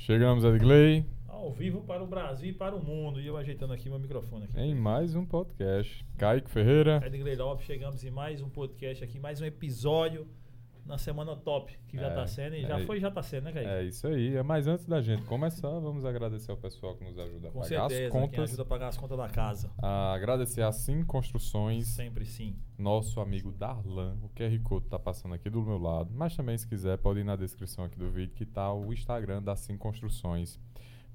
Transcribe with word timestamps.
Chegamos, 0.00 0.44
Edgley, 0.44 1.04
Ao 1.28 1.52
vivo 1.52 1.82
para 1.82 2.02
o 2.02 2.06
Brasil 2.06 2.48
e 2.48 2.52
para 2.54 2.74
o 2.74 2.82
mundo. 2.82 3.20
E 3.20 3.26
eu 3.26 3.36
ajeitando 3.36 3.74
aqui 3.74 3.90
meu 3.90 3.98
microfone 3.98 4.44
aqui. 4.46 4.58
em 4.58 4.74
mais 4.74 5.14
um 5.14 5.26
podcast. 5.26 6.04
Kaique 6.16 6.50
Ferreira. 6.50 7.02
Edgley 7.04 7.36
Lopes, 7.36 7.66
chegamos 7.66 8.02
em 8.02 8.10
mais 8.10 8.40
um 8.40 8.48
podcast 8.48 9.04
aqui, 9.04 9.18
mais 9.18 9.42
um 9.42 9.44
episódio 9.44 10.26
na 10.86 10.98
semana 10.98 11.36
top, 11.36 11.76
que 11.88 11.96
já 11.96 12.08
É, 12.08 12.14
tá 12.14 12.26
sendo, 12.26 12.56
e 12.56 12.62
já 12.62 12.78
é. 12.80 12.84
foi 12.86 12.98
já 13.00 13.10
tá 13.10 13.22
sendo, 13.22 13.44
né, 13.44 13.52
Kaique? 13.52 13.70
É 13.70 13.84
isso 13.84 14.06
aí. 14.06 14.42
Mas 14.42 14.66
antes 14.66 14.84
da 14.86 15.00
gente 15.00 15.22
começar, 15.24 15.70
vamos 15.78 16.04
agradecer 16.04 16.50
ao 16.50 16.56
pessoal 16.56 16.96
que 16.96 17.04
nos 17.04 17.18
ajuda 17.18 17.48
a 17.48 17.50
Com 17.50 17.60
pagar 17.60 17.68
certeza, 17.88 18.06
as 18.06 18.10
quem 18.12 18.20
contas. 18.20 18.40
ajuda 18.48 18.62
a 18.62 18.66
pagar 18.66 18.88
as 18.88 18.96
contas 18.96 19.18
da 19.18 19.28
casa. 19.28 19.70
A 19.82 20.12
agradecer 20.14 20.62
a 20.62 20.72
Sim 20.72 21.04
Construções, 21.04 21.88
Sempre 21.88 22.24
sim. 22.24 22.56
nosso 22.78 23.20
amigo 23.20 23.52
Darlan. 23.52 24.16
O 24.22 24.28
QR 24.30 24.58
Code 24.62 24.86
tá 24.88 24.98
passando 24.98 25.34
aqui 25.34 25.48
do 25.48 25.62
meu 25.62 25.78
lado. 25.78 26.10
Mas 26.14 26.36
também, 26.36 26.56
se 26.58 26.66
quiser, 26.66 26.98
pode 26.98 27.20
ir 27.20 27.24
na 27.24 27.36
descrição 27.36 27.84
aqui 27.84 27.98
do 27.98 28.10
vídeo 28.10 28.34
que 28.34 28.44
tá 28.46 28.72
o 28.72 28.92
Instagram 28.92 29.42
da 29.42 29.54
Sim 29.56 29.76
Construções. 29.76 30.58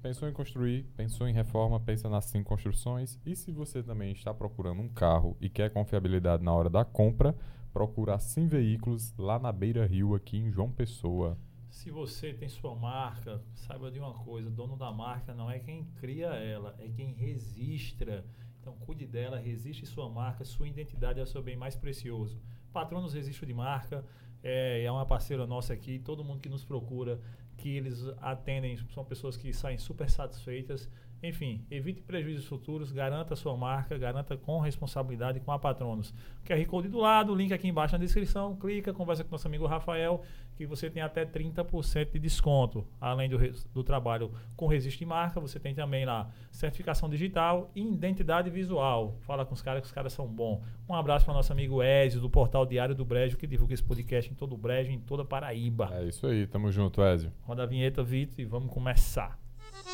Pensou 0.02 0.28
em 0.28 0.32
construir, 0.32 0.84
pensou 0.96 1.26
em 1.26 1.32
reforma, 1.32 1.80
pensa 1.80 2.08
na 2.08 2.20
Sim 2.20 2.42
Construções. 2.42 3.18
E 3.26 3.34
se 3.34 3.50
você 3.50 3.82
também 3.82 4.12
está 4.12 4.32
procurando 4.32 4.80
um 4.80 4.88
carro 4.88 5.36
e 5.40 5.48
quer 5.48 5.70
confiabilidade 5.70 6.44
na 6.44 6.52
hora 6.52 6.70
da 6.70 6.84
compra, 6.84 7.34
procura 7.76 8.14
a 8.14 8.18
Sim 8.18 8.46
Veículos 8.46 9.14
lá 9.18 9.38
na 9.38 9.52
Beira 9.52 9.84
Rio, 9.84 10.14
aqui 10.14 10.38
em 10.38 10.50
João 10.50 10.72
Pessoa. 10.72 11.36
Se 11.68 11.90
você 11.90 12.32
tem 12.32 12.48
sua 12.48 12.74
marca, 12.74 13.44
saiba 13.52 13.90
de 13.90 13.98
uma 13.98 14.14
coisa: 14.14 14.48
dono 14.48 14.78
da 14.78 14.90
marca 14.90 15.34
não 15.34 15.50
é 15.50 15.58
quem 15.58 15.84
cria 16.00 16.28
ela, 16.28 16.74
é 16.78 16.88
quem 16.88 17.12
registra. 17.12 18.24
Então, 18.58 18.74
cuide 18.78 19.06
dela, 19.06 19.38
registre 19.38 19.84
sua 19.84 20.08
marca, 20.08 20.42
sua 20.42 20.66
identidade 20.66 21.20
é 21.20 21.22
o 21.22 21.26
seu 21.26 21.42
bem 21.42 21.54
mais 21.54 21.76
precioso. 21.76 22.40
Patronos 22.72 23.12
Registro 23.12 23.44
de 23.44 23.52
Marca 23.52 24.02
é, 24.42 24.82
é 24.82 24.90
uma 24.90 25.04
parceira 25.04 25.46
nossa 25.46 25.74
aqui. 25.74 25.98
Todo 25.98 26.24
mundo 26.24 26.40
que 26.40 26.48
nos 26.48 26.64
procura, 26.64 27.20
que 27.58 27.68
eles 27.68 28.06
atendem, 28.22 28.78
são 28.88 29.04
pessoas 29.04 29.36
que 29.36 29.52
saem 29.52 29.76
super 29.76 30.08
satisfeitas. 30.08 30.88
Enfim, 31.22 31.64
evite 31.70 32.02
prejuízos 32.02 32.46
futuros, 32.46 32.92
garanta 32.92 33.34
a 33.34 33.36
sua 33.36 33.56
marca, 33.56 33.96
garanta 33.96 34.36
com 34.36 34.60
responsabilidade 34.60 35.40
com 35.40 35.50
a 35.50 35.58
Patronos. 35.58 36.12
QR 36.44 36.64
Code 36.66 36.88
do 36.88 36.98
lado, 36.98 37.34
link 37.34 37.52
aqui 37.52 37.68
embaixo 37.68 37.94
na 37.94 37.98
descrição. 37.98 38.54
Clica, 38.56 38.92
conversa 38.92 39.24
com 39.24 39.30
nosso 39.30 39.48
amigo 39.48 39.66
Rafael, 39.66 40.22
que 40.56 40.66
você 40.66 40.90
tem 40.90 41.02
até 41.02 41.24
30% 41.24 42.12
de 42.12 42.18
desconto. 42.18 42.86
Além 43.00 43.28
do, 43.28 43.38
do 43.72 43.82
trabalho 43.82 44.30
com 44.54 44.66
registro 44.66 44.98
de 44.98 45.06
marca, 45.06 45.40
você 45.40 45.58
tem 45.58 45.74
também 45.74 46.04
lá 46.04 46.30
certificação 46.50 47.08
digital 47.08 47.70
e 47.74 47.82
identidade 47.82 48.50
visual. 48.50 49.16
Fala 49.22 49.44
com 49.44 49.54
os 49.54 49.62
caras 49.62 49.80
que 49.80 49.86
os 49.86 49.92
caras 49.92 50.12
são 50.12 50.26
bons. 50.26 50.60
Um 50.88 50.94
abraço 50.94 51.24
para 51.24 51.34
nosso 51.34 51.52
amigo 51.52 51.82
Ezio, 51.82 52.20
do 52.20 52.30
portal 52.30 52.66
Diário 52.66 52.94
do 52.94 53.04
Brejo, 53.04 53.36
que 53.36 53.46
divulga 53.46 53.74
esse 53.74 53.82
podcast 53.82 54.30
em 54.30 54.34
todo 54.34 54.54
o 54.54 54.58
Brejo, 54.58 54.92
em 54.92 55.00
toda 55.00 55.22
a 55.22 55.26
Paraíba. 55.26 55.90
É 55.92 56.04
isso 56.04 56.26
aí, 56.26 56.46
tamo 56.46 56.70
junto, 56.70 57.02
Ezio. 57.02 57.32
Roda 57.42 57.62
a 57.62 57.66
vinheta, 57.66 58.02
Vitor, 58.02 58.38
e 58.38 58.44
vamos 58.44 58.72
começar. 58.72 59.45
Eu, 59.86 59.92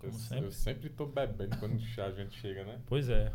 Como 0.00 0.12
sempre. 0.14 0.46
eu 0.46 0.50
sempre 0.50 0.88
tô 0.88 1.04
bebendo 1.04 1.54
quando 1.58 1.74
a 2.00 2.10
gente 2.12 2.40
chega, 2.40 2.64
né? 2.64 2.80
Pois 2.86 3.10
é. 3.10 3.30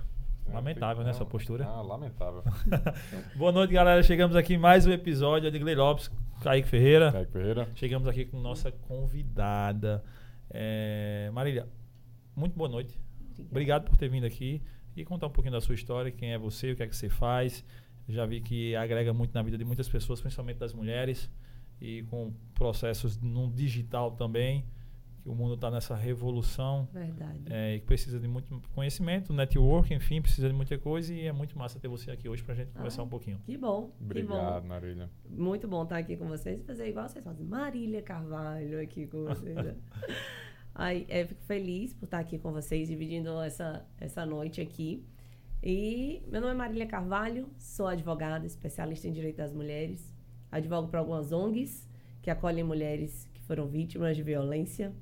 Lamentável, 0.52 1.04
né, 1.04 1.12
essa 1.12 1.24
postura? 1.24 1.66
Ah, 1.66 1.82
lamentável. 1.82 2.44
Boa 3.38 3.52
noite, 3.52 3.74
galera. 3.74 4.02
Chegamos 4.02 4.36
aqui 4.36 4.56
em 4.56 4.58
mais 4.58 4.88
um 4.88 4.92
episódio. 4.92 5.50
Edgley 5.50 5.76
Lopes, 5.76 6.10
Kaique 6.42 6.68
Ferreira. 6.68 7.12
Kaique 7.12 7.32
Ferreira. 7.32 7.70
Chegamos 7.76 8.08
aqui 8.08 8.26
com 8.26 8.40
nossa 8.40 8.72
convidada. 8.72 10.04
É, 10.50 11.30
Marília, 11.32 11.68
muito 12.36 12.58
boa 12.58 12.70
noite. 12.70 13.00
Obrigado 13.52 13.84
por 13.84 13.96
ter 13.98 14.10
vindo 14.10 14.26
aqui 14.26 14.64
e 14.96 15.06
contar 15.06 15.28
um 15.28 15.32
pouquinho 15.32 15.54
da 15.54 15.62
sua 15.62 15.76
história, 15.76 16.10
quem 16.12 16.34
é 16.34 16.40
você, 16.40 16.72
o 16.72 16.76
que 16.76 16.82
é 16.82 16.88
que 16.88 16.96
você 16.96 17.08
faz. 17.08 17.64
Já 18.10 18.26
vi 18.26 18.42
que 18.42 18.76
agrega 18.76 19.14
muito 19.14 19.32
na 19.36 19.44
vida 19.44 19.60
de 19.60 19.66
muitas 19.66 19.88
pessoas, 19.88 20.20
principalmente 20.20 20.58
das 20.58 20.74
mulheres, 20.74 21.30
e 21.82 22.04
com 22.04 22.34
processos 22.54 23.18
no 23.22 23.50
digital 23.52 24.12
também, 24.12 24.66
que 25.22 25.30
o 25.30 25.36
mundo 25.36 25.56
está 25.56 25.70
nessa 25.70 25.96
revolução 25.96 26.88
Verdade. 26.94 27.42
é, 27.50 27.76
e 27.76 27.80
que 27.80 27.86
precisa 27.86 28.20
de 28.20 28.28
muito 28.28 28.62
conhecimento, 28.74 29.34
network, 29.34 29.94
enfim, 29.94 30.22
precisa 30.22 30.48
de 30.48 30.54
muita 30.56 30.78
coisa 30.78 31.14
e 31.14 31.26
é 31.26 31.32
muito 31.32 31.58
massa 31.58 31.80
ter 31.80 31.88
você 31.88 32.10
aqui 32.12 32.28
hoje 32.30 32.44
para 32.44 32.54
a 32.54 32.58
gente 32.58 32.72
conversar 32.72 33.02
Ah. 33.02 33.06
um 33.06 33.10
pouquinho. 33.10 33.40
Que 33.46 33.58
bom. 33.58 33.92
Obrigado, 34.02 34.62
Que 34.64 34.68
Marília. 34.68 35.10
bom. 35.30 35.44
Muito 35.44 35.68
bom 35.68 35.84
estar 35.84 35.98
aqui 35.98 36.16
com 36.18 36.28
vocês. 36.28 36.64
Fazer 36.66 36.88
igual 36.90 37.08
vocês 37.10 37.24
fazem. 37.24 37.46
Marília 37.46 38.02
Carvalho 38.02 38.82
aqui 38.82 39.06
com 39.08 39.26
vocês. 39.26 39.56
né? 39.56 39.76
Ai, 40.74 41.06
eu 41.10 41.28
fico 41.28 41.42
feliz 41.44 41.94
por 41.94 42.06
estar 42.06 42.20
aqui 42.20 42.38
com 42.38 42.52
vocês, 42.52 42.88
dividindo 42.88 43.40
essa, 43.42 43.86
essa 44.00 44.26
noite 44.26 44.62
aqui. 44.62 45.04
E 45.64 46.22
meu 46.28 46.40
nome 46.40 46.54
é 46.54 46.56
Marília 46.58 46.86
Carvalho, 46.86 47.50
sou 47.58 47.88
advogada, 47.88 48.46
especialista 48.46 49.08
em 49.08 49.12
direito 49.12 49.38
das 49.38 49.52
mulheres. 49.52 50.16
Advogo 50.52 50.88
para 50.88 51.00
algumas 51.00 51.32
ONGs 51.32 51.88
que 52.22 52.30
acolhem 52.30 52.64
mulheres 52.64 53.30
que 53.34 53.42
foram 53.44 53.68
vítimas 53.68 54.16
de 54.16 54.24
violência. 54.24 54.94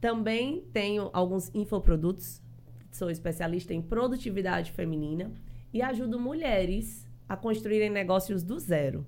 Também 0.00 0.62
tenho 0.72 1.10
alguns 1.12 1.54
infoprodutos. 1.54 2.42
Sou 2.90 3.10
especialista 3.10 3.72
em 3.72 3.80
produtividade 3.80 4.72
feminina 4.72 5.32
e 5.72 5.80
ajudo 5.80 6.20
mulheres 6.20 7.08
a 7.28 7.36
construírem 7.36 7.88
negócios 7.88 8.42
do 8.42 8.58
zero. 8.58 9.06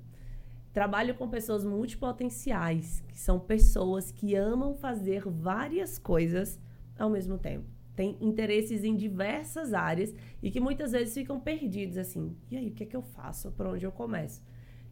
Trabalho 0.73 1.15
com 1.15 1.29
pessoas 1.29 1.65
multipotenciais, 1.65 3.05
que 3.07 3.19
são 3.19 3.39
pessoas 3.39 4.11
que 4.11 4.35
amam 4.35 4.75
fazer 4.75 5.29
várias 5.29 5.99
coisas 5.99 6.59
ao 6.99 7.11
mesmo 7.11 7.39
tempo. 7.39 7.67
Têm 7.95 8.17
interesses 8.21 8.83
em 8.83 8.97
diversas 8.97 9.73
áreas 9.73 10.13
e 10.43 10.51
que 10.51 10.59
muitas 10.59 10.93
vezes 10.93 11.15
ficam 11.15 11.39
perdidos 11.39 11.97
assim. 11.97 12.37
E 12.51 12.57
aí, 12.57 12.69
o 12.69 12.73
que 12.73 12.83
é 12.83 12.87
que 12.87 12.97
eu 12.97 13.03
faço? 13.03 13.53
Por 13.53 13.67
onde 13.67 13.87
eu 13.87 13.93
começo? 13.93 14.43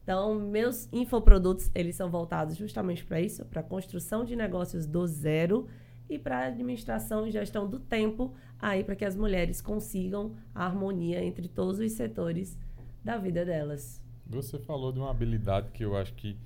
Então, 0.03 0.35
meus 0.35 0.89
infoprodutos, 0.93 1.71
eles 1.75 1.95
são 1.95 2.11
voltados 2.11 2.57
justamente 2.57 3.05
para 3.05 3.21
isso, 3.21 3.45
para 3.45 3.63
construção 3.63 4.25
de 4.25 4.35
negócios 4.35 4.87
do 4.87 5.07
zero 5.07 5.69
e 6.11 6.19
para 6.19 6.47
administração 6.47 7.27
e 7.27 7.31
gestão 7.31 7.69
do 7.69 7.79
tempo, 7.79 8.35
aí 8.59 8.83
para 8.83 8.97
que 8.97 9.05
as 9.05 9.17
mulheres 9.17 9.61
consigam 9.61 10.35
a 10.55 10.67
harmonia 10.67 11.25
entre 11.25 11.49
todos 11.49 11.79
os 11.79 11.93
setores 11.93 12.59
da 13.05 13.17
vida 13.17 13.45
delas. 13.45 14.03
Você 14.27 14.59
falou 14.59 14.93
de 14.93 14.99
uma 14.99 15.11
habilidade 15.11 15.71
que 15.71 15.85
eu 15.85 15.97
acho 15.97 16.15
que 16.15 16.37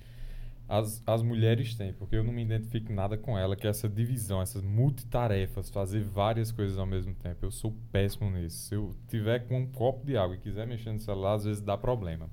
as, 0.69 1.03
as 1.06 1.22
mulheres 1.22 1.75
têm, 1.75 1.93
porque 1.93 2.16
eu 2.16 2.25
não 2.25 2.33
me 2.33 2.43
identifico 2.43 2.93
nada 2.93 3.16
com 3.16 3.39
ela, 3.39 3.55
que 3.55 3.66
é 3.66 3.71
essa 3.71 3.89
divisão, 3.89 4.43
essas 4.43 4.62
multitarefas, 4.62 5.71
fazer 5.71 6.03
várias 6.03 6.50
coisas 6.50 6.77
ao 6.77 6.87
mesmo 6.87 7.15
tempo. 7.15 7.45
Eu 7.45 7.50
sou 7.50 7.72
péssimo 7.93 8.31
nisso. 8.31 8.56
Se 8.56 8.75
eu 8.75 8.91
tiver 9.09 9.47
com 9.47 9.61
um 9.61 9.66
copo 9.66 10.05
de 10.05 10.16
água 10.16 10.34
e 10.34 10.39
quiser 10.39 10.66
mexer 10.66 10.93
no 10.93 10.99
celular, 10.99 11.34
às 11.34 11.45
vezes 11.45 11.62
dá 11.62 11.77
problema. 11.78 12.28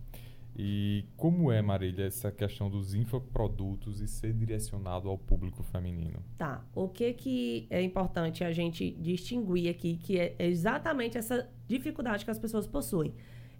E 0.55 1.05
como 1.17 1.51
é, 1.51 1.61
Marília, 1.61 2.05
essa 2.05 2.31
questão 2.31 2.69
dos 2.69 2.93
infoprodutos 2.93 4.01
e 4.01 4.07
ser 4.07 4.33
direcionado 4.33 5.09
ao 5.09 5.17
público 5.17 5.63
feminino? 5.63 6.23
Tá. 6.37 6.63
O 6.75 6.87
que 6.87 7.11
que 7.13 7.67
é 7.69 7.81
importante 7.81 8.43
a 8.43 8.51
gente 8.51 8.91
distinguir 8.91 9.69
aqui, 9.69 9.97
que 9.97 10.19
é 10.19 10.35
exatamente 10.37 11.17
essa 11.17 11.49
dificuldade 11.67 12.23
que 12.23 12.31
as 12.31 12.37
pessoas 12.37 12.67
possuem 12.67 13.13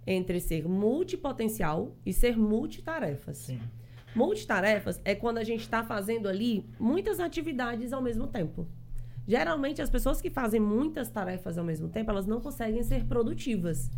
entre 0.06 0.40
ser 0.40 0.68
multipotencial 0.68 1.96
e 2.04 2.12
ser 2.12 2.36
multitarefas. 2.36 3.38
Sim. 3.38 3.60
Multitarefas 4.14 5.00
é 5.04 5.14
quando 5.14 5.38
a 5.38 5.44
gente 5.44 5.60
está 5.60 5.82
fazendo 5.82 6.28
ali 6.28 6.64
muitas 6.78 7.18
atividades 7.18 7.92
ao 7.92 8.02
mesmo 8.02 8.26
tempo. 8.26 8.66
Geralmente, 9.26 9.80
as 9.80 9.90
pessoas 9.90 10.20
que 10.20 10.30
fazem 10.30 10.60
muitas 10.60 11.10
tarefas 11.10 11.56
ao 11.56 11.64
mesmo 11.64 11.88
tempo, 11.88 12.10
elas 12.10 12.26
não 12.26 12.40
conseguem 12.40 12.82
ser 12.82 13.04
produtivas. 13.06 13.90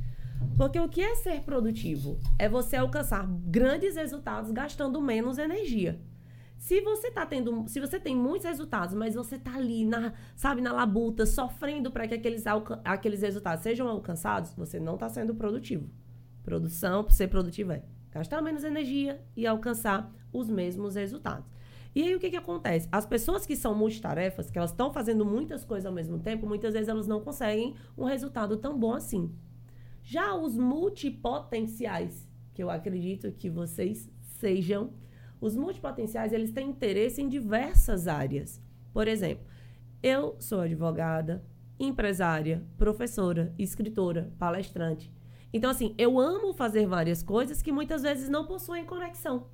Porque 0.57 0.81
o 0.81 0.89
que 0.89 1.03
é 1.03 1.15
ser 1.17 1.43
produtivo? 1.43 2.19
É 2.39 2.49
você 2.49 2.77
alcançar 2.77 3.27
grandes 3.27 3.97
resultados 3.97 4.51
gastando 4.51 5.01
menos 5.01 5.39
energia. 5.39 6.01
Se 6.59 6.81
você 6.81 7.11
tá 7.11 7.27
tendo, 7.27 7.69
se 7.69 7.79
você 7.79 8.01
tem 8.01 8.17
muitos 8.17 8.47
resultados, 8.47 8.95
mas 8.95 9.15
você 9.15 9.39
tá 9.39 9.55
ali 9.55 9.85
na, 9.85 10.15
sabe, 10.35 10.61
na 10.61 10.73
labuta, 10.73 11.27
sofrendo 11.27 11.91
para 11.91 12.09
que 12.09 12.15
aqueles, 12.15 12.45
aqueles 12.85 13.23
resultados 13.23 13.63
sejam 13.63 13.87
alcançados, 13.89 14.55
você 14.55 14.81
não 14.81 14.95
está 14.95 15.09
sendo 15.09 15.35
produtivo. 15.35 15.89
Produção, 16.43 17.05
para 17.05 17.13
ser 17.13 17.29
produtivo 17.29 17.73
é 17.73 17.83
gastar 18.11 18.41
menos 18.41 18.65
energia 18.65 19.21
e 19.37 19.47
alcançar 19.47 20.11
os 20.33 20.49
mesmos 20.49 20.95
resultados. 20.95 21.47
E 21.95 22.03
aí 22.03 22.15
o 22.15 22.21
que, 22.21 22.31
que 22.31 22.37
acontece? 22.37 22.89
As 22.91 23.07
pessoas 23.07 23.47
que 23.47 23.57
são 23.57 23.75
multitarefas, 23.75 24.51
que 24.51 24.59
elas 24.59 24.71
estão 24.71 24.93
fazendo 24.93 25.25
muitas 25.25 25.65
coisas 25.65 25.87
ao 25.87 25.93
mesmo 25.93 26.19
tempo, 26.19 26.47
muitas 26.47 26.73
vezes 26.75 26.89
elas 26.89 27.07
não 27.07 27.21
conseguem 27.21 27.75
um 27.97 28.05
resultado 28.05 28.57
tão 28.57 28.79
bom 28.79 28.95
assim. 28.95 29.35
Já 30.09 30.37
os 30.37 30.57
multipotenciais, 30.57 32.29
que 32.55 32.63
eu 32.63 32.71
acredito 32.71 33.33
que 33.33 33.51
vocês 33.51 34.09
sejam, 34.39 34.93
os 35.41 35.57
multipotenciais, 35.57 36.33
eles 36.33 36.53
têm 36.53 36.69
interesse 36.69 37.21
em 37.21 37.29
diversas 37.29 38.07
áreas. 38.07 38.63
Por 38.93 39.09
exemplo, 39.09 39.45
eu 40.01 40.37
sou 40.39 40.61
advogada, 40.61 41.45
empresária, 41.77 42.65
professora, 42.79 43.53
escritora, 43.59 44.33
palestrante. 44.39 45.13
Então, 45.53 45.71
assim, 45.71 45.93
eu 45.99 46.21
amo 46.21 46.55
fazer 46.55 46.87
várias 46.87 47.21
coisas 47.21 47.61
que 47.61 47.73
muitas 47.73 48.03
vezes 48.03 48.29
não 48.29 48.47
possuem 48.47 48.87
conexão. 48.87 49.49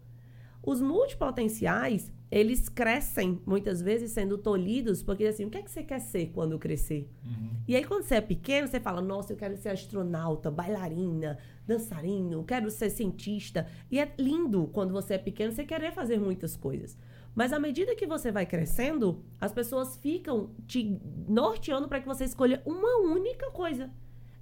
Os 0.63 0.83
multipotenciais, 0.83 2.13
eles 2.33 2.67
crescem 2.67 3.43
muitas 3.45 3.83
vezes 3.83 4.11
sendo 4.11 4.39
tolhidos, 4.39 5.03
porque 5.03 5.27
assim, 5.27 5.45
o 5.45 5.51
que 5.51 5.59
é 5.59 5.63
que 5.63 5.71
você 5.71 5.83
quer 5.83 5.99
ser 5.99 6.31
quando 6.33 6.59
crescer? 6.59 7.07
Uhum. 7.23 7.51
E 7.69 7.77
aí, 7.77 7.85
quando 7.85 8.05
você 8.05 8.15
é 8.15 8.21
pequeno, 8.23 8.67
você 8.67 8.81
fala: 8.81 9.03
Nossa, 9.03 9.35
eu 9.35 9.37
quero 9.37 9.55
ser 9.59 9.69
astronauta, 9.69 10.51
bailarina, 10.51 11.39
dançarino, 11.67 12.43
quero 12.43 12.71
ser 12.71 12.89
cientista. 12.89 13.67
E 13.91 14.01
é 14.01 14.11
lindo 14.19 14.67
quando 14.73 14.93
você 14.93 15.15
é 15.15 15.19
pequeno 15.19 15.53
você 15.53 15.63
querer 15.63 15.93
fazer 15.93 16.19
muitas 16.19 16.57
coisas. 16.57 16.97
Mas 17.35 17.53
à 17.53 17.59
medida 17.59 17.95
que 17.95 18.07
você 18.07 18.33
vai 18.33 18.47
crescendo, 18.47 19.23
as 19.39 19.53
pessoas 19.53 19.97
ficam 19.97 20.55
te 20.67 20.99
norteando 21.29 21.87
para 21.87 22.01
que 22.01 22.07
você 22.07 22.25
escolha 22.25 22.63
uma 22.65 22.97
única 22.97 23.51
coisa. 23.51 23.91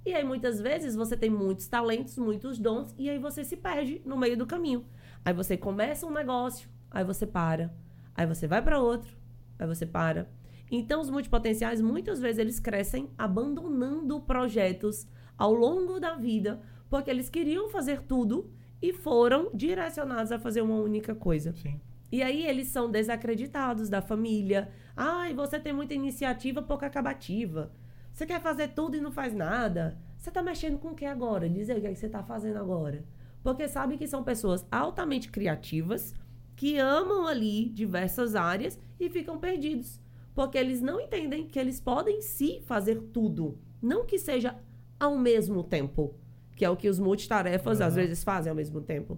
E 0.05 0.15
aí, 0.15 0.23
muitas 0.23 0.61
vezes, 0.61 0.95
você 0.95 1.17
tem 1.17 1.29
muitos 1.29 1.67
talentos, 1.67 2.17
muitos 2.17 2.57
dons, 2.57 2.95
e 2.97 3.09
aí 3.09 3.19
você 3.19 3.43
se 3.43 3.57
perde 3.57 4.01
no 4.05 4.17
meio 4.17 4.37
do 4.37 4.47
caminho. 4.47 4.85
Aí 5.23 5.33
você 5.33 5.55
começa 5.55 6.07
um 6.07 6.11
negócio, 6.11 6.67
aí 6.91 7.03
você 7.03 7.25
para, 7.25 7.73
aí 8.13 8.27
você 8.27 8.45
vai 8.45 8.61
para 8.61 8.79
outro, 8.79 9.17
aí 9.57 9.65
você 9.65 9.85
para. 9.85 10.29
Então, 10.69 11.01
os 11.01 11.09
multipotenciais, 11.09 11.81
muitas 11.81 12.19
vezes, 12.19 12.37
eles 12.37 12.59
crescem 12.59 13.09
abandonando 13.17 14.21
projetos 14.21 15.07
ao 15.37 15.53
longo 15.53 15.99
da 15.99 16.15
vida, 16.15 16.61
porque 16.89 17.09
eles 17.09 17.29
queriam 17.29 17.69
fazer 17.69 18.01
tudo 18.03 18.51
e 18.81 18.93
foram 18.93 19.49
direcionados 19.53 20.31
a 20.31 20.39
fazer 20.39 20.61
uma 20.61 20.75
única 20.75 21.15
coisa. 21.15 21.53
Sim. 21.53 21.79
E 22.11 22.21
aí 22.21 22.45
eles 22.45 22.67
são 22.67 22.91
desacreditados 22.91 23.87
da 23.87 24.01
família. 24.01 24.69
Ai, 24.95 25.33
você 25.33 25.59
tem 25.59 25.71
muita 25.71 25.93
iniciativa, 25.93 26.61
pouca 26.61 26.87
acabativa. 26.87 27.71
Você 28.11 28.25
quer 28.25 28.41
fazer 28.41 28.69
tudo 28.69 28.97
e 28.97 29.01
não 29.01 29.11
faz 29.11 29.33
nada. 29.33 29.97
Você 30.17 30.29
tá 30.29 30.43
mexendo 30.43 30.77
com 30.77 30.89
o 30.89 30.95
que 30.95 31.05
agora? 31.05 31.49
Diz 31.49 31.69
aí 31.69 31.77
o 31.77 31.81
que, 31.81 31.87
é 31.87 31.93
que 31.93 31.99
você 31.99 32.09
tá 32.09 32.21
fazendo 32.21 32.57
agora. 32.57 33.03
Porque 33.41 33.67
sabe 33.67 33.97
que 33.97 34.07
são 34.07 34.23
pessoas 34.23 34.65
altamente 34.69 35.31
criativas, 35.31 36.13
que 36.61 36.77
amam 36.77 37.25
ali 37.25 37.69
diversas 37.69 38.35
áreas 38.35 38.79
e 38.99 39.09
ficam 39.09 39.39
perdidos. 39.39 39.99
Porque 40.35 40.59
eles 40.59 40.79
não 40.79 41.01
entendem 41.01 41.47
que 41.47 41.57
eles 41.57 41.79
podem 41.79 42.21
sim 42.21 42.61
fazer 42.61 43.01
tudo. 43.11 43.57
Não 43.81 44.05
que 44.05 44.19
seja 44.19 44.55
ao 44.99 45.17
mesmo 45.17 45.63
tempo. 45.63 46.13
Que 46.55 46.63
é 46.63 46.69
o 46.69 46.77
que 46.77 46.87
os 46.87 46.99
multitarefas 46.99 47.81
às 47.81 47.95
vezes 47.95 48.23
fazem 48.23 48.51
ao 48.51 48.55
mesmo 48.55 48.79
tempo. 48.79 49.17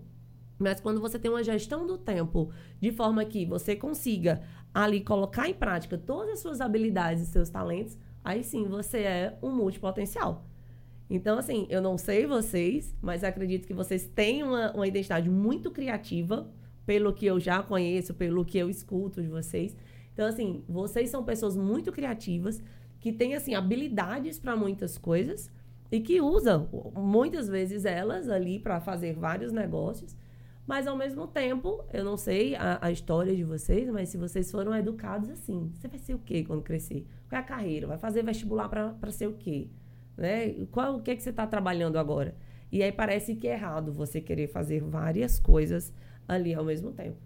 Mas 0.57 0.79
quando 0.79 1.01
você 1.01 1.19
tem 1.19 1.29
uma 1.29 1.43
gestão 1.43 1.85
do 1.85 1.97
tempo 1.97 2.49
de 2.79 2.93
forma 2.93 3.25
que 3.25 3.45
você 3.45 3.75
consiga 3.75 4.41
ali 4.73 5.01
colocar 5.01 5.49
em 5.49 5.53
prática 5.53 5.97
todas 5.97 6.35
as 6.35 6.39
suas 6.39 6.61
habilidades 6.61 7.23
e 7.23 7.25
seus 7.25 7.49
talentos, 7.49 7.97
aí 8.23 8.41
sim 8.41 8.69
você 8.69 8.99
é 8.99 9.37
um 9.43 9.51
multipotencial. 9.53 10.45
Então, 11.09 11.37
assim, 11.37 11.67
eu 11.69 11.81
não 11.81 11.97
sei 11.97 12.25
vocês, 12.25 12.95
mas 13.01 13.21
acredito 13.21 13.67
que 13.67 13.73
vocês 13.73 14.07
têm 14.07 14.43
uma, 14.43 14.71
uma 14.71 14.87
identidade 14.87 15.29
muito 15.29 15.71
criativa, 15.71 16.49
pelo 16.85 17.13
que 17.13 17.25
eu 17.25 17.39
já 17.39 17.61
conheço, 17.61 18.13
pelo 18.13 18.43
que 18.43 18.57
eu 18.57 18.69
escuto 18.69 19.21
de 19.21 19.27
vocês. 19.27 19.75
Então, 20.13 20.27
assim, 20.27 20.63
vocês 20.67 21.09
são 21.09 21.23
pessoas 21.23 21.55
muito 21.55 21.91
criativas, 21.91 22.61
que 22.99 23.11
têm, 23.11 23.35
assim, 23.35 23.53
habilidades 23.53 24.39
para 24.39 24.55
muitas 24.55 24.97
coisas 24.97 25.51
e 25.91 25.99
que 25.99 26.21
usam 26.21 26.69
muitas 26.95 27.47
vezes 27.49 27.85
elas 27.85 28.29
ali 28.29 28.59
para 28.59 28.79
fazer 28.79 29.13
vários 29.13 29.51
negócios. 29.51 30.15
Mas 30.65 30.87
ao 30.87 30.95
mesmo 30.95 31.27
tempo, 31.27 31.83
eu 31.91 32.05
não 32.05 32.15
sei 32.15 32.55
a, 32.55 32.79
a 32.81 32.91
história 32.91 33.35
de 33.35 33.43
vocês, 33.43 33.89
mas 33.89 34.09
se 34.09 34.17
vocês 34.17 34.49
foram 34.49 34.73
educados 34.73 35.29
assim, 35.29 35.69
você 35.73 35.87
vai 35.87 35.99
ser 35.99 36.13
o 36.13 36.19
quê 36.19 36.43
quando 36.43 36.61
crescer? 36.61 37.05
Qual 37.27 37.37
é 37.37 37.43
a 37.43 37.45
carreira? 37.45 37.87
Vai 37.87 37.97
fazer 37.97 38.23
vestibular 38.23 38.69
para 38.69 39.11
ser 39.11 39.27
o 39.27 39.33
quê? 39.33 39.67
Né? 40.15 40.65
Qual 40.71 40.95
o 40.95 41.01
que, 41.01 41.11
é 41.11 41.15
que 41.15 41.21
você 41.21 41.31
está 41.31 41.45
trabalhando 41.45 41.99
agora? 41.99 42.35
E 42.71 42.81
aí 42.81 42.91
parece 42.91 43.35
que 43.35 43.47
é 43.47 43.53
errado 43.53 43.91
você 43.91 44.21
querer 44.21 44.47
fazer 44.47 44.81
várias 44.81 45.37
coisas 45.37 45.93
ali 46.27 46.53
ao 46.53 46.63
mesmo 46.63 46.91
tempo. 46.91 47.17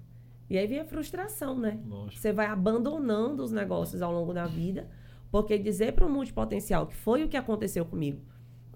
E 0.49 0.57
aí 0.57 0.65
vem 0.65 0.79
a 0.79 0.85
frustração, 0.85 1.57
né? 1.59 1.79
Lógico. 1.85 2.21
Você 2.21 2.31
vai 2.31 2.45
abandonando 2.47 3.43
os 3.43 3.51
negócios 3.51 4.01
ao 4.01 4.11
longo 4.13 4.33
da 4.33 4.45
vida, 4.45 4.87
porque 5.29 5.57
dizer 5.57 5.93
para 5.93 6.05
um 6.05 6.09
multipotencial 6.09 6.87
que 6.87 6.95
foi 6.95 7.23
o 7.23 7.27
que 7.27 7.35
aconteceu 7.35 7.85
comigo. 7.85 8.21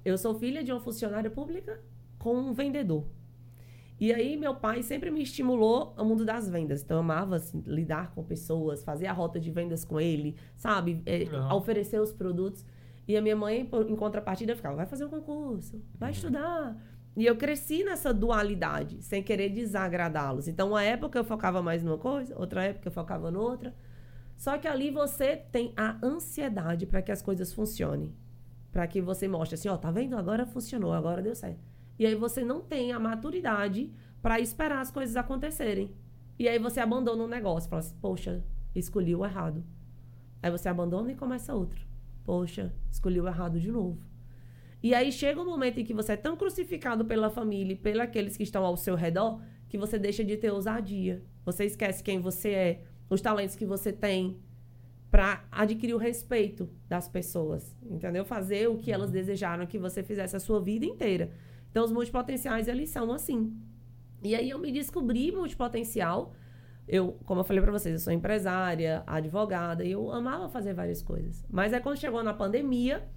Eu 0.03 0.17
sou 0.17 0.33
filha 0.35 0.63
de 0.63 0.71
uma 0.71 0.81
funcionária 0.81 1.29
pública 1.29 1.79
com 2.19 2.35
um 2.35 2.53
vendedor. 2.53 3.05
E 3.99 4.11
aí 4.11 4.35
meu 4.35 4.55
pai 4.55 4.81
sempre 4.81 5.11
me 5.11 5.21
estimulou 5.21 5.93
ao 5.95 6.03
mundo 6.03 6.25
das 6.25 6.49
vendas. 6.49 6.81
Então 6.81 6.97
eu 6.97 7.01
amava 7.01 7.35
assim, 7.35 7.63
lidar 7.67 8.11
com 8.15 8.23
pessoas, 8.23 8.83
fazer 8.83 9.05
a 9.05 9.13
rota 9.13 9.39
de 9.39 9.51
vendas 9.51 9.85
com 9.85 10.01
ele, 10.01 10.35
sabe? 10.55 11.01
É. 11.05 11.23
Oferecer 11.53 12.01
os 12.01 12.11
produtos. 12.11 12.65
E 13.07 13.15
a 13.15 13.21
minha 13.21 13.35
mãe, 13.35 13.63
por- 13.65 13.89
em 13.89 13.95
contrapartida, 13.95 14.55
ficava, 14.55 14.75
vai 14.75 14.85
fazer 14.87 15.05
um 15.05 15.09
concurso, 15.09 15.81
vai 15.97 16.11
estudar. 16.11 16.75
E 17.15 17.25
eu 17.25 17.35
cresci 17.35 17.83
nessa 17.83 18.13
dualidade, 18.13 19.01
sem 19.01 19.21
querer 19.21 19.49
desagradá-los. 19.49 20.47
Então, 20.47 20.69
uma 20.69 20.83
época 20.83 21.19
eu 21.19 21.23
focava 21.23 21.61
mais 21.61 21.83
numa 21.83 21.97
coisa, 21.97 22.37
outra 22.39 22.63
época 22.63 22.87
eu 22.87 22.91
focava 22.91 23.29
noutra. 23.29 23.75
Só 24.37 24.57
que 24.57 24.67
ali 24.67 24.89
você 24.89 25.35
tem 25.35 25.73
a 25.75 25.97
ansiedade 26.03 26.85
para 26.85 27.01
que 27.01 27.11
as 27.11 27.21
coisas 27.21 27.53
funcionem. 27.53 28.13
Para 28.71 28.87
que 28.87 29.01
você 29.01 29.27
mostre 29.27 29.55
assim, 29.55 29.67
ó, 29.67 29.77
tá 29.77 29.91
vendo? 29.91 30.17
Agora 30.17 30.45
funcionou, 30.45 30.93
agora 30.93 31.21
deu 31.21 31.35
certo. 31.35 31.59
E 31.99 32.05
aí 32.05 32.15
você 32.15 32.43
não 32.43 32.61
tem 32.61 32.93
a 32.93 32.99
maturidade 32.99 33.93
para 34.21 34.39
esperar 34.39 34.79
as 34.79 34.89
coisas 34.89 35.15
acontecerem. 35.15 35.93
E 36.39 36.47
aí 36.47 36.57
você 36.57 36.79
abandona 36.79 37.23
um 37.23 37.27
negócio, 37.27 37.69
fala 37.69 37.81
assim, 37.81 37.95
poxa, 38.01 38.43
escolhi 38.73 39.15
o 39.15 39.25
errado. 39.25 39.63
Aí 40.41 40.49
você 40.49 40.69
abandona 40.69 41.11
e 41.11 41.15
começa 41.15 41.53
outro. 41.53 41.85
Poxa, 42.23 42.73
escolhi 42.89 43.19
o 43.19 43.27
errado 43.27 43.59
de 43.59 43.71
novo. 43.71 44.01
E 44.83 44.93
aí 44.95 45.11
chega 45.11 45.39
um 45.39 45.45
momento 45.45 45.79
em 45.79 45.83
que 45.83 45.93
você 45.93 46.13
é 46.13 46.17
tão 46.17 46.35
crucificado 46.35 47.05
pela 47.05 47.29
família 47.29 47.73
e 47.73 47.75
pelos 47.75 48.37
que 48.37 48.43
estão 48.43 48.65
ao 48.65 48.75
seu 48.75 48.95
redor 48.95 49.41
que 49.69 49.77
você 49.77 49.97
deixa 49.97 50.23
de 50.23 50.35
ter 50.35 50.51
ousadia. 50.51 51.23
Você 51.45 51.65
esquece 51.65 52.03
quem 52.03 52.19
você 52.19 52.49
é, 52.49 52.83
os 53.09 53.21
talentos 53.21 53.55
que 53.55 53.65
você 53.65 53.93
tem 53.93 54.39
para 55.11 55.45
adquirir 55.51 55.93
o 55.93 55.97
respeito 55.97 56.69
das 56.87 57.07
pessoas, 57.07 57.75
entendeu? 57.83 58.23
Fazer 58.23 58.69
o 58.69 58.77
que 58.77 58.91
elas 58.91 59.11
desejaram 59.11 59.67
que 59.67 59.77
você 59.77 60.01
fizesse 60.01 60.35
a 60.35 60.39
sua 60.39 60.59
vida 60.61 60.85
inteira. 60.85 61.31
Então 61.69 61.83
os 61.83 61.91
multipotenciais 61.91 62.67
eles 62.67 62.89
são 62.89 63.11
assim. 63.11 63.55
E 64.23 64.35
aí 64.35 64.49
eu 64.49 64.57
me 64.57 64.71
descobri 64.71 65.31
multipotencial. 65.31 66.33
Eu, 66.87 67.17
como 67.25 67.41
eu 67.41 67.43
falei 67.43 67.61
para 67.61 67.71
vocês, 67.71 67.93
eu 67.93 67.99
sou 67.99 68.11
empresária, 68.11 69.03
advogada, 69.05 69.83
e 69.83 69.91
eu 69.91 70.11
amava 70.11 70.49
fazer 70.49 70.73
várias 70.73 71.01
coisas. 71.01 71.45
Mas 71.49 71.73
aí 71.73 71.79
quando 71.79 71.97
chegou 71.97 72.23
na 72.23 72.33
pandemia, 72.33 73.07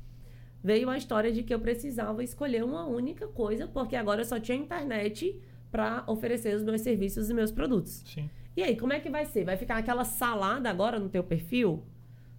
veio 0.64 0.88
a 0.88 0.96
história 0.96 1.31
de 1.31 1.43
que 1.43 1.52
eu 1.52 1.61
precisava 1.61 2.25
escolher 2.25 2.64
uma 2.64 2.87
única 2.87 3.28
coisa, 3.28 3.66
porque 3.69 3.94
agora 3.94 4.22
eu 4.22 4.25
só 4.25 4.40
tinha 4.40 4.56
internet 4.56 5.38
para 5.70 6.02
oferecer 6.06 6.56
os 6.56 6.62
meus 6.62 6.81
serviços 6.81 7.28
e 7.28 7.34
meus 7.34 7.52
produtos. 7.52 8.02
Sim. 8.06 8.31
E 8.56 8.62
aí, 8.62 8.75
como 8.75 8.94
é 8.94 8.99
que 8.99 9.11
vai 9.11 9.26
ser? 9.26 9.44
Vai 9.44 9.58
ficar 9.58 9.76
aquela 9.76 10.05
salada 10.05 10.70
agora 10.70 10.99
no 10.99 11.11
teu 11.11 11.22
perfil? 11.22 11.84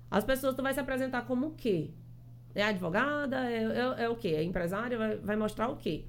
As 0.10 0.24
pessoas, 0.24 0.56
tu 0.56 0.63
vai 0.63 0.74
se 0.74 0.80
apresentar 0.80 1.27
como 1.27 1.48
o 1.48 1.51
quê? 1.51 1.92
É 2.56 2.63
advogada? 2.63 3.48
É, 3.48 3.63
é, 3.63 4.04
é 4.06 4.10
o 4.10 4.16
quê? 4.16 4.30
É 4.30 4.44
empresária? 4.44 4.98
Vai, 4.98 5.18
vai 5.18 5.36
mostrar 5.36 5.69
o 5.69 5.75
quê? 5.75 6.06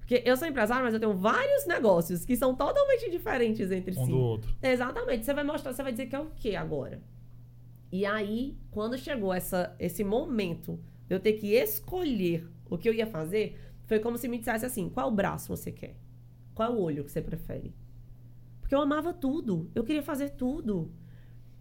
Porque 0.00 0.22
eu 0.22 0.36
sou 0.36 0.46
empresária, 0.46 0.84
mas 0.84 0.92
eu 0.92 1.00
tenho 1.00 1.14
vários 1.14 1.66
negócios 1.66 2.26
que 2.26 2.36
são 2.36 2.54
totalmente 2.54 3.10
diferentes 3.10 3.70
entre 3.70 3.98
Um 3.98 4.04
si. 4.04 4.10
do 4.10 4.18
outro. 4.18 4.54
Exatamente. 4.62 5.24
Você 5.24 5.32
vai 5.32 5.44
mostrar, 5.44 5.72
você 5.72 5.82
vai 5.82 5.92
dizer 5.92 6.06
que 6.06 6.16
é 6.16 6.20
o 6.20 6.30
quê 6.36 6.56
agora? 6.56 7.00
E 7.90 8.04
aí, 8.04 8.58
quando 8.70 8.98
chegou 8.98 9.32
essa, 9.32 9.74
esse 9.78 10.04
momento 10.04 10.78
eu 11.08 11.20
ter 11.20 11.34
que 11.34 11.54
escolher 11.54 12.48
o 12.68 12.78
que 12.78 12.88
eu 12.88 12.94
ia 12.94 13.06
fazer, 13.06 13.58
foi 13.86 13.98
como 13.98 14.18
se 14.18 14.28
me 14.28 14.38
dissesse 14.38 14.64
assim: 14.64 14.88
qual 14.88 15.10
braço 15.10 15.54
você 15.54 15.70
quer? 15.70 15.96
Qual 16.54 16.78
olho 16.78 17.04
que 17.04 17.10
você 17.10 17.20
prefere? 17.20 17.74
Porque 18.60 18.74
eu 18.74 18.80
amava 18.80 19.12
tudo. 19.12 19.70
Eu 19.74 19.84
queria 19.84 20.02
fazer 20.02 20.30
tudo. 20.30 20.90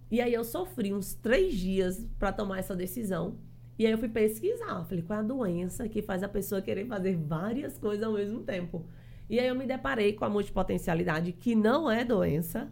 E 0.09 0.21
aí 0.21 0.33
eu 0.33 0.43
sofri 0.43 0.93
uns 0.93 1.13
três 1.15 1.55
dias 1.55 2.07
para 2.19 2.31
tomar 2.31 2.59
essa 2.59 2.75
decisão. 2.75 3.39
E 3.77 3.85
aí 3.85 3.91
eu 3.91 3.97
fui 3.97 4.09
pesquisar. 4.09 4.85
Falei, 4.85 5.03
qual 5.03 5.19
é 5.19 5.21
a 5.21 5.25
doença 5.25 5.89
que 5.89 6.01
faz 6.01 6.21
a 6.21 6.29
pessoa 6.29 6.61
querer 6.61 6.85
fazer 6.85 7.17
várias 7.17 7.77
coisas 7.77 8.05
ao 8.05 8.13
mesmo 8.13 8.41
tempo? 8.41 8.85
E 9.29 9.39
aí 9.39 9.47
eu 9.47 9.55
me 9.55 9.65
deparei 9.65 10.13
com 10.13 10.25
a 10.25 10.29
multipotencialidade, 10.29 11.31
que 11.31 11.55
não 11.55 11.89
é 11.89 12.05
doença, 12.05 12.71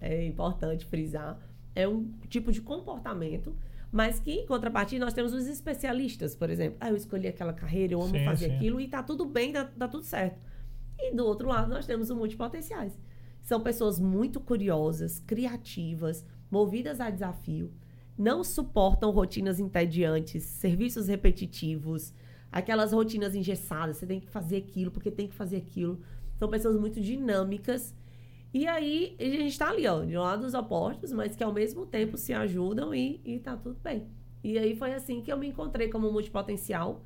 é 0.00 0.24
importante 0.24 0.86
frisar, 0.86 1.38
é 1.74 1.86
um 1.86 2.10
tipo 2.28 2.50
de 2.50 2.60
comportamento, 2.60 3.54
mas 3.92 4.20
que, 4.20 4.30
em 4.30 4.46
contrapartida, 4.46 5.04
nós 5.04 5.14
temos 5.14 5.32
os 5.32 5.46
especialistas, 5.46 6.34
por 6.34 6.48
exemplo. 6.48 6.76
Ah, 6.80 6.90
eu 6.90 6.96
escolhi 6.96 7.26
aquela 7.26 7.52
carreira, 7.52 7.94
eu 7.94 8.00
amo 8.00 8.16
Sim, 8.16 8.24
fazer 8.24 8.48
sim. 8.48 8.56
aquilo 8.56 8.80
e 8.80 8.86
tá 8.86 9.02
tudo 9.02 9.24
bem, 9.26 9.52
tá, 9.52 9.64
tudo 9.88 10.04
certo. 10.04 10.38
E 10.98 11.14
do 11.14 11.24
outro 11.24 11.48
lado, 11.48 11.68
nós 11.68 11.86
temos 11.86 12.10
os 12.10 12.16
multipotenciais. 12.16 12.96
São 13.42 13.60
pessoas 13.60 13.98
muito 13.98 14.38
curiosas, 14.38 15.18
criativas, 15.20 16.24
movidas 16.50 17.00
a 17.00 17.10
desafio, 17.10 17.72
não 18.16 18.44
suportam 18.44 19.10
rotinas 19.10 19.58
entediantes, 19.58 20.44
serviços 20.44 21.08
repetitivos, 21.08 22.12
aquelas 22.52 22.92
rotinas 22.92 23.34
engessadas, 23.34 23.96
você 23.96 24.06
tem 24.06 24.20
que 24.20 24.28
fazer 24.28 24.58
aquilo 24.58 24.90
porque 24.90 25.10
tem 25.10 25.26
que 25.26 25.34
fazer 25.34 25.56
aquilo. 25.56 26.00
São 26.36 26.48
pessoas 26.48 26.78
muito 26.78 27.00
dinâmicas. 27.00 27.94
E 28.52 28.66
aí, 28.66 29.16
a 29.18 29.24
gente 29.24 29.58
tá 29.58 29.68
ali, 29.70 29.86
ó, 29.86 30.04
de 30.04 30.16
lados 30.16 30.54
opostos, 30.54 31.12
mas 31.12 31.36
que 31.36 31.44
ao 31.44 31.52
mesmo 31.52 31.86
tempo 31.86 32.16
se 32.16 32.32
ajudam 32.32 32.94
e, 32.94 33.20
e 33.24 33.38
tá 33.38 33.56
tudo 33.56 33.78
bem. 33.80 34.08
E 34.42 34.58
aí 34.58 34.74
foi 34.74 34.92
assim 34.92 35.22
que 35.22 35.32
eu 35.32 35.36
me 35.36 35.46
encontrei 35.48 35.88
como 35.88 36.10
multipotencial. 36.10 37.04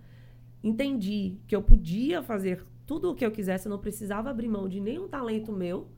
Entendi 0.63 1.39
que 1.47 1.55
eu 1.55 1.63
podia 1.63 2.23
fazer 2.23 2.65
tudo 2.87 3.11
o 3.11 3.15
que 3.15 3.25
eu 3.25 3.31
quisesse, 3.31 3.67
eu 3.67 3.71
não 3.71 3.79
precisava 3.79 4.31
abrir 4.31 4.49
mão 4.49 4.69
de 4.69 4.81
nenhum 4.81 5.09
talento 5.09 5.53
meu. 5.53 5.89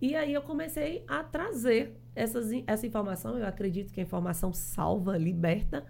E 0.00 0.14
aí 0.14 0.32
eu 0.32 0.40
comecei 0.40 1.04
a 1.06 1.22
trazer 1.22 2.00
essas, 2.14 2.50
essa 2.66 2.86
informação. 2.86 3.38
Eu 3.38 3.46
acredito 3.46 3.92
que 3.92 4.00
a 4.00 4.02
informação 4.02 4.52
salva, 4.52 5.18
liberta 5.18 5.84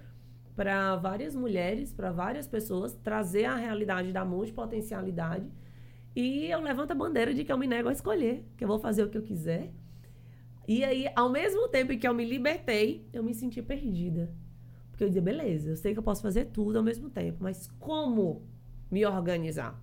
para 0.57 0.97
várias 0.97 1.35
mulheres, 1.35 1.93
para 1.93 2.11
várias 2.11 2.49
pessoas, 2.49 2.95
trazer 2.95 3.45
a 3.45 3.55
realidade 3.55 4.13
da 4.13 4.25
multipotencialidade. 4.25 5.49
E 6.15 6.47
eu 6.47 6.61
levanto 6.61 6.91
a 6.91 6.95
bandeira 6.95 7.33
de 7.33 7.45
que 7.45 7.53
eu 7.53 7.59
me 7.59 7.67
nego 7.67 7.89
a 7.89 7.93
escolher, 7.93 8.45
que 8.57 8.65
eu 8.65 8.69
vou 8.69 8.79
fazer 8.79 9.05
o 9.05 9.09
que 9.09 9.17
eu 9.17 9.23
quiser. 9.23 9.71
E 10.67 10.85
aí, 10.85 11.09
ao 11.17 11.29
mesmo 11.29 11.69
tempo 11.69 11.97
que 11.97 12.07
eu 12.07 12.15
me 12.15 12.25
libertei, 12.25 13.09
eu 13.13 13.23
me 13.23 13.35
senti 13.35 13.63
perdida. 13.63 14.33
Porque 14.91 15.05
eu 15.05 15.09
dizia, 15.09 15.23
beleza, 15.23 15.71
eu 15.71 15.77
sei 15.77 15.93
que 15.93 15.99
eu 15.99 16.03
posso 16.03 16.23
fazer 16.23 16.47
tudo 16.47 16.79
ao 16.79 16.85
mesmo 16.85 17.09
tempo, 17.11 17.39
mas 17.41 17.69
como 17.79 18.43
me 18.91 19.05
organizar? 19.07 19.81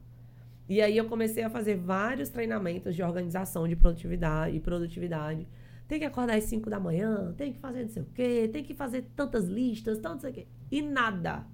E 0.70 0.82
aí 0.82 0.98
eu 0.98 1.06
comecei 1.06 1.44
a 1.44 1.50
fazer 1.50 1.76
vários 1.78 2.30
treinamentos 2.30 2.94
de 2.94 3.02
organização 3.02 3.68
de 3.68 3.76
produtividade 3.76 4.56
e 4.56 4.60
produtividade. 4.60 5.48
Tem 5.88 5.98
que 5.98 6.06
acordar 6.06 6.38
às 6.38 6.44
5 6.44 6.70
da 6.70 6.80
manhã, 6.80 7.34
tem 7.38 7.54
que 7.54 7.60
fazer 7.60 7.84
não 7.84 7.90
sei 7.90 8.02
o 8.02 8.08
quê, 8.14 8.50
tem 8.52 8.64
que 8.64 8.74
fazer 8.74 9.06
tantas 9.16 9.46
listas, 9.46 9.98
tanto 9.98 10.22
sei 10.22 10.32
o 10.32 10.34
quê. 10.34 10.48
E 10.70 10.82
nada, 10.82 11.48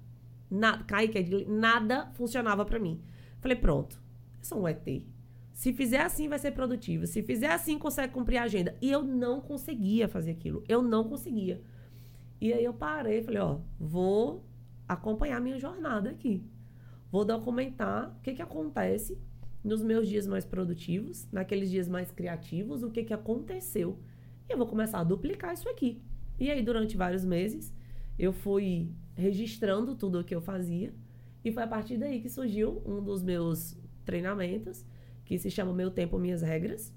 nada, 0.50 0.82
Kaique, 0.82 1.44
nada 1.48 2.10
funcionava 2.14 2.64
para 2.64 2.80
mim. 2.80 3.00
Falei, 3.40 3.56
pronto, 3.56 4.02
eu 4.44 4.48
sou 4.48 4.60
um 4.60 4.68
ET. 4.68 4.86
Se 5.52 5.72
fizer 5.72 6.00
assim, 6.00 6.28
vai 6.28 6.38
ser 6.38 6.50
produtivo. 6.50 7.06
Se 7.06 7.22
fizer 7.22 7.50
assim, 7.50 7.78
consegue 7.78 8.12
cumprir 8.12 8.36
a 8.36 8.42
agenda. 8.42 8.76
E 8.82 8.90
eu 8.90 9.02
não 9.02 9.40
conseguia 9.40 10.06
fazer 10.06 10.32
aquilo. 10.32 10.62
Eu 10.68 10.82
não 10.82 11.04
conseguia. 11.04 11.62
E 12.40 12.52
aí 12.52 12.62
eu 12.62 12.74
parei, 12.74 13.22
falei, 13.22 13.40
ó, 13.40 13.60
vou 13.78 14.44
acompanhar 14.86 15.40
minha 15.40 15.58
jornada 15.58 16.10
aqui. 16.10 16.44
Vou 17.10 17.24
documentar 17.24 18.14
o 18.18 18.20
que, 18.20 18.34
que 18.34 18.42
acontece 18.42 19.18
nos 19.62 19.82
meus 19.82 20.08
dias 20.08 20.26
mais 20.26 20.44
produtivos, 20.44 21.26
naqueles 21.32 21.70
dias 21.70 21.88
mais 21.88 22.10
criativos, 22.10 22.82
o 22.82 22.90
que, 22.90 23.02
que 23.02 23.14
aconteceu. 23.14 23.98
E 24.46 24.52
eu 24.52 24.58
vou 24.58 24.66
começar 24.66 24.98
a 24.98 25.04
duplicar 25.04 25.54
isso 25.54 25.68
aqui. 25.70 26.02
E 26.38 26.50
aí, 26.50 26.62
durante 26.62 26.96
vários 26.96 27.24
meses, 27.24 27.72
eu 28.18 28.32
fui 28.32 28.92
registrando 29.14 29.94
tudo 29.94 30.20
o 30.20 30.24
que 30.24 30.34
eu 30.34 30.42
fazia. 30.42 30.92
E 31.42 31.52
foi 31.52 31.62
a 31.62 31.66
partir 31.66 31.96
daí 31.96 32.20
que 32.20 32.28
surgiu 32.28 32.82
um 32.84 33.02
dos 33.02 33.22
meus 33.22 33.78
treinamentos, 34.04 34.84
que 35.24 35.38
se 35.38 35.50
chama 35.50 35.72
Meu 35.72 35.90
Tempo, 35.90 36.18
Minhas 36.18 36.42
Regras, 36.42 36.92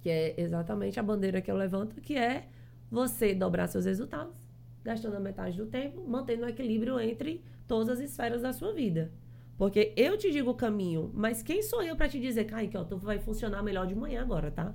que 0.00 0.10
é 0.10 0.40
exatamente 0.40 0.98
a 0.98 1.02
bandeira 1.02 1.40
que 1.40 1.50
eu 1.50 1.56
levanto, 1.56 2.00
que 2.00 2.16
é 2.16 2.48
você 2.90 3.34
dobrar 3.34 3.68
seus 3.68 3.84
resultados, 3.84 4.36
gastando 4.82 5.16
a 5.16 5.20
metade 5.20 5.56
do 5.56 5.66
tempo, 5.66 6.02
mantendo 6.06 6.44
o 6.44 6.48
equilíbrio 6.48 6.98
entre 6.98 7.42
todas 7.66 7.88
as 7.88 8.00
esferas 8.00 8.42
da 8.42 8.52
sua 8.52 8.74
vida. 8.74 9.12
Porque 9.56 9.92
eu 9.96 10.18
te 10.18 10.30
digo 10.30 10.50
o 10.50 10.54
caminho, 10.54 11.10
mas 11.14 11.42
quem 11.42 11.62
sou 11.62 11.82
eu 11.82 11.94
para 11.94 12.08
te 12.08 12.18
dizer, 12.18 12.44
Kaique, 12.44 12.76
ó, 12.76 12.84
tu 12.84 12.96
vai 12.96 13.18
funcionar 13.18 13.62
melhor 13.62 13.86
de 13.86 13.94
manhã 13.94 14.22
agora, 14.22 14.50
tá? 14.50 14.74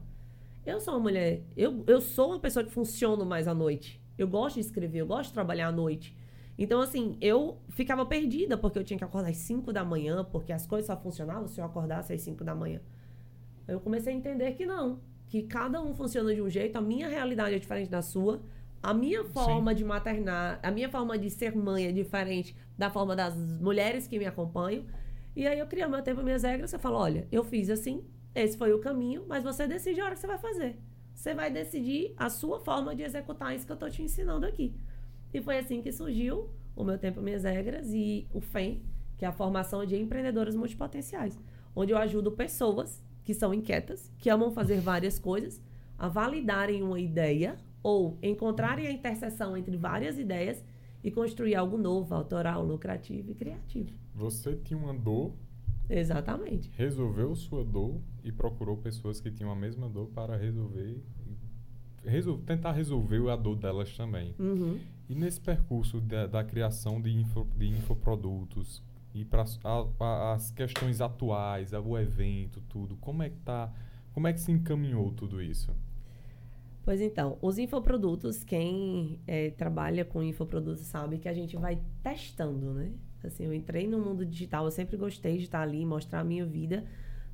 Eu 0.65 0.79
sou 0.79 0.93
uma 0.93 1.01
mulher, 1.01 1.43
eu, 1.55 1.83
eu 1.87 1.99
sou 1.99 2.29
uma 2.29 2.39
pessoa 2.39 2.63
que 2.63 2.71
funciona 2.71 3.25
mais 3.25 3.47
à 3.47 3.53
noite. 3.53 4.01
Eu 4.17 4.27
gosto 4.27 4.55
de 4.55 4.61
escrever, 4.61 4.99
eu 4.99 5.07
gosto 5.07 5.27
de 5.29 5.33
trabalhar 5.33 5.67
à 5.67 5.71
noite. 5.71 6.15
Então, 6.57 6.81
assim, 6.81 7.17
eu 7.21 7.59
ficava 7.69 8.05
perdida 8.05 8.57
porque 8.57 8.79
eu 8.79 8.83
tinha 8.83 8.97
que 8.97 9.03
acordar 9.03 9.29
às 9.29 9.37
5 9.37 9.71
da 9.71 9.85
manhã, 9.85 10.23
porque 10.23 10.51
as 10.51 10.65
coisas 10.65 10.87
só 10.87 10.97
funcionavam 10.97 11.47
se 11.47 11.61
eu 11.61 11.65
acordasse 11.65 12.13
às 12.13 12.21
5 12.21 12.43
da 12.43 12.55
manhã. 12.55 12.81
Eu 13.67 13.79
comecei 13.79 14.13
a 14.13 14.15
entender 14.15 14.53
que 14.53 14.65
não, 14.65 14.99
que 15.27 15.43
cada 15.43 15.81
um 15.81 15.93
funciona 15.93 16.33
de 16.33 16.41
um 16.41 16.49
jeito, 16.49 16.75
a 16.77 16.81
minha 16.81 17.07
realidade 17.07 17.55
é 17.55 17.59
diferente 17.59 17.89
da 17.89 18.01
sua, 18.01 18.41
a 18.81 18.93
minha 18.93 19.23
forma 19.25 19.71
Sim. 19.71 19.77
de 19.77 19.85
maternar, 19.85 20.59
a 20.63 20.71
minha 20.71 20.89
forma 20.89 21.17
de 21.17 21.29
ser 21.29 21.55
mãe 21.55 21.85
é 21.85 21.91
diferente 21.91 22.55
da 22.77 22.89
forma 22.89 23.15
das 23.15 23.35
mulheres 23.35 24.07
que 24.07 24.17
me 24.17 24.25
acompanham. 24.25 24.85
E 25.35 25.45
aí 25.45 25.59
eu 25.59 25.67
criei 25.67 25.85
meu 25.85 26.01
tempo, 26.01 26.23
minhas 26.23 26.43
regras, 26.43 26.73
eu 26.73 26.79
falo, 26.79 26.97
olha, 26.97 27.27
eu 27.31 27.43
fiz 27.43 27.69
assim, 27.69 28.03
esse 28.33 28.57
foi 28.57 28.73
o 28.73 28.79
caminho, 28.79 29.25
mas 29.27 29.43
você 29.43 29.67
decide 29.67 30.01
a 30.01 30.05
hora 30.05 30.15
que 30.15 30.21
você 30.21 30.27
vai 30.27 30.37
fazer. 30.37 30.79
Você 31.13 31.33
vai 31.33 31.51
decidir 31.51 32.13
a 32.15 32.29
sua 32.29 32.59
forma 32.59 32.95
de 32.95 33.03
executar 33.03 33.55
isso 33.55 33.65
que 33.65 33.71
eu 33.71 33.75
estou 33.75 33.89
te 33.89 34.01
ensinando 34.01 34.45
aqui. 34.45 34.75
E 35.33 35.41
foi 35.41 35.57
assim 35.57 35.81
que 35.81 35.91
surgiu 35.91 36.49
o 36.75 36.83
meu 36.83 36.97
tempo, 36.97 37.21
minhas 37.21 37.43
regras 37.43 37.93
e 37.93 38.27
o 38.33 38.39
FEM, 38.39 38.81
que 39.17 39.25
é 39.25 39.27
a 39.27 39.31
formação 39.31 39.85
de 39.85 39.95
empreendedoras 39.95 40.55
multipotenciais, 40.55 41.37
onde 41.75 41.91
eu 41.91 41.97
ajudo 41.97 42.31
pessoas 42.31 43.03
que 43.23 43.33
são 43.33 43.53
inquietas, 43.53 44.11
que 44.19 44.29
amam 44.29 44.51
fazer 44.51 44.79
várias 44.79 45.19
coisas, 45.19 45.61
a 45.97 46.07
validarem 46.07 46.83
uma 46.83 46.99
ideia 46.99 47.57
ou 47.83 48.17
encontrarem 48.21 48.87
a 48.87 48.91
interseção 48.91 49.57
entre 49.57 49.75
várias 49.75 50.17
ideias 50.17 50.63
e 51.03 51.11
construir 51.11 51.55
algo 51.55 51.77
novo, 51.77 52.13
autoral, 52.13 52.63
lucrativo 52.63 53.31
e 53.31 53.35
criativo. 53.35 53.91
Você 54.13 54.55
tinha 54.55 54.79
uma 54.79 54.93
dor. 54.93 55.33
Exatamente. 55.89 56.69
Resolveu 56.75 57.35
sua 57.35 57.63
dor 57.63 57.99
e 58.23 58.31
procurou 58.31 58.77
pessoas 58.77 59.21
que 59.21 59.31
tinham 59.31 59.51
a 59.51 59.55
mesma 59.55 59.89
dor 59.89 60.07
para 60.07 60.35
resolver 60.35 61.01
resol 62.07 62.37
tentar 62.39 62.71
resolver 62.71 63.29
a 63.29 63.35
dor 63.35 63.55
delas 63.55 63.95
também. 63.95 64.33
Uhum. 64.39 64.79
E 65.09 65.15
nesse 65.15 65.39
percurso 65.39 66.01
da, 66.01 66.27
da 66.27 66.43
criação 66.43 67.01
de, 67.01 67.11
info, 67.11 67.47
de 67.55 67.67
infoprodutos 67.67 68.83
e 69.13 69.23
para 69.23 69.43
as 70.33 70.51
questões 70.51 71.01
atuais, 71.01 71.71
o 71.73 71.97
evento, 71.97 72.61
tudo, 72.69 72.97
como 72.97 73.23
é 73.23 73.29
que 73.29 73.37
tá, 73.37 73.71
como 74.13 74.27
é 74.27 74.33
que 74.33 74.39
se 74.39 74.51
encaminhou 74.51 75.11
tudo 75.11 75.41
isso? 75.41 75.73
Pois 76.83 77.01
então, 77.01 77.37
os 77.41 77.57
infoprodutos, 77.57 78.43
quem 78.43 79.19
é, 79.27 79.49
trabalha 79.49 80.05
com 80.05 80.23
infoprodutos 80.23 80.85
sabe 80.85 81.17
que 81.17 81.27
a 81.27 81.33
gente 81.33 81.57
vai 81.57 81.81
testando, 82.01 82.73
né? 82.73 82.93
Assim, 83.23 83.45
eu 83.45 83.53
entrei 83.53 83.87
no 83.87 83.99
mundo 83.99 84.25
digital, 84.25 84.65
eu 84.65 84.71
sempre 84.71 84.95
gostei 84.95 85.37
de 85.37 85.43
estar 85.43 85.61
ali, 85.61 85.85
mostrar 85.85 86.21
a 86.21 86.23
minha 86.23 86.45
vida 86.45 86.85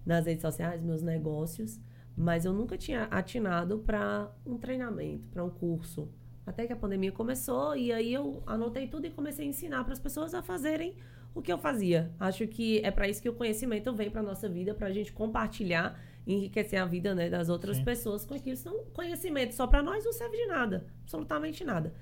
nas 0.06 0.26
redes 0.26 0.42
sociais, 0.42 0.82
meus 0.82 1.02
negócios. 1.02 1.80
Mas 2.16 2.46
eu 2.46 2.54
nunca 2.54 2.78
tinha 2.78 3.04
atinado 3.06 3.80
para 3.80 4.32
um 4.46 4.58
treinamento, 4.58 5.28
para 5.28 5.44
um 5.44 5.50
curso. 5.50 6.10
Até 6.46 6.68
que 6.68 6.74
a 6.74 6.76
pandemia 6.76 7.12
começou 7.12 7.76
e 7.76 7.92
aí 7.92 8.14
eu 8.14 8.44
anotei 8.46 8.88
tudo 8.88 9.08
e 9.08 9.10
comecei 9.10 9.46
a 9.46 9.50
ensinar 9.50 9.84
para 9.84 9.94
as 9.94 10.00
pessoas 10.00 10.34
a 10.34 10.42
fazerem 10.42 10.96
o 11.34 11.42
que 11.42 11.52
eu 11.52 11.58
fazia. 11.58 12.12
Acho 12.20 12.46
que 12.48 12.80
é 12.84 12.92
para 12.92 13.08
isso 13.08 13.22
que 13.22 13.30
o 13.30 13.34
conhecimento 13.34 13.94
vem 13.94 14.10
para 14.10 14.22
nossa 14.22 14.48
vida, 14.48 14.74
para 14.74 14.88
a 14.88 14.92
gente 14.92 15.12
compartilhar 15.12 16.00
enriquecer 16.26 16.82
a 16.82 16.86
vida 16.86 17.14
né, 17.14 17.30
das 17.30 17.50
outras 17.50 17.78
Sim. 17.78 17.84
pessoas 17.84 18.26
com 18.26 18.34
aquilo. 18.34 18.56
Senão, 18.56 18.86
conhecimento 18.94 19.54
só 19.54 19.68
para 19.68 19.84
nós 19.84 20.06
não 20.06 20.14
serve 20.14 20.38
de 20.38 20.46
nada, 20.46 20.86
absolutamente 21.02 21.64
nada. 21.64 21.94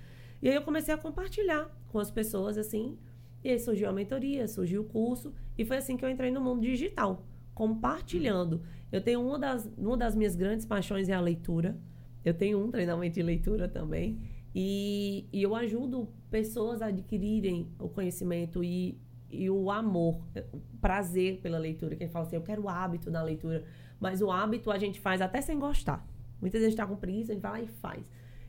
E 0.41 0.49
aí 0.49 0.55
eu 0.55 0.61
comecei 0.61 0.93
a 0.93 0.97
compartilhar 0.97 1.69
com 1.87 1.99
as 1.99 2.11
pessoas 2.11 2.57
assim. 2.57 2.97
E 3.43 3.49
aí 3.49 3.59
surgiu 3.59 3.89
a 3.89 3.93
mentoria, 3.93 4.47
surgiu 4.47 4.81
o 4.81 4.85
curso 4.85 5.33
e 5.57 5.65
foi 5.65 5.77
assim 5.77 5.97
que 5.97 6.05
eu 6.05 6.09
entrei 6.09 6.29
no 6.29 6.41
mundo 6.41 6.61
digital, 6.61 7.25
compartilhando. 7.55 8.61
Eu 8.91 9.01
tenho 9.01 9.25
uma 9.25 9.39
das, 9.39 9.69
uma 9.77 9.97
das 9.97 10.15
minhas 10.15 10.35
grandes 10.35 10.65
paixões 10.65 11.09
é 11.09 11.13
a 11.13 11.21
leitura. 11.21 11.77
Eu 12.23 12.33
tenho 12.33 12.63
um 12.63 12.69
treinamento 12.69 13.15
de 13.15 13.23
leitura 13.23 13.67
também. 13.67 14.19
E, 14.53 15.27
e 15.31 15.41
eu 15.41 15.55
ajudo 15.55 16.09
pessoas 16.29 16.81
a 16.81 16.87
adquirirem 16.87 17.69
o 17.79 17.87
conhecimento 17.87 18.63
e, 18.63 18.99
e 19.29 19.49
o 19.49 19.71
amor, 19.71 20.21
o 20.51 20.59
prazer 20.79 21.39
pela 21.41 21.57
leitura. 21.57 21.95
Quem 21.95 22.09
fala 22.09 22.25
assim, 22.25 22.35
eu 22.35 22.41
quero 22.41 22.63
o 22.63 22.69
hábito 22.69 23.09
da 23.09 23.23
leitura. 23.23 23.63
Mas 23.99 24.21
o 24.21 24.31
hábito 24.31 24.71
a 24.71 24.77
gente 24.77 24.99
faz 24.99 25.21
até 25.21 25.41
sem 25.41 25.57
gostar. 25.57 26.05
Muitas 26.39 26.59
vezes 26.59 26.73
está 26.73 26.85
com 26.85 26.95
preguiça, 26.95 27.31
a 27.31 27.35
gente 27.35 27.41
vai 27.43 27.51
lá 27.51 27.61
e 27.61 27.67
faz. 27.67 28.03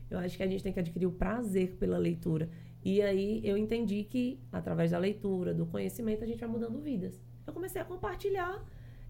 Eu 0.09 0.19
acho 0.19 0.35
que 0.35 0.43
a 0.43 0.47
gente 0.47 0.63
tem 0.63 0.73
que 0.73 0.79
adquirir 0.79 1.05
o 1.05 1.11
prazer 1.11 1.75
pela 1.79 1.97
leitura. 1.97 2.49
E 2.83 3.01
aí 3.01 3.41
eu 3.43 3.57
entendi 3.57 4.03
que, 4.03 4.39
através 4.51 4.91
da 4.91 4.97
leitura, 4.97 5.53
do 5.53 5.65
conhecimento, 5.65 6.23
a 6.23 6.27
gente 6.27 6.39
vai 6.39 6.49
mudando 6.49 6.79
vidas. 6.81 7.19
Eu 7.47 7.53
comecei 7.53 7.81
a 7.81 7.85
compartilhar 7.85 8.63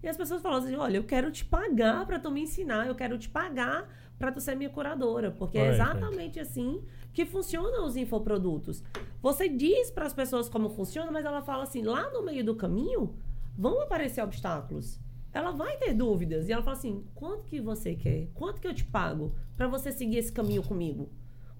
e 0.04 0.08
as 0.08 0.16
pessoas 0.18 0.42
falam 0.42 0.58
assim: 0.58 0.74
olha, 0.76 0.98
eu 0.98 1.04
quero 1.04 1.30
te 1.30 1.44
pagar 1.44 2.04
para 2.04 2.18
tu 2.18 2.30
me 2.30 2.42
ensinar, 2.42 2.86
eu 2.86 2.94
quero 2.94 3.16
te 3.16 3.28
pagar 3.28 3.88
para 4.18 4.30
tu 4.30 4.38
ser 4.38 4.54
minha 4.54 4.68
curadora. 4.68 5.30
Porque 5.30 5.56
é 5.56 5.70
exatamente 5.70 6.38
assim 6.38 6.82
que 7.12 7.24
funcionam 7.24 7.86
os 7.86 7.96
infoprodutos. 7.96 8.84
Você 9.22 9.48
diz 9.48 9.90
para 9.90 10.04
as 10.04 10.12
pessoas 10.12 10.48
como 10.48 10.68
funciona, 10.68 11.10
mas 11.10 11.24
ela 11.24 11.40
fala 11.40 11.62
assim: 11.62 11.82
lá 11.82 12.10
no 12.10 12.22
meio 12.22 12.44
do 12.44 12.54
caminho 12.54 13.16
vão 13.56 13.80
aparecer 13.80 14.22
obstáculos. 14.22 15.00
Ela 15.32 15.50
vai 15.50 15.76
ter 15.78 15.94
dúvidas. 15.94 16.48
E 16.48 16.52
ela 16.52 16.62
fala 16.62 16.76
assim: 16.76 17.02
quanto 17.14 17.44
que 17.44 17.58
você 17.58 17.94
quer? 17.94 18.28
Quanto 18.34 18.60
que 18.60 18.68
eu 18.68 18.74
te 18.74 18.84
pago 18.84 19.34
para 19.56 19.66
você 19.66 19.90
seguir 19.90 20.18
esse 20.18 20.32
caminho 20.32 20.62
comigo? 20.62 21.10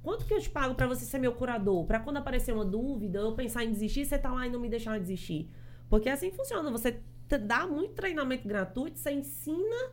Quanto 0.02 0.26
que 0.26 0.34
eu 0.34 0.40
te 0.40 0.50
pago 0.50 0.74
para 0.74 0.86
você 0.86 1.06
ser 1.06 1.18
meu 1.18 1.32
curador? 1.32 1.86
Para 1.86 1.98
quando 1.98 2.18
aparecer 2.18 2.52
uma 2.52 2.64
dúvida, 2.64 3.20
eu 3.20 3.32
pensar 3.32 3.64
em 3.64 3.72
desistir, 3.72 4.04
você 4.04 4.18
tá 4.18 4.30
lá 4.30 4.46
e 4.46 4.50
não 4.50 4.60
me 4.60 4.68
deixar 4.68 5.00
desistir. 5.00 5.48
Porque 5.88 6.10
é 6.10 6.12
assim 6.12 6.30
funciona. 6.30 6.70
Você 6.70 7.00
dá 7.28 7.66
muito 7.66 7.94
treinamento 7.94 8.46
gratuito, 8.46 8.98
você 8.98 9.12
ensina 9.12 9.92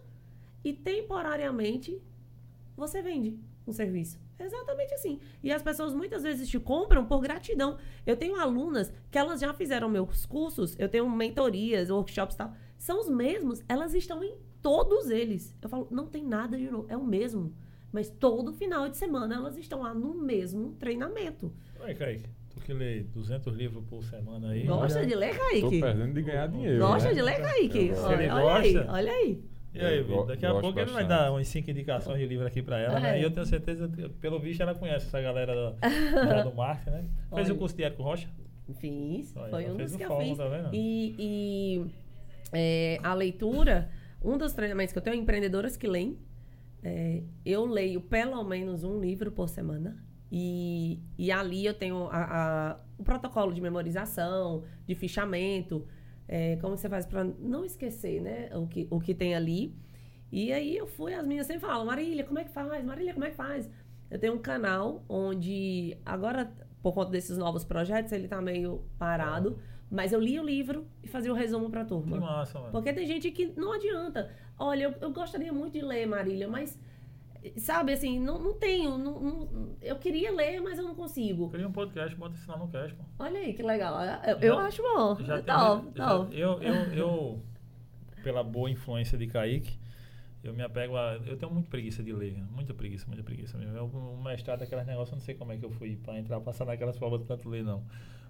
e 0.64 0.74
temporariamente 0.74 2.02
você 2.76 3.02
vende 3.02 3.40
um 3.66 3.72
serviço. 3.72 4.20
Exatamente 4.40 4.94
assim. 4.94 5.20
E 5.44 5.52
as 5.52 5.62
pessoas 5.62 5.94
muitas 5.94 6.24
vezes 6.24 6.50
te 6.50 6.60
compram 6.60 7.06
por 7.06 7.22
gratidão. 7.22 7.78
Eu 8.06 8.18
tenho 8.18 8.36
alunas 8.36 8.92
que 9.10 9.18
elas 9.18 9.40
já 9.40 9.54
fizeram 9.54 9.88
meus 9.88 10.26
cursos, 10.26 10.76
eu 10.80 10.90
tenho 10.90 11.10
mentorias, 11.10 11.90
workshops 11.90 12.36
e 12.36 12.38
tal. 12.38 12.54
São 12.78 13.00
os 13.00 13.10
mesmos, 13.10 13.64
elas 13.70 13.94
estão 13.94 14.24
em 14.24 14.36
todos 14.62 15.10
eles. 15.10 15.56
Eu 15.62 15.70
falo, 15.70 15.88
não 15.92 16.08
tem 16.08 16.26
nada 16.26 16.58
de 16.58 16.70
novo, 16.70 16.88
é 16.90 16.98
o 16.98 17.06
mesmo. 17.06 17.54
Mas 17.92 18.10
todo 18.10 18.54
final 18.54 18.90
de 18.90 18.98
semana 18.98 19.36
elas 19.36 19.58
estão 19.58 19.82
lá 19.82 19.94
no 19.94 20.14
mesmo 20.14 20.74
treinamento. 20.74 21.54
Oi, 21.80 21.94
Kaique. 21.94 22.41
Que 22.66 22.74
lê 22.74 23.02
200 23.02 23.54
livros 23.56 23.84
por 23.90 24.04
semana 24.04 24.50
aí. 24.50 24.66
Gosta 24.66 25.00
olha, 25.00 25.08
de 25.08 25.16
ler, 25.16 25.38
Kaique? 25.38 25.62
Tô 25.62 25.86
perdendo 25.86 26.14
de 26.14 26.22
ganhar 26.22 26.48
dinheiro. 26.48 26.80
Gosta 26.80 27.10
né? 27.10 27.16
de 27.16 27.22
ler, 27.22 27.42
Kaique? 27.42 27.96
Se 27.96 28.14
ele 28.14 28.30
olha 28.30 28.42
gosta, 28.42 28.60
aí, 28.60 28.88
olha 28.88 29.12
aí. 29.12 29.44
E 29.74 29.80
aí, 29.80 29.98
Eu 30.00 30.06
Vitor? 30.06 30.28
Daqui 30.28 30.46
a 30.46 30.52
pouco 30.52 30.68
ele 30.80 30.92
vai 30.92 31.04
bastante. 31.04 31.08
dar 31.08 31.32
umas 31.32 31.48
5 31.48 31.72
indicações 31.72 32.20
de 32.20 32.26
livro 32.26 32.46
aqui 32.46 32.62
pra 32.62 32.78
ela, 32.78 33.00
né? 33.00 33.18
É. 33.18 33.22
E 33.22 33.24
eu 33.24 33.32
tenho 33.32 33.46
certeza, 33.46 33.88
que, 33.88 34.10
pelo 34.10 34.40
visto, 34.40 34.62
ela 34.62 34.76
conhece 34.76 35.08
essa 35.08 35.22
galera 35.22 35.54
do, 35.56 36.50
do 36.50 36.56
marketing, 36.56 36.90
né? 36.90 37.06
Fez 37.34 37.48
Olha. 37.48 37.56
o 37.56 37.58
curso 37.58 37.76
de 37.76 37.84
Érico 37.84 38.04
Rocha? 38.04 38.28
Fiz, 38.80 39.36
Olha, 39.36 39.50
foi 39.50 39.70
um 39.70 39.78
dos 39.78 39.96
que 39.96 40.04
eu 40.04 40.18
fiz. 40.18 40.38
tá 40.38 40.48
vendo? 40.48 40.70
E, 40.74 41.16
e, 41.18 41.86
é, 42.54 43.00
a 43.04 43.14
leitura, 43.14 43.90
um 44.24 44.38
dos 44.38 44.54
treinamentos 44.54 44.94
que 44.94 45.00
eu 45.00 45.04
tenho 45.04 45.16
é 45.16 45.18
empreendedoras 45.18 45.78
que 45.78 45.88
leem. 45.88 46.18
É, 46.84 47.22
eu 47.46 47.66
leio 47.66 48.02
pelo 48.02 48.44
menos 48.44 48.84
um 48.84 49.00
livro 49.00 49.32
por 49.32 49.48
semana. 49.48 50.04
E, 50.32 51.00
e 51.18 51.32
ali 51.32 51.66
eu 51.66 51.74
tenho 51.74 52.08
a- 52.08 52.24
a- 52.72 52.80
o 52.98 53.04
protocolo 53.04 53.54
de 53.54 53.60
memorização, 53.60 54.64
de 54.88 54.96
fichamento, 54.96 55.86
é, 56.28 56.56
como 56.58 56.78
você 56.78 56.88
faz 56.88 57.06
para 57.06 57.24
não 57.24 57.66
esquecer 57.66 58.22
né, 58.22 58.50
o, 58.56 58.66
que, 58.68 58.88
o 58.90 59.00
que 59.00 59.14
tem 59.14 59.36
ali. 59.36 59.76
E 60.32 60.54
aí 60.54 60.78
eu 60.78 60.88
fui, 60.88 61.14
as 61.14 61.24
meninas 61.24 61.48
sempre 61.48 61.62
falam, 61.68 61.86
Marília, 61.86 62.24
como 62.24 62.40
é 62.40 62.44
que 62.46 62.52
faz? 62.52 62.86
Marília, 62.86 63.14
como 63.14 63.26
é 63.26 63.30
que 63.32 63.36
faz? 63.36 63.70
Eu 64.10 64.18
tenho 64.18 64.34
um 64.36 64.40
canal 64.40 65.04
onde, 65.10 65.98
agora, 66.06 66.50
por 66.82 66.94
conta 66.94 67.12
desses 67.12 67.38
novos 67.38 67.66
projetos, 67.66 68.14
ele 68.14 68.28
tá 68.30 68.42
meio 68.42 68.86
parado, 68.98 69.60
mas 69.90 70.14
eu 70.14 70.22
li 70.22 70.40
o 70.40 70.44
livro 70.44 70.88
e 71.04 71.08
fazia 71.10 71.32
o 71.34 71.36
resumo 71.36 71.70
pra 71.70 71.82
Que 71.84 71.90
turma. 71.90 72.18
massa, 72.18 72.58
mano. 72.60 72.72
Porque 72.72 72.94
tem 72.94 73.06
gente 73.06 73.30
que 73.32 73.48
não 73.58 73.74
adianta. 73.74 74.32
Olha, 74.58 74.84
eu, 74.86 74.94
eu 75.02 75.12
gostaria 75.12 75.52
muito 75.52 75.74
de 75.74 75.82
ler, 75.82 76.06
Marília, 76.06 76.48
mas, 76.48 76.80
sabe, 77.58 77.94
assim, 77.94 78.20
não, 78.20 78.38
não 78.40 78.54
tenho. 78.54 78.98
não- 78.98 79.20
não- 79.20 79.76
eu 79.82 79.96
queria 79.98 80.32
ler, 80.32 80.60
mas 80.62 80.78
eu 80.78 80.84
não 80.86 80.94
consigo. 80.96 81.50
Cria 81.50 81.68
um 81.68 81.72
podcast, 81.72 82.16
bota 82.16 82.36
isso 82.36 82.50
lá 82.50 82.58
no 82.58 82.68
cast, 82.68 82.94
pô. 82.96 83.04
Olha 83.20 83.40
aí, 83.40 83.54
que 83.54 83.64
legal. 83.64 83.96
Eu, 84.26 84.38
eu 84.40 84.56
Já- 84.56 84.62
acho 84.68 84.82
bom. 84.84 85.16
Já 85.24 85.36
tem- 85.42 85.46
Top, 85.56 85.88
já- 85.96 86.28
eu, 86.32 86.62
eu, 86.62 86.76
eu, 86.94 87.40
pela 88.24 88.44
boa 88.44 88.70
influência 88.70 89.18
de 89.18 89.28
Kaique, 89.28 89.80
eu 90.44 90.54
me 90.54 90.62
apego 90.64 90.96
a. 90.98 91.16
Eu 91.26 91.38
tenho 91.38 91.52
muito 91.52 91.70
preguiça 91.70 92.04
de 92.04 92.12
ler, 92.14 92.44
muita 92.52 92.74
preguiça, 92.74 93.06
muita 93.08 93.24
preguiça 93.24 93.58
mesmo. 93.58 93.76
Eu, 93.76 93.86
o 93.86 94.24
mestrado, 94.24 94.62
aqueles 94.64 94.86
negócios, 94.86 95.12
eu 95.12 95.16
não 95.18 95.24
sei 95.26 95.36
como 95.36 95.52
é 95.52 95.58
que 95.58 95.66
eu 95.66 95.72
fui 95.72 95.96
pra 95.98 96.18
entrar, 96.20 96.40
passar 96.42 96.66
naquelas 96.66 96.98
provas 96.98 97.20
de 97.22 97.26
tanto 97.28 97.48
ler, 97.50 97.64
não. 97.64 97.84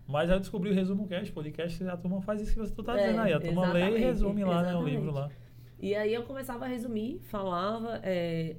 Mas 0.08 0.30
aí 0.30 0.36
eu 0.36 0.40
descobri 0.40 0.70
o 0.72 0.74
resumo 0.74 1.08
cast, 1.08 1.32
podcast, 1.32 1.84
a 1.88 1.96
turma 1.96 2.22
faz 2.22 2.42
isso 2.42 2.54
que 2.54 2.60
você 2.60 2.74
tu 2.74 2.84
tá 2.84 2.98
É, 3.00 3.04
dizendo 3.06 3.22
aí. 3.22 3.34
A 3.34 3.40
turma 3.40 3.72
lê 3.72 3.80
e 3.80 3.84
exatamente, 3.84 4.04
resume 4.04 4.44
lá, 4.44 4.56
né, 4.56 4.58
o 4.60 4.62
exatamente. 4.72 4.94
livro 4.96 5.12
lá. 5.14 5.30
E 5.82 5.96
aí 5.96 6.14
eu 6.14 6.22
começava 6.24 6.66
a 6.66 6.68
resumir, 6.68 7.20
falava, 7.24 8.00
é, 8.04 8.56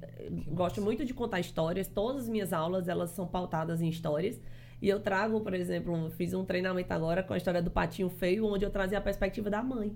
gosto 0.49 0.81
muito 0.81 1.05
de 1.05 1.13
contar 1.13 1.39
histórias, 1.39 1.87
todas 1.87 2.23
as 2.23 2.29
minhas 2.29 2.51
aulas 2.51 2.89
elas 2.89 3.11
são 3.11 3.25
pautadas 3.25 3.81
em 3.81 3.87
histórias. 3.87 4.41
E 4.81 4.89
eu 4.89 4.99
trago, 4.99 5.39
por 5.39 5.53
exemplo, 5.53 6.09
fiz 6.11 6.33
um 6.33 6.43
treinamento 6.43 6.91
agora 6.91 7.23
com 7.23 7.33
a 7.33 7.37
história 7.37 7.61
do 7.61 7.71
patinho 7.71 8.09
feio, 8.09 8.45
onde 8.45 8.65
eu 8.65 8.69
trazia 8.69 8.97
a 8.97 9.01
perspectiva 9.01 9.49
da 9.49 9.63
mãe. 9.63 9.95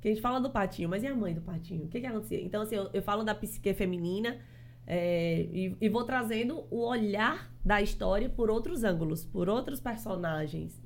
Que 0.00 0.08
a 0.08 0.10
gente 0.10 0.20
fala 0.20 0.40
do 0.40 0.50
patinho, 0.50 0.88
mas 0.88 1.04
e 1.04 1.06
a 1.06 1.14
mãe 1.14 1.32
do 1.32 1.40
patinho? 1.40 1.84
O 1.84 1.88
que 1.88 2.00
que 2.00 2.06
acontecia? 2.06 2.40
Então, 2.40 2.62
assim, 2.62 2.74
eu, 2.74 2.90
eu 2.92 3.02
falo 3.02 3.22
da 3.22 3.32
psique 3.32 3.72
feminina 3.72 4.38
é, 4.84 5.42
e, 5.52 5.76
e 5.80 5.88
vou 5.88 6.02
trazendo 6.02 6.64
o 6.68 6.84
olhar 6.84 7.48
da 7.64 7.80
história 7.80 8.28
por 8.28 8.50
outros 8.50 8.82
ângulos, 8.82 9.24
por 9.24 9.48
outros 9.48 9.78
personagens. 9.78 10.82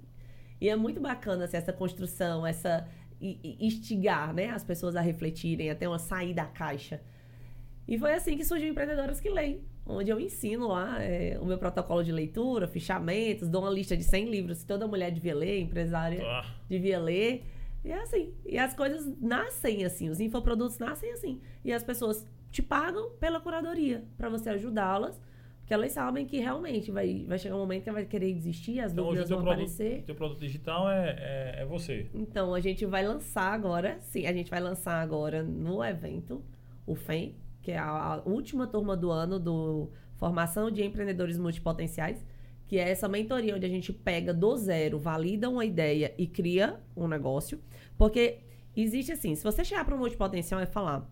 E 0.60 0.68
é 0.68 0.76
muito 0.76 1.00
bacana 1.00 1.44
assim, 1.44 1.56
essa 1.56 1.72
construção, 1.72 2.46
essa 2.46 2.86
instigar 3.60 4.34
né, 4.34 4.50
as 4.50 4.62
pessoas 4.62 4.96
a 4.96 5.00
refletirem, 5.00 5.70
a 5.70 5.74
ter 5.74 5.86
uma 5.86 5.98
saída 5.98 6.42
da 6.42 6.46
caixa. 6.46 7.00
E 7.86 7.98
foi 7.98 8.14
assim 8.14 8.36
que 8.36 8.44
surgiu 8.44 8.68
Empreendedoras 8.68 9.20
que 9.20 9.28
Leem, 9.28 9.62
onde 9.86 10.10
eu 10.10 10.18
ensino 10.18 10.68
lá 10.68 11.02
é, 11.02 11.38
o 11.40 11.44
meu 11.44 11.58
protocolo 11.58 12.02
de 12.02 12.10
leitura, 12.12 12.66
fichamentos, 12.66 13.48
dou 13.48 13.62
uma 13.62 13.70
lista 13.70 13.96
de 13.96 14.04
100 14.04 14.30
livros 14.30 14.60
que 14.60 14.66
toda 14.66 14.86
mulher 14.86 15.10
devia 15.10 15.34
ler, 15.34 15.60
empresária 15.60 16.22
Ah, 16.24 16.44
devia 16.68 16.98
ler. 16.98 17.44
E 17.84 17.92
é 17.92 18.00
assim. 18.00 18.32
E 18.46 18.58
as 18.58 18.74
coisas 18.74 19.06
nascem 19.20 19.84
assim, 19.84 20.08
os 20.08 20.18
infoprodutos 20.20 20.78
nascem 20.78 21.12
assim. 21.12 21.40
E 21.62 21.72
as 21.72 21.82
pessoas 21.82 22.26
te 22.50 22.62
pagam 22.62 23.10
pela 23.20 23.40
curadoria, 23.40 24.04
para 24.16 24.28
você 24.28 24.48
ajudá-las, 24.48 25.20
porque 25.64 25.72
elas 25.72 25.92
sabem 25.92 26.26
que 26.26 26.38
realmente 26.38 26.90
vai, 26.92 27.24
vai 27.26 27.38
chegar 27.38 27.56
um 27.56 27.60
momento 27.60 27.84
que 27.84 27.90
vai 27.90 28.04
querer 28.04 28.34
desistir, 28.34 28.80
as 28.80 28.92
então 28.92 29.04
o 29.04 29.08
dúvidas 29.08 29.30
vão 29.30 29.38
produto, 29.38 29.54
aparecer. 29.54 30.02
teu 30.02 30.14
produto 30.14 30.40
digital 30.40 30.90
é, 30.90 31.16
é, 31.18 31.62
é 31.62 31.64
você. 31.64 32.10
Então, 32.12 32.52
a 32.52 32.60
gente 32.60 32.84
vai 32.84 33.02
lançar 33.02 33.50
agora, 33.50 33.96
sim, 34.02 34.26
a 34.26 34.32
gente 34.34 34.50
vai 34.50 34.60
lançar 34.60 35.00
agora 35.00 35.42
no 35.42 35.82
evento, 35.82 36.44
o 36.86 36.94
FEM, 36.94 37.34
que 37.62 37.72
é 37.72 37.78
a, 37.78 37.88
a 37.88 38.22
última 38.28 38.66
turma 38.66 38.94
do 38.94 39.10
ano 39.10 39.40
do 39.40 39.88
Formação 40.16 40.70
de 40.70 40.84
Empreendedores 40.84 41.38
Multipotenciais, 41.38 42.22
que 42.66 42.76
é 42.76 42.90
essa 42.90 43.08
mentoria 43.08 43.56
onde 43.56 43.64
a 43.64 43.70
gente 43.70 43.90
pega 43.90 44.34
do 44.34 44.54
zero, 44.58 44.98
valida 44.98 45.48
uma 45.48 45.64
ideia 45.64 46.14
e 46.18 46.26
cria 46.26 46.78
um 46.94 47.08
negócio. 47.08 47.58
Porque 47.96 48.40
existe 48.76 49.12
assim, 49.12 49.34
se 49.34 49.42
você 49.42 49.64
chegar 49.64 49.86
para 49.86 49.94
um 49.94 49.98
multipotencial 49.98 50.60
e 50.60 50.66
falar, 50.66 51.10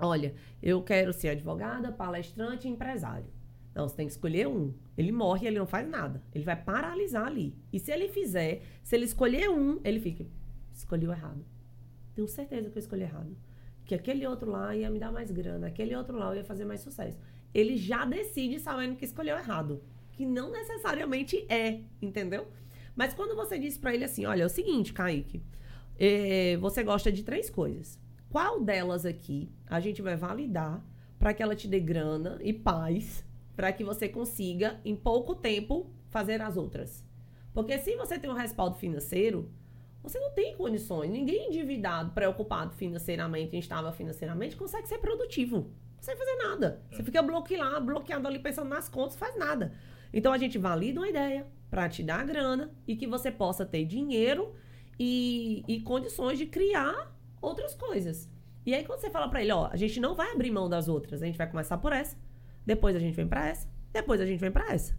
olha, 0.00 0.36
eu 0.62 0.80
quero 0.84 1.12
ser 1.12 1.30
advogada, 1.30 1.90
palestrante 1.90 2.68
e 2.68 2.70
empresário. 2.70 3.41
Não, 3.74 3.88
você 3.88 3.96
tem 3.96 4.06
que 4.06 4.12
escolher 4.12 4.46
um. 4.46 4.74
Ele 4.96 5.12
morre 5.12 5.46
ele 5.46 5.58
não 5.58 5.66
faz 5.66 5.88
nada. 5.88 6.22
Ele 6.34 6.44
vai 6.44 6.56
paralisar 6.56 7.26
ali. 7.26 7.56
E 7.72 7.78
se 7.78 7.90
ele 7.90 8.08
fizer, 8.08 8.62
se 8.82 8.94
ele 8.94 9.04
escolher 9.04 9.48
um, 9.48 9.80
ele 9.82 9.98
fica, 10.00 10.26
escolheu 10.72 11.10
errado. 11.10 11.44
Tenho 12.14 12.28
certeza 12.28 12.70
que 12.70 12.76
eu 12.76 12.80
escolhi 12.80 13.02
errado. 13.02 13.36
Que 13.84 13.94
aquele 13.94 14.26
outro 14.26 14.50
lá 14.50 14.76
ia 14.76 14.90
me 14.90 14.98
dar 14.98 15.10
mais 15.10 15.30
grana, 15.30 15.66
aquele 15.66 15.94
outro 15.96 16.16
lá 16.16 16.34
ia 16.36 16.44
fazer 16.44 16.64
mais 16.64 16.80
sucesso. 16.80 17.18
Ele 17.54 17.76
já 17.76 18.04
decide 18.04 18.60
sabendo 18.60 18.96
que 18.96 19.04
escolheu 19.04 19.36
errado. 19.36 19.82
Que 20.12 20.26
não 20.26 20.50
necessariamente 20.50 21.46
é, 21.48 21.80
entendeu? 22.00 22.46
Mas 22.94 23.14
quando 23.14 23.34
você 23.34 23.58
diz 23.58 23.78
pra 23.78 23.94
ele 23.94 24.04
assim, 24.04 24.26
olha, 24.26 24.42
é 24.42 24.46
o 24.46 24.50
seguinte, 24.50 24.92
Kaique, 24.92 25.42
eh, 25.98 26.58
você 26.58 26.82
gosta 26.82 27.10
de 27.10 27.22
três 27.22 27.48
coisas. 27.48 27.98
Qual 28.28 28.62
delas 28.62 29.06
aqui 29.06 29.50
a 29.66 29.80
gente 29.80 30.02
vai 30.02 30.16
validar 30.16 30.84
para 31.18 31.32
que 31.32 31.42
ela 31.42 31.56
te 31.56 31.68
dê 31.68 31.80
grana 31.80 32.38
e 32.42 32.52
paz, 32.52 33.24
para 33.56 33.72
que 33.72 33.84
você 33.84 34.08
consiga, 34.08 34.80
em 34.84 34.96
pouco 34.96 35.34
tempo, 35.34 35.90
fazer 36.08 36.40
as 36.40 36.56
outras? 36.56 37.04
Porque 37.52 37.78
se 37.78 37.96
você 37.96 38.18
tem 38.18 38.30
um 38.30 38.34
respaldo 38.34 38.76
financeiro, 38.76 39.50
você 40.02 40.18
não 40.18 40.32
tem 40.32 40.56
condições. 40.56 41.10
Ninguém 41.10 41.48
endividado, 41.48 42.12
preocupado 42.12 42.74
financeiramente, 42.74 43.56
instável 43.56 43.92
financeiramente, 43.92 44.56
consegue 44.56 44.88
ser 44.88 44.98
produtivo. 44.98 45.56
Não 45.56 45.96
consegue 45.96 46.18
fazer 46.18 46.36
nada. 46.36 46.82
Você 46.90 47.02
fica 47.02 47.22
bloqueado, 47.22 47.86
bloqueado 47.86 48.26
ali 48.26 48.38
pensando 48.38 48.68
nas 48.68 48.88
contas, 48.88 49.16
faz 49.16 49.38
nada. 49.38 49.72
Então 50.12 50.32
a 50.32 50.38
gente 50.38 50.58
valida 50.58 51.00
uma 51.00 51.08
ideia 51.08 51.46
para 51.70 51.88
te 51.88 52.02
dar 52.02 52.24
grana 52.26 52.74
e 52.86 52.96
que 52.96 53.06
você 53.06 53.30
possa 53.30 53.64
ter 53.64 53.84
dinheiro 53.84 54.54
e, 54.98 55.62
e 55.68 55.80
condições 55.80 56.38
de 56.38 56.46
criar 56.46 57.16
outras 57.40 57.74
coisas. 57.74 58.28
E 58.66 58.74
aí 58.74 58.84
quando 58.84 59.00
você 59.00 59.10
fala 59.10 59.28
para 59.28 59.42
ele, 59.42 59.52
ó, 59.52 59.68
a 59.70 59.76
gente 59.76 60.00
não 60.00 60.14
vai 60.14 60.32
abrir 60.32 60.50
mão 60.50 60.68
das 60.68 60.88
outras, 60.88 61.22
a 61.22 61.26
gente 61.26 61.38
vai 61.38 61.48
começar 61.48 61.78
por 61.78 61.92
essa, 61.92 62.16
depois 62.64 62.96
a 62.96 62.98
gente 62.98 63.14
vem 63.14 63.26
para 63.26 63.48
essa, 63.48 63.68
depois 63.92 64.20
a 64.20 64.26
gente 64.26 64.40
vem 64.40 64.50
para 64.50 64.72
essa. 64.72 64.96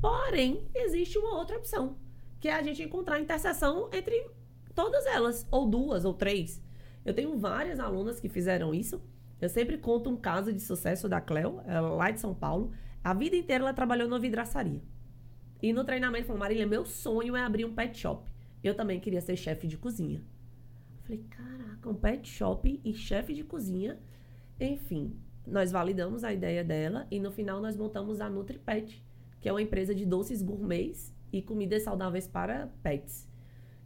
Porém, 0.00 0.68
existe 0.74 1.16
uma 1.18 1.36
outra 1.38 1.56
opção, 1.56 1.96
que 2.40 2.48
é 2.48 2.54
a 2.54 2.62
gente 2.62 2.82
encontrar 2.82 3.20
interseção 3.20 3.88
entre 3.92 4.30
todas 4.74 5.06
elas, 5.06 5.46
ou 5.50 5.68
duas, 5.68 6.04
ou 6.04 6.14
três. 6.14 6.62
Eu 7.04 7.14
tenho 7.14 7.36
várias 7.36 7.80
alunas 7.80 8.20
que 8.20 8.28
fizeram 8.28 8.74
isso. 8.74 9.02
Eu 9.40 9.48
sempre 9.48 9.76
conto 9.76 10.10
um 10.10 10.16
caso 10.16 10.52
de 10.52 10.60
sucesso 10.60 11.08
da 11.08 11.20
Cleo, 11.20 11.60
ela 11.66 11.90
lá 11.90 12.10
de 12.10 12.20
São 12.20 12.34
Paulo. 12.34 12.72
A 13.02 13.12
vida 13.12 13.36
inteira 13.36 13.64
ela 13.64 13.72
trabalhou 13.72 14.08
numa 14.08 14.20
vidraçaria. 14.20 14.80
E 15.60 15.72
no 15.72 15.84
treinamento 15.84 16.26
falou, 16.26 16.40
Marília, 16.40 16.66
meu 16.66 16.84
sonho 16.84 17.36
é 17.36 17.42
abrir 17.42 17.64
um 17.64 17.74
pet 17.74 17.96
shop. 17.98 18.30
Eu 18.62 18.74
também 18.74 19.00
queria 19.00 19.20
ser 19.20 19.36
chefe 19.36 19.66
de 19.66 19.76
cozinha. 19.76 20.22
Falei, 21.02 21.24
caraca, 21.28 21.88
um 21.88 21.94
pet 21.94 22.28
shop 22.28 22.80
e 22.84 22.94
chefe 22.94 23.34
de 23.34 23.42
cozinha. 23.42 23.98
Enfim, 24.60 25.16
nós 25.46 25.72
validamos 25.72 26.24
a 26.24 26.32
ideia 26.32 26.62
dela 26.64 27.06
e 27.10 27.18
no 27.18 27.30
final 27.30 27.60
nós 27.60 27.76
montamos 27.76 28.20
a 28.20 28.28
NutriPet, 28.30 29.04
que 29.40 29.48
é 29.48 29.52
uma 29.52 29.62
empresa 29.62 29.94
de 29.94 30.04
doces 30.06 30.42
gourmets 30.42 31.12
e 31.32 31.42
comidas 31.42 31.82
saudáveis 31.82 32.26
para 32.28 32.68
pets. 32.82 33.28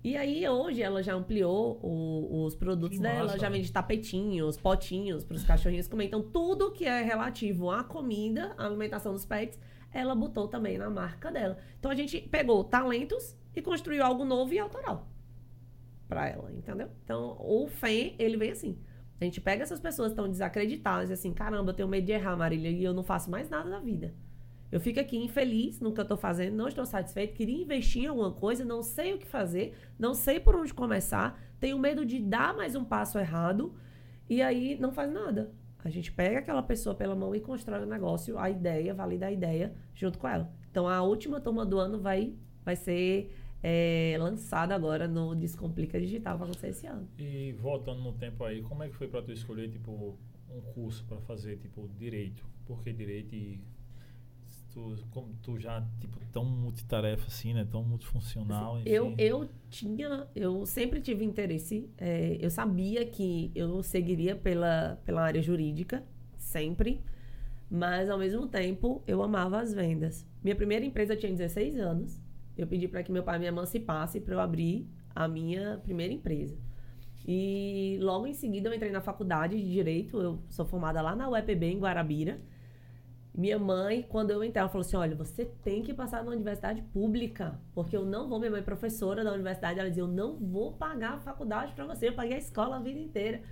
E 0.05 0.16
aí, 0.16 0.49
hoje, 0.49 0.83
ela 0.83 1.03
já 1.03 1.14
ampliou 1.14 1.81
o- 1.83 2.45
os 2.45 2.55
produtos 2.55 2.97
Que 2.99 3.03
dela, 3.03 3.25
massa, 3.25 3.38
já 3.38 3.51
né? 3.51 3.57
vende 3.57 3.73
tapetinhos, 3.73 4.57
potinhos 4.57 5.25
para 5.25 5.35
os 5.37 5.42
cachorrinhos 5.45 5.88
comer. 5.88 6.05
Então, 6.05 6.23
tudo 6.23 6.71
que 6.71 6.85
é 6.85 7.03
relativo 7.03 7.71
à 7.71 7.83
comida, 7.83 8.55
à 8.57 8.66
alimentação 8.66 9.12
dos 9.12 9.25
pets, 9.25 9.59
ela 9.92 10.14
botou 10.14 10.47
também 10.47 10.79
na 10.79 10.88
marca 10.88 11.33
dela. 11.33 11.59
Então, 11.79 11.90
a 11.90 11.95
gente 11.95 12.21
pegou 12.21 12.62
talentos 12.62 13.35
e 13.55 13.61
construiu 13.62 14.05
algo 14.05 14.25
novo 14.25 14.53
e 14.53 14.59
autoral 14.61 15.09
para 16.09 16.29
ela, 16.29 16.53
entendeu? 16.53 16.88
Então, 17.03 17.37
o 17.40 17.66
FEM, 17.66 18.14
ele 18.19 18.37
vem 18.37 18.53
assim. 18.53 18.79
A 19.21 19.25
gente 19.25 19.41
pega 19.41 19.63
essas 19.63 19.81
pessoas 19.81 20.09
que 20.09 20.13
estão 20.13 20.29
desacreditadas 20.29 21.11
e 21.11 21.13
assim, 21.13 21.33
caramba, 21.33 21.71
eu 21.71 21.75
tenho 21.75 21.89
medo 21.89 22.05
de 22.05 22.13
errar, 22.13 22.37
Marília, 22.37 22.71
e 22.71 22.85
eu 22.85 22.93
não 22.93 23.03
faço 23.03 23.31
mais 23.31 23.49
nada 23.49 23.71
da 23.71 23.79
vida. 23.81 24.15
Eu 24.71 24.81
fico 24.81 24.99
aqui 24.99 25.17
infeliz 25.17 25.81
no 25.81 25.93
que 25.93 26.01
eu 26.01 26.05
tô 26.05 26.17
fazendo, 26.17 26.57
não 26.57 26.69
estou 26.69 26.85
satisfeito, 26.85 27.35
queria 27.35 27.63
investir 27.63 28.05
em 28.05 28.07
alguma 28.09 28.33
coisa, 28.33 28.65
não 28.65 28.83
sei 28.83 29.15
o 29.15 29.19
que 29.19 29.27
fazer, 29.27 29.75
não 29.99 30.13
sei 30.13 30.41
por 30.41 30.57
onde 30.57 30.75
começar, 30.75 31.41
tenho 31.59 31.79
medo 31.79 32.05
de 32.05 32.19
dar 32.19 32.55
mais 32.55 32.75
um 32.75 32.85
passo 32.85 33.19
errado 33.19 33.75
e 34.29 34.43
aí 34.43 34.77
não 34.79 34.93
faz 34.93 35.11
nada. 35.11 35.53
A 35.85 35.89
gente 35.89 36.11
pega 36.11 36.41
aquela 36.41 36.63
pessoa 36.63 36.97
pela 36.97 37.15
mão 37.15 37.33
e 37.35 37.41
constrói 37.41 37.85
o 37.85 37.87
negócio, 37.87 38.37
a 38.39 38.51
ideia, 38.51 38.93
valida 38.93 39.27
a 39.27 39.33
ideia 39.33 39.73
junto 39.95 40.19
com 40.19 40.27
ela. 40.27 40.53
Então 40.69 40.89
a 40.89 41.01
última 41.01 41.41
turma 41.41 41.65
do 41.65 41.79
ano 41.79 42.01
vai, 42.01 42.35
vai 42.65 42.75
ser 42.75 43.33
é, 43.62 44.16
lançado 44.19 44.73
agora 44.73 45.09
no 45.09 45.35
Descomplica 45.35 46.01
Digital 46.01 46.37
para 46.37 46.47
acontecer 46.47 46.69
esse 46.69 46.87
ano. 46.87 47.09
E 47.19 47.53
voltando 47.53 48.01
no 48.03 48.12
tempo 48.12 48.45
aí, 48.45 48.62
como 48.62 48.83
é 48.83 48.88
que 48.88 48.95
foi 48.95 49.09
para 49.09 49.23
tu 49.23 49.33
escolher 49.33 49.69
tipo 49.71 50.16
um 50.51 50.61
curso 50.73 51.05
para 51.05 51.19
fazer 51.21 51.57
tipo 51.59 51.88
direito? 51.99 52.45
Por 52.64 52.83
que 52.83 52.92
direito 52.92 53.35
e 53.35 53.61
tu, 54.77 54.95
como 55.11 55.35
tu 55.42 55.59
já 55.59 55.83
tipo 56.01 56.19
tão 56.33 56.45
multitarefa 56.45 57.27
assim, 57.27 57.55
né? 57.55 57.66
Tão 57.71 57.83
multifuncional, 57.83 58.79
enfim. 58.79 58.90
Eu, 58.90 59.14
eu 59.16 59.49
tinha, 59.71 60.27
eu 60.35 60.66
sempre 60.66 61.01
tive 61.01 61.25
interesse. 61.25 61.88
é, 61.97 62.37
eu 62.38 62.51
sabia 62.51 63.05
que 63.07 63.51
eu 63.55 63.83
seguiria 63.83 64.37
pela, 64.37 65.01
pela 65.05 65.23
área 65.23 65.40
jurídica, 65.40 66.05
sempre. 66.37 67.01
Mas 67.69 68.09
ao 68.09 68.19
mesmo 68.19 68.47
tempo, 68.47 69.03
eu 69.07 69.23
amava 69.23 69.61
as 69.61 69.73
vendas. 69.75 70.25
Minha 70.45 70.55
primeira 70.55 70.85
empresa 70.85 71.16
tinha 71.16 71.33
16 71.33 71.79
anos. 71.81 72.21
Eu 72.57 72.66
pedi 72.66 72.88
para 72.88 73.03
que 73.03 73.12
meu 73.12 73.23
pai 73.23 73.38
me 73.38 73.47
emancipasse 73.47 74.21
para 74.21 74.35
eu 74.35 74.40
abrir 74.40 74.88
a 75.14 75.29
minha 75.29 75.79
primeira 75.83 76.12
empresa. 76.12 76.57
E 77.27 77.99
logo 78.01 78.27
em 78.27 78.35
seguida 78.35 78.69
eu 78.69 78.75
entrei 78.75 78.92
na 78.92 79.01
faculdade 79.01 79.57
de 79.57 79.71
direito. 79.71 80.21
Eu 80.21 80.38
sou 80.49 80.64
formada 80.64 81.03
lá 81.03 81.16
na 81.16 81.29
UEPB 81.29 81.66
em 81.66 81.79
Guarabira. 81.79 82.40
Minha 83.35 83.59
mãe, 83.59 84.03
quando 84.09 84.31
eu 84.31 84.42
entrei, 84.42 84.61
ela 84.61 84.69
falou 84.69 84.87
assim: 84.87 84.97
Olha, 84.97 85.14
você 85.14 85.45
tem 85.45 85.83
que 85.83 85.92
passar 85.92 86.25
na 86.25 86.31
universidade 86.31 86.81
pública, 86.81 87.61
porque 87.75 87.97
eu 87.97 88.05
não 88.05 88.29
vou. 88.29 88.38
Minha 88.38 88.51
mãe 88.53 88.61
é 88.61 88.64
professora 88.64 89.23
da 89.23 89.33
universidade, 89.33 89.79
ela 89.79 89.88
dizia: 89.88 90.05
Eu 90.05 90.09
não 90.09 90.37
vou 90.37 90.73
pagar 90.73 91.14
a 91.14 91.19
faculdade 91.19 91.73
para 91.75 91.85
você, 91.85 92.09
eu 92.09 92.14
paguei 92.14 92.37
a 92.37 92.38
escola 92.38 92.77
a 92.77 92.81
vida 92.81 92.99
inteira. 92.99 93.42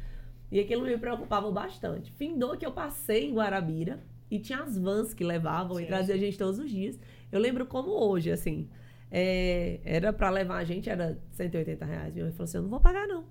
E 0.50 0.60
aquilo 0.60 0.84
me 0.84 0.96
preocupava 0.96 1.50
bastante. 1.50 2.12
Findou 2.12 2.56
que 2.56 2.64
eu 2.64 2.72
passei 2.72 3.28
em 3.28 3.34
Guarabira 3.34 4.02
e 4.30 4.38
tinha 4.38 4.60
as 4.60 4.78
vans 4.78 5.12
que 5.12 5.24
levavam 5.24 5.78
e 5.78 5.82
Sim, 5.82 5.88
traziam 5.88 6.16
a 6.16 6.18
gente 6.18 6.38
todos 6.38 6.58
os 6.58 6.70
dias. 6.70 6.98
Eu 7.30 7.40
lembro 7.40 7.66
como 7.66 7.90
hoje, 7.90 8.30
assim. 8.30 8.70
É, 9.10 9.80
era 9.84 10.12
para 10.12 10.30
levar 10.30 10.56
a 10.56 10.64
gente, 10.64 10.90
era 10.90 11.18
180 11.32 11.84
reais. 11.84 12.12
Minha 12.12 12.26
mãe 12.26 12.32
falou 12.32 12.44
assim: 12.44 12.56
Eu 12.56 12.62
não 12.62 12.70
vou 12.70 12.80
pagar, 12.80 13.06
não. 13.06 13.24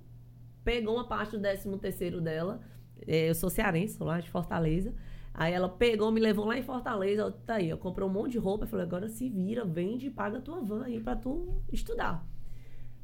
Pegou 0.64 0.96
uma 0.96 1.08
parte 1.08 1.32
do 1.38 1.42
13 1.42 1.78
terceiro 1.78 2.22
dela. 2.22 2.62
é, 3.06 3.30
eu 3.30 3.36
sou 3.36 3.50
cearense, 3.50 3.98
sou 3.98 4.08
lá 4.08 4.20
de 4.20 4.30
Fortaleza. 4.30 4.94
Aí 5.34 5.52
ela 5.52 5.68
pegou, 5.68 6.12
me 6.12 6.22
levou 6.22 6.46
lá 6.46 6.58
em 6.58 6.62
Fortaleza, 6.62 7.26
ó, 7.26 7.32
tá 7.32 7.56
aí, 7.56 7.68
eu 7.68 7.78
comprei 7.78 8.08
um 8.08 8.12
monte 8.12 8.34
de 8.34 8.38
roupa, 8.38 8.68
falei, 8.68 8.86
agora 8.86 9.10
se 9.10 9.28
vira, 9.28 9.66
vende 9.66 10.06
e 10.06 10.10
paga 10.12 10.38
a 10.38 10.42
tua 10.42 10.62
van 10.62 10.84
aí 10.84 11.00
pra 11.00 11.16
tu 11.16 11.60
estudar. 11.72 12.24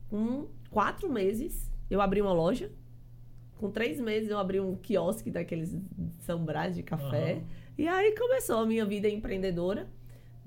Com 0.07 0.47
quatro 0.69 1.11
meses, 1.11 1.71
eu 1.89 1.99
abri 1.99 2.21
uma 2.21 2.31
loja. 2.31 2.71
Com 3.57 3.71
três 3.71 3.99
meses, 3.99 4.29
eu 4.29 4.37
abri 4.37 4.59
um 4.59 4.75
quiosque 4.75 5.31
daqueles 5.31 5.75
sambrais 6.19 6.75
de 6.75 6.83
café. 6.83 7.33
Aham. 7.33 7.43
E 7.77 7.87
aí 7.87 8.15
começou 8.15 8.59
a 8.59 8.65
minha 8.65 8.85
vida 8.85 9.09
empreendedora. 9.09 9.87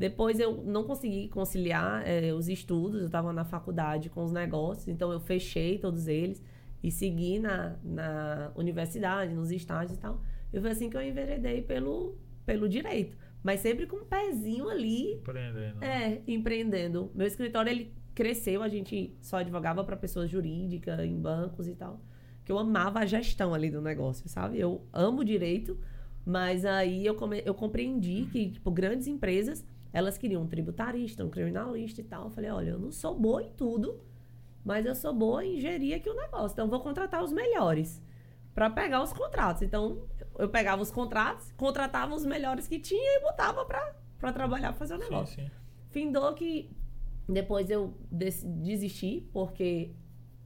Depois 0.02 0.40
eu 0.40 0.64
não 0.64 0.82
consegui 0.82 1.28
conciliar 1.28 2.02
eh, 2.04 2.32
os 2.34 2.48
estudos, 2.48 2.98
eu 3.02 3.06
estava 3.06 3.32
na 3.32 3.44
faculdade 3.44 4.10
com 4.10 4.24
os 4.24 4.32
negócios, 4.32 4.88
então 4.88 5.12
eu 5.12 5.20
fechei 5.20 5.78
todos 5.78 6.08
eles 6.08 6.42
e 6.82 6.90
segui 6.90 7.38
na, 7.38 7.76
na 7.84 8.50
universidade, 8.56 9.32
nos 9.32 9.52
estágios 9.52 9.96
e 9.96 10.00
tal. 10.00 10.20
E 10.52 10.60
foi 10.60 10.70
assim 10.72 10.90
que 10.90 10.96
eu 10.96 11.02
enveredei 11.02 11.62
pelo, 11.62 12.16
pelo 12.44 12.68
direito. 12.68 13.16
Mas 13.44 13.60
sempre 13.60 13.86
com 13.86 13.98
um 13.98 14.04
pezinho 14.04 14.68
ali, 14.68 15.12
Empreendendo. 15.14 15.84
é, 15.84 16.20
empreendendo. 16.26 17.10
Meu 17.14 17.28
escritório, 17.28 17.70
ele 17.70 17.94
cresceu, 18.12 18.60
a 18.60 18.68
gente 18.68 19.16
só 19.20 19.36
advogava 19.36 19.84
para 19.84 19.96
pessoas 19.96 20.28
jurídicas, 20.28 20.98
em 20.98 21.16
bancos 21.16 21.68
e 21.68 21.76
tal. 21.76 22.00
Que 22.44 22.50
eu 22.50 22.58
amava 22.58 22.98
a 22.98 23.06
gestão 23.06 23.54
ali 23.54 23.70
do 23.70 23.80
negócio, 23.80 24.28
sabe? 24.28 24.58
Eu 24.58 24.84
amo 24.92 25.24
direito, 25.24 25.78
mas 26.26 26.64
aí 26.64 27.06
eu, 27.06 27.14
come, 27.14 27.40
eu 27.46 27.54
compreendi 27.54 28.26
que, 28.32 28.50
tipo, 28.50 28.68
grandes 28.68 29.06
empresas, 29.06 29.64
elas 29.92 30.16
queriam 30.18 30.42
um 30.42 30.46
tributarista, 30.46 31.24
um 31.24 31.30
criminalista 31.30 32.00
e 32.00 32.04
tal. 32.04 32.24
Eu 32.24 32.30
falei, 32.30 32.50
olha, 32.50 32.70
eu 32.70 32.78
não 32.78 32.90
sou 32.92 33.18
boa 33.18 33.42
em 33.42 33.50
tudo, 33.52 34.00
mas 34.64 34.86
eu 34.86 34.94
sou 34.94 35.12
boa 35.14 35.44
em 35.44 35.60
gerir 35.60 35.96
aqui 35.96 36.08
o 36.08 36.14
negócio. 36.14 36.54
Então, 36.54 36.68
vou 36.68 36.80
contratar 36.80 37.22
os 37.22 37.32
melhores 37.32 38.02
para 38.54 38.70
pegar 38.70 39.02
os 39.02 39.12
contratos. 39.12 39.62
Então, 39.62 40.02
eu 40.38 40.48
pegava 40.48 40.80
os 40.82 40.90
contratos, 40.90 41.52
contratava 41.52 42.14
os 42.14 42.24
melhores 42.24 42.66
que 42.68 42.78
tinha 42.78 43.18
e 43.18 43.20
botava 43.22 43.64
para 43.64 44.32
trabalhar, 44.32 44.72
fazer 44.72 44.94
o 44.94 44.98
sim, 44.98 45.04
negócio. 45.04 45.42
sim. 45.44 45.50
Findou 45.90 46.32
que 46.34 46.70
depois 47.28 47.70
eu 47.70 47.94
des- 48.10 48.42
desisti, 48.44 49.28
porque 49.32 49.92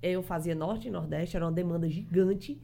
eu 0.02 0.22
fazia 0.22 0.54
norte 0.54 0.88
e 0.88 0.90
nordeste, 0.90 1.36
era 1.36 1.44
uma 1.46 1.52
demanda 1.52 1.88
gigante. 1.88 2.60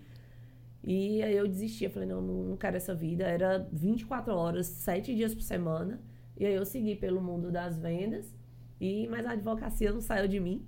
E 0.84 1.22
aí 1.22 1.36
eu 1.36 1.46
desisti, 1.46 1.84
eu 1.84 1.90
falei, 1.90 2.08
não, 2.08 2.20
não 2.20 2.42
não 2.42 2.56
quero 2.56 2.76
essa 2.76 2.94
vida. 2.94 3.24
Era 3.24 3.68
24 3.72 4.34
horas, 4.34 4.66
7 4.66 5.14
dias 5.14 5.32
por 5.34 5.42
semana. 5.42 6.00
E 6.36 6.46
aí 6.46 6.54
eu 6.54 6.64
segui 6.64 6.96
pelo 6.96 7.20
mundo 7.20 7.50
das 7.50 7.78
vendas. 7.78 8.34
E, 8.80 9.06
mas 9.08 9.24
a 9.26 9.32
advocacia 9.32 9.92
não 9.92 10.00
saiu 10.00 10.26
de 10.26 10.40
mim. 10.40 10.66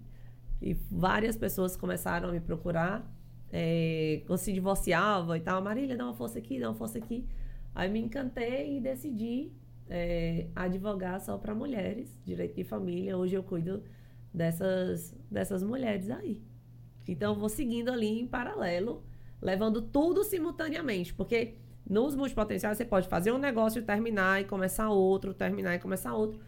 E 0.61 0.75
várias 0.91 1.37
pessoas 1.37 1.77
começaram 1.77 2.29
a 2.29 2.33
me 2.33 2.41
procurar. 2.41 3.11
É, 3.51 4.23
quando 4.27 4.39
se 4.39 4.53
divorciava 4.53 5.37
e 5.37 5.41
tal, 5.41 5.63
Marília, 5.63 5.97
dá 5.97 6.05
uma 6.05 6.15
força 6.15 6.39
aqui, 6.39 6.59
dá 6.59 6.69
uma 6.69 6.75
força 6.75 6.99
aqui. 6.99 7.27
Aí 7.75 7.91
me 7.91 8.01
encantei 8.01 8.77
e 8.77 8.81
decidi 8.81 9.53
é, 9.89 10.49
advogar 10.55 11.21
só 11.21 11.37
para 11.39 11.55
mulheres, 11.55 12.17
direito 12.25 12.55
de 12.57 12.65
família. 12.65 13.17
Hoje 13.17 13.35
eu 13.35 13.43
cuido 13.43 13.83
dessas, 14.33 15.15
dessas 15.31 15.63
mulheres 15.63 16.11
aí. 16.11 16.43
Então 17.07 17.33
eu 17.33 17.39
vou 17.39 17.49
seguindo 17.49 17.91
ali 17.91 18.21
em 18.21 18.27
paralelo, 18.27 19.05
levando 19.41 19.83
tudo 19.83 20.25
simultaneamente, 20.25 21.13
porque 21.13 21.55
nos 21.89 22.15
multipotenciais 22.15 22.79
você 22.79 22.85
pode 22.85 23.09
fazer 23.09 23.33
um 23.33 23.39
negócio, 23.39 23.83
terminar 23.83 24.41
e 24.41 24.45
começar 24.45 24.89
outro, 24.89 25.35
terminar 25.35 25.75
e 25.75 25.79
começar 25.79 26.15
outro, 26.15 26.41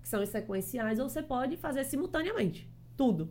que 0.00 0.08
são 0.08 0.24
sequenciais, 0.24 0.98
ou 0.98 1.08
você 1.08 1.22
pode 1.22 1.56
fazer 1.56 1.84
simultaneamente, 1.84 2.70
tudo. 2.96 3.30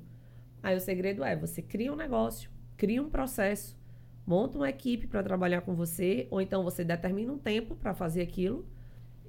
Aí 0.61 0.75
o 0.75 0.81
segredo 0.81 1.23
é, 1.23 1.35
você 1.35 1.61
cria 1.61 1.93
um 1.93 1.95
negócio, 1.95 2.49
cria 2.75 3.01
um 3.01 3.09
processo, 3.09 3.77
monta 4.25 4.57
uma 4.57 4.69
equipe 4.69 5.07
para 5.07 5.23
trabalhar 5.23 5.61
com 5.61 5.73
você, 5.73 6.27
ou 6.31 6.41
então 6.41 6.63
você 6.63 6.83
determina 6.83 7.31
um 7.31 7.37
tempo 7.37 7.75
para 7.75 7.93
fazer 7.93 8.21
aquilo, 8.21 8.67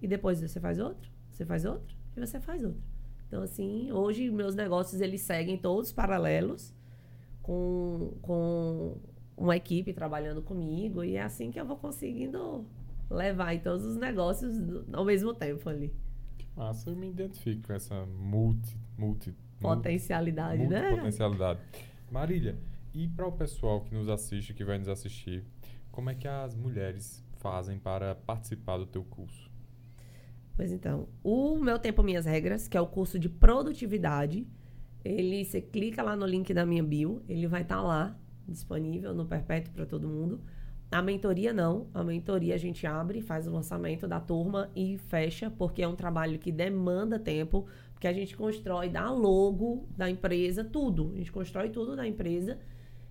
e 0.01 0.09
depois 0.09 0.40
você 0.40 0.59
faz 0.59 0.79
outro, 0.79 1.11
você 1.31 1.44
faz 1.44 1.64
outro, 1.64 1.97
e 2.16 2.20
você 2.20 2.40
faz 2.40 2.64
outro. 2.64 2.83
Então, 3.27 3.42
assim, 3.42 3.90
hoje 3.92 4.31
meus 4.31 4.55
negócios, 4.55 5.01
eles 5.01 5.20
seguem 5.20 5.57
todos 5.57 5.92
paralelos, 5.92 6.75
com, 7.42 8.14
com 8.23 8.97
uma 9.37 9.57
equipe 9.57 9.92
trabalhando 9.92 10.42
comigo, 10.42 11.03
e 11.03 11.16
é 11.16 11.23
assim 11.23 11.51
que 11.51 11.61
eu 11.61 11.66
vou 11.66 11.77
conseguindo 11.77 12.64
levar 13.11 13.49
aí 13.49 13.61
todos 13.61 13.85
os 13.85 13.97
negócios 13.97 14.55
ao 14.92 15.05
mesmo 15.05 15.35
tempo 15.35 15.68
ali. 15.68 15.92
Massa, 16.57 16.90
eu 16.90 16.97
me 16.97 17.09
identifico 17.09 17.66
com 17.66 17.73
essa 17.73 18.07
multi, 18.07 18.77
multi, 18.97 19.35
Potencialidade, 19.61 20.66
né? 20.66 20.90
potencialidade. 20.90 21.61
Marília, 22.11 22.57
e 22.92 23.09
para 23.09 23.27
o 23.27 23.33
pessoal 23.33 23.81
que 23.81 23.94
nos 23.94 24.09
assiste, 24.09 24.53
que 24.53 24.64
vai 24.64 24.79
nos 24.79 24.88
assistir, 24.88 25.44
como 25.90 26.11
é 26.11 26.14
que 26.14 26.29
as 26.29 26.55
mulheres 26.55 27.25
fazem 27.38 27.79
para 27.79 28.14
participar 28.14 28.77
do 28.77 28.87
teu 28.87 29.03
curso? 29.05 29.51
Pois 30.57 30.70
então, 30.70 31.09
o 31.23 31.59
Meu 31.59 31.79
Tempo 31.79 32.03
Minhas 32.03 32.27
Regras, 32.27 32.68
que 32.68 32.77
é 32.77 32.81
o 32.81 32.87
curso 32.87 33.18
de 33.18 33.29
produtividade, 33.29 34.47
ele, 35.05 35.44
você 35.44 35.61
clica 35.61 36.03
lá 36.03 36.14
no 36.14 36.27
link 36.27 36.55
da 36.55 36.64
minha 36.64 36.83
bio, 36.83 37.23
ele 37.29 37.47
vai 37.47 37.62
estar 37.62 37.83
lá, 37.83 38.16
disponível 38.48 39.14
no 39.14 39.26
Perpétuo 39.26 39.72
para 39.72 39.87
todo 39.87 40.09
mundo. 40.09 40.40
A 40.90 41.02
mentoria 41.02 41.52
não, 41.52 41.88
a 41.92 42.04
mentoria 42.04 42.54
a 42.54 42.59
gente 42.59 42.87
abre, 42.87 43.20
faz 43.20 43.46
o 43.48 43.50
lançamento 43.50 44.07
da 44.07 44.20
turma 44.20 44.70
e 44.76 44.96
fecha, 44.96 45.50
porque 45.50 45.83
é 45.83 45.88
um 45.88 45.96
trabalho 45.96 46.38
que 46.38 46.52
demanda 46.52 47.18
tempo, 47.18 47.66
porque 47.92 48.07
a 48.07 48.12
gente 48.12 48.37
constrói 48.37 48.88
da 48.88 49.11
logo 49.11 49.88
da 49.96 50.09
empresa, 50.09 50.62
tudo. 50.62 51.11
A 51.14 51.16
gente 51.16 51.33
constrói 51.33 51.70
tudo 51.70 51.96
da 51.96 52.07
empresa 52.07 52.59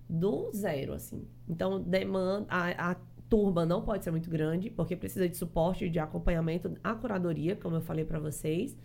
do 0.08 0.50
zero, 0.52 0.94
assim. 0.94 1.26
Então, 1.48 1.80
demanda, 1.82 2.46
a, 2.48 2.92
a 2.92 2.96
turma 3.28 3.66
não 3.66 3.82
pode 3.82 4.04
ser 4.04 4.10
muito 4.10 4.30
grande, 4.30 4.70
porque 4.70 4.96
precisa 4.96 5.28
de 5.28 5.36
suporte, 5.36 5.88
de 5.90 5.98
acompanhamento, 5.98 6.72
a 6.82 6.94
curadoria, 6.94 7.56
como 7.56 7.76
eu 7.76 7.82
falei 7.82 8.04
para 8.04 8.18
vocês. 8.18 8.76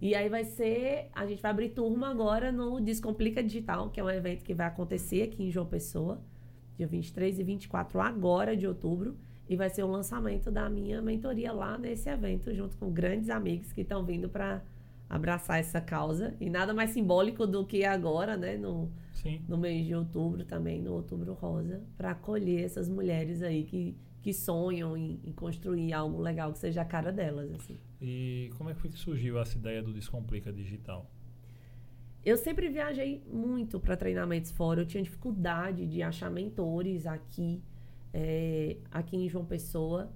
E 0.00 0.14
aí 0.14 0.28
vai 0.28 0.44
ser, 0.44 1.08
a 1.12 1.26
gente 1.26 1.42
vai 1.42 1.50
abrir 1.50 1.70
turma 1.70 2.08
agora 2.08 2.52
no 2.52 2.80
Descomplica 2.80 3.42
Digital, 3.42 3.90
que 3.90 3.98
é 3.98 4.04
um 4.04 4.10
evento 4.10 4.44
que 4.44 4.54
vai 4.54 4.66
acontecer 4.66 5.22
aqui 5.22 5.42
em 5.42 5.50
João 5.50 5.66
Pessoa, 5.66 6.22
dia 6.76 6.86
23 6.86 7.40
e 7.40 7.42
24 7.42 8.00
agora 8.00 8.56
de 8.56 8.66
outubro, 8.66 9.16
e 9.48 9.56
vai 9.56 9.68
ser 9.68 9.82
o 9.82 9.88
lançamento 9.88 10.52
da 10.52 10.70
minha 10.70 11.02
mentoria 11.02 11.52
lá 11.52 11.76
nesse 11.76 12.08
evento, 12.08 12.54
junto 12.54 12.76
com 12.76 12.92
grandes 12.92 13.28
amigos 13.28 13.72
que 13.72 13.80
estão 13.80 14.04
vindo 14.04 14.28
para 14.28 14.62
abraçar 15.10 15.58
essa 15.58 15.80
causa. 15.80 16.36
E 16.38 16.48
nada 16.48 16.72
mais 16.72 16.90
simbólico 16.90 17.44
do 17.44 17.66
que 17.66 17.84
agora, 17.84 18.36
né, 18.36 18.56
no, 18.56 18.92
Sim. 19.14 19.42
no 19.48 19.58
mês 19.58 19.84
de 19.84 19.96
outubro 19.96 20.44
também, 20.44 20.80
no 20.80 20.92
Outubro 20.92 21.32
Rosa, 21.32 21.82
para 21.96 22.12
acolher 22.12 22.64
essas 22.64 22.88
mulheres 22.88 23.42
aí 23.42 23.64
que, 23.64 23.96
que 24.22 24.32
sonham 24.32 24.96
em, 24.96 25.18
em 25.24 25.32
construir 25.32 25.92
algo 25.92 26.20
legal 26.20 26.52
que 26.52 26.58
seja 26.58 26.82
a 26.82 26.84
cara 26.84 27.10
delas, 27.10 27.50
assim. 27.52 27.80
E 28.00 28.50
como 28.56 28.70
é 28.70 28.74
que 28.74 28.80
foi 28.80 28.90
que 28.90 28.98
surgiu 28.98 29.38
essa 29.38 29.56
ideia 29.56 29.82
do 29.82 29.92
Descomplica 29.92 30.52
Digital? 30.52 31.10
Eu 32.24 32.36
sempre 32.36 32.68
viajei 32.68 33.22
muito 33.26 33.80
para 33.80 33.96
treinamentos 33.96 34.50
fora. 34.50 34.80
Eu 34.80 34.86
tinha 34.86 35.02
dificuldade 35.02 35.86
de 35.86 36.02
achar 36.02 36.30
mentores 36.30 37.06
aqui, 37.06 37.62
é, 38.12 38.76
aqui 38.90 39.16
em 39.16 39.28
João 39.28 39.44
Pessoa. 39.44 40.12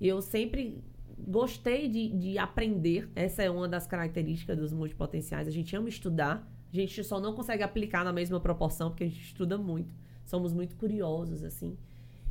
Eu 0.00 0.20
sempre 0.20 0.82
gostei 1.18 1.88
de, 1.88 2.08
de 2.08 2.38
aprender. 2.38 3.08
Essa 3.14 3.42
é 3.42 3.50
uma 3.50 3.68
das 3.68 3.86
características 3.86 4.58
dos 4.58 4.72
multipotenciais. 4.72 5.46
A 5.46 5.50
gente 5.50 5.74
ama 5.76 5.88
estudar, 5.88 6.50
A 6.72 6.76
gente 6.76 7.04
só 7.04 7.20
não 7.20 7.34
consegue 7.34 7.62
aplicar 7.62 8.04
na 8.04 8.12
mesma 8.12 8.40
proporção 8.40 8.90
porque 8.90 9.04
a 9.04 9.08
gente 9.08 9.22
estuda 9.22 9.56
muito. 9.56 9.94
Somos 10.24 10.52
muito 10.52 10.74
curiosos, 10.76 11.44
assim. 11.44 11.76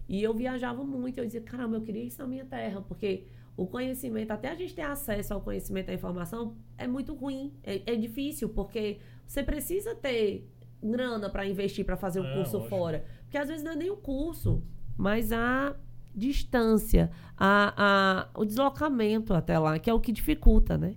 E 0.10 0.22
eu 0.22 0.34
viajava 0.34 0.84
muito. 0.84 1.20
Eu 1.20 1.26
dizia, 1.26 1.42
caramba, 1.42 1.78
eu 1.78 1.82
queria 1.82 2.04
isso 2.04 2.20
na 2.22 2.28
minha 2.28 2.46
terra, 2.46 2.82
porque 2.82 3.28
o 3.58 3.68
conhecimento, 3.68 4.32
até 4.32 4.50
a 4.50 4.56
gente 4.56 4.74
ter 4.74 4.82
acesso 4.84 5.34
ao 5.34 5.42
conhecimento 5.42 5.90
e 5.90 5.92
à 5.92 5.96
informação, 5.96 6.56
é 6.78 6.88
muito 6.88 7.14
ruim. 7.14 7.54
É, 7.64 7.94
é 7.94 7.96
difícil, 7.96 8.50
porque 8.50 9.00
você 9.28 9.44
precisa 9.44 9.94
ter 9.96 10.50
grana 10.82 11.30
para 11.30 11.46
investir 11.46 11.86
para 11.86 11.96
fazer 11.98 12.20
o 12.22 12.26
É, 12.26 12.34
curso 12.36 12.58
lógico. 12.58 12.70
fora. 12.76 13.06
Porque 13.24 13.38
às 13.38 13.48
vezes 13.48 13.64
não 13.64 13.74
é 13.74 13.76
nem 13.76 13.90
o 13.92 13.98
curso, 13.98 14.64
mas 14.98 15.32
a 15.32 15.76
distância, 16.16 17.12
a, 17.38 18.28
a, 18.34 18.40
o 18.40 18.46
deslocamento 18.46 19.34
até 19.34 19.58
lá, 19.60 19.78
que 19.80 19.90
é 19.90 19.94
o 19.94 20.00
que 20.00 20.12
dificulta, 20.12 20.78
né? 20.78 20.96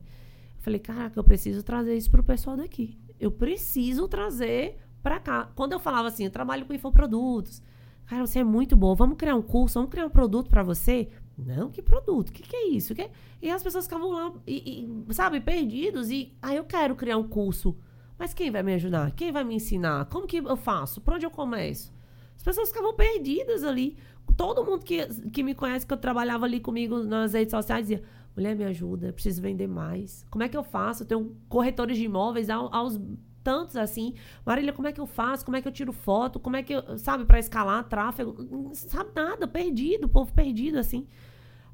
Eu 0.56 0.62
falei, 0.62 0.80
caraca, 0.80 1.18
eu 1.18 1.24
preciso 1.24 1.62
trazer 1.62 1.96
isso 1.96 2.10
pro 2.10 2.22
pessoal 2.24 2.56
daqui. 2.56 2.98
Eu 3.20 3.30
preciso 3.30 4.08
trazer 4.08 4.78
para 5.02 5.20
cá. 5.20 5.50
Quando 5.54 5.72
eu 5.72 5.78
falava 5.80 6.08
assim, 6.08 6.24
eu 6.24 6.30
trabalho 6.30 6.64
com 6.64 6.72
infoprodutos. 6.72 7.62
Cara, 8.06 8.26
você 8.26 8.38
é 8.40 8.44
muito 8.44 8.74
bom. 8.76 8.94
Vamos 8.94 9.16
criar 9.16 9.34
um 9.36 9.42
curso, 9.42 9.74
vamos 9.78 9.90
criar 9.90 10.06
um 10.06 10.10
produto 10.10 10.48
para 10.48 10.62
você. 10.62 11.08
Não, 11.36 11.70
que 11.70 11.82
produto? 11.82 12.28
O 12.28 12.32
que, 12.32 12.42
que 12.42 12.54
é 12.56 12.68
isso? 12.68 12.94
Que 12.94 13.02
é- 13.02 13.10
E 13.42 13.50
as 13.50 13.62
pessoas 13.62 13.84
ficavam 13.86 14.10
lá, 14.12 14.32
e, 14.46 14.86
e, 15.08 15.14
sabe, 15.14 15.40
perdidos. 15.40 16.10
E, 16.10 16.32
ah, 16.40 16.54
eu 16.54 16.64
quero 16.64 16.94
criar 16.94 17.16
um 17.18 17.26
curso. 17.28 17.76
Mas 18.18 18.32
quem 18.32 18.50
vai 18.50 18.62
me 18.62 18.74
ajudar? 18.74 19.10
Quem 19.12 19.32
vai 19.32 19.42
me 19.42 19.54
ensinar? 19.56 20.04
Como 20.06 20.26
que 20.26 20.36
eu 20.38 20.56
faço? 20.56 21.00
Por 21.00 21.14
onde 21.14 21.26
eu 21.26 21.30
começo? 21.30 21.92
As 22.36 22.42
pessoas 22.42 22.68
ficavam 22.68 22.94
perdidas 22.94 23.64
ali. 23.64 23.96
Todo 24.36 24.64
mundo 24.64 24.84
que, 24.84 25.06
que 25.30 25.42
me 25.42 25.54
conhece, 25.54 25.84
que 25.86 25.92
eu 25.92 25.96
trabalhava 25.96 26.44
ali 26.46 26.60
comigo 26.60 27.02
nas 27.02 27.32
redes 27.34 27.50
sociais, 27.50 27.88
dizia: 27.88 28.02
mulher, 28.36 28.54
me 28.56 28.64
ajuda, 28.64 29.12
preciso 29.12 29.42
vender 29.42 29.66
mais. 29.66 30.24
Como 30.30 30.42
é 30.44 30.48
que 30.48 30.56
eu 30.56 30.62
faço? 30.64 31.02
Eu 31.02 31.06
tenho 31.06 31.36
corretores 31.48 31.98
de 31.98 32.04
imóveis 32.04 32.48
ao- 32.48 32.72
aos 32.74 32.98
tantos 33.42 33.76
assim. 33.76 34.14
Marília, 34.46 34.72
como 34.72 34.88
é 34.88 34.92
que 34.92 35.00
eu 35.00 35.06
faço? 35.06 35.44
Como 35.44 35.56
é 35.56 35.60
que 35.60 35.68
eu 35.68 35.72
tiro 35.72 35.92
foto? 35.92 36.40
Como 36.40 36.56
é 36.56 36.62
que 36.62 36.72
eu, 36.72 36.96
sabe, 36.98 37.24
para 37.26 37.38
escalar 37.38 37.84
tráfego? 37.88 38.34
Não 38.50 38.72
sabe 38.74 39.10
nada, 39.14 39.46
perdido, 39.46 40.08
povo 40.08 40.32
perdido 40.32 40.78
assim. 40.78 41.06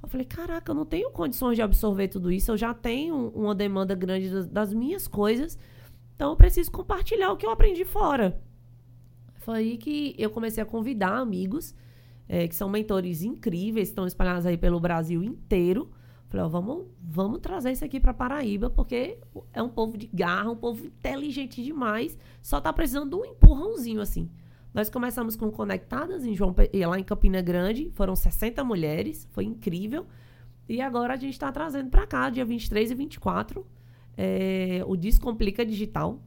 Eu 0.02 0.08
falei, 0.08 0.26
caraca, 0.26 0.72
eu 0.72 0.74
não 0.74 0.86
tenho 0.86 1.10
condições 1.10 1.56
de 1.56 1.62
absorver 1.62 2.08
tudo 2.08 2.32
isso. 2.32 2.50
Eu 2.50 2.56
já 2.56 2.72
tenho 2.72 3.28
uma 3.34 3.54
demanda 3.54 3.94
grande 3.94 4.30
das, 4.30 4.46
das 4.46 4.72
minhas 4.72 5.06
coisas. 5.06 5.58
Então 6.16 6.30
eu 6.30 6.36
preciso 6.36 6.70
compartilhar 6.70 7.32
o 7.32 7.36
que 7.36 7.46
eu 7.46 7.50
aprendi 7.50 7.84
fora. 7.84 8.40
Foi 9.40 9.58
aí 9.58 9.76
que 9.78 10.14
eu 10.18 10.30
comecei 10.30 10.62
a 10.62 10.66
convidar 10.66 11.16
amigos, 11.16 11.74
eh, 12.28 12.46
que 12.46 12.54
são 12.54 12.68
mentores 12.68 13.22
incríveis, 13.22 13.88
estão 13.88 14.06
espalhados 14.06 14.46
aí 14.46 14.56
pelo 14.56 14.78
Brasil 14.78 15.22
inteiro. 15.22 15.90
Falei, 16.28 16.46
ó, 16.46 16.48
vamos, 16.48 16.86
vamos 17.02 17.40
trazer 17.40 17.72
isso 17.72 17.84
aqui 17.84 17.98
para 17.98 18.14
Paraíba, 18.14 18.70
porque 18.70 19.18
é 19.52 19.62
um 19.62 19.68
povo 19.68 19.98
de 19.98 20.06
garra, 20.06 20.50
um 20.50 20.56
povo 20.56 20.86
inteligente 20.86 21.62
demais, 21.62 22.16
só 22.40 22.60
tá 22.60 22.72
precisando 22.72 23.10
de 23.10 23.16
um 23.16 23.24
empurrãozinho 23.24 24.00
assim. 24.00 24.30
Nós 24.72 24.88
começamos 24.88 25.34
com 25.34 25.50
Conectadas 25.50 26.24
em 26.24 26.34
João, 26.34 26.54
lá 26.86 26.98
em 26.98 27.02
Campina 27.02 27.42
Grande, 27.42 27.90
foram 27.90 28.14
60 28.14 28.62
mulheres, 28.62 29.28
foi 29.32 29.44
incrível. 29.44 30.06
E 30.68 30.80
agora 30.80 31.14
a 31.14 31.16
gente 31.16 31.32
está 31.32 31.50
trazendo 31.50 31.90
para 31.90 32.06
cá, 32.06 32.30
dia 32.30 32.44
23 32.44 32.92
e 32.92 32.94
24, 32.94 33.66
é, 34.16 34.82
o 34.86 34.96
Descomplica 34.96 35.66
Digital. 35.66 36.22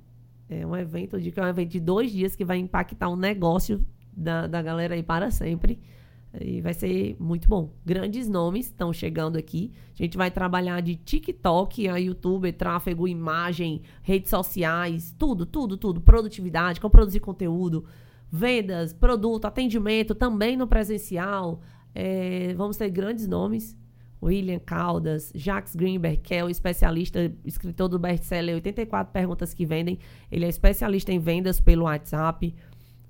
É 0.50 0.68
um 0.68 0.76
evento, 0.76 1.20
digo 1.22 1.34
que 1.34 1.40
é 1.40 1.44
um 1.44 1.48
evento 1.48 1.70
de 1.70 1.80
dois 1.80 2.12
dias 2.12 2.36
que 2.36 2.44
vai 2.44 2.58
impactar 2.58 3.08
o 3.08 3.16
negócio 3.16 3.86
da, 4.12 4.46
da 4.46 4.62
galera 4.62 4.94
aí 4.94 5.02
para 5.02 5.32
sempre. 5.32 5.80
E 6.42 6.60
vai 6.62 6.74
ser 6.74 7.16
muito 7.20 7.48
bom. 7.48 7.72
Grandes 7.86 8.28
nomes 8.28 8.66
estão 8.66 8.92
chegando 8.92 9.38
aqui. 9.38 9.72
A 9.94 10.04
gente 10.04 10.18
vai 10.18 10.32
trabalhar 10.32 10.82
de 10.82 10.96
TikTok 10.96 11.88
a 11.88 11.98
YouTube, 11.98 12.52
tráfego, 12.52 13.08
imagem, 13.08 13.84
redes 14.02 14.32
sociais, 14.32 15.16
tudo, 15.18 15.46
tudo, 15.46 15.78
tudo. 15.78 16.02
Produtividade, 16.02 16.82
como 16.82 16.92
produzir 16.92 17.20
conteúdo, 17.20 17.86
vendas, 18.36 18.92
produto, 18.94 19.46
atendimento, 19.46 20.16
também 20.16 20.58
no 20.58 20.66
presencial. 20.66 21.62
É, 21.94 22.56
vamos 22.56 22.78
ter 22.78 22.90
grandes 22.90 23.28
nomes. 23.28 23.78
William 24.24 24.58
Caldas, 24.58 25.32
Jacques 25.36 25.76
Greenberg, 25.76 26.18
que 26.18 26.34
é 26.34 26.44
o 26.44 26.50
especialista, 26.50 27.32
escritor 27.46 27.90
do 27.90 28.00
best-seller 28.00 28.56
84 28.56 29.14
Perguntas 29.14 29.54
que 29.54 29.66
Vendem. 29.66 30.00
Ele 30.32 30.46
é 30.46 30.50
especialista 30.50 31.12
em 31.12 31.20
vendas 31.20 31.60
pelo 31.60 31.84
WhatsApp. 31.84 32.56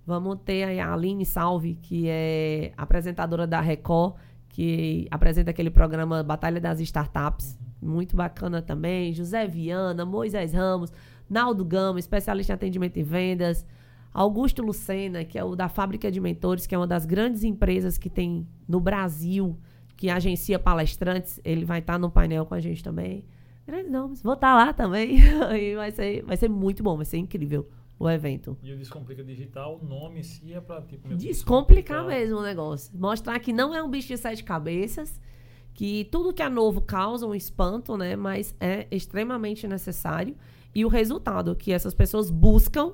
Vamos 0.05 0.39
ter 0.43 0.79
a 0.79 0.91
Aline 0.91 1.25
Salve, 1.25 1.75
que 1.75 2.07
é 2.09 2.73
apresentadora 2.75 3.47
da 3.47 3.62
Record, 3.62 4.15
que 4.49 5.07
apresenta 5.09 5.51
aquele 5.51 5.69
programa 5.69 6.21
Batalha 6.21 6.59
das 6.59 6.81
Startups. 6.81 7.57
Muito 7.81 8.17
bacana 8.17 8.62
também. 8.62 9.13
José 9.13 9.47
Viana, 9.47 10.03
Moisés 10.03 10.51
Ramos, 10.51 10.91
Naldo 11.29 11.63
Gama, 11.63 11.99
especialista 11.99 12.51
em 12.51 12.55
atendimento 12.55 12.97
e 12.97 13.03
vendas. 13.03 13.65
Augusto 14.13 14.62
Lucena, 14.62 15.23
que 15.23 15.38
é 15.39 15.43
o 15.43 15.56
da 15.56 15.67
Fábrica 15.67 16.12
de 16.12 16.19
Mentores, 16.19 16.67
que 16.67 16.76
é 16.76 16.78
uma 16.78 16.86
das 16.86 17.06
grandes 17.06 17.43
empresas 17.43 17.97
que 17.97 18.10
tem 18.10 18.47
no 18.67 18.80
Brasil, 18.80 19.58
que 19.97 20.10
agencia 20.10 20.60
palestrantes. 20.60 21.39
Ele 21.43 21.65
vai 21.65 21.80
estar 21.80 21.97
no 21.97 22.12
painel 22.12 22.45
com 22.45 22.54
a 22.54 22.60
gente 22.60 22.84
também. 22.84 23.26
Grandes 23.65 23.91
nomes. 23.91 24.21
Vou 24.21 24.34
estar 24.34 24.54
lá 24.54 24.73
também. 24.73 25.17
E 25.58 25.76
vai 25.76 25.91
ser, 25.91 26.23
vai 26.23 26.38
ser 26.38 26.49
muito 26.49 26.84
bom, 26.84 26.95
vai 26.95 27.06
ser 27.06 27.17
incrível 27.17 27.67
o 27.97 28.10
evento. 28.10 28.58
E 28.62 28.71
o 28.71 28.78
Descomplica 28.78 29.23
Digital, 29.23 29.80
o 29.82 29.86
nome 29.86 30.19
em 30.19 30.23
si 30.23 30.54
é 30.54 30.60
pra 30.60 30.82
tipo. 30.82 31.08
descomplicar. 31.15 32.06
mesmo 32.06 32.38
o 32.38 32.43
negócio. 32.43 32.91
Mostrar 32.97 33.39
que 33.39 33.54
não 33.54 33.73
é 33.73 33.82
um 33.82 33.89
bicho 33.89 34.10
de 34.10 34.17
sete 34.17 34.43
cabeças, 34.43 35.19
que 35.73 36.06
tudo 36.12 36.34
que 36.34 36.43
é 36.43 36.49
novo 36.49 36.82
causa 36.82 37.26
um 37.26 37.34
espanto, 37.34 37.97
né? 37.97 38.15
Mas 38.15 38.56
é 38.60 38.88
extremamente 38.91 39.67
necessário. 39.67 40.36
E 40.76 40.84
o 40.84 40.88
resultado 40.88 41.56
que 41.56 41.71
essas 41.71 41.93
pessoas 41.93 42.30
buscam 42.30 42.93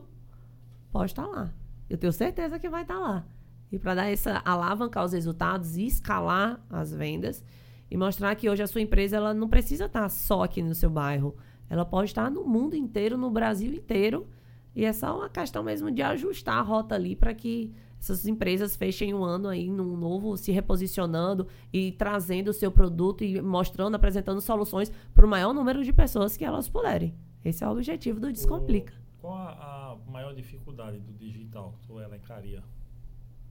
pode 0.92 1.12
estar 1.12 1.26
lá. 1.26 1.54
Eu 1.90 1.98
tenho 1.98 2.14
certeza 2.14 2.60
que 2.60 2.70
vai 2.70 2.84
estar 2.84 3.00
lá. 3.00 3.26
E 3.72 3.78
para 3.78 3.96
dar 3.96 4.10
essa 4.10 4.42
alavancar 4.46 5.06
os 5.06 5.14
resultados 5.14 5.78
e 5.78 5.86
escalar 5.86 6.60
as 6.70 6.92
vendas 6.94 7.44
e 7.90 7.98
mostrar 7.98 8.36
que 8.36 8.50
hoje 8.50 8.64
a 8.64 8.68
sua 8.68 8.82
empresa 8.82 9.18
ela 9.18 9.34
não 9.34 9.48
precisa 9.48 9.86
estar 9.86 10.08
só 10.10 10.44
aqui 10.44 10.62
no 10.62 10.76
seu 10.76 10.90
bairro. 10.90 11.36
Ela 11.70 11.86
pode 11.86 12.10
estar 12.10 12.30
no 12.30 12.44
mundo 12.44 12.76
inteiro, 12.76 13.18
no 13.18 13.30
Brasil 13.30 13.74
inteiro. 13.74 14.28
E 14.76 14.86
é 14.86 14.94
só 14.94 15.18
uma 15.18 15.30
questão 15.30 15.64
mesmo 15.64 15.92
de 15.92 16.02
ajustar 16.02 16.58
a 16.58 16.62
rota 16.62 16.96
ali 16.96 17.16
para 17.16 17.34
que 17.34 17.74
essas 18.00 18.26
empresas 18.26 18.76
fechem 18.76 19.14
um 19.14 19.24
ano 19.24 19.50
aí 19.50 19.70
num 19.70 19.98
novo, 19.98 20.38
se 20.38 20.52
reposicionando 20.52 21.48
e 21.74 21.92
trazendo 21.92 22.50
o 22.50 22.54
seu 22.54 22.72
produto 22.72 23.24
e 23.24 23.42
mostrando, 23.42 23.96
apresentando 23.96 24.40
soluções 24.40 24.92
para 25.14 25.26
o 25.26 25.30
maior 25.30 25.54
número 25.54 25.84
de 25.84 25.92
pessoas 25.92 26.38
que 26.38 26.46
elas 26.46 26.70
puderem. 26.70 27.14
Esse 27.44 27.64
é 27.64 27.68
o 27.68 27.72
objetivo 27.72 28.20
do 28.20 28.32
Descomplica. 28.32 28.94
Qual 29.22 29.34
a, 29.34 29.52
a 29.52 30.12
maior 30.12 30.34
dificuldade 30.34 31.00
do 31.00 31.14
digital 31.14 31.74
que 31.74 31.88
tu 31.88 32.00
elencaria 32.00 32.64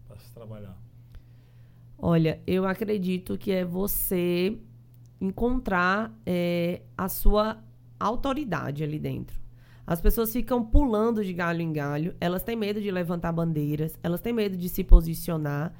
para 0.06 0.18
se 0.18 0.32
trabalhar? 0.32 0.76
Olha, 1.98 2.40
eu 2.46 2.66
acredito 2.66 3.36
que 3.36 3.50
é 3.50 3.64
você 3.64 4.58
encontrar 5.20 6.16
é, 6.24 6.82
a 6.96 7.08
sua 7.08 7.62
autoridade 7.98 8.82
ali 8.84 8.98
dentro. 8.98 9.38
As 9.86 10.00
pessoas 10.00 10.32
ficam 10.32 10.64
pulando 10.64 11.24
de 11.24 11.32
galho 11.32 11.60
em 11.60 11.72
galho, 11.72 12.14
elas 12.20 12.42
têm 12.42 12.54
medo 12.54 12.80
de 12.80 12.90
levantar 12.90 13.32
bandeiras, 13.32 13.98
elas 14.02 14.20
têm 14.20 14.32
medo 14.32 14.56
de 14.56 14.68
se 14.68 14.84
posicionar. 14.84 15.74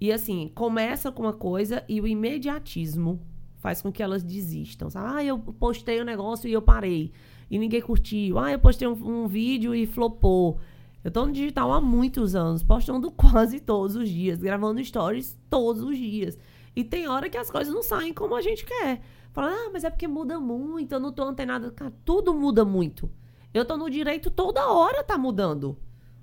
E 0.00 0.12
assim, 0.12 0.50
começa 0.54 1.10
com 1.10 1.22
uma 1.22 1.32
coisa 1.32 1.82
e 1.88 2.00
o 2.00 2.06
imediatismo 2.06 3.20
faz 3.56 3.80
com 3.80 3.90
que 3.90 4.02
elas 4.02 4.22
desistam. 4.22 4.88
Ah, 4.94 5.24
eu 5.24 5.38
postei 5.38 5.98
o 5.98 6.02
um 6.02 6.04
negócio 6.04 6.46
e 6.46 6.52
eu 6.52 6.60
parei. 6.60 7.12
E 7.50 7.58
ninguém 7.58 7.80
curtiu. 7.80 8.38
Ah, 8.38 8.52
eu 8.52 8.58
postei 8.58 8.86
um, 8.88 8.92
um 8.92 9.26
vídeo 9.26 9.74
e 9.74 9.86
flopou. 9.86 10.58
Eu 11.02 11.10
tô 11.10 11.26
no 11.26 11.32
digital 11.32 11.72
há 11.72 11.80
muitos 11.80 12.34
anos, 12.34 12.62
postando 12.62 13.10
quase 13.12 13.60
todos 13.60 13.94
os 13.94 14.08
dias, 14.08 14.38
gravando 14.38 14.82
stories 14.82 15.38
todos 15.50 15.82
os 15.82 15.96
dias. 15.96 16.38
E 16.74 16.82
tem 16.82 17.06
hora 17.06 17.28
que 17.28 17.36
as 17.36 17.50
coisas 17.50 17.72
não 17.72 17.82
saem 17.82 18.12
como 18.12 18.34
a 18.34 18.40
gente 18.40 18.64
quer. 18.64 19.00
Fala, 19.32 19.50
ah, 19.50 19.70
mas 19.72 19.84
é 19.84 19.90
porque 19.90 20.08
muda 20.08 20.40
muito, 20.40 20.92
eu 20.92 21.00
não 21.00 21.12
tô 21.12 21.22
antenada. 21.22 21.70
Cara, 21.70 21.92
tudo 22.04 22.32
muda 22.32 22.64
muito. 22.64 23.10
Eu 23.52 23.64
tô 23.64 23.76
no 23.76 23.90
direito 23.90 24.30
toda 24.30 24.66
hora 24.72 25.04
tá 25.04 25.18
mudando. 25.18 25.78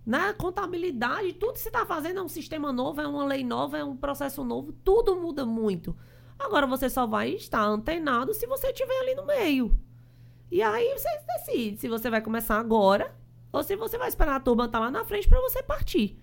Na 0.05 0.33
contabilidade, 0.33 1.33
tudo 1.33 1.53
que 1.53 1.59
você 1.59 1.69
tá 1.69 1.85
fazendo 1.85 2.19
é 2.19 2.23
um 2.23 2.27
sistema 2.27 2.73
novo, 2.73 2.99
é 3.01 3.07
uma 3.07 3.23
lei 3.23 3.43
nova, 3.43 3.77
é 3.77 3.83
um 3.83 3.95
processo 3.95 4.43
novo, 4.43 4.73
tudo 4.83 5.15
muda 5.15 5.45
muito. 5.45 5.95
Agora 6.39 6.65
você 6.65 6.89
só 6.89 7.05
vai 7.05 7.29
estar 7.29 7.63
antenado 7.63 8.33
se 8.33 8.47
você 8.47 8.67
estiver 8.67 8.99
ali 8.99 9.13
no 9.13 9.25
meio. 9.25 9.77
E 10.51 10.61
aí 10.61 10.93
você 10.97 11.09
decide 11.27 11.77
se 11.77 11.87
você 11.87 12.09
vai 12.09 12.21
começar 12.21 12.59
agora 12.59 13.15
ou 13.51 13.63
se 13.63 13.75
você 13.75 13.97
vai 13.97 14.09
esperar 14.09 14.35
a 14.35 14.39
turma 14.39 14.65
estar 14.65 14.79
lá 14.79 14.91
na 14.91 15.05
frente 15.05 15.27
para 15.27 15.39
você 15.39 15.63
partir. 15.63 16.19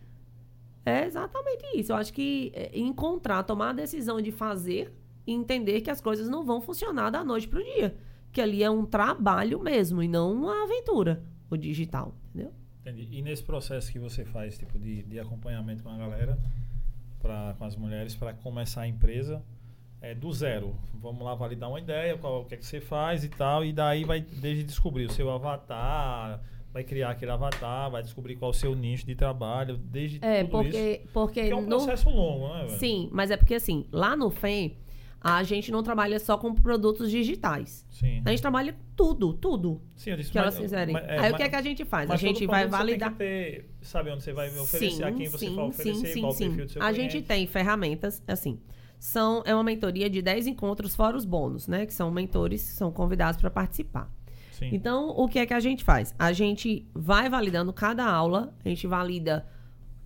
É 0.85 1.05
exatamente 1.05 1.65
isso. 1.75 1.93
Eu 1.93 1.97
acho 1.97 2.13
que 2.13 2.53
é, 2.55 2.79
encontrar, 2.79 3.43
tomar 3.43 3.71
a 3.71 3.73
decisão 3.73 4.21
de 4.21 4.31
fazer 4.31 4.95
e 5.27 5.33
entender 5.33 5.81
que 5.81 5.91
as 5.91 6.01
coisas 6.01 6.29
não 6.29 6.45
vão 6.45 6.61
funcionar 6.61 7.11
da 7.11 7.25
noite 7.25 7.49
pro 7.49 7.63
dia. 7.63 7.97
Que 8.33 8.41
ali 8.41 8.63
é 8.63 8.71
um 8.71 8.85
trabalho 8.85 9.61
mesmo 9.61 10.03
e 10.03 10.09
não 10.09 10.33
uma 10.33 10.63
aventura, 10.65 11.23
o 11.51 11.57
digital, 11.57 12.15
entendeu? 12.29 12.53
Entendi. 12.81 13.09
E 13.11 13.23
nesse 13.23 13.43
processo 13.43 13.91
que 13.91 13.99
você 13.99 14.25
faz, 14.25 14.59
tipo, 14.59 14.79
de, 14.79 15.03
de 15.03 15.19
acompanhamento 15.19 15.83
com 15.83 15.91
a 15.91 15.97
galera, 15.97 16.39
pra, 17.21 17.55
com 17.59 17.65
as 17.65 17.77
mulheres, 17.77 18.15
para 18.15 18.33
começar 18.33 18.83
a 18.83 18.89
empresa, 18.89 19.43
é 20.01 20.15
do 20.15 20.33
zero. 20.33 20.75
Vamos 20.95 21.23
lá 21.25 21.35
validar 21.35 21.69
uma 21.69 21.79
ideia, 21.79 22.17
qual 22.17 22.43
o 22.43 22.45
que 22.45 22.55
é 22.55 22.57
que 22.57 22.67
você 22.67 22.81
faz 22.81 23.25
e 23.25 23.29
tal, 23.29 23.65
e 23.65 23.73
daí 23.73 24.05
vai 24.05 24.21
desde 24.21 24.65
descobrir 24.65 25.07
o 25.07 25.13
seu 25.13 25.31
avatar, 25.31 26.41
vai 26.73 26.85
criar 26.85 27.11
aquele 27.11 27.31
avatar, 27.31 27.91
vai 27.91 28.03
descobrir 28.03 28.37
qual 28.37 28.51
é 28.51 28.55
o 28.55 28.57
seu 28.57 28.75
nicho 28.75 29.07
de 29.07 29.15
trabalho, 29.15 29.77
desde 29.77 30.19
É, 30.25 30.43
tudo 30.45 30.51
porque, 30.51 31.01
isso. 31.03 31.13
porque 31.13 31.43
Que 31.45 31.51
é 31.51 31.57
um 31.57 31.63
no- 31.63 31.69
processo 31.69 32.11
longo, 32.11 32.53
né, 32.55 32.65
velho? 32.67 32.79
Sim, 32.79 33.09
mas 33.13 33.31
é 33.31 33.37
porque 33.37 33.55
assim, 33.55 33.87
lá 33.93 34.17
no 34.17 34.31
FEM, 34.31 34.77
a 35.21 35.43
gente 35.43 35.73
não 35.73 35.83
trabalha 35.83 36.19
só 36.21 36.37
com 36.39 36.55
produtos 36.55 37.11
digitais. 37.11 37.85
Sim. 37.91 38.23
A 38.25 38.31
gente 38.31 38.41
trabalha 38.41 38.77
tudo, 38.95 39.33
tudo 39.33 39.81
Sim, 39.97 40.11
eu 40.11 40.17
disse, 40.17 40.31
que 40.31 40.39
mas- 40.39 40.47
elas 40.47 40.59
fizerem. 40.59 40.93
mas- 40.93 41.05
é, 41.09 41.13
Aí 41.13 41.19
o 41.19 41.23
mas- 41.23 41.37
que 41.37 41.43
é 41.43 41.49
que 41.49 41.57
a 41.57 41.63
gente 41.63 41.85
faz? 41.85 42.09
A 42.11 42.17
gente 42.17 42.47
vai 42.47 42.69
produto 42.69 42.71
você 42.87 42.87
tem 42.93 42.99
validar. 42.99 43.11
que 43.13 43.17
ter, 43.19 43.71
sabe 43.83 44.11
onde 44.11 44.23
você 44.23 44.33
vai 44.33 44.49
oferecer, 44.59 45.05
a 45.05 45.13
quem 45.13 45.27
você 45.29 45.49
vai 45.51 45.65
oferecer, 45.67 46.21
qual 46.21 46.33
o 46.33 46.37
perfil 46.37 46.67
do 46.67 46.71
seu 46.71 46.83
A 46.83 46.93
cliente. 46.93 47.13
gente 47.15 47.27
tem 47.27 47.47
ferramentas, 47.49 48.23
assim, 48.29 48.61
são, 48.99 49.43
é 49.47 49.55
uma 49.55 49.65
mentoria 49.65 50.11
de 50.11 50.21
10 50.21 50.49
encontros 50.49 50.95
fora 50.95 51.17
os 51.17 51.25
bônus, 51.25 51.69
né? 51.69 51.87
Que 51.87 51.95
são 51.95 52.11
mentores 52.11 52.63
que 52.63 52.71
são 52.71 52.91
convidados 52.91 53.41
para 53.41 53.51
participar. 53.51 54.11
Sim. 54.53 54.71
Então, 54.73 55.11
o 55.11 55.29
que 55.29 55.39
é 55.39 55.47
que 55.47 55.55
a 55.55 55.61
gente 55.61 55.85
faz? 55.85 56.15
A 56.19 56.33
gente 56.33 56.89
vai 56.93 57.29
validando 57.29 57.73
cada 57.73 58.05
aula, 58.05 58.53
a 58.65 58.69
gente 58.69 58.87
valida 58.87 59.47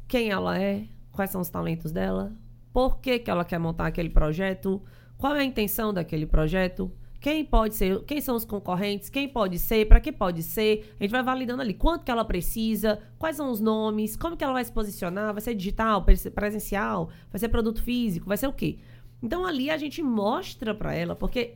quem 0.07 0.31
ela 0.31 0.59
é, 0.59 0.85
quais 1.11 1.31
são 1.31 1.40
os 1.40 1.48
talentos 1.48 1.90
dela, 1.90 2.33
por 2.72 2.98
que, 2.98 3.18
que 3.18 3.31
ela 3.31 3.44
quer 3.44 3.59
montar 3.59 3.87
aquele 3.87 4.11
projeto, 4.11 4.83
qual 5.16 5.35
é 5.35 5.40
a 5.40 5.44
intenção 5.44 5.92
daquele 5.92 6.26
projeto, 6.26 6.92
quem 7.22 7.44
pode 7.44 7.76
ser, 7.76 8.02
quem 8.02 8.20
são 8.20 8.35
os 8.35 8.44
concorrentes, 8.44 9.08
quem 9.08 9.28
pode 9.28 9.56
ser, 9.56 9.87
para 9.87 10.00
que 10.00 10.11
pode 10.11 10.42
ser. 10.42 10.92
A 10.98 11.04
gente 11.04 11.12
vai 11.12 11.22
validando 11.22 11.62
ali 11.62 11.72
quanto 11.72 12.04
que 12.04 12.11
ela 12.11 12.24
precisa, 12.24 13.00
quais 13.16 13.37
são 13.37 13.48
os 13.48 13.61
nomes, 13.61 14.16
como 14.16 14.37
que 14.37 14.42
ela 14.42 14.52
vai 14.52 14.64
se 14.64 14.72
posicionar, 14.72 15.32
vai 15.32 15.40
ser 15.40 15.54
digital, 15.54 16.04
prese- 16.04 16.32
presencial, 16.32 17.11
vai 17.30 17.38
ser 17.38 17.48
produto 17.48 17.80
físico, 17.80 18.26
vai 18.26 18.37
ser 18.37 18.48
o 18.48 18.52
quê? 18.52 18.80
Então 19.22 19.46
ali 19.46 19.70
a 19.70 19.78
gente 19.78 20.02
mostra 20.02 20.74
para 20.74 20.92
ela, 20.94 21.14
porque 21.14 21.54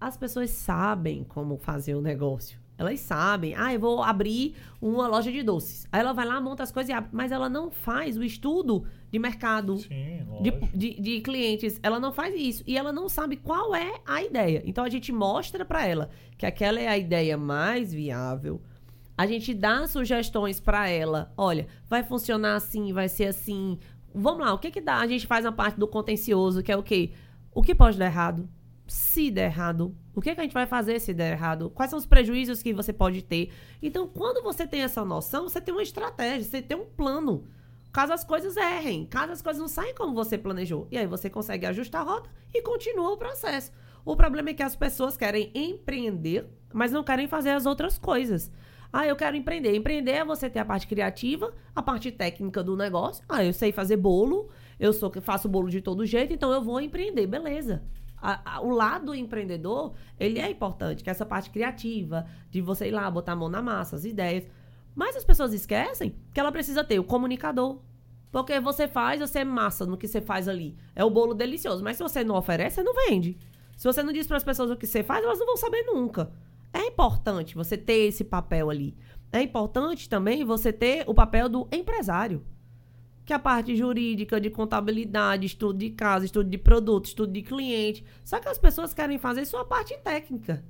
as 0.00 0.16
pessoas 0.16 0.50
sabem 0.50 1.22
como 1.22 1.56
fazer 1.56 1.94
o 1.94 2.02
negócio. 2.02 2.58
Elas 2.78 3.00
sabem. 3.00 3.54
Ah, 3.56 3.72
eu 3.72 3.80
vou 3.80 4.02
abrir 4.02 4.54
uma 4.80 5.08
loja 5.08 5.32
de 5.32 5.42
doces. 5.42 5.86
Aí 5.90 6.00
ela 6.00 6.12
vai 6.12 6.26
lá, 6.26 6.40
monta 6.40 6.62
as 6.62 6.70
coisas 6.70 6.90
e 6.90 6.92
abre. 6.92 7.08
Mas 7.12 7.32
ela 7.32 7.48
não 7.48 7.70
faz 7.70 8.18
o 8.18 8.22
estudo 8.22 8.86
de 9.10 9.18
mercado, 9.18 9.78
Sim, 9.78 10.26
de, 10.42 10.50
de, 10.74 11.00
de 11.00 11.20
clientes. 11.20 11.80
Ela 11.82 11.98
não 11.98 12.12
faz 12.12 12.34
isso. 12.34 12.62
E 12.66 12.76
ela 12.76 12.92
não 12.92 13.08
sabe 13.08 13.36
qual 13.36 13.74
é 13.74 14.00
a 14.06 14.22
ideia. 14.22 14.62
Então 14.66 14.84
a 14.84 14.90
gente 14.90 15.10
mostra 15.10 15.64
pra 15.64 15.86
ela 15.86 16.10
que 16.36 16.44
aquela 16.44 16.78
é 16.78 16.88
a 16.88 16.98
ideia 16.98 17.38
mais 17.38 17.94
viável. 17.94 18.60
A 19.16 19.26
gente 19.26 19.54
dá 19.54 19.86
sugestões 19.86 20.60
pra 20.60 20.88
ela. 20.88 21.32
Olha, 21.36 21.66
vai 21.88 22.02
funcionar 22.02 22.56
assim, 22.56 22.92
vai 22.92 23.08
ser 23.08 23.26
assim. 23.26 23.78
Vamos 24.14 24.40
lá, 24.40 24.52
o 24.52 24.58
que 24.58 24.70
que 24.70 24.80
dá? 24.80 24.98
A 24.98 25.06
gente 25.06 25.26
faz 25.26 25.46
a 25.46 25.52
parte 25.52 25.78
do 25.78 25.88
contencioso, 25.88 26.62
que 26.62 26.70
é 26.70 26.76
o 26.76 26.82
quê? 26.82 27.12
O 27.54 27.62
que 27.62 27.74
pode 27.74 27.98
dar 27.98 28.06
errado? 28.06 28.46
Se 28.86 29.30
der 29.30 29.46
errado, 29.46 29.96
o 30.14 30.20
que, 30.20 30.34
que 30.34 30.40
a 30.40 30.44
gente 30.44 30.52
vai 30.52 30.66
fazer 30.66 31.00
se 31.00 31.12
der 31.12 31.32
errado? 31.32 31.70
Quais 31.70 31.90
são 31.90 31.98
os 31.98 32.06
prejuízos 32.06 32.62
que 32.62 32.72
você 32.72 32.92
pode 32.92 33.22
ter? 33.22 33.52
Então, 33.82 34.06
quando 34.06 34.42
você 34.42 34.66
tem 34.66 34.82
essa 34.82 35.04
noção, 35.04 35.48
você 35.48 35.60
tem 35.60 35.74
uma 35.74 35.82
estratégia, 35.82 36.44
você 36.44 36.62
tem 36.62 36.76
um 36.76 36.84
plano. 36.84 37.44
Caso 37.92 38.12
as 38.12 38.22
coisas 38.22 38.56
errem, 38.56 39.06
caso 39.06 39.32
as 39.32 39.42
coisas 39.42 39.60
não 39.60 39.68
saem 39.68 39.94
como 39.94 40.14
você 40.14 40.38
planejou. 40.38 40.86
E 40.90 40.98
aí 40.98 41.06
você 41.06 41.28
consegue 41.28 41.66
ajustar 41.66 42.02
a 42.02 42.04
rota 42.04 42.30
e 42.54 42.62
continua 42.62 43.12
o 43.12 43.16
processo. 43.16 43.72
O 44.04 44.14
problema 44.14 44.50
é 44.50 44.54
que 44.54 44.62
as 44.62 44.76
pessoas 44.76 45.16
querem 45.16 45.50
empreender, 45.54 46.46
mas 46.72 46.92
não 46.92 47.02
querem 47.02 47.26
fazer 47.26 47.50
as 47.50 47.66
outras 47.66 47.98
coisas. 47.98 48.52
Ah, 48.92 49.06
eu 49.06 49.16
quero 49.16 49.36
empreender. 49.36 49.74
Empreender 49.74 50.12
é 50.12 50.24
você 50.24 50.48
ter 50.48 50.60
a 50.60 50.64
parte 50.64 50.86
criativa, 50.86 51.52
a 51.74 51.82
parte 51.82 52.12
técnica 52.12 52.62
do 52.62 52.76
negócio. 52.76 53.24
Ah, 53.28 53.44
eu 53.44 53.52
sei 53.52 53.72
fazer 53.72 53.96
bolo, 53.96 54.48
eu 54.78 54.92
sou 54.92 55.10
faço 55.20 55.48
bolo 55.48 55.68
de 55.68 55.80
todo 55.80 56.06
jeito, 56.06 56.32
então 56.32 56.52
eu 56.52 56.62
vou 56.62 56.80
empreender, 56.80 57.26
beleza. 57.26 57.82
A- 58.28 58.56
a- 58.56 58.60
o 58.60 58.70
lado 58.70 59.14
empreendedor, 59.14 59.92
ele 60.18 60.40
é 60.40 60.50
importante, 60.50 61.04
que 61.04 61.08
é 61.08 61.12
essa 61.12 61.24
parte 61.24 61.48
criativa, 61.50 62.26
de 62.50 62.60
você 62.60 62.88
ir 62.88 62.90
lá, 62.90 63.08
botar 63.08 63.32
a 63.32 63.36
mão 63.36 63.48
na 63.48 63.62
massa, 63.62 63.94
as 63.94 64.04
ideias. 64.04 64.44
Mas 64.94 65.14
as 65.14 65.24
pessoas 65.24 65.52
esquecem 65.52 66.16
que 66.32 66.40
ela 66.40 66.50
precisa 66.50 66.82
ter 66.82 66.98
o 66.98 67.04
comunicador. 67.04 67.78
Porque 68.32 68.58
você 68.58 68.88
faz, 68.88 69.20
você 69.20 69.38
é 69.40 69.44
massa 69.44 69.86
no 69.86 69.96
que 69.96 70.08
você 70.08 70.20
faz 70.20 70.48
ali. 70.48 70.76
É 70.94 71.04
o 71.04 71.10
bolo 71.10 71.34
delicioso. 71.34 71.84
Mas 71.84 71.96
se 71.98 72.02
você 72.02 72.24
não 72.24 72.34
oferece, 72.34 72.76
você 72.76 72.82
não 72.82 72.94
vende. 72.94 73.38
Se 73.76 73.84
você 73.84 74.02
não 74.02 74.12
diz 74.12 74.26
para 74.26 74.38
as 74.38 74.44
pessoas 74.44 74.70
o 74.70 74.76
que 74.76 74.86
você 74.86 75.02
faz, 75.04 75.24
elas 75.24 75.38
não 75.38 75.46
vão 75.46 75.56
saber 75.56 75.82
nunca. 75.82 76.32
É 76.72 76.80
importante 76.86 77.54
você 77.54 77.76
ter 77.76 78.06
esse 78.08 78.24
papel 78.24 78.68
ali. 78.70 78.96
É 79.32 79.40
importante 79.40 80.08
também 80.08 80.44
você 80.44 80.72
ter 80.72 81.04
o 81.06 81.14
papel 81.14 81.48
do 81.48 81.68
empresário. 81.72 82.44
Que 83.26 83.32
é 83.32 83.36
a 83.36 83.40
parte 83.40 83.76
jurídica, 83.76 84.40
de 84.40 84.48
contabilidade, 84.48 85.46
estudo 85.46 85.78
de 85.78 85.90
casa, 85.90 86.24
estudo 86.24 86.48
de 86.48 86.56
produto, 86.56 87.06
estudo 87.06 87.32
de 87.32 87.42
cliente. 87.42 88.02
Só 88.24 88.40
que 88.40 88.48
as 88.48 88.56
pessoas 88.56 88.94
querem 88.94 89.18
fazer 89.18 89.44
só 89.44 89.60
a 89.60 89.64
parte 89.64 89.98
técnica. 89.98 90.64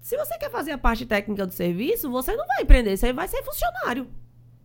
Se 0.00 0.16
você 0.16 0.38
quer 0.38 0.50
fazer 0.50 0.70
a 0.70 0.78
parte 0.78 1.04
técnica 1.04 1.44
do 1.44 1.52
serviço, 1.52 2.08
você 2.08 2.34
não 2.36 2.46
vai 2.46 2.62
empreender, 2.62 2.96
você 2.96 3.12
vai 3.12 3.26
ser 3.26 3.42
funcionário. 3.42 4.08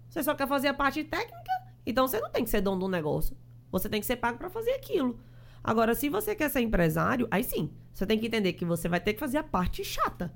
Você 0.08 0.22
só 0.22 0.36
quer 0.36 0.48
fazer 0.48 0.68
a 0.68 0.74
parte 0.74 1.04
técnica, 1.04 1.52
então 1.84 2.08
você 2.08 2.20
não 2.20 2.30
tem 2.30 2.44
que 2.44 2.50
ser 2.50 2.62
dono 2.62 2.82
do 2.82 2.88
negócio. 2.88 3.36
Você 3.72 3.90
tem 3.90 4.00
que 4.00 4.06
ser 4.06 4.18
pago 4.18 4.38
para 4.38 4.50
fazer 4.50 4.72
aquilo. 4.72 5.20
Agora, 5.64 5.96
se 5.96 6.10
você 6.10 6.36
quer 6.36 6.50
ser 6.50 6.62
empresário, 6.62 7.28
aí 7.32 7.44
sim, 7.44 7.72
você 7.92 8.06
tem 8.06 8.20
que 8.20 8.28
entender 8.28 8.54
que 8.54 8.66
você 8.66 8.88
vai 8.88 9.00
ter 9.00 9.14
que 9.14 9.20
fazer 9.20 9.40
a 9.40 9.44
parte 9.44 9.84
chata. 9.84 10.32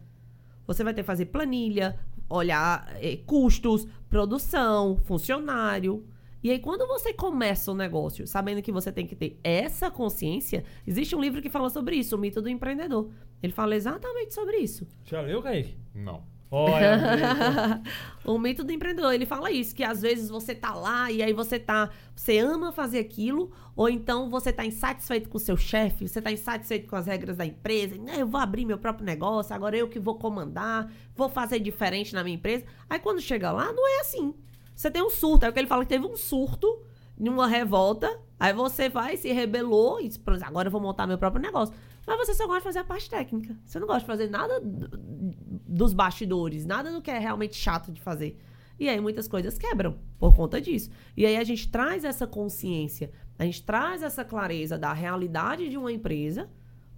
Você 0.65 0.84
vai 0.84 0.94
ter 0.94 1.02
que 1.02 1.08
fazer 1.08 1.26
planilha, 1.26 2.00
olhar 2.28 2.91
eh, 3.00 3.18
custos, 3.28 3.88
produção, 4.10 4.98
funcionário. 5.06 6.04
E 6.46 6.52
aí, 6.52 6.60
quando 6.60 6.86
você 6.86 7.12
começa 7.12 7.72
o 7.72 7.74
negócio 7.74 8.28
sabendo 8.28 8.62
que 8.62 8.72
você 8.72 8.92
tem 8.92 9.08
que 9.08 9.16
ter 9.16 9.40
essa 9.44 9.90
consciência, 9.90 10.64
existe 10.86 11.16
um 11.16 11.20
livro 11.20 11.42
que 11.42 11.50
fala 11.50 11.72
sobre 11.72 11.96
isso, 11.96 12.16
o 12.16 12.20
mito 12.20 12.40
do 12.40 12.48
empreendedor. 12.48 13.10
Ele 13.42 13.52
fala 13.52 13.76
exatamente 13.76 14.32
sobre 14.32 14.58
isso. 14.58 14.88
Já 15.06 15.22
leu, 15.22 15.42
Kaique? 15.42 15.76
Não. 15.96 16.22
Olha, 16.52 17.82
o 18.24 18.38
mito 18.38 18.64
do 18.64 18.72
empreendedor, 18.72 19.12
ele 19.12 19.26
fala 19.26 19.50
isso, 19.50 19.76
que 19.76 19.84
às 19.84 20.04
vezes 20.04 20.30
você 20.30 20.54
tá 20.54 20.76
lá 20.76 21.12
e 21.12 21.24
aí 21.24 21.34
você 21.34 21.58
tá, 21.58 21.90
você 22.16 22.38
ama 22.38 22.72
fazer 22.72 23.00
aquilo, 23.00 23.52
ou 23.76 23.90
então 23.90 24.30
você 24.30 24.54
tá 24.54 24.64
insatisfeito 24.64 25.28
com 25.28 25.38
o 25.38 25.42
seu 25.42 25.58
chefe, 25.58 26.08
você 26.08 26.22
tá 26.22 26.32
insatisfeito 26.32 26.88
com 26.88 26.96
as 26.96 27.08
regras 27.08 27.38
da 27.38 27.46
empresa, 27.48 27.98
né, 27.98 28.18
eu 28.20 28.28
vou 28.28 28.40
abrir 28.40 28.66
meu 28.66 28.78
próprio 28.78 29.04
negócio, 29.04 29.56
agora 29.56 29.76
eu 29.76 29.90
que 29.90 30.00
vou 30.00 30.20
comandar, 30.20 30.94
vou 31.16 31.28
fazer 31.28 31.60
diferente 31.60 32.14
na 32.14 32.24
minha 32.24 32.36
empresa. 32.36 32.66
Aí 32.88 33.00
quando 33.00 33.20
chega 33.20 33.52
lá, 33.52 33.74
não 33.74 33.98
é 33.98 34.02
assim. 34.02 34.36
Você 34.76 34.92
tem 34.92 35.02
um 35.02 35.10
surto, 35.10 35.46
é 35.46 35.50
o 35.50 35.54
que 35.54 35.60
ele 35.60 35.68
fala 35.68 35.84
que 35.84 35.90
teve 35.90 36.06
um 36.06 36.18
surto, 36.18 36.84
numa 37.18 37.48
revolta, 37.48 38.20
aí 38.38 38.54
você 38.54 38.90
vai, 38.90 39.16
se 39.16 39.32
rebelou 39.32 40.02
e 40.02 40.08
disse, 40.08 40.20
"Pronto, 40.20 40.44
agora 40.44 40.68
eu 40.68 40.72
vou 40.72 40.82
montar 40.82 41.08
meu 41.08 41.18
próprio 41.18 41.42
negócio. 41.42 41.74
Mas 42.06 42.18
você 42.18 42.36
só 42.36 42.46
gosta 42.46 42.60
de 42.60 42.66
fazer 42.66 42.80
a 42.80 42.84
parte 42.84 43.10
técnica. 43.10 43.58
Você 43.66 43.80
não 43.80 43.88
gosta 43.88 44.02
de 44.02 44.06
fazer 44.06 44.30
nada 44.30 44.62
dos 44.62 45.94
bastidores, 45.94 46.66
nada 46.66 46.92
do 46.92 47.02
que 47.02 47.10
é 47.10 47.18
realmente 47.18 47.56
chato 47.56 47.92
de 47.92 48.00
fazer. 48.00 48.38
E 48.80 48.90
aí 48.90 49.00
muitas 49.00 49.28
coisas 49.28 49.58
quebram 49.58 49.98
por 50.20 50.36
conta 50.36 50.62
disso. 50.62 50.92
E 51.16 51.26
aí 51.26 51.38
a 51.38 51.44
gente 51.44 51.70
traz 51.70 52.04
essa 52.04 52.28
consciência, 52.28 53.12
a 53.40 53.46
gente 53.46 53.64
traz 53.64 54.04
essa 54.04 54.24
clareza 54.24 54.78
da 54.78 54.94
realidade 54.94 55.70
de 55.70 55.78
uma 55.78 55.92
empresa 55.92 56.50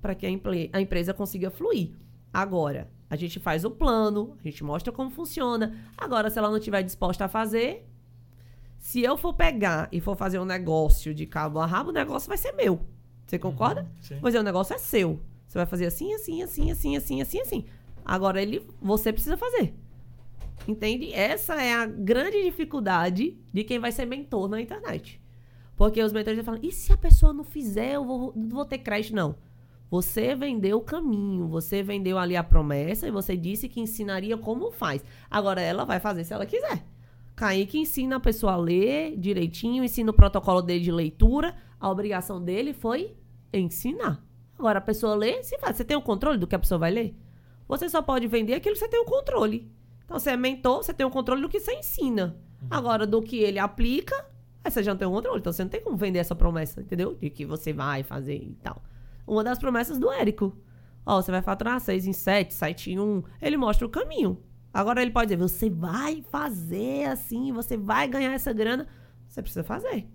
para 0.02 0.14
que 0.16 0.26
a, 0.26 0.30
a 0.74 0.82
empresa 0.82 1.14
consiga 1.14 1.50
fluir. 1.50 1.92
Agora, 2.34 2.90
a 3.10 3.16
gente 3.16 3.40
faz 3.40 3.64
o 3.64 3.72
plano, 3.72 4.38
a 4.40 4.44
gente 4.44 4.64
mostra 4.64 4.92
como 4.92 5.10
funciona. 5.10 5.76
Agora, 5.98 6.30
se 6.30 6.38
ela 6.38 6.50
não 6.50 6.58
estiver 6.58 6.84
disposta 6.84 7.26
a 7.26 7.28
fazer, 7.28 7.88
se 8.80 9.02
eu 9.02 9.18
for 9.18 9.34
pegar 9.34 9.88
e 9.92 10.00
for 10.00 10.16
fazer 10.16 10.40
um 10.40 10.46
negócio 10.46 11.14
de 11.14 11.26
cabo 11.26 11.60
a 11.60 11.66
rabo, 11.66 11.90
o 11.90 11.94
negócio 11.94 12.28
vai 12.28 12.38
ser 12.38 12.52
meu. 12.54 12.82
Você 13.26 13.38
concorda? 13.38 13.90
sim. 14.02 14.18
Pois 14.22 14.36
é, 14.36 14.40
o 14.40 14.44
negócio 14.44 14.74
é 14.74 14.78
seu. 14.78 15.20
Você 15.48 15.58
vai 15.58 15.66
fazer 15.66 15.86
assim, 15.86 16.14
assim, 16.14 16.42
assim, 16.42 16.72
assim, 16.72 16.96
assim, 16.96 17.22
assim, 17.22 17.42
assim. 17.42 17.66
Agora 18.06 18.42
ele, 18.42 18.66
você 18.82 19.12
precisa 19.12 19.36
fazer. 19.36 19.74
Entende? 20.68 21.14
Essa 21.14 21.62
é 21.62 21.74
a 21.74 21.86
grande 21.86 22.44
dificuldade 22.44 23.38
de 23.54 23.64
quem 23.64 23.80
vai 23.80 23.92
ser 23.92 24.06
mentor 24.06 24.50
na 24.50 24.62
internet. 24.62 25.22
Porque 25.76 26.02
os 26.02 26.12
mentores 26.12 26.44
falam, 26.44 26.60
e 26.64 26.72
se 26.72 26.92
a 26.92 26.98
pessoa 26.98 27.32
não 27.32 27.44
fizer, 27.44 27.94
eu 27.94 28.04
vou, 28.04 28.34
não 28.36 28.50
vou 28.50 28.66
ter 28.66 28.80
crédito? 28.80 29.16
Não. 29.16 29.36
Você 29.90 30.36
vendeu 30.36 30.78
o 30.78 30.82
caminho, 30.82 31.48
você 31.48 31.82
vendeu 31.82 32.18
ali 32.18 32.36
a 32.36 32.44
promessa 32.44 33.08
e 33.08 33.12
você 33.12 33.38
disse 33.38 33.70
que 33.70 33.80
ensinaria 33.80 34.38
como 34.38 34.72
faz. 34.72 35.04
Agora 35.30 35.62
ela 35.62 35.86
vai 35.86 36.00
fazer 36.00 36.24
se 36.24 36.34
ela 36.34 36.46
quiser. 36.46 36.86
Kaique 37.36 37.78
ensina 37.78 38.18
a 38.18 38.20
pessoa 38.20 38.54
a 38.54 38.58
ler 38.58 39.16
direitinho, 39.18 39.84
ensina 39.84 40.12
o 40.12 40.14
protocolo 40.14 40.62
dele 40.62 40.84
de 40.84 40.92
leitura. 40.92 41.56
A 41.80 41.90
obrigação 41.90 42.44
dele 42.44 42.74
foi 42.74 43.16
ensinar. 43.54 44.24
Agora 44.58 44.80
a 44.80 44.82
pessoa 44.82 45.16
lê, 45.16 45.42
se 45.44 45.58
faz. 45.60 45.78
Você 45.78 45.86
tem 45.86 45.96
o 45.96 46.02
controle 46.02 46.38
do 46.38 46.48
que 46.48 46.56
a 46.56 46.60
pessoa 46.60 46.80
vai 46.80 46.92
ler? 46.92 47.16
Você 47.68 47.88
só 47.88 48.02
pode 48.02 48.28
vender 48.28 48.56
aquilo 48.56 48.74
que 48.74 48.80
você 48.80 48.88
tem 48.88 49.00
o 49.00 49.06
controle. 49.06 49.72
Então 50.04 50.18
você 50.18 50.32
é 50.32 50.38
mentor, 50.38 50.84
você 50.84 50.94
tem 50.94 51.06
o 51.06 51.12
controle 51.12 51.42
do 51.42 51.50
que 51.50 51.60
você 51.60 51.74
ensina. 51.74 52.36
Agora, 52.70 53.06
do 53.06 53.22
que 53.22 53.38
ele 53.38 53.60
aplica, 53.60 54.16
aí 54.64 54.72
você 54.72 54.82
já 54.82 54.92
não 54.92 54.98
tem 54.98 55.08
o 55.08 55.12
controle. 55.12 55.40
Então 55.40 55.54
você 55.54 55.64
não 55.64 55.70
tem 55.70 55.82
como 55.82 55.96
vender 55.96 56.20
essa 56.20 56.36
promessa, 56.36 56.82
entendeu? 56.82 57.14
De 57.14 57.30
que 57.30 57.46
você 57.46 57.72
vai 57.72 58.04
fazer 58.04 58.36
e 58.36 58.58
tal. 58.64 58.82
Uma 59.28 59.44
das 59.44 59.60
promessas 59.60 60.00
do 60.00 60.10
Érico. 60.12 60.56
Ó, 61.06 61.22
você 61.22 61.32
vai 61.32 61.42
faturar 61.42 61.80
6 61.80 62.08
em 62.08 62.14
7, 62.14 62.54
7 62.54 62.92
em 62.94 63.00
1. 63.00 63.24
Ele 63.42 63.58
mostra 63.58 63.86
o 63.86 63.90
caminho. 63.90 64.42
Agora 64.74 65.02
ele 65.02 65.12
pode 65.12 65.28
dizer, 65.28 65.38
você 65.38 65.70
vai 65.70 66.22
fazer 66.22 67.06
assim, 67.06 67.52
você 67.52 67.76
vai 67.78 68.08
ganhar 68.08 68.34
essa 68.34 68.54
grana. 68.54 68.88
Você 69.28 69.42
precisa 69.42 69.64
fazer. 69.64 70.08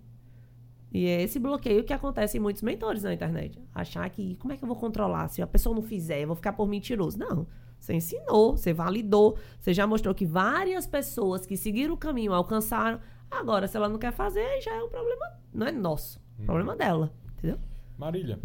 E 0.91 1.05
é 1.07 1.21
esse 1.23 1.39
bloqueio 1.39 1.83
que 1.83 1.91
acontece 1.93 2.37
em 2.37 2.39
muitos 2.39 2.61
mentores 2.61 3.01
na 3.03 3.13
internet. 3.13 3.59
Achar 3.73 4.07
que, 4.09 4.35
como 4.35 4.53
é 4.53 4.57
que 4.57 4.63
eu 4.63 4.67
vou 4.67 4.75
controlar? 4.77 5.27
Se 5.27 5.41
a 5.41 5.47
pessoa 5.47 5.75
não 5.75 5.81
fizer, 5.81 6.21
eu 6.21 6.27
vou 6.27 6.35
ficar 6.35 6.53
por 6.53 6.67
mentiroso. 6.67 7.17
Não. 7.17 7.47
Você 7.79 7.93
ensinou, 7.95 8.55
você 8.55 8.71
validou, 8.71 9.37
você 9.59 9.73
já 9.73 9.85
mostrou 9.85 10.13
que 10.15 10.25
várias 10.25 10.85
pessoas 10.87 11.45
que 11.45 11.57
seguiram 11.57 11.95
o 11.95 11.97
caminho 11.97 12.31
alcançaram. 12.33 12.99
Agora, 13.29 13.67
se 13.67 13.75
ela 13.75 13.89
não 13.89 13.97
quer 13.97 14.13
fazer, 14.13 14.61
já 14.61 14.71
é 14.73 14.81
um 14.83 14.87
problema, 14.89 15.25
não 15.53 15.67
é 15.67 15.71
nosso, 15.71 16.21
Uhum. 16.39 16.45
problema 16.45 16.75
dela, 16.75 17.11
entendeu? 17.37 17.57
Marília, 17.97 18.39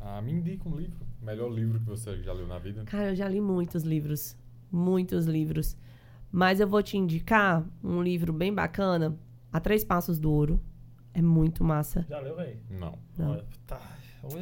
ah, 0.00 0.20
me 0.22 0.32
indica 0.32 0.68
um 0.68 0.76
livro. 0.76 1.06
Melhor 1.22 1.50
livro 1.50 1.78
que 1.78 1.86
você 1.86 2.16
já 2.22 2.32
leu 2.32 2.46
na 2.46 2.58
vida. 2.58 2.82
Cara, 2.84 3.10
eu 3.10 3.14
já 3.14 3.28
li 3.28 3.40
muitos 3.40 3.82
livros, 3.82 4.36
muitos 4.72 5.26
livros. 5.26 5.76
Mas 6.32 6.60
eu 6.60 6.66
vou 6.66 6.82
te 6.82 6.96
indicar 6.96 7.64
um 7.82 8.02
livro 8.02 8.32
bem 8.32 8.54
bacana, 8.54 9.16
A 9.52 9.60
Três 9.60 9.84
Passos 9.84 10.18
do 10.18 10.30
Ouro. 10.30 10.60
É 11.12 11.20
muito 11.20 11.64
massa. 11.64 12.06
Já 12.08 12.20
leu, 12.20 12.36
velho? 12.36 12.58
Não. 12.70 12.98
Não. 13.18 13.42
Tá. 13.66 13.80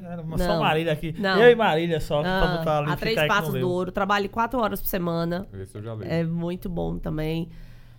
Era 0.04 0.22
uma-. 0.22 0.36
Só 0.38 0.61
Marília 0.61 0.92
aqui. 0.92 1.14
Não. 1.18 1.40
Eu 1.40 1.50
e 1.50 1.54
Marília 1.54 2.00
só, 2.00 2.20
pra 2.20 2.42
Ah, 2.42 2.56
botar 2.59 2.78
ali 2.78 2.90
a 2.90 2.96
Três 2.96 3.26
Passos 3.26 3.54
do 3.54 3.68
Ouro. 3.70 3.90
Trabalhe 3.90 4.28
quatro 4.28 4.61
horas 4.61 4.80
por 4.80 4.86
semana. 4.88 5.46
Esse 5.54 5.78
eu 5.78 5.82
já 5.82 5.94
li. 5.94 6.04
É 6.06 6.24
muito 6.24 6.68
bom 6.68 6.98
também. 6.98 7.48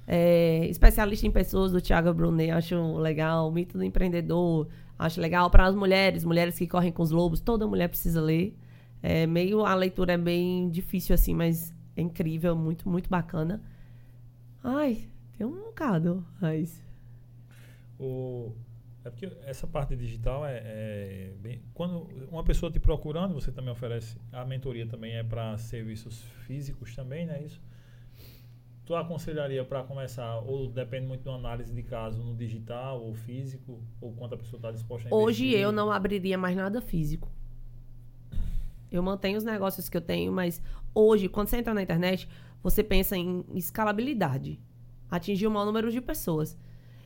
É, 0.05 0.65
especialista 0.67 1.25
em 1.27 1.31
pessoas 1.31 1.71
do 1.71 1.79
Thiago 1.79 2.13
Brunet, 2.13 2.51
acho 2.51 2.97
legal. 2.97 3.51
Mito 3.51 3.77
do 3.77 3.83
empreendedor, 3.83 4.67
acho 4.99 5.19
legal. 5.21 5.49
Para 5.49 5.65
as 5.65 5.73
mulheres, 5.75 6.23
mulheres 6.23 6.57
que 6.57 6.67
correm 6.67 6.91
com 6.91 7.01
os 7.01 7.11
lobos, 7.11 7.39
toda 7.39 7.65
mulher 7.65 7.87
precisa 7.87 8.21
ler. 8.21 8.55
É 9.01 9.25
meio 9.25 9.65
a 9.65 9.73
leitura 9.73 10.13
é 10.13 10.17
bem 10.17 10.69
difícil 10.69 11.15
assim, 11.15 11.33
mas 11.33 11.73
é 11.95 12.01
incrível, 12.01 12.55
muito 12.55 12.87
muito 12.89 13.09
bacana. 13.09 13.61
Ai, 14.63 15.07
tem 15.37 15.47
um 15.47 15.55
bocado, 15.55 16.25
mas 16.41 16.83
O... 17.99 18.53
É 19.03 19.09
porque 19.09 19.31
essa 19.45 19.65
parte 19.65 19.95
digital 19.95 20.45
é, 20.45 20.61
é 20.63 21.33
bem... 21.39 21.61
Quando 21.73 22.09
uma 22.29 22.43
pessoa 22.43 22.71
te 22.71 22.79
procurando, 22.79 23.33
você 23.33 23.51
também 23.51 23.71
oferece... 23.71 24.17
A 24.31 24.43
mentoria 24.43 24.85
também 24.85 25.15
é 25.15 25.23
para 25.23 25.57
serviços 25.57 26.21
físicos 26.45 26.95
também, 26.95 27.25
não 27.25 27.33
é 27.33 27.43
isso? 27.43 27.61
Tu 28.89 28.95
aconselharia 28.95 29.63
para 29.63 29.83
começar, 29.83 30.37
ou 30.37 30.67
depende 30.67 31.05
muito 31.05 31.21
de 31.21 31.29
uma 31.29 31.37
análise 31.37 31.71
de 31.71 31.83
caso 31.83 32.23
no 32.23 32.35
digital 32.35 32.99
ou 32.99 33.13
físico, 33.13 33.79
ou 34.01 34.13
quanto 34.13 34.33
a 34.33 34.37
pessoa 34.39 34.57
está 34.57 34.71
disposta 34.71 35.07
a 35.07 35.15
hoje 35.15 35.43
investir? 35.43 35.61
eu 35.61 35.71
não 35.71 35.91
abriria 35.91 36.39
mais 36.39 36.57
nada 36.57 36.81
físico. 36.81 37.31
Eu 38.91 39.03
mantenho 39.03 39.37
os 39.37 39.43
negócios 39.43 39.87
que 39.87 39.95
eu 39.95 40.01
tenho, 40.01 40.31
mas 40.31 40.59
hoje, 40.91 41.29
quando 41.29 41.49
você 41.49 41.57
entra 41.57 41.71
na 41.71 41.83
internet, 41.83 42.27
você 42.63 42.83
pensa 42.83 43.15
em 43.15 43.45
escalabilidade. 43.53 44.59
Atingir 45.07 45.45
o 45.45 45.51
maior 45.51 45.67
número 45.67 45.91
de 45.91 46.01
pessoas. 46.01 46.57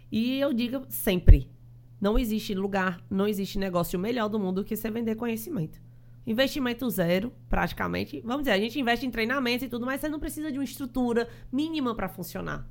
E 0.10 0.40
eu 0.40 0.54
digo 0.54 0.86
sempre: 0.88 1.52
não 2.00 2.18
existe 2.18 2.56
lugar, 2.56 3.04
não 3.10 3.28
existe 3.28 3.60
negócio 3.60 4.00
melhor 4.00 4.30
do 4.30 4.40
mundo 4.40 4.64
que 4.64 4.78
você 4.78 4.90
vender 4.90 5.16
conhecimento. 5.16 5.82
Investimento 6.26 6.90
zero, 6.90 7.34
praticamente. 7.50 8.22
Vamos 8.22 8.44
dizer, 8.44 8.52
a 8.52 8.60
gente 8.60 8.80
investe 8.80 9.06
em 9.06 9.12
treinamentos 9.12 9.66
e 9.66 9.70
tudo, 9.70 9.86
mas 9.86 10.00
você 10.00 10.08
não 10.08 10.20
precisa 10.20 10.52
de 10.52 10.58
uma 10.58 10.64
estrutura 10.64 11.28
mínima 11.52 11.94
para 11.94 12.08
funcionar. 12.08 12.68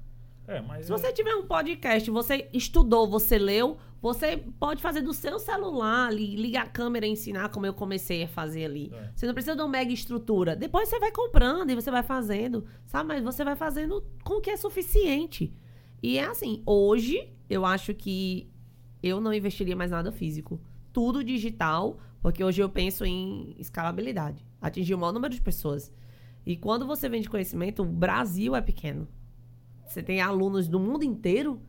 É, 0.46 0.60
mas 0.60 0.86
Se 0.86 0.92
você 0.92 1.12
tiver 1.12 1.34
um 1.34 1.46
podcast, 1.46 2.10
você 2.10 2.48
estudou, 2.52 3.08
você 3.08 3.38
leu, 3.38 3.76
você 4.00 4.36
pode 4.58 4.82
fazer 4.82 5.00
do 5.00 5.14
seu 5.14 5.38
celular 5.38 6.12
ligar 6.12 6.64
a 6.64 6.68
câmera 6.68 7.06
e 7.06 7.10
ensinar 7.10 7.48
como 7.50 7.66
eu 7.66 7.72
comecei 7.72 8.24
a 8.24 8.28
fazer 8.28 8.64
ali. 8.64 8.90
É. 8.92 9.12
Você 9.14 9.26
não 9.26 9.34
precisa 9.34 9.54
de 9.54 9.62
uma 9.62 9.68
mega 9.68 9.92
estrutura. 9.92 10.56
Depois 10.56 10.88
você 10.88 10.98
vai 10.98 11.12
comprando 11.12 11.70
e 11.70 11.74
você 11.74 11.90
vai 11.90 12.02
fazendo, 12.02 12.64
sabe? 12.86 13.08
Mas 13.08 13.22
você 13.22 13.44
vai 13.44 13.54
fazendo 13.54 14.04
com 14.24 14.38
o 14.38 14.40
que 14.40 14.50
é 14.50 14.56
suficiente. 14.56 15.54
E 16.02 16.18
é 16.18 16.24
assim, 16.24 16.62
hoje 16.66 17.32
eu 17.48 17.64
acho 17.64 17.94
que 17.94 18.50
eu 19.02 19.20
não 19.20 19.32
investiria 19.32 19.76
mais 19.76 19.92
nada 19.92 20.10
físico. 20.10 20.60
Tudo 20.92 21.22
digital, 21.22 21.98
porque 22.22 22.42
hoje 22.42 22.62
eu 22.62 22.68
penso 22.68 23.04
em 23.04 23.54
escalabilidade. 23.58 24.46
Atingir 24.60 24.94
o 24.94 24.98
maior 24.98 25.12
número 25.12 25.34
de 25.34 25.42
pessoas. 25.42 25.92
E 26.46 26.56
quando 26.56 26.86
você 26.86 27.08
vende 27.08 27.28
conhecimento, 27.28 27.82
o 27.82 27.86
Brasil 27.86 28.54
é 28.54 28.60
pequeno. 28.60 29.08
Você 29.84 30.02
tem 30.02 30.20
alunos 30.20 30.68
do 30.68 30.78
mundo 30.78 31.02
inteiro 31.04 31.60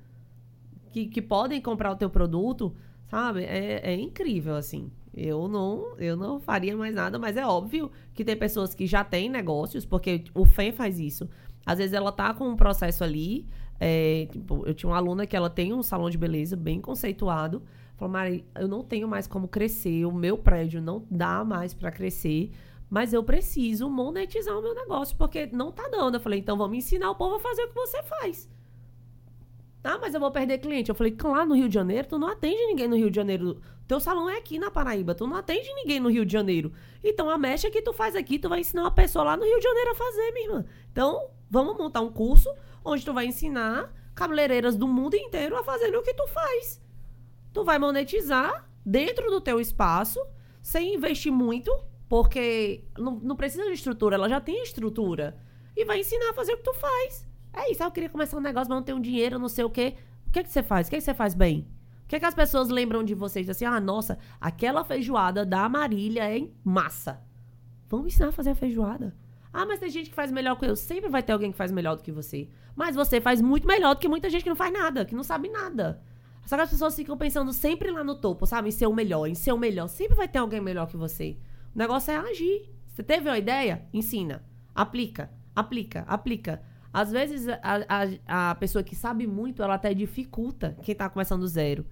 que, 0.91 1.07
que 1.07 1.21
podem 1.21 1.59
comprar 1.59 1.91
o 1.91 1.95
teu 1.95 2.09
produto, 2.09 2.75
sabe? 3.05 3.43
É, 3.43 3.91
é 3.91 3.95
incrível, 3.95 4.55
assim. 4.55 4.91
Eu 5.13 5.47
não, 5.47 5.97
eu 5.97 6.15
não 6.15 6.39
faria 6.39 6.77
mais 6.77 6.95
nada, 6.95 7.17
mas 7.17 7.35
é 7.35 7.45
óbvio 7.45 7.91
que 8.13 8.23
tem 8.23 8.35
pessoas 8.35 8.73
que 8.73 8.85
já 8.85 9.03
têm 9.03 9.29
negócios, 9.29 9.85
porque 9.85 10.23
o 10.33 10.45
FEM 10.45 10.71
faz 10.71 10.99
isso. 10.99 11.27
Às 11.65 11.79
vezes 11.79 11.93
ela 11.93 12.11
tá 12.11 12.33
com 12.33 12.47
um 12.47 12.55
processo 12.55 13.03
ali. 13.03 13.47
é, 13.79 14.27
tipo, 14.31 14.63
eu 14.65 14.73
tinha 14.73 14.89
uma 14.89 14.97
aluna 14.97 15.25
que 15.25 15.35
ela 15.35 15.49
tem 15.49 15.73
um 15.73 15.83
salão 15.83 16.09
de 16.09 16.17
beleza 16.17 16.55
bem 16.55 16.79
conceituado. 16.79 17.63
Falou, 17.95 18.11
Mari, 18.11 18.45
eu 18.55 18.67
não 18.67 18.83
tenho 18.83 19.07
mais 19.07 19.27
como 19.27 19.47
crescer, 19.47 20.05
o 20.05 20.11
meu 20.11 20.37
prédio 20.37 20.81
não 20.81 21.05
dá 21.09 21.43
mais 21.43 21.73
para 21.73 21.91
crescer, 21.91 22.51
mas 22.89 23.13
eu 23.13 23.23
preciso 23.23 23.89
monetizar 23.89 24.57
o 24.57 24.61
meu 24.61 24.75
negócio, 24.75 25.15
porque 25.17 25.47
não 25.51 25.71
tá 25.71 25.87
dando. 25.89 26.15
Eu 26.15 26.19
falei, 26.19 26.39
então 26.39 26.57
vamos 26.57 26.77
ensinar 26.77 27.11
o 27.11 27.15
povo 27.15 27.35
a 27.35 27.39
fazer 27.39 27.63
o 27.63 27.69
que 27.69 27.75
você 27.75 28.03
faz. 28.03 28.49
Ah, 29.83 29.97
mas 29.99 30.13
eu 30.13 30.19
vou 30.19 30.31
perder 30.31 30.59
cliente. 30.59 30.89
Eu 30.89 30.95
falei, 30.95 31.15
lá 31.23 31.45
no 31.45 31.55
Rio 31.55 31.67
de 31.67 31.73
Janeiro, 31.73 32.07
tu 32.07 32.17
não 32.17 32.27
atende 32.27 32.65
ninguém 32.65 32.87
no 32.87 32.95
Rio 32.95 33.09
de 33.09 33.15
Janeiro. 33.15 33.59
Teu 33.87 33.99
salão 33.99 34.29
é 34.29 34.37
aqui 34.37 34.57
na 34.57 34.71
Paraíba, 34.71 35.13
tu 35.13 35.27
não 35.27 35.35
atende 35.35 35.73
ninguém 35.73 35.99
no 35.99 36.09
Rio 36.09 36.25
de 36.25 36.31
Janeiro. 36.31 36.71
Então 37.03 37.29
a 37.29 37.37
mecha 37.37 37.69
que 37.69 37.81
tu 37.81 37.91
faz 37.91 38.15
aqui, 38.15 38.39
tu 38.39 38.47
vai 38.47 38.61
ensinar 38.61 38.83
uma 38.83 38.91
pessoa 38.91 39.25
lá 39.25 39.37
no 39.37 39.43
Rio 39.43 39.57
de 39.57 39.63
Janeiro 39.63 39.91
a 39.91 39.95
fazer, 39.95 40.31
minha 40.31 40.45
irmã. 40.45 40.65
Então, 40.91 41.29
vamos 41.49 41.77
montar 41.77 42.01
um 42.01 42.11
curso 42.11 42.49
onde 42.83 43.03
tu 43.03 43.13
vai 43.13 43.25
ensinar 43.25 43.93
cabeleireiras 44.15 44.77
do 44.77 44.87
mundo 44.87 45.15
inteiro 45.15 45.57
a 45.57 45.63
fazerem 45.63 45.97
o 45.97 46.03
que 46.03 46.13
tu 46.13 46.27
faz. 46.27 46.82
Tu 47.53 47.63
vai 47.63 47.77
monetizar 47.77 48.67
dentro 48.85 49.29
do 49.29 49.39
teu 49.39 49.59
espaço, 49.59 50.19
sem 50.61 50.95
investir 50.95 51.31
muito, 51.31 51.71
porque 52.09 52.83
não, 52.97 53.15
não 53.19 53.35
precisa 53.35 53.63
de 53.65 53.73
estrutura, 53.73 54.15
ela 54.15 54.27
já 54.27 54.41
tem 54.41 54.61
estrutura. 54.63 55.37
E 55.75 55.85
vai 55.85 55.99
ensinar 55.99 56.31
a 56.31 56.33
fazer 56.33 56.53
o 56.53 56.57
que 56.57 56.63
tu 56.63 56.73
faz. 56.73 57.25
É 57.53 57.71
isso, 57.71 57.83
ah, 57.83 57.87
eu 57.87 57.91
queria 57.91 58.09
começar 58.09 58.37
um 58.37 58.41
negócio, 58.41 58.69
mas 58.69 58.77
não 58.77 58.83
tenho 58.83 58.99
dinheiro, 58.99 59.39
não 59.39 59.49
sei 59.49 59.63
o 59.63 59.69
quê. 59.69 59.95
O 60.27 60.31
que, 60.31 60.43
que 60.43 60.51
você 60.51 60.63
faz? 60.63 60.87
O 60.87 60.89
que, 60.89 60.97
que 60.97 61.03
você 61.03 61.13
faz 61.13 61.35
bem? 61.35 61.67
O 62.03 62.07
que, 62.07 62.19
que 62.19 62.25
as 62.25 62.33
pessoas 62.33 62.69
lembram 62.69 63.03
de 63.03 63.13
vocês? 63.13 63.47
Assim, 63.49 63.65
ah, 63.65 63.79
nossa, 63.79 64.17
aquela 64.41 64.83
feijoada 64.83 65.45
da 65.45 65.69
Marília 65.69 66.35
é 66.35 66.47
massa. 66.63 67.21
Vamos 67.87 68.07
ensinar 68.07 68.29
a 68.29 68.31
fazer 68.31 68.51
a 68.51 68.55
feijoada. 68.55 69.15
Ah, 69.53 69.67
mas 69.67 69.79
tem 69.79 69.89
gente 69.89 70.09
que 70.09 70.15
faz 70.15 70.31
melhor 70.31 70.57
que 70.57 70.65
eu. 70.65 70.75
Sempre 70.75 71.09
vai 71.09 71.21
ter 71.21 71.31
alguém 71.31 71.51
que 71.51 71.57
faz 71.57 71.71
melhor 71.71 71.95
do 71.95 72.01
que 72.01 72.11
você. 72.11 72.49
Mas 72.75 72.95
você 72.95 73.21
faz 73.21 73.39
muito 73.39 73.67
melhor 73.67 73.93
do 73.93 73.99
que 73.99 74.07
muita 74.07 74.29
gente 74.29 74.43
que 74.43 74.49
não 74.49 74.55
faz 74.55 74.73
nada, 74.73 75.05
que 75.05 75.13
não 75.13 75.23
sabe 75.23 75.47
nada. 75.47 76.01
Só 76.45 76.55
que 76.55 76.61
as 76.61 76.69
pessoas 76.69 76.95
ficam 76.95 77.17
pensando 77.17 77.51
sempre 77.53 77.91
lá 77.91 78.03
no 78.03 78.15
topo, 78.15 78.45
sabe? 78.45 78.69
Em 78.69 78.71
ser 78.71 78.87
o 78.87 78.93
melhor, 78.93 79.27
em 79.27 79.35
ser 79.35 79.53
o 79.53 79.57
melhor. 79.57 79.87
Sempre 79.87 80.15
vai 80.15 80.27
ter 80.27 80.39
alguém 80.39 80.61
melhor 80.61 80.87
que 80.87 80.97
você. 80.97 81.37
O 81.73 81.77
negócio 81.77 82.11
é 82.11 82.17
agir. 82.17 82.69
Você 82.87 83.01
teve 83.01 83.29
uma 83.29 83.37
ideia? 83.37 83.85
Ensina. 83.93 84.43
Aplica, 84.75 85.31
aplica, 85.55 86.03
aplica. 86.07 86.61
Às 86.91 87.11
vezes, 87.11 87.47
a, 87.47 87.57
a, 88.27 88.51
a 88.51 88.55
pessoa 88.55 88.83
que 88.83 88.95
sabe 88.95 89.25
muito, 89.25 89.63
ela 89.63 89.75
até 89.75 89.93
dificulta 89.93 90.77
quem 90.83 90.93
tá 90.93 91.09
começando 91.09 91.41
do 91.41 91.47
zero. 91.47 91.85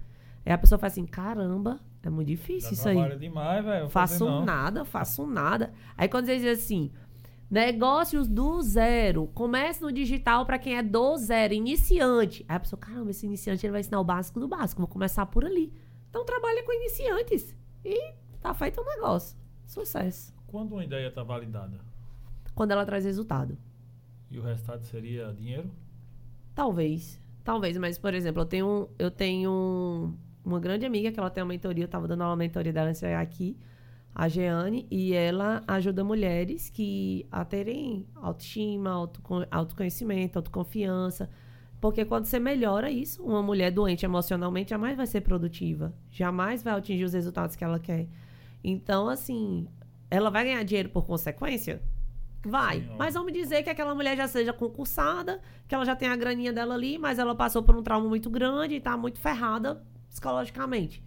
Aí 0.46 0.52
a 0.52 0.58
pessoa 0.58 0.78
faz 0.78 0.92
assim, 0.92 1.06
caramba, 1.06 1.80
é 2.02 2.10
muito 2.10 2.28
difícil 2.28 2.70
Dá 2.70 2.74
isso 2.74 2.88
aí. 2.88 3.18
demais, 3.18 3.64
velho. 3.64 3.88
Faço 3.88 4.42
nada, 4.42 4.84
faço 4.84 5.26
nada. 5.26 5.72
Aí 5.96 6.08
quando 6.08 6.26
você 6.26 6.36
diz 6.36 6.58
assim, 6.58 6.92
negócios 7.52 8.26
do 8.28 8.62
zero, 8.62 9.26
comece 9.34 9.82
no 9.82 9.92
digital 9.92 10.46
para 10.46 10.58
quem 10.58 10.78
é 10.78 10.82
do 10.82 11.14
zero, 11.18 11.52
iniciante. 11.52 12.46
Aí 12.48 12.56
a 12.56 12.60
pessoa, 12.60 12.80
caramba, 12.80 13.10
esse 13.10 13.26
iniciante 13.26 13.66
ele 13.66 13.72
vai 13.72 13.82
ensinar 13.82 14.00
o 14.00 14.04
básico 14.04 14.40
do 14.40 14.48
básico, 14.48 14.80
vou 14.80 14.88
começar 14.88 15.26
por 15.26 15.44
ali. 15.44 15.70
Então 16.08 16.24
trabalha 16.24 16.64
com 16.64 16.72
iniciantes 16.72 17.54
e 17.84 18.14
tá 18.40 18.54
feito 18.54 18.80
um 18.80 18.84
negócio. 18.86 19.36
Sucesso. 19.66 20.34
Quando 20.46 20.72
uma 20.72 20.84
ideia 20.84 21.08
está 21.08 21.22
validada 21.22 21.78
Quando 22.54 22.70
ela 22.72 22.86
traz 22.86 23.04
resultado. 23.04 23.58
e 24.30 24.38
o 24.38 24.42
resultado 24.42 24.82
seria 24.84 25.30
dinheiro? 25.34 25.70
Talvez. 26.54 27.20
Talvez, 27.44 27.76
mas, 27.76 27.98
por 27.98 28.14
exemplo, 28.14 28.40
eu 28.42 28.46
tenho, 28.46 28.88
eu 28.98 29.10
tenho 29.10 30.14
uma 30.42 30.58
grande 30.58 30.86
amiga 30.86 31.12
que 31.12 31.18
ela 31.20 31.28
tem 31.28 31.42
uma 31.42 31.48
mentoria, 31.50 31.84
eu 31.84 31.88
tava 31.88 32.08
dando 32.08 32.20
na 32.20 32.34
mentoria 32.36 32.72
dela 32.72 32.94
chegar 32.94 33.20
aqui, 33.20 33.58
a 34.14 34.28
Jeane, 34.28 34.86
e 34.90 35.14
ela 35.14 35.62
ajuda 35.66 36.04
mulheres 36.04 36.68
que 36.68 37.26
a 37.30 37.44
terem 37.44 38.06
autoestima, 38.14 38.90
autocon- 38.90 39.46
autoconhecimento, 39.50 40.38
autoconfiança. 40.38 41.30
Porque 41.80 42.04
quando 42.04 42.26
você 42.26 42.38
melhora 42.38 42.90
isso, 42.90 43.24
uma 43.24 43.42
mulher 43.42 43.70
doente 43.72 44.04
emocionalmente 44.04 44.70
jamais 44.70 44.96
vai 44.96 45.06
ser 45.06 45.22
produtiva. 45.22 45.94
Jamais 46.10 46.62
vai 46.62 46.74
atingir 46.74 47.04
os 47.04 47.12
resultados 47.12 47.56
que 47.56 47.64
ela 47.64 47.78
quer. 47.78 48.06
Então, 48.62 49.08
assim, 49.08 49.66
ela 50.10 50.30
vai 50.30 50.44
ganhar 50.44 50.62
dinheiro 50.62 50.90
por 50.90 51.04
consequência? 51.04 51.82
Vai. 52.44 52.80
Sim, 52.80 52.90
mas 52.98 53.14
vamos 53.14 53.32
dizer 53.32 53.62
que 53.62 53.70
aquela 53.70 53.94
mulher 53.94 54.16
já 54.16 54.28
seja 54.28 54.52
concursada, 54.52 55.40
que 55.66 55.74
ela 55.74 55.84
já 55.84 55.96
tem 55.96 56.08
a 56.08 56.16
graninha 56.16 56.52
dela 56.52 56.74
ali, 56.74 56.98
mas 56.98 57.18
ela 57.18 57.34
passou 57.34 57.62
por 57.62 57.74
um 57.74 57.82
trauma 57.82 58.08
muito 58.08 58.28
grande 58.28 58.74
e 58.74 58.80
tá 58.80 58.96
muito 58.96 59.18
ferrada 59.18 59.82
psicologicamente. 60.08 61.02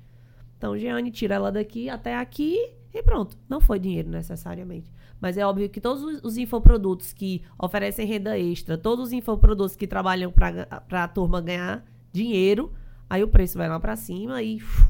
Então, 0.58 0.78
Jeane 0.78 1.12
tira 1.12 1.36
ela 1.36 1.52
daqui 1.52 1.90
até 1.90 2.16
aqui 2.16 2.74
e 2.98 3.04
pronto. 3.04 3.38
Não 3.50 3.60
foi 3.60 3.78
dinheiro 3.80 4.10
necessariamente. 4.10 4.92
Mas 5.20 5.38
é 5.38 5.46
óbvio 5.46 5.70
que 5.70 5.82
todos 5.82 6.02
os- 6.04 6.24
os 6.24 6.38
infoprodutos 6.38 7.12
que 7.14 7.44
oferecem 7.60 8.08
renda 8.08 8.38
extra, 8.40 8.78
todos 8.78 9.08
os 9.08 9.12
infoprodutos 9.14 9.76
que 9.76 9.86
trabalham 9.88 10.32
para 10.32 11.04
a 11.04 11.08
turma 11.08 11.42
ganhar 11.42 11.84
dinheiro, 12.12 12.74
aí 13.10 13.22
o 13.24 13.28
preço 13.28 13.58
vai 13.58 13.68
lá 13.68 13.80
para 13.80 13.96
cima 13.96 14.42
e 14.42 14.58
uf, 14.58 14.88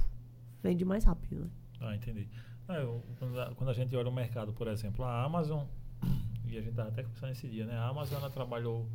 vende 0.62 0.86
mais 0.86 1.04
rápido. 1.04 1.42
Né? 1.42 1.50
Ah, 1.82 1.96
entendi. 1.96 2.28
Ah, 2.68 2.76
eu- 2.78 3.04
quando, 3.20 3.40
a, 3.40 3.54
quando 3.56 3.70
a 3.70 3.74
gente 3.74 3.96
olha 3.96 4.10
o 4.10 4.14
mercado, 4.14 4.54
por 4.54 4.68
exemplo, 4.68 5.04
a 5.04 5.24
Amazon 5.24 5.64
e 6.48 6.58
a 6.58 6.62
gente 6.62 6.70
estava 6.72 6.90
até 6.90 7.04
conversando 7.04 7.32
esse 7.32 7.48
dia, 7.48 7.66
né? 7.66 7.76
A 7.76 7.88
Amazon 7.88 8.20
ela 8.20 8.30
trabalhou 8.30 8.88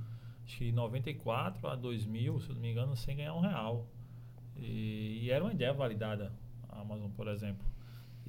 acho 0.45 0.59
que 0.59 0.73
94 0.73 1.67
a 1.69 1.77
2000, 1.77 2.41
se 2.41 2.53
não 2.53 2.61
me 2.61 2.71
engano, 2.73 2.97
sem 2.97 3.17
ganhar 3.17 3.35
um 3.35 3.41
real. 3.41 3.87
E, 4.57 5.21
e 5.25 5.31
era 5.31 5.43
uma 5.45 5.53
ideia 5.53 5.73
validada, 5.73 6.33
a 6.69 6.81
Amazon, 6.81 7.11
por 7.11 7.29
exemplo. 7.29 7.65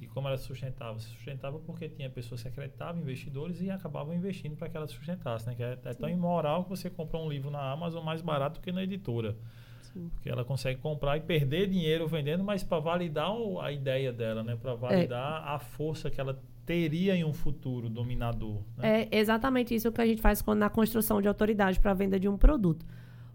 E 0.02 0.06
como 0.08 0.26
ela 0.26 0.36
se 0.36 0.44
sustentava? 0.44 0.98
Se 0.98 1.08
sustentava 1.10 1.60
porque 1.60 1.88
tinha 1.88 2.10
pessoas 2.10 2.42
que 2.42 2.48
acreditavam, 2.48 3.00
investidores, 3.00 3.60
e 3.60 3.70
acabavam 3.70 4.12
investindo 4.12 4.56
para 4.56 4.68
que 4.68 4.76
ela 4.76 4.88
se 4.88 4.94
sustentasse. 4.94 5.46
Né? 5.46 5.54
Que 5.54 5.62
é, 5.62 5.78
é 5.84 5.94
tão 5.94 6.08
imoral 6.08 6.64
que 6.64 6.70
você 6.70 6.90
compra 6.90 7.18
um 7.18 7.28
livro 7.28 7.52
na 7.52 7.70
Amazon 7.70 8.04
mais 8.04 8.20
barato 8.20 8.60
que 8.60 8.72
na 8.72 8.82
editora. 8.82 9.36
Sim. 9.80 10.10
Porque 10.12 10.28
ela 10.28 10.44
consegue 10.44 10.80
comprar 10.80 11.16
e 11.18 11.20
perder 11.20 11.68
dinheiro 11.68 12.08
vendendo, 12.08 12.42
mas 12.42 12.64
para 12.64 12.80
validar 12.80 13.30
a 13.60 13.70
ideia 13.70 14.12
dela, 14.12 14.42
né? 14.42 14.56
para 14.56 14.74
validar 14.74 15.44
é. 15.44 15.54
a 15.54 15.58
força 15.60 16.10
que 16.10 16.20
ela 16.20 16.42
teria 16.66 17.14
em 17.14 17.22
um 17.22 17.32
futuro 17.32 17.88
dominador. 17.88 18.60
Né? 18.76 19.08
É 19.10 19.18
exatamente 19.18 19.72
isso 19.72 19.92
que 19.92 20.00
a 20.00 20.06
gente 20.06 20.20
faz 20.20 20.42
na 20.56 20.68
construção 20.68 21.22
de 21.22 21.28
autoridade 21.28 21.78
para 21.78 21.92
a 21.92 21.94
venda 21.94 22.18
de 22.18 22.28
um 22.28 22.36
produto. 22.36 22.84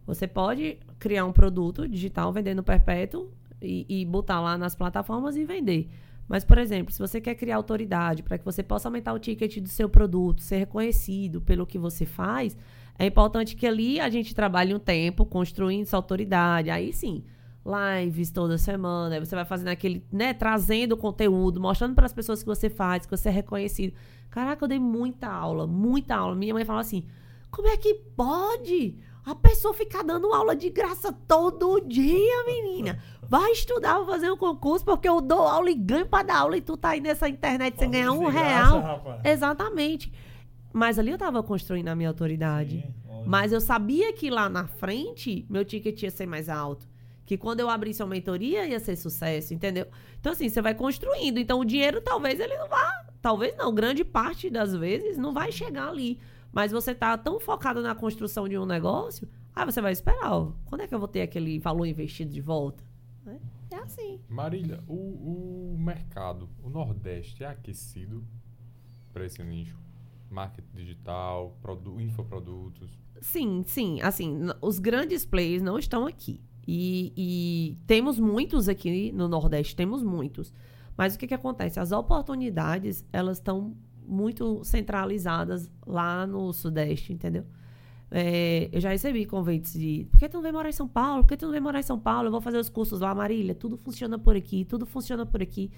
Você 0.05 0.28
pode 0.28 0.80
criar 0.99 1.26
um 1.26 1.32
produto 1.32 1.88
digital 1.88 2.34
vendendo 2.34 2.61
perpétuo 2.61 3.32
e, 3.61 3.86
e 3.88 4.05
botar 4.05 4.41
lá 4.41 4.57
nas 4.57 4.76
plataformas 4.76 5.38
e 5.38 5.45
vender. 5.45 5.89
Mas, 6.28 6.44
por 6.44 6.58
exemplo, 6.58 6.92
se 6.92 7.00
você 7.00 7.22
quer 7.22 7.36
criar 7.36 7.56
autoridade 7.56 8.22
para 8.22 8.38
que 8.38 8.44
você 8.44 8.62
possa 8.62 8.88
aumentar 8.88 9.14
o 9.14 9.20
ticket 9.20 9.60
do 9.60 9.70
seu 9.70 9.88
produto, 9.88 10.42
ser 10.42 10.58
reconhecido 10.58 11.42
pelo 11.42 11.66
que 11.66 11.78
você 11.78 12.06
faz, 12.06 12.58
é 13.00 13.06
importante 13.06 13.56
que 13.56 13.66
ali 13.66 14.00
a 14.00 14.10
gente 14.10 14.36
trabalhe 14.36 14.74
um 14.74 14.80
tempo 14.80 15.26
construindo 15.26 15.84
essa 15.84 15.96
autoridade. 15.96 16.70
Aí 16.70 16.92
sim, 16.92 17.24
lives 17.66 18.32
toda 18.32 18.58
semana, 18.58 19.16
aí 19.16 19.20
você 19.20 19.36
vai 19.36 19.46
fazendo 19.46 19.70
aquele, 19.70 20.04
né, 20.12 20.34
trazendo 20.34 20.98
conteúdo, 20.98 21.62
mostrando 21.62 21.96
para 21.96 22.06
as 22.06 22.14
pessoas 22.14 22.42
que 22.42 22.48
você 22.48 22.70
faz, 22.70 23.06
que 23.06 23.16
você 23.16 23.30
é 23.30 23.32
reconhecido. 23.32 23.94
Caraca, 24.30 24.66
eu 24.66 24.68
dei 24.68 24.80
muita 24.80 25.28
aula, 25.28 25.66
muita 25.66 26.16
aula. 26.16 26.36
Minha 26.36 26.54
mãe 26.54 26.66
fala 26.66 26.82
assim: 26.82 27.06
como 27.50 27.68
é 27.68 27.78
que 27.78 27.94
pode? 28.16 28.98
A 29.28 29.36
pessoa 29.36 29.74
ficar 29.74 30.06
dando 30.06 30.32
aula 30.34 30.56
de 30.56 30.70
graça 30.70 31.12
todo 31.28 31.82
dia, 31.82 32.46
menina. 32.46 32.98
Vai 33.28 33.52
estudar, 33.52 33.98
vai 33.98 34.06
fazer 34.06 34.32
um 34.32 34.38
concurso, 34.38 34.86
porque 34.86 35.10
eu 35.10 35.20
dou 35.20 35.42
aula 35.42 35.70
e 35.70 35.76
ganho 35.76 36.06
pra 36.06 36.24
dar 36.24 36.38
aula 36.38 36.56
e 36.56 36.62
tu 36.62 36.78
tá 36.78 36.92
aí 36.92 37.02
nessa 37.02 37.28
internet 37.28 37.78
sem 37.78 37.92
ganhar 37.92 38.14
um 38.14 38.30
real. 38.30 38.82
Graça, 38.82 39.22
Exatamente. 39.26 40.14
Mas 40.72 40.98
ali 40.98 41.12
eu 41.12 41.18
tava 41.18 41.44
construindo 41.44 41.90
a 41.90 41.96
minha 41.96 42.08
autoridade. 42.08 42.78
Sim, 42.78 43.24
Mas 43.26 43.52
eu 43.52 43.60
sabia 43.60 44.14
que 44.14 44.30
lá 44.30 44.48
na 44.48 44.66
frente 44.66 45.46
meu 45.50 45.66
ticket 45.66 46.04
ia 46.04 46.10
ser 46.10 46.26
mais 46.26 46.48
alto. 46.48 46.88
Que 47.26 47.38
quando 47.38 47.60
eu 47.60 47.70
abrisse 47.70 48.02
uma 48.02 48.08
mentoria 48.08 48.66
ia 48.66 48.80
ser 48.80 48.96
sucesso, 48.96 49.54
entendeu? 49.54 49.88
Então, 50.22 50.32
assim, 50.32 50.48
você 50.48 50.62
vai 50.62 50.74
construindo. 50.74 51.38
Então, 51.38 51.60
o 51.60 51.66
dinheiro 51.66 52.00
talvez 52.00 52.40
ele 52.40 52.56
não 52.58 52.70
vá. 52.70 53.06
Talvez 53.22 53.58
não, 53.58 53.76
grande 53.76 54.06
parte 54.06 54.50
das 54.50 54.74
vezes 54.74 55.18
não 55.18 55.34
vai 55.34 55.52
chegar 55.52 55.90
ali. 55.90 56.18
Mas 56.58 56.72
você 56.72 56.95
tá 56.95 57.16
tão 57.16 57.39
focado 57.39 57.84
na 57.84 57.93
construção 57.93 58.49
de 58.49 58.58
um 58.58 58.66
negócio, 58.66 59.30
aí 59.55 59.64
você 59.64 59.80
vai 59.80 59.91
esperar, 59.91 60.34
ó, 60.34 60.53
quando 60.66 60.82
é 60.82 60.88
que 60.88 60.95
eu 60.95 60.97
vou 60.97 61.08
ter 61.08 61.22
aquele 61.22 61.60
valor 61.60 61.86
investido 61.86 62.32
de 62.34 62.41
volta? 62.41 62.84
É, 63.28 63.76
é 63.76 63.78
assim. 63.78 64.20
Marília, 64.28 64.84
o, 64.88 65.76
o 65.76 65.78
mercado, 65.78 66.49
o 66.64 66.68
Nordeste 66.68 67.43
é 67.43 67.47
aquecido 67.47 68.26
para 69.14 69.24
esse 69.24 69.43
nicho? 69.43 69.78
Marketing 70.32 70.76
digital, 70.76 71.55
produ 71.62 72.01
infoprodutos? 72.01 72.89
Sim, 73.22 73.64
sim. 73.68 74.01
Assim, 74.01 74.47
os 74.60 74.80
grandes 74.80 75.28
players 75.28 75.62
não 75.62 75.78
estão 75.78 76.08
aqui. 76.08 76.41
E, 76.68 77.14
e, 77.16 77.78
temos 77.86 78.20
muitos 78.20 78.68
aqui 78.68 79.12
no 79.12 79.28
Nordeste, 79.28 79.76
temos 79.76 80.01
muitos. 80.01 80.51
Mas 80.97 81.14
o 81.14 81.20
que, 81.20 81.28
que 81.28 81.36
acontece? 81.36 81.80
As 81.80 81.91
oportunidades, 81.91 83.05
elas 83.14 83.38
estão 83.38 83.78
muito 84.08 84.64
centralizadas 84.64 85.70
lá 85.86 86.26
no 86.26 86.53
Sudeste, 86.53 87.14
entendeu? 87.14 87.45
É, 88.10 88.70
eu 88.72 88.80
já 88.80 88.89
recebi 88.89 89.26
convites 89.26 89.74
de 89.74 90.08
por 90.10 90.20
que 90.20 90.30
tu 90.30 90.36
não 90.36 90.41
vem 90.41 90.51
morar 90.51 90.70
em 90.70 90.74
São 90.74 90.88
Paulo? 90.88 91.24
Por 91.24 91.30
que 91.30 91.38
tu 91.38 91.45
não 91.45 91.51
vem 91.51 91.62
morar 91.62 91.80
em 91.80 91.84
São 91.84 91.99
Paulo? 91.99 92.28
Eu 92.28 92.32
vou 92.32 92.41
fazer 92.41 92.58
os 92.58 92.70
cursos 92.70 93.01
lá, 93.01 93.14
Marília. 93.14 93.53
Tudo 93.53 93.78
funciona 93.78 94.18
por 94.18 94.36
aqui, 94.36 94.64
tudo 94.64 94.86
funciona 94.86 95.26
por 95.26 95.41
aqui. 95.41 95.70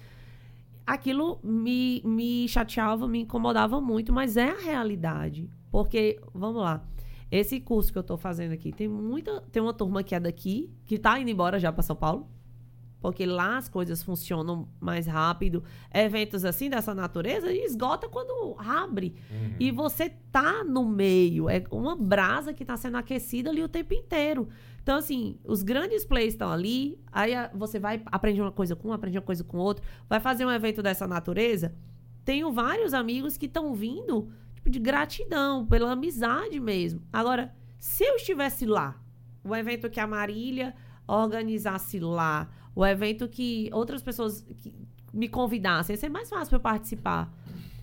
Aquilo 0.86 1.40
me, 1.42 2.00
me 2.04 2.48
chateava, 2.48 3.06
me 3.08 3.20
incomodava 3.20 3.80
muito, 3.80 4.12
mas 4.12 4.36
é 4.36 4.50
a 4.50 4.58
realidade. 4.58 5.50
Porque, 5.70 6.20
vamos 6.32 6.62
lá, 6.62 6.84
esse 7.30 7.60
curso 7.60 7.92
que 7.92 7.98
eu 7.98 8.02
estou 8.02 8.16
fazendo 8.16 8.52
aqui, 8.52 8.72
tem 8.72 8.88
muita. 8.88 9.40
Tem 9.52 9.62
uma 9.62 9.74
turma 9.74 10.02
que 10.02 10.14
é 10.14 10.20
daqui, 10.20 10.70
que 10.86 10.96
está 10.96 11.18
indo 11.18 11.30
embora 11.30 11.58
já 11.58 11.72
para 11.72 11.82
São 11.82 11.96
Paulo 11.96 12.28
porque 13.00 13.24
lá 13.24 13.56
as 13.56 13.68
coisas 13.68 14.02
funcionam 14.02 14.68
mais 14.78 15.06
rápido. 15.06 15.64
Eventos 15.92 16.44
assim 16.44 16.68
dessa 16.68 16.94
natureza 16.94 17.52
esgota 17.52 18.08
quando 18.08 18.56
abre. 18.58 19.14
Uhum. 19.30 19.54
E 19.58 19.70
você 19.70 20.10
tá 20.30 20.62
no 20.62 20.84
meio, 20.84 21.48
é 21.48 21.64
uma 21.70 21.96
brasa 21.96 22.52
que 22.52 22.62
está 22.62 22.76
sendo 22.76 22.96
aquecida 22.96 23.50
ali 23.50 23.62
o 23.62 23.68
tempo 23.68 23.94
inteiro. 23.94 24.48
Então, 24.82 24.96
assim, 24.98 25.38
os 25.44 25.62
grandes 25.62 26.04
players 26.04 26.34
estão 26.34 26.50
ali, 26.50 26.98
aí 27.12 27.32
você 27.54 27.78
vai, 27.78 28.02
aprende 28.06 28.40
uma 28.40 28.52
coisa 28.52 28.74
com 28.74 28.88
um, 28.88 28.92
aprende 28.92 29.18
uma 29.18 29.24
coisa 29.24 29.44
com 29.44 29.58
outro, 29.58 29.84
vai 30.08 30.20
fazer 30.20 30.44
um 30.44 30.50
evento 30.50 30.82
dessa 30.82 31.06
natureza. 31.06 31.74
Tenho 32.24 32.52
vários 32.52 32.94
amigos 32.94 33.36
que 33.36 33.46
estão 33.46 33.74
vindo 33.74 34.30
tipo, 34.54 34.70
de 34.70 34.78
gratidão, 34.78 35.66
pela 35.66 35.92
amizade 35.92 36.58
mesmo. 36.60 37.02
Agora, 37.12 37.54
se 37.78 38.04
eu 38.04 38.16
estivesse 38.16 38.66
lá, 38.66 39.00
o 39.44 39.54
evento 39.54 39.88
que 39.88 40.00
a 40.00 40.06
Marília 40.06 40.74
organizasse 41.06 41.98
lá, 41.98 42.48
o 42.74 42.84
evento 42.84 43.28
que 43.28 43.68
outras 43.72 44.02
pessoas 44.02 44.42
que 44.60 44.74
me 45.12 45.28
convidassem, 45.28 45.94
ia 45.94 46.00
ser 46.00 46.08
mais 46.08 46.28
fácil 46.28 46.48
para 46.48 46.56
eu 46.56 46.60
participar. 46.60 47.32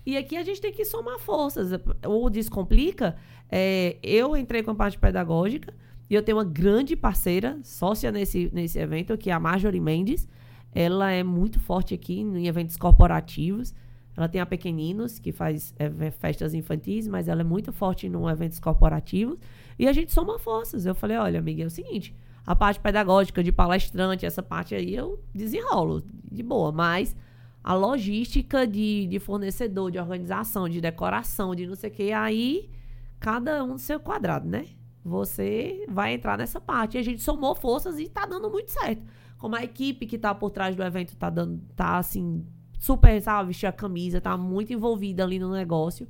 E 0.04 0.16
aqui 0.16 0.36
a 0.36 0.42
gente 0.42 0.60
tem 0.60 0.72
que 0.72 0.84
somar 0.84 1.18
forças. 1.18 1.70
O 2.06 2.30
Descomplica, 2.30 3.16
é, 3.50 3.96
eu 4.02 4.36
entrei 4.36 4.62
com 4.62 4.70
a 4.70 4.74
parte 4.74 4.98
pedagógica 4.98 5.74
e 6.08 6.14
eu 6.14 6.22
tenho 6.22 6.38
uma 6.38 6.44
grande 6.44 6.96
parceira, 6.96 7.58
sócia 7.62 8.10
nesse, 8.10 8.50
nesse 8.52 8.78
evento, 8.78 9.18
que 9.18 9.28
é 9.28 9.32
a 9.34 9.40
Marjorie 9.40 9.80
Mendes. 9.80 10.26
Ela 10.74 11.10
é 11.10 11.22
muito 11.22 11.60
forte 11.60 11.92
aqui 11.92 12.20
em 12.20 12.46
eventos 12.46 12.76
corporativos. 12.76 13.74
Ela 14.16 14.28
tem 14.28 14.40
a 14.40 14.46
Pequeninos, 14.46 15.18
que 15.18 15.30
faz 15.30 15.74
é, 15.78 16.10
festas 16.10 16.54
infantis, 16.54 17.06
mas 17.06 17.28
ela 17.28 17.42
é 17.42 17.44
muito 17.44 17.72
forte 17.72 18.06
em 18.06 18.28
eventos 18.28 18.58
corporativos. 18.58 19.38
E 19.78 19.86
a 19.86 19.92
gente 19.92 20.12
soma 20.12 20.38
forças. 20.38 20.86
Eu 20.86 20.94
falei, 20.94 21.16
olha, 21.18 21.38
amiga, 21.38 21.62
é 21.62 21.66
o 21.66 21.70
seguinte, 21.70 22.16
a 22.48 22.56
parte 22.56 22.80
pedagógica 22.80 23.44
de 23.44 23.52
palestrante, 23.52 24.24
essa 24.24 24.42
parte 24.42 24.74
aí 24.74 24.94
eu 24.94 25.22
desenrolo 25.34 26.02
de 26.32 26.42
boa, 26.42 26.72
mas 26.72 27.14
a 27.62 27.74
logística 27.74 28.66
de, 28.66 29.06
de 29.06 29.18
fornecedor, 29.18 29.90
de 29.90 29.98
organização, 29.98 30.66
de 30.66 30.80
decoração, 30.80 31.54
de 31.54 31.66
não 31.66 31.74
sei 31.74 31.90
o 31.90 31.92
que, 31.92 32.10
aí 32.10 32.70
cada 33.20 33.62
um 33.62 33.66
no 33.66 33.78
seu 33.78 34.00
quadrado, 34.00 34.48
né? 34.48 34.64
Você 35.04 35.84
vai 35.90 36.14
entrar 36.14 36.38
nessa 36.38 36.58
parte. 36.58 36.96
E 36.96 36.98
a 36.98 37.02
gente 37.02 37.20
somou 37.20 37.54
forças 37.54 37.98
e 37.98 38.08
tá 38.08 38.24
dando 38.24 38.48
muito 38.48 38.70
certo. 38.70 39.02
Como 39.36 39.54
a 39.54 39.62
equipe 39.62 40.06
que 40.06 40.16
tá 40.16 40.34
por 40.34 40.50
trás 40.50 40.74
do 40.74 40.82
evento 40.82 41.14
tá 41.18 41.28
dando, 41.28 41.60
tá 41.76 41.98
assim, 41.98 42.46
super, 42.78 43.20
sabe, 43.20 43.48
vestir 43.48 43.66
a 43.66 43.72
camisa, 43.72 44.22
tá 44.22 44.38
muito 44.38 44.72
envolvida 44.72 45.22
ali 45.22 45.38
no 45.38 45.52
negócio. 45.52 46.08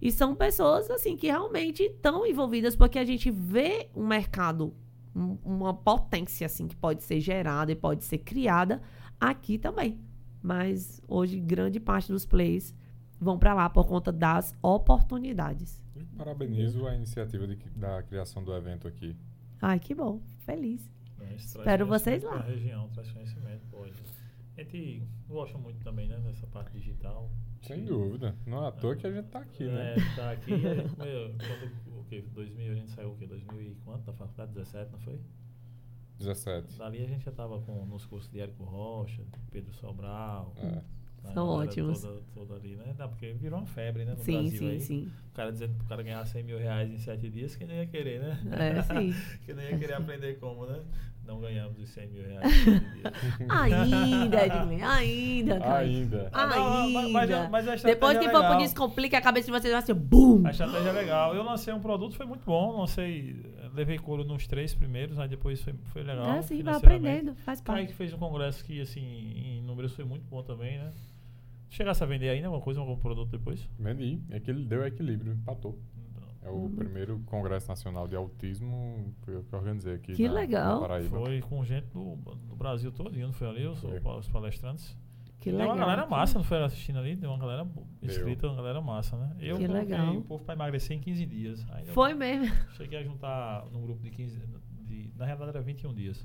E 0.00 0.12
são 0.12 0.32
pessoas, 0.32 0.88
assim, 0.92 1.16
que 1.16 1.26
realmente 1.26 1.82
estão 1.82 2.24
envolvidas 2.24 2.76
porque 2.76 3.00
a 3.00 3.04
gente 3.04 3.32
vê 3.32 3.88
um 3.96 4.06
mercado 4.06 4.72
uma 5.14 5.74
potência 5.74 6.46
assim 6.46 6.66
que 6.66 6.76
pode 6.76 7.02
ser 7.02 7.20
gerada 7.20 7.70
e 7.70 7.76
pode 7.76 8.04
ser 8.04 8.18
criada 8.18 8.82
aqui 9.20 9.58
também. 9.58 10.00
Mas 10.42 11.00
hoje 11.06 11.38
grande 11.38 11.78
parte 11.78 12.10
dos 12.10 12.26
plays 12.26 12.74
vão 13.20 13.38
para 13.38 13.54
lá 13.54 13.70
por 13.70 13.86
conta 13.86 14.10
das 14.10 14.54
oportunidades. 14.62 15.82
Parabenizo 16.16 16.86
a 16.86 16.94
iniciativa 16.94 17.46
de, 17.46 17.56
da 17.76 18.02
criação 18.02 18.42
do 18.42 18.54
evento 18.54 18.88
aqui. 18.88 19.16
Ai, 19.60 19.78
que 19.78 19.94
bom. 19.94 20.20
Feliz. 20.40 20.90
Espero 21.36 21.86
vocês 21.86 22.22
lá. 22.22 22.40
região, 22.40 22.88
traz 22.88 23.10
conhecimento 23.12 23.64
hoje. 23.72 23.94
A 24.56 24.62
gente 24.62 25.02
gosta 25.28 25.56
muito 25.56 25.82
também, 25.84 26.08
né, 26.08 26.18
dessa 26.18 26.46
parte 26.48 26.72
digital. 26.78 27.30
Sem 27.62 27.84
dúvida. 27.84 28.34
Não 28.44 28.64
é 28.64 28.68
à 28.68 28.72
toa 28.72 28.96
que 28.96 29.06
a 29.06 29.12
gente 29.12 29.26
está 29.26 29.38
aqui, 29.38 29.64
né? 29.64 29.94
É, 29.94 30.16
tá 30.16 30.32
aqui. 30.32 30.50
quando 30.50 31.91
quê? 32.12 32.24
2000, 32.34 32.72
a 32.72 32.74
gente 32.74 32.90
saiu 32.90 33.12
o 33.12 33.16
quê? 33.16 33.26
2000 33.26 33.62
e 33.62 33.74
quanto 33.84 34.04
da 34.04 34.12
faculdade? 34.12 34.52
17, 34.52 34.92
não 34.92 34.98
foi? 35.00 35.18
17. 36.18 36.76
Dali 36.76 37.02
a 37.02 37.06
gente 37.06 37.24
já 37.24 37.30
estava 37.30 37.58
com, 37.60 37.86
nos 37.86 38.04
cursos 38.04 38.30
de 38.30 38.40
Érico 38.40 38.64
Rocha, 38.64 39.22
Pedro 39.50 39.72
Sobral. 39.72 40.54
É. 40.58 40.82
São 41.32 41.46
ótimos. 41.46 42.02
Toda, 42.02 42.20
toda 42.34 42.54
ali, 42.56 42.74
né? 42.74 42.94
Não, 42.98 43.08
porque 43.08 43.32
virou 43.32 43.60
uma 43.60 43.66
febre, 43.66 44.04
né? 44.04 44.12
No 44.12 44.24
sim, 44.24 44.32
Brasil 44.32 44.58
sim, 44.58 44.68
aí. 44.70 44.80
sim. 44.80 45.12
O 45.30 45.34
cara 45.34 45.52
dizendo 45.52 45.74
pro 45.76 45.86
cara 45.86 46.02
ganhar 46.02 46.26
100 46.26 46.42
mil 46.42 46.58
reais 46.58 46.90
em 46.90 46.98
7 46.98 47.30
dias, 47.30 47.54
que 47.54 47.64
não 47.64 47.74
ia 47.74 47.86
querer, 47.86 48.20
né? 48.20 48.40
É, 48.50 48.82
sim. 48.82 49.14
que 49.46 49.54
não 49.54 49.62
ia 49.62 49.78
querer 49.78 49.94
aprender 49.94 50.38
como, 50.40 50.66
né? 50.66 50.82
Não 51.24 51.40
ganhamos 51.40 51.78
os 51.78 51.88
100 51.90 52.06
mil 52.08 52.22
reais. 52.22 52.52
ainda, 53.48 54.46
Edmilson, 54.46 54.86
ainda, 54.86 55.60
cara. 55.60 55.78
Ainda. 55.78 56.30
Ainda. 56.32 57.10
Mas, 57.12 57.30
mas, 57.50 57.66
mas 57.66 57.82
Depois 57.82 58.18
que 58.18 58.28
for 58.28 58.44
pro 58.44 58.58
Descomplica, 58.58 59.18
a 59.18 59.22
cabeça 59.22 59.46
de 59.46 59.52
vocês 59.52 59.72
vai 59.72 59.82
ser 59.82 59.94
BUM! 59.94 60.46
A 60.46 60.50
estratégia 60.50 60.88
é 60.88 60.92
legal. 60.92 61.34
Eu 61.34 61.44
lancei 61.44 61.72
um 61.72 61.80
produto, 61.80 62.16
foi 62.16 62.26
muito 62.26 62.44
bom. 62.44 62.76
Lancei, 62.80 63.36
levei 63.72 63.98
couro 63.98 64.24
nos 64.24 64.46
três 64.46 64.74
primeiros, 64.74 65.18
aí 65.18 65.28
depois 65.28 65.62
foi, 65.62 65.74
foi 65.84 66.02
legal. 66.02 66.26
É, 66.32 66.42
sim, 66.42 66.62
vai 66.62 66.74
aprendendo, 66.74 67.34
faz 67.36 67.60
parte. 67.60 67.80
Aí 67.80 67.86
que 67.86 67.94
fez 67.94 68.12
um 68.12 68.18
congresso 68.18 68.64
que, 68.64 68.80
assim, 68.80 69.00
em 69.00 69.62
números 69.62 69.94
foi 69.94 70.04
muito 70.04 70.26
bom 70.26 70.42
também, 70.42 70.78
né? 70.78 70.92
Chegasse 71.70 72.02
a 72.02 72.06
vender 72.06 72.28
ainda 72.28 72.48
alguma 72.48 72.62
coisa, 72.62 72.80
algum 72.80 72.96
produto 72.96 73.30
depois? 73.30 73.66
Vendi. 73.78 74.20
É 74.30 74.38
que 74.38 74.50
ele 74.50 74.64
deu 74.64 74.84
equilíbrio, 74.84 75.32
empatou. 75.32 75.78
É 76.42 76.50
o 76.50 76.54
Uhum. 76.54 76.74
primeiro 76.74 77.20
Congresso 77.26 77.68
Nacional 77.68 78.08
de 78.08 78.16
Autismo 78.16 79.14
foi 79.22 79.36
eu 79.36 79.44
que 79.44 79.54
organizei 79.54 79.94
aqui. 79.94 80.12
Que 80.14 80.26
na, 80.28 80.34
legal. 80.34 80.80
Na 80.80 80.88
Paraíba. 80.88 81.08
Foi 81.20 81.40
com 81.40 81.64
gente 81.64 81.86
do, 81.88 82.16
do 82.16 82.56
Brasil 82.56 82.90
todo, 82.90 83.10
não 83.16 83.32
foi 83.32 83.48
ali, 83.48 83.66
os, 83.66 83.82
os 83.84 84.28
palestrantes. 84.28 84.96
Que 85.38 85.50
Tem 85.50 85.58
legal. 85.58 85.74
uma 85.74 85.80
galera 85.84 86.06
massa, 86.06 86.38
não 86.38 86.44
foi 86.44 86.62
assistindo 86.62 86.98
ali? 87.00 87.16
Tem 87.16 87.28
uma 87.28 87.38
galera 87.38 87.64
Deu. 87.64 87.84
inscrita, 88.10 88.46
uma 88.46 88.54
galera 88.56 88.80
massa, 88.80 89.16
né? 89.16 89.34
Eu 89.40 89.56
Que 89.56 89.66
legal. 89.66 90.16
o 90.16 90.22
povo 90.22 90.44
pra 90.44 90.54
emagrecer 90.54 90.96
em 90.96 91.00
15 91.00 91.26
dias. 91.26 91.66
Foi 91.86 92.14
mesmo. 92.14 92.54
Cheguei 92.72 92.98
a 93.00 93.02
juntar 93.02 93.64
num 93.72 93.82
grupo 93.82 94.00
de 94.02 94.10
15. 94.10 94.38
De, 94.86 95.10
na 95.16 95.24
realidade 95.24 95.50
era 95.56 95.60
21 95.60 95.92
dias. 95.94 96.24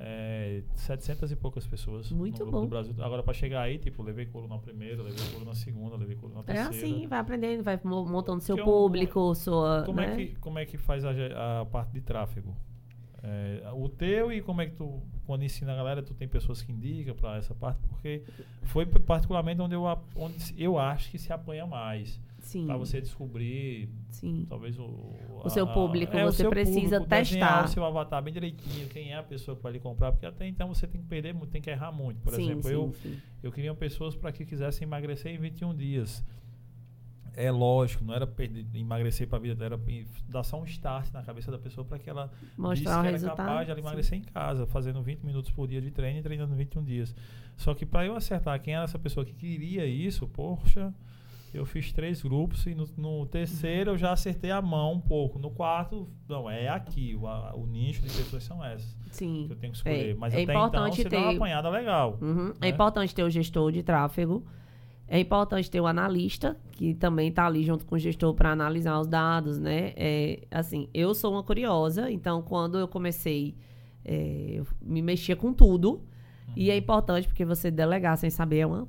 É, 0.00 0.62
700 0.74 1.32
e 1.32 1.36
poucas 1.36 1.66
pessoas. 1.66 2.12
Muito 2.12 2.44
no 2.44 2.52
bom. 2.52 2.60
Do 2.62 2.68
Brasil. 2.68 2.94
Agora, 3.00 3.20
pra 3.20 3.34
chegar 3.34 3.62
aí, 3.62 3.78
tipo, 3.78 4.00
levei 4.00 4.26
couro 4.26 4.46
na 4.46 4.56
primeira, 4.56 5.02
levei 5.02 5.18
couro 5.32 5.44
na 5.44 5.54
segunda, 5.56 5.96
levei 5.96 6.14
couro 6.14 6.32
na 6.36 6.40
É 6.42 6.44
terceira. 6.44 6.70
assim, 6.70 7.06
vai 7.08 7.18
aprendendo, 7.18 7.64
vai 7.64 7.80
mo- 7.82 8.06
montando 8.06 8.40
seu 8.40 8.56
é 8.56 8.62
um- 8.62 8.64
público, 8.64 9.34
sua. 9.34 9.82
Como, 9.84 10.00
né? 10.00 10.12
é 10.12 10.16
que, 10.16 10.36
como 10.36 10.58
é 10.60 10.64
que 10.66 10.76
faz 10.78 11.04
a, 11.04 11.10
a 11.60 11.66
parte 11.66 11.90
de 11.92 12.00
tráfego? 12.00 12.54
É, 13.20 13.68
o 13.74 13.88
teu 13.88 14.32
e 14.32 14.40
como 14.40 14.62
é 14.62 14.66
que 14.66 14.76
tu, 14.76 15.02
quando 15.26 15.42
ensina 15.42 15.72
a 15.72 15.76
galera, 15.76 16.00
tu 16.00 16.14
tem 16.14 16.28
pessoas 16.28 16.62
que 16.62 16.70
indicam 16.70 17.16
pra 17.16 17.36
essa 17.36 17.52
parte? 17.52 17.80
Porque 17.88 18.22
foi 18.62 18.86
particularmente 18.86 19.60
onde 19.60 19.74
eu, 19.74 19.82
onde 20.14 20.54
eu 20.56 20.78
acho 20.78 21.10
que 21.10 21.18
se 21.18 21.32
apanha 21.32 21.66
mais. 21.66 22.20
Sim. 22.48 22.64
Pra 22.64 22.78
você 22.78 22.98
descobrir, 22.98 23.90
Sim. 24.08 24.46
talvez, 24.48 24.78
o... 24.78 25.14
O 25.44 25.50
seu 25.50 25.66
público, 25.66 26.16
o 26.16 26.20
você 26.20 26.48
precisa 26.48 26.98
desenhar 26.98 27.50
testar. 27.50 27.64
o 27.66 27.68
seu 27.68 27.84
avatar 27.84 28.22
bem 28.22 28.32
direitinho, 28.32 28.88
quem 28.88 29.12
é 29.12 29.16
a 29.16 29.22
pessoa 29.22 29.54
que 29.54 29.62
vai 29.62 29.72
lhe 29.72 29.78
comprar, 29.78 30.12
porque 30.12 30.24
até 30.24 30.48
então 30.48 30.66
você 30.72 30.86
tem 30.86 30.98
que 30.98 31.06
perder 31.06 31.34
muito, 31.34 31.50
tem 31.50 31.60
que 31.60 31.68
errar 31.68 31.92
muito. 31.92 32.22
Por 32.22 32.32
sim, 32.32 32.44
exemplo, 32.44 32.62
sim, 32.62 32.72
eu, 32.72 32.94
sim. 33.02 33.18
eu 33.42 33.52
queria 33.52 33.74
pessoas 33.74 34.16
para 34.16 34.32
que 34.32 34.46
quisessem 34.46 34.86
emagrecer 34.86 35.30
em 35.30 35.36
21 35.36 35.76
dias. 35.76 36.24
É 37.36 37.50
lógico, 37.50 38.02
não 38.02 38.14
era 38.14 38.26
perder, 38.26 38.64
emagrecer 38.74 39.28
para 39.28 39.36
a 39.36 39.40
vida, 39.42 39.62
era 39.62 39.78
dar 40.26 40.42
só 40.42 40.58
um 40.58 40.64
start 40.64 41.12
na 41.12 41.22
cabeça 41.22 41.50
da 41.50 41.58
pessoa 41.58 41.84
para 41.84 41.98
que 41.98 42.08
ela 42.08 42.32
Mostrar 42.56 42.72
disse 42.72 43.16
o 43.16 43.20
que 43.20 43.26
era 43.26 43.36
capaz 43.36 43.66
de 43.66 43.72
ela 43.72 43.80
sim. 43.80 43.86
emagrecer 43.86 44.18
em 44.18 44.22
casa, 44.22 44.66
fazendo 44.66 45.02
20 45.02 45.20
minutos 45.20 45.50
por 45.50 45.68
dia 45.68 45.82
de 45.82 45.90
treino 45.90 46.20
e 46.20 46.22
treinando 46.22 46.54
21 46.54 46.82
dias. 46.82 47.14
Só 47.58 47.74
que 47.74 47.84
para 47.84 48.06
eu 48.06 48.16
acertar 48.16 48.58
quem 48.62 48.74
era 48.74 48.84
essa 48.84 48.98
pessoa 48.98 49.26
que 49.26 49.34
queria 49.34 49.84
isso, 49.84 50.26
poxa, 50.26 50.94
eu 51.56 51.64
fiz 51.64 51.92
três 51.92 52.20
grupos 52.22 52.66
e 52.66 52.74
no, 52.74 52.86
no 52.96 53.26
terceiro 53.26 53.92
eu 53.92 53.98
já 53.98 54.12
acertei 54.12 54.50
a 54.50 54.60
mão 54.60 54.94
um 54.94 55.00
pouco. 55.00 55.38
No 55.38 55.50
quarto, 55.50 56.08
não, 56.28 56.50
é 56.50 56.68
aqui, 56.68 57.16
o, 57.16 57.26
a- 57.26 57.54
o 57.54 57.66
nicho 57.66 58.02
de 58.02 58.08
pessoas 58.08 58.44
são 58.44 58.62
essas 58.64 58.96
Sim. 59.10 59.44
que 59.46 59.52
eu 59.52 59.56
tenho 59.56 59.72
que 59.72 59.78
escolher. 59.78 60.10
É, 60.10 60.14
Mas 60.14 60.34
é 60.34 60.42
até 60.42 60.42
então 60.52 60.54
importante 60.66 60.96
você 61.02 61.08
dá 61.08 61.18
uma 61.18 61.30
ter- 61.30 61.36
apanhada 61.36 61.68
legal. 61.70 62.18
Uhum. 62.20 62.52
É 62.60 62.66
né? 62.66 62.68
importante 62.68 63.14
ter 63.14 63.22
o 63.22 63.30
gestor 63.30 63.72
de 63.72 63.82
tráfego. 63.82 64.44
É 65.10 65.18
importante 65.18 65.70
ter 65.70 65.80
o 65.80 65.86
analista, 65.86 66.54
que 66.72 66.92
também 66.94 67.28
está 67.30 67.46
ali 67.46 67.64
junto 67.64 67.86
com 67.86 67.94
o 67.94 67.98
gestor 67.98 68.34
para 68.34 68.50
analisar 68.52 69.00
os 69.00 69.06
dados, 69.06 69.58
né? 69.58 69.94
É, 69.96 70.40
assim, 70.50 70.86
eu 70.92 71.14
sou 71.14 71.32
uma 71.32 71.42
curiosa, 71.42 72.10
então 72.10 72.42
quando 72.42 72.78
eu 72.78 72.86
comecei, 72.86 73.56
é, 74.04 74.50
eu 74.56 74.66
me 74.82 75.00
mexia 75.00 75.34
com 75.34 75.52
tudo. 75.54 76.02
E 76.54 76.68
é 76.70 76.74
Uhum. 76.74 76.78
importante 76.80 77.26
porque 77.26 77.44
você 77.44 77.70
delegar 77.70 78.18
sem 78.18 78.28
saber 78.28 78.58
é 78.58 78.66
uma. 78.66 78.86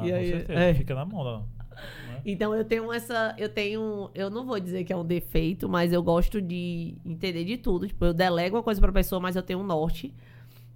Ah, 0.00 0.06
E 0.06 0.10
com 0.10 0.16
aí, 0.16 0.30
certeza. 0.30 0.58
é. 0.60 0.74
Fica 0.74 0.94
na 0.94 1.04
mão 1.04 1.24
da. 1.24 1.38
né? 1.38 2.20
Então 2.24 2.54
eu 2.54 2.64
tenho 2.64 2.92
essa, 2.92 3.34
eu 3.38 3.48
tenho, 3.48 4.10
eu 4.14 4.28
não 4.30 4.44
vou 4.46 4.58
dizer 4.60 4.84
que 4.84 4.92
é 4.92 4.96
um 4.96 5.04
defeito, 5.04 5.68
mas 5.68 5.92
eu 5.92 6.02
gosto 6.02 6.40
de 6.40 6.94
entender 7.04 7.44
de 7.44 7.56
tudo. 7.56 7.86
Tipo, 7.86 8.04
eu 8.06 8.12
delego 8.14 8.56
uma 8.56 8.62
coisa 8.62 8.80
pra 8.80 8.92
pessoa, 8.92 9.20
mas 9.20 9.36
eu 9.36 9.42
tenho 9.42 9.58
um 9.60 9.64
norte. 9.64 10.12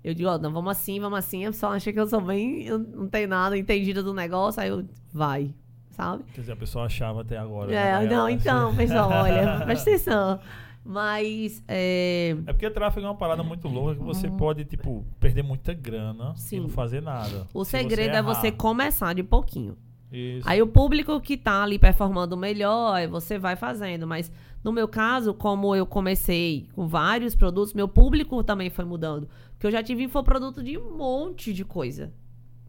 Eu 0.03 0.13
digo, 0.15 0.29
ó, 0.29 0.37
não, 0.39 0.53
vamos 0.53 0.71
assim, 0.71 1.01
vamos 1.01 1.19
assim. 1.19 1.45
A 1.47 1.51
pessoa 1.51 1.73
acha 1.73 1.93
que 1.93 1.99
eu 1.99 2.07
sou 2.07 2.21
bem, 2.21 2.63
eu 2.67 2.79
não 2.79 3.09
tenho 3.09 3.29
nada 3.29 3.57
entendida 3.57 4.03
do 4.03 4.13
negócio, 4.13 4.61
aí 4.61 4.69
eu, 4.69 4.85
vai, 5.13 5.55
sabe? 5.91 6.25
Quer 6.35 6.41
dizer, 6.43 6.53
a 6.53 6.57
pessoa 6.57 6.85
achava 6.85 7.23
até 7.23 7.39
agora. 7.39 7.69
né? 7.71 7.75
É, 7.75 7.93
Aí 7.95 8.07
não, 8.07 8.17
ela- 8.29 8.33
então, 8.33 8.75
pessoal, 8.77 9.11
olha, 9.11 9.61
presta 9.65 9.91
atenção. 9.91 10.41
Mas, 10.85 11.63
é, 11.67 12.37
É 12.47 12.53
porque 12.53 12.69
tráfego 12.71 13.07
é 13.07 13.09
uma 13.09 13.17
parada 13.17 13.43
muito 13.43 13.67
louca 13.69 13.95
que 13.95 14.03
você 14.03 14.29
pode, 14.29 14.65
tipo, 14.67 15.05
perder 15.19 15.43
muita 15.43 15.73
grana 15.73 16.31
Uhum. 16.31 16.37
Sim. 16.37 16.57
e 16.57 16.61
não 16.61 16.69
fazer 16.69 17.01
nada. 17.01 17.47
o 17.55 17.65
Se 17.65 17.71
segredo 17.73 18.11
é 18.15 18.19
errar. 18.19 18.23
você 18.23 18.53
começar 18.53 19.15
de 19.15 19.23
pouquinho. 19.23 19.77
Isso. 20.13 20.47
Aí 20.49 20.61
o 20.63 20.67
público 20.67 21.19
que 21.21 21.37
tá 21.37 21.63
ali 21.63 21.79
performando 21.79 22.37
melhor, 22.37 22.95
aí 22.95 23.07
você 23.07 23.39
vai 23.39 23.57
fazendo. 23.57 24.07
Mas 24.07 24.31
no 24.63 24.71
meu 24.73 24.87
caso, 24.87 25.33
como 25.35 25.75
eu 25.75 25.87
comecei 25.87 26.69
com 26.75 26.87
vários 26.87 27.35
produtos, 27.35 27.73
meu 27.75 27.89
público 27.89 28.45
também 28.45 28.69
foi 28.71 28.85
mudando. 28.85 29.29
Porque 29.53 29.67
eu 29.67 29.73
já 29.73 29.83
tive 29.83 30.05
infoproduto 30.05 30.63
de 30.63 30.77
um 30.79 30.97
monte 30.97 31.53
de 31.53 31.65
coisa. 31.65 32.13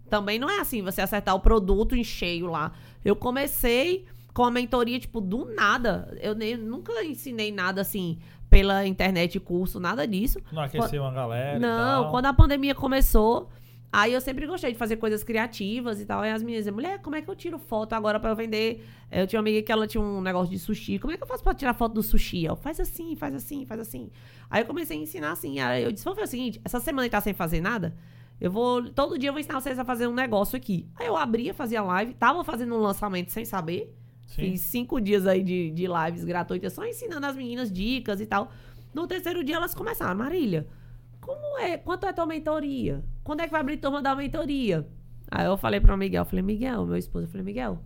Também 0.10 0.40
não 0.40 0.50
é 0.50 0.60
assim, 0.60 0.82
você 0.82 1.02
acertar 1.02 1.36
o 1.36 1.40
produto 1.40 1.96
em 1.96 2.04
cheio 2.04 2.48
lá. 2.48 2.72
Eu 3.04 3.16
comecei 3.16 4.06
com 4.36 4.44
a 4.44 4.52
mentoria, 4.52 5.00
tipo, 5.00 5.22
do 5.22 5.46
nada. 5.46 6.14
Eu 6.22 6.36
nem, 6.36 6.58
nunca 6.58 7.02
ensinei 7.06 7.54
nada 7.54 7.80
assim 7.80 8.20
pela 8.50 8.86
internet, 8.86 9.40
curso, 9.40 9.80
nada 9.80 10.06
disso. 10.06 10.40
Não 10.52 10.62
aquecer 10.62 11.02
uma 11.02 11.12
galera. 11.12 11.58
Não, 11.58 12.12
quando 12.12 12.26
a 12.26 12.34
pandemia 12.34 12.76
começou, 12.76 13.50
aí 13.94 14.12
eu 14.12 14.20
sempre 14.20 14.46
gostei 14.46 14.74
de 14.74 14.78
fazer 14.78 14.98
coisas 14.98 15.24
criativas 15.24 16.02
e 16.02 16.06
tal. 16.06 16.20
Aí 16.20 16.32
as 16.32 16.44
meninas 16.44 16.66
diziam, 16.66 16.76
mulher, 16.76 17.02
como 17.02 17.16
é 17.16 17.22
que 17.22 17.30
eu 17.30 17.36
tiro 17.36 17.58
foto 17.58 17.94
agora 17.94 18.20
pra 18.20 18.30
eu 18.30 18.36
vender? 18.36 18.86
Eu 19.10 19.26
tinha 19.26 19.40
uma 19.40 19.44
amiga 19.44 19.66
que 19.66 19.72
ela 19.72 19.88
tinha 19.88 20.04
um 20.04 20.20
negócio 20.20 20.52
de 20.52 20.60
sushi. 20.60 21.00
Como 21.00 21.14
é 21.14 21.18
que 21.18 21.24
eu 21.24 21.28
faço 21.28 21.42
pra 21.42 21.54
tirar 21.54 21.74
foto 21.74 21.94
do 21.94 22.04
sushi? 22.04 22.44
Eu, 22.44 22.58
faz 22.58 22.78
assim, 22.78 23.16
faz 23.16 23.34
assim, 23.34 23.66
faz 23.66 23.80
assim. 23.80 24.12
Aí 24.50 24.64
eu 24.64 24.68
comecei 24.68 24.98
a 24.98 25.02
ensinar 25.02 25.32
assim. 25.32 25.62
Aí 25.62 25.82
eu 25.82 25.94
disse, 25.94 26.04
vamos 26.04 26.20
fazer 26.20 26.28
o 26.28 26.32
seguinte, 26.32 26.62
essa 26.66 26.82
semana 26.82 27.06
ele 27.06 27.10
tá 27.10 27.22
sem 27.22 27.34
fazer 27.34 27.62
nada? 27.62 27.96
Eu 28.40 28.52
vou, 28.52 28.90
todo 28.90 29.18
dia 29.18 29.30
eu 29.30 29.34
vou 29.34 29.40
ensinar 29.40 29.62
vocês 29.62 29.80
a 29.80 29.86
fazer 29.86 30.08
um 30.08 30.14
negócio 30.14 30.58
aqui. 30.58 30.90
Aí 30.98 31.08
eu 31.08 31.16
abria, 31.16 31.54
fazia 31.54 31.82
live, 31.82 32.14
tava 32.16 32.44
fazendo 32.44 32.76
um 32.76 32.80
lançamento 32.80 33.32
sem 33.32 33.46
saber. 33.46 33.96
Sim. 34.26 34.52
Fiz 34.52 34.62
cinco 34.62 35.00
dias 35.00 35.26
aí 35.26 35.44
de, 35.44 35.72
de 35.72 35.86
lives 35.88 36.24
gratuitas, 36.24 36.74
só 36.74 36.86
ensinando 36.86 37.26
as 37.26 37.36
meninas 37.36 37.72
dicas 37.72 38.20
e 38.20 38.26
tal. 38.26 38.52
No 38.94 39.08
terceiro 39.08 39.44
dia 39.44 39.56
elas 39.56 39.74
começaram, 39.74 40.18
Marília, 40.18 40.68
como 41.22 41.60
é? 41.60 41.78
Quanto 41.78 42.06
é 42.06 42.14
tua 42.14 42.26
mentoria? 42.26 43.04
Quando 43.24 43.42
é 43.42 43.46
que 43.46 43.52
vai 43.52 43.62
abrir 43.62 43.78
turma 43.78 44.02
da 44.02 44.16
mentoria? 44.16 44.88
Aí 45.30 45.46
eu 45.46 45.58
falei 45.58 45.80
pro 45.80 45.98
Miguel, 45.98 46.22
eu 46.22 46.26
falei, 46.26 46.44
Miguel, 46.44 46.86
meu 46.86 46.98
esposo, 46.98 47.26
eu 47.26 47.30
falei, 47.30 47.44
Miguel, 47.44 47.80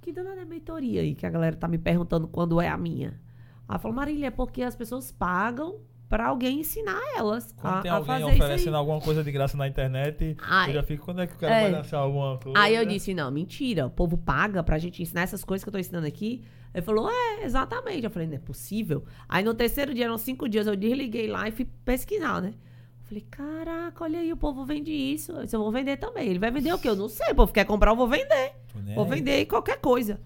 que 0.00 0.12
danada 0.12 0.40
é 0.40 0.44
mentoria 0.44 1.00
aí 1.00 1.14
que 1.14 1.26
a 1.26 1.30
galera 1.30 1.56
tá 1.56 1.66
me 1.66 1.78
perguntando 1.78 2.28
quando 2.28 2.60
é 2.60 2.68
a 2.68 2.76
minha? 2.76 3.20
Aí 3.68 3.78
falou, 3.78 3.96
Marília, 3.96 4.28
é 4.28 4.30
porque 4.30 4.62
as 4.62 4.76
pessoas 4.76 5.12
pagam 5.12 5.80
pra 6.08 6.26
alguém 6.28 6.60
ensinar 6.60 7.00
elas 7.16 7.52
Quando 7.52 7.74
a, 7.74 7.82
tem 7.82 7.90
alguém 7.90 8.24
oferecendo 8.24 8.76
alguma 8.76 9.00
coisa 9.00 9.22
de 9.22 9.30
graça 9.30 9.56
na 9.56 9.68
internet, 9.68 10.36
Ai. 10.40 10.70
eu 10.70 10.74
já 10.74 10.82
fico, 10.82 11.04
quando 11.04 11.20
é 11.20 11.26
que 11.26 11.34
o 11.34 11.38
cara 11.38 11.54
É. 11.54 11.62
vai 11.62 11.72
lançar 11.72 11.98
alguma 11.98 12.38
coisa? 12.38 12.58
Aí 12.58 12.74
eu 12.74 12.84
disse, 12.86 13.12
não, 13.12 13.30
mentira, 13.30 13.86
o 13.86 13.90
povo 13.90 14.16
paga 14.16 14.62
pra 14.62 14.78
gente 14.78 15.02
ensinar 15.02 15.22
essas 15.22 15.44
coisas 15.44 15.62
que 15.62 15.68
eu 15.68 15.72
tô 15.72 15.78
ensinando 15.78 16.06
aqui. 16.06 16.42
Ele 16.74 16.82
falou, 16.82 17.10
é, 17.10 17.44
exatamente. 17.44 18.04
Eu 18.04 18.10
falei, 18.10 18.28
não 18.28 18.36
é 18.36 18.38
possível. 18.38 19.04
Aí 19.28 19.42
no 19.44 19.54
terceiro 19.54 19.92
dia, 19.94 20.04
eram 20.04 20.18
cinco 20.18 20.48
dias, 20.48 20.66
eu 20.66 20.76
desliguei 20.76 21.26
lá 21.26 21.48
e 21.48 21.50
fui 21.52 21.66
pesquisar, 21.84 22.40
né? 22.42 22.54
Eu 23.02 23.06
falei, 23.08 23.26
caraca, 23.30 24.04
olha 24.04 24.18
aí, 24.18 24.32
o 24.32 24.36
povo 24.36 24.64
vende 24.64 24.92
isso. 24.92 25.32
Eu 25.32 25.44
disse, 25.44 25.56
eu 25.56 25.60
vou 25.60 25.72
vender 25.72 25.96
também. 25.96 26.28
Ele 26.28 26.38
vai 26.38 26.50
vender 26.50 26.72
o 26.72 26.78
quê? 26.78 26.88
Eu 26.88 26.96
não 26.96 27.08
sei, 27.08 27.32
o 27.32 27.34
povo 27.34 27.52
quer 27.52 27.64
comprar, 27.64 27.90
eu 27.92 27.96
vou 27.96 28.06
vender. 28.06 28.52
Vou 28.94 29.04
aí. 29.04 29.10
vender 29.10 29.46
qualquer 29.46 29.78
coisa. 29.78 30.20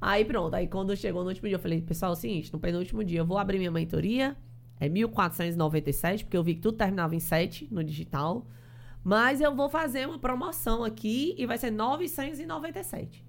Aí 0.00 0.24
pronto, 0.24 0.54
aí 0.54 0.66
quando 0.66 0.96
chegou 0.96 1.22
no 1.22 1.28
último 1.28 1.46
dia, 1.46 1.54
eu 1.56 1.60
falei, 1.60 1.80
pessoal, 1.80 2.12
é 2.12 2.14
o 2.14 2.16
seguinte, 2.16 2.52
no 2.52 2.58
penúltimo 2.58 3.04
dia 3.04 3.20
eu 3.20 3.24
vou 3.26 3.38
abrir 3.38 3.58
minha 3.58 3.70
mentoria, 3.70 4.36
é 4.82 4.88
1497, 4.88 6.24
porque 6.24 6.36
eu 6.36 6.42
vi 6.42 6.56
que 6.56 6.60
tudo 6.60 6.76
terminava 6.76 7.14
em 7.14 7.20
7 7.20 7.68
no 7.70 7.84
digital. 7.84 8.48
Mas 9.04 9.40
eu 9.40 9.54
vou 9.54 9.68
fazer 9.68 10.08
uma 10.08 10.18
promoção 10.18 10.82
aqui 10.82 11.36
e 11.38 11.46
vai 11.46 11.56
ser 11.56 11.70
997. 11.70 13.24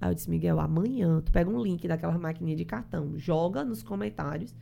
Aí 0.00 0.10
eu 0.10 0.14
disse, 0.14 0.30
Miguel, 0.30 0.58
amanhã 0.58 1.20
tu 1.20 1.30
pega 1.30 1.50
um 1.50 1.62
link 1.62 1.86
daquela 1.86 2.16
maquininha 2.16 2.56
de 2.56 2.64
cartão, 2.64 3.18
joga 3.18 3.62
nos 3.62 3.82
comentários 3.82 4.54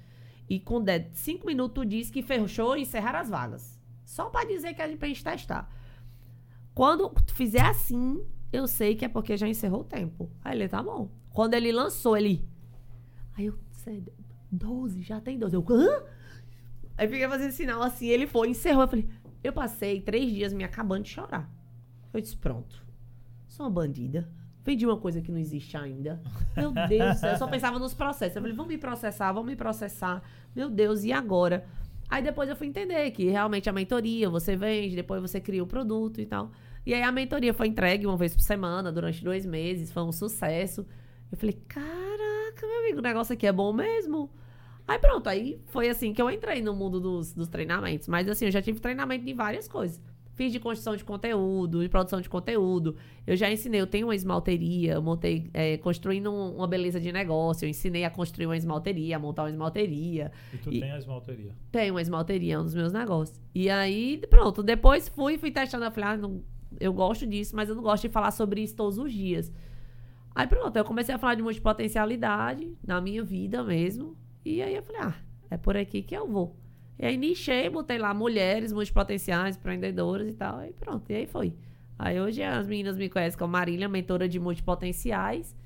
e 0.48 0.58
com 0.58 0.84
5 1.12 1.46
minutos 1.46 1.74
tu 1.74 1.88
diz 1.88 2.10
que 2.10 2.22
fechou 2.22 2.76
e 2.76 2.82
encerrar 2.82 3.20
as 3.20 3.28
vagas. 3.28 3.78
Só 4.04 4.28
pra 4.28 4.44
dizer 4.44 4.74
que 4.74 4.82
é 4.82 4.96
pra 4.96 5.06
gente 5.06 5.22
testar. 5.22 5.70
Quando 6.74 7.08
tu 7.08 7.34
fizer 7.34 7.62
assim, 7.62 8.20
eu 8.52 8.66
sei 8.66 8.96
que 8.96 9.04
é 9.04 9.08
porque 9.08 9.36
já 9.36 9.46
encerrou 9.46 9.82
o 9.82 9.84
tempo. 9.84 10.28
Aí 10.42 10.58
ele, 10.58 10.68
tá 10.68 10.82
bom. 10.82 11.08
Quando 11.30 11.54
ele 11.54 11.70
lançou, 11.70 12.16
ele. 12.16 12.44
Aí 13.36 13.46
eu, 13.46 13.54
sério, 13.70 14.12
12, 14.50 15.02
já 15.02 15.20
tem 15.20 15.38
12. 15.38 15.54
Eu, 15.54 15.64
hã? 15.70 16.02
Aí 17.02 17.08
fiquei 17.08 17.26
fazendo 17.26 17.50
sinal 17.50 17.82
assim, 17.82 18.06
ele 18.06 18.28
foi, 18.28 18.48
encerrou. 18.48 18.82
Eu 18.82 18.88
falei, 18.88 19.08
eu 19.42 19.52
passei 19.52 20.00
três 20.00 20.30
dias 20.30 20.52
me 20.52 20.62
acabando 20.62 21.02
de 21.02 21.10
chorar. 21.10 21.50
Eu 22.14 22.20
disse, 22.20 22.36
pronto. 22.36 22.80
Sou 23.48 23.66
uma 23.66 23.72
bandida. 23.72 24.30
Vendi 24.64 24.86
uma 24.86 24.96
coisa 24.96 25.20
que 25.20 25.32
não 25.32 25.38
existe 25.38 25.76
ainda. 25.76 26.22
Meu 26.56 26.70
Deus 26.88 27.14
do 27.14 27.18
céu. 27.18 27.32
Eu 27.32 27.38
só 27.38 27.48
pensava 27.48 27.76
nos 27.76 27.92
processos. 27.92 28.36
Eu 28.36 28.42
falei, 28.42 28.56
vão 28.56 28.66
me 28.68 28.78
processar, 28.78 29.32
vão 29.32 29.42
me 29.42 29.56
processar. 29.56 30.22
Meu 30.54 30.70
Deus, 30.70 31.02
e 31.02 31.10
agora? 31.10 31.66
Aí 32.08 32.22
depois 32.22 32.48
eu 32.48 32.54
fui 32.54 32.68
entender 32.68 33.10
que 33.10 33.24
realmente 33.24 33.68
a 33.68 33.72
mentoria, 33.72 34.30
você 34.30 34.54
vende, 34.54 34.94
depois 34.94 35.20
você 35.20 35.40
cria 35.40 35.64
o 35.64 35.66
produto 35.66 36.20
e 36.20 36.26
tal. 36.26 36.52
E 36.86 36.94
aí 36.94 37.02
a 37.02 37.10
mentoria 37.10 37.52
foi 37.52 37.66
entregue 37.66 38.06
uma 38.06 38.16
vez 38.16 38.32
por 38.32 38.42
semana, 38.42 38.92
durante 38.92 39.24
dois 39.24 39.44
meses, 39.44 39.90
foi 39.90 40.04
um 40.04 40.12
sucesso. 40.12 40.86
Eu 41.32 41.36
falei, 41.36 41.60
caraca, 41.66 42.64
meu 42.64 42.78
amigo, 42.78 43.00
o 43.00 43.02
negócio 43.02 43.32
aqui 43.32 43.44
é 43.44 43.52
bom 43.52 43.72
mesmo. 43.72 44.30
Aí 44.92 44.98
pronto, 44.98 45.26
aí 45.28 45.58
foi 45.68 45.88
assim 45.88 46.12
que 46.12 46.20
eu 46.20 46.30
entrei 46.30 46.60
no 46.60 46.74
mundo 46.76 47.00
dos, 47.00 47.32
dos 47.32 47.48
treinamentos. 47.48 48.08
Mas 48.08 48.28
assim, 48.28 48.44
eu 48.44 48.50
já 48.50 48.60
tive 48.60 48.78
treinamento 48.78 49.24
de 49.24 49.32
várias 49.32 49.66
coisas. 49.66 49.98
fiz 50.34 50.50
de 50.52 50.58
construção 50.58 50.96
de 50.96 51.04
conteúdo, 51.04 51.82
de 51.82 51.88
produção 51.90 52.18
de 52.20 52.28
conteúdo. 52.28 52.96
Eu 53.26 53.36
já 53.36 53.50
ensinei, 53.50 53.80
eu 53.80 53.86
tenho 53.86 54.06
uma 54.06 54.14
esmalteria, 54.14 54.94
eu 54.94 55.02
montei, 55.02 55.50
é, 55.52 55.76
construindo 55.76 56.30
um- 56.32 56.56
uma 56.56 56.66
beleza 56.66 56.98
de 56.98 57.12
negócio. 57.12 57.64
Eu 57.66 57.68
ensinei 57.70 58.02
a 58.04 58.10
construir 58.10 58.46
uma 58.46 58.56
esmalteria, 58.56 59.16
a 59.16 59.18
montar 59.18 59.42
uma 59.44 59.50
esmalteria. 59.50 60.32
E 60.52 60.56
tu 60.56 60.72
E- 60.72 60.80
tem 60.80 60.90
a 60.90 60.96
esmalteria. 60.98 61.52
Tenho 61.70 61.94
uma 61.94 62.00
esmalteria, 62.02 62.54
é 62.54 62.58
um 62.58 62.64
dos 62.64 62.74
meus 62.74 62.92
negócios. 62.94 63.38
E 63.54 63.68
aí, 63.70 64.22
pronto, 64.30 64.62
depois 64.62 65.06
fui, 65.08 65.36
fui 65.38 65.50
testando. 65.50 65.84
Eu 65.84 65.90
falei, 65.92 66.10
ah, 66.10 66.16
não, 66.16 66.42
eu 66.80 66.92
gosto 66.94 67.26
disso, 67.26 67.54
mas 67.54 67.68
eu 67.68 67.74
não 67.74 67.82
gosto 67.82 68.02
de 68.04 68.08
falar 68.08 68.30
sobre 68.30 68.62
isso 68.62 68.74
todos 68.74 68.96
os 68.98 69.12
dias. 69.12 69.52
Aí 70.34 70.46
pronto, 70.46 70.74
eu 70.76 70.84
comecei 70.84 71.14
a 71.14 71.18
falar 71.18 71.34
de 71.34 71.42
multipotencialidade 71.42 72.72
na 72.86 73.00
minha 73.02 73.22
vida 73.22 73.62
mesmo. 73.62 74.16
E 74.44 74.62
aí 74.62 74.74
eu 74.74 74.82
falei, 74.82 75.02
ah, 75.02 75.14
é 75.50 75.56
por 75.56 75.76
aqui 75.76 76.02
que 76.02 76.16
eu 76.16 76.26
vou. 76.26 76.56
E 76.98 77.06
aí 77.06 77.16
nichei, 77.16 77.68
botei 77.68 77.98
lá 77.98 78.12
mulheres 78.12 78.72
multipotenciais, 78.72 79.56
empreendedoras 79.56 80.28
e 80.28 80.36
tal. 80.36 80.64
E 80.64 80.72
pronto, 80.72 81.10
e 81.10 81.14
aí 81.14 81.26
foi. 81.26 81.54
Aí 81.98 82.20
hoje 82.20 82.42
as 82.42 82.66
meninas 82.66 82.96
me 82.96 83.08
conhecem 83.08 83.38
como 83.38 83.52
Marília, 83.52 83.88
mentora 83.88 84.28
de 84.28 84.40
multipotenciais 84.40 85.56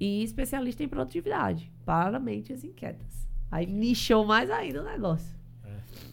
e 0.00 0.22
especialista 0.22 0.82
em 0.82 0.88
produtividade 0.88 1.70
para 1.84 2.18
mentes 2.18 2.64
inquietas. 2.64 3.28
Aí 3.50 3.66
nichou 3.66 4.24
mais 4.24 4.50
ainda 4.50 4.82
o 4.82 4.84
negócio. 4.84 5.43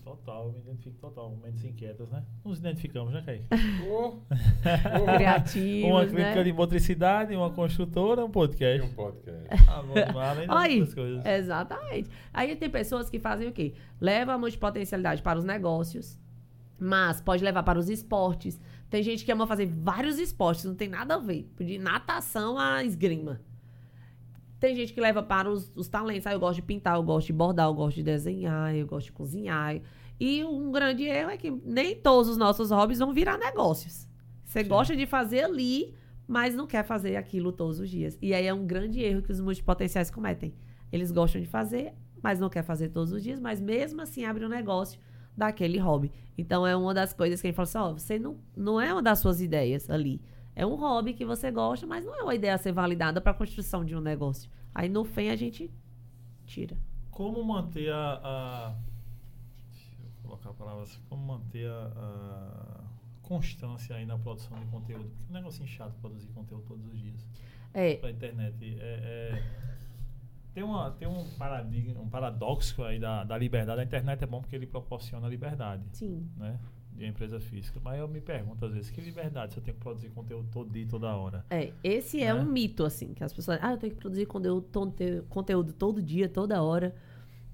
Total, 0.03 0.51
me 0.51 0.59
identifico 0.59 0.97
total. 0.99 1.37
Mentes 1.43 1.63
inquietas, 1.63 2.09
né? 2.09 2.23
Nos 2.43 2.59
identificamos, 2.59 3.13
né, 3.13 3.21
Kaique? 3.25 3.45
Oh, 3.89 5.15
Criativos, 5.15 5.89
uma 5.89 6.03
né? 6.03 6.09
clínica 6.09 6.43
de 6.43 6.53
motricidade, 6.53 7.35
uma 7.35 7.49
construtora, 7.51 8.23
um 8.25 8.29
e 8.29 8.31
podcast. 8.31 8.87
um 8.89 8.93
podcast. 8.93 9.47
Ah, 9.67 9.83
Aí, 10.61 10.79
outras 10.79 10.93
coisas. 10.93 11.25
exatamente. 11.25 12.09
Aí 12.33 12.55
tem 12.55 12.69
pessoas 12.69 13.09
que 13.09 13.19
fazem 13.19 13.47
o 13.47 13.51
quê? 13.51 13.73
Leva 13.99 14.33
a 14.33 14.37
multipotencialidade 14.37 15.21
para 15.21 15.39
os 15.39 15.45
negócios, 15.45 16.19
mas 16.79 17.21
pode 17.21 17.43
levar 17.43 17.63
para 17.63 17.79
os 17.79 17.89
esportes. 17.89 18.59
Tem 18.89 19.01
gente 19.03 19.23
que 19.23 19.31
ama 19.31 19.47
fazer 19.47 19.67
vários 19.67 20.19
esportes, 20.19 20.65
não 20.65 20.75
tem 20.75 20.89
nada 20.89 21.15
a 21.15 21.19
ver. 21.19 21.49
De 21.59 21.77
natação 21.77 22.57
a 22.57 22.83
esgrima. 22.83 23.39
Tem 24.61 24.75
gente 24.75 24.93
que 24.93 25.01
leva 25.01 25.23
para 25.23 25.49
os, 25.49 25.71
os 25.75 25.87
talentos. 25.87 26.27
Ah, 26.27 26.33
eu 26.33 26.39
gosto 26.39 26.57
de 26.57 26.61
pintar, 26.61 26.95
eu 26.95 27.01
gosto 27.01 27.25
de 27.25 27.33
bordar, 27.33 27.65
eu 27.67 27.73
gosto 27.73 27.95
de 27.95 28.03
desenhar, 28.03 28.75
eu 28.75 28.85
gosto 28.85 29.07
de 29.07 29.11
cozinhar. 29.11 29.81
E 30.19 30.43
um 30.43 30.71
grande 30.71 31.03
erro 31.03 31.31
é 31.31 31.35
que 31.35 31.49
nem 31.49 31.95
todos 31.95 32.29
os 32.29 32.37
nossos 32.37 32.69
hobbies 32.69 32.99
vão 32.99 33.11
virar 33.11 33.39
negócios. 33.39 34.07
Você 34.45 34.61
Sim. 34.61 34.69
gosta 34.69 34.95
de 34.95 35.07
fazer 35.07 35.45
ali, 35.45 35.95
mas 36.27 36.53
não 36.53 36.67
quer 36.67 36.85
fazer 36.85 37.15
aquilo 37.15 37.51
todos 37.51 37.79
os 37.79 37.89
dias. 37.89 38.19
E 38.21 38.35
aí 38.35 38.45
é 38.45 38.53
um 38.53 38.63
grande 38.63 39.01
erro 39.01 39.23
que 39.23 39.31
os 39.31 39.39
multipotenciais 39.41 40.11
cometem. 40.11 40.53
Eles 40.91 41.11
gostam 41.11 41.41
de 41.41 41.47
fazer, 41.47 41.93
mas 42.21 42.39
não 42.39 42.47
quer 42.47 42.61
fazer 42.63 42.89
todos 42.89 43.11
os 43.11 43.23
dias, 43.23 43.39
mas 43.39 43.59
mesmo 43.59 43.99
assim 43.99 44.25
abre 44.25 44.45
um 44.45 44.49
negócio 44.49 44.99
daquele 45.35 45.79
hobby. 45.79 46.11
Então 46.37 46.67
é 46.67 46.75
uma 46.75 46.93
das 46.93 47.13
coisas 47.13 47.41
que 47.41 47.47
a 47.47 47.49
gente 47.49 47.55
fala 47.55 47.67
assim, 47.67 47.77
ó, 47.79 47.93
você 47.93 48.19
não, 48.19 48.37
não 48.55 48.79
é 48.79 48.93
uma 48.93 49.01
das 49.01 49.17
suas 49.17 49.41
ideias 49.41 49.89
ali. 49.89 50.21
É 50.55 50.65
um 50.65 50.75
hobby 50.75 51.13
que 51.13 51.25
você 51.25 51.49
gosta, 51.49 51.87
mas 51.87 52.05
não 52.05 52.15
é 52.15 52.23
uma 52.23 52.35
ideia 52.35 52.55
a 52.55 52.57
ser 52.57 52.71
validada 52.71 53.21
para 53.21 53.31
a 53.31 53.35
construção 53.35 53.85
de 53.85 53.95
um 53.95 54.01
negócio. 54.01 54.49
Aí 54.73 54.89
no 54.89 55.03
fim 55.03 55.29
a 55.29 55.35
gente 55.35 55.71
tira. 56.45 56.77
Como 57.09 57.43
manter 57.43 57.91
a. 57.91 58.19
a 58.23 58.75
deixa 59.71 59.95
eu 60.01 60.09
colocar 60.23 60.49
a 60.49 60.53
palavra 60.53 60.83
assim. 60.83 60.99
Como 61.09 61.25
manter 61.25 61.69
a, 61.69 61.91
a 61.95 62.83
constância 63.21 63.95
aí 63.95 64.05
na 64.05 64.17
produção 64.17 64.57
de 64.59 64.65
conteúdo? 64.65 65.09
Porque 65.09 65.23
é 65.27 65.29
um 65.29 65.33
negocinho 65.33 65.67
chato 65.67 65.93
produzir 66.01 66.27
conteúdo 66.29 66.63
todos 66.67 66.85
os 66.85 66.99
dias. 66.99 67.27
É, 67.73 67.95
Pra 67.95 68.11
internet. 68.11 68.77
É, 68.79 69.33
é- 69.33 69.43
tem, 70.53 70.63
uma, 70.63 70.91
tem 70.91 71.07
um 71.07 71.25
paradigma, 71.37 72.01
um 72.01 72.09
paradoxo 72.09 72.83
aí 72.83 72.99
da, 72.99 73.23
da 73.23 73.37
liberdade. 73.37 73.79
A 73.79 73.83
internet 73.83 74.21
é 74.23 74.27
bom 74.27 74.41
porque 74.41 74.55
ele 74.55 74.67
proporciona 74.67 75.27
liberdade, 75.27 75.83
sim. 75.93 76.29
né? 76.35 76.59
De 76.95 77.05
empresa 77.05 77.39
física. 77.39 77.79
Mas 77.83 77.99
eu 77.99 78.07
me 78.07 78.21
pergunto 78.21 78.63
às 78.65 78.73
vezes, 78.73 78.89
que 78.91 79.01
liberdade 79.01 79.53
se 79.53 79.59
eu 79.59 79.63
tenho 79.63 79.75
que 79.75 79.81
produzir 79.83 80.09
conteúdo 80.09 80.47
todo 80.51 80.69
dia, 80.69 80.85
toda 80.87 81.15
hora? 81.15 81.43
É, 81.49 81.73
esse 81.83 82.21
é 82.21 82.33
Né? 82.33 82.39
um 82.39 82.45
mito, 82.45 82.83
assim, 82.85 83.13
que 83.13 83.23
as 83.23 83.33
pessoas. 83.33 83.57
Ah, 83.61 83.71
eu 83.71 83.77
tenho 83.77 83.93
que 83.93 83.99
produzir 83.99 84.25
conteúdo, 84.27 84.61
tonte- 84.71 85.23
conteúdo 85.29 85.73
todo 85.73 86.01
dia, 86.01 86.29
toda 86.29 86.61
hora. 86.61 86.93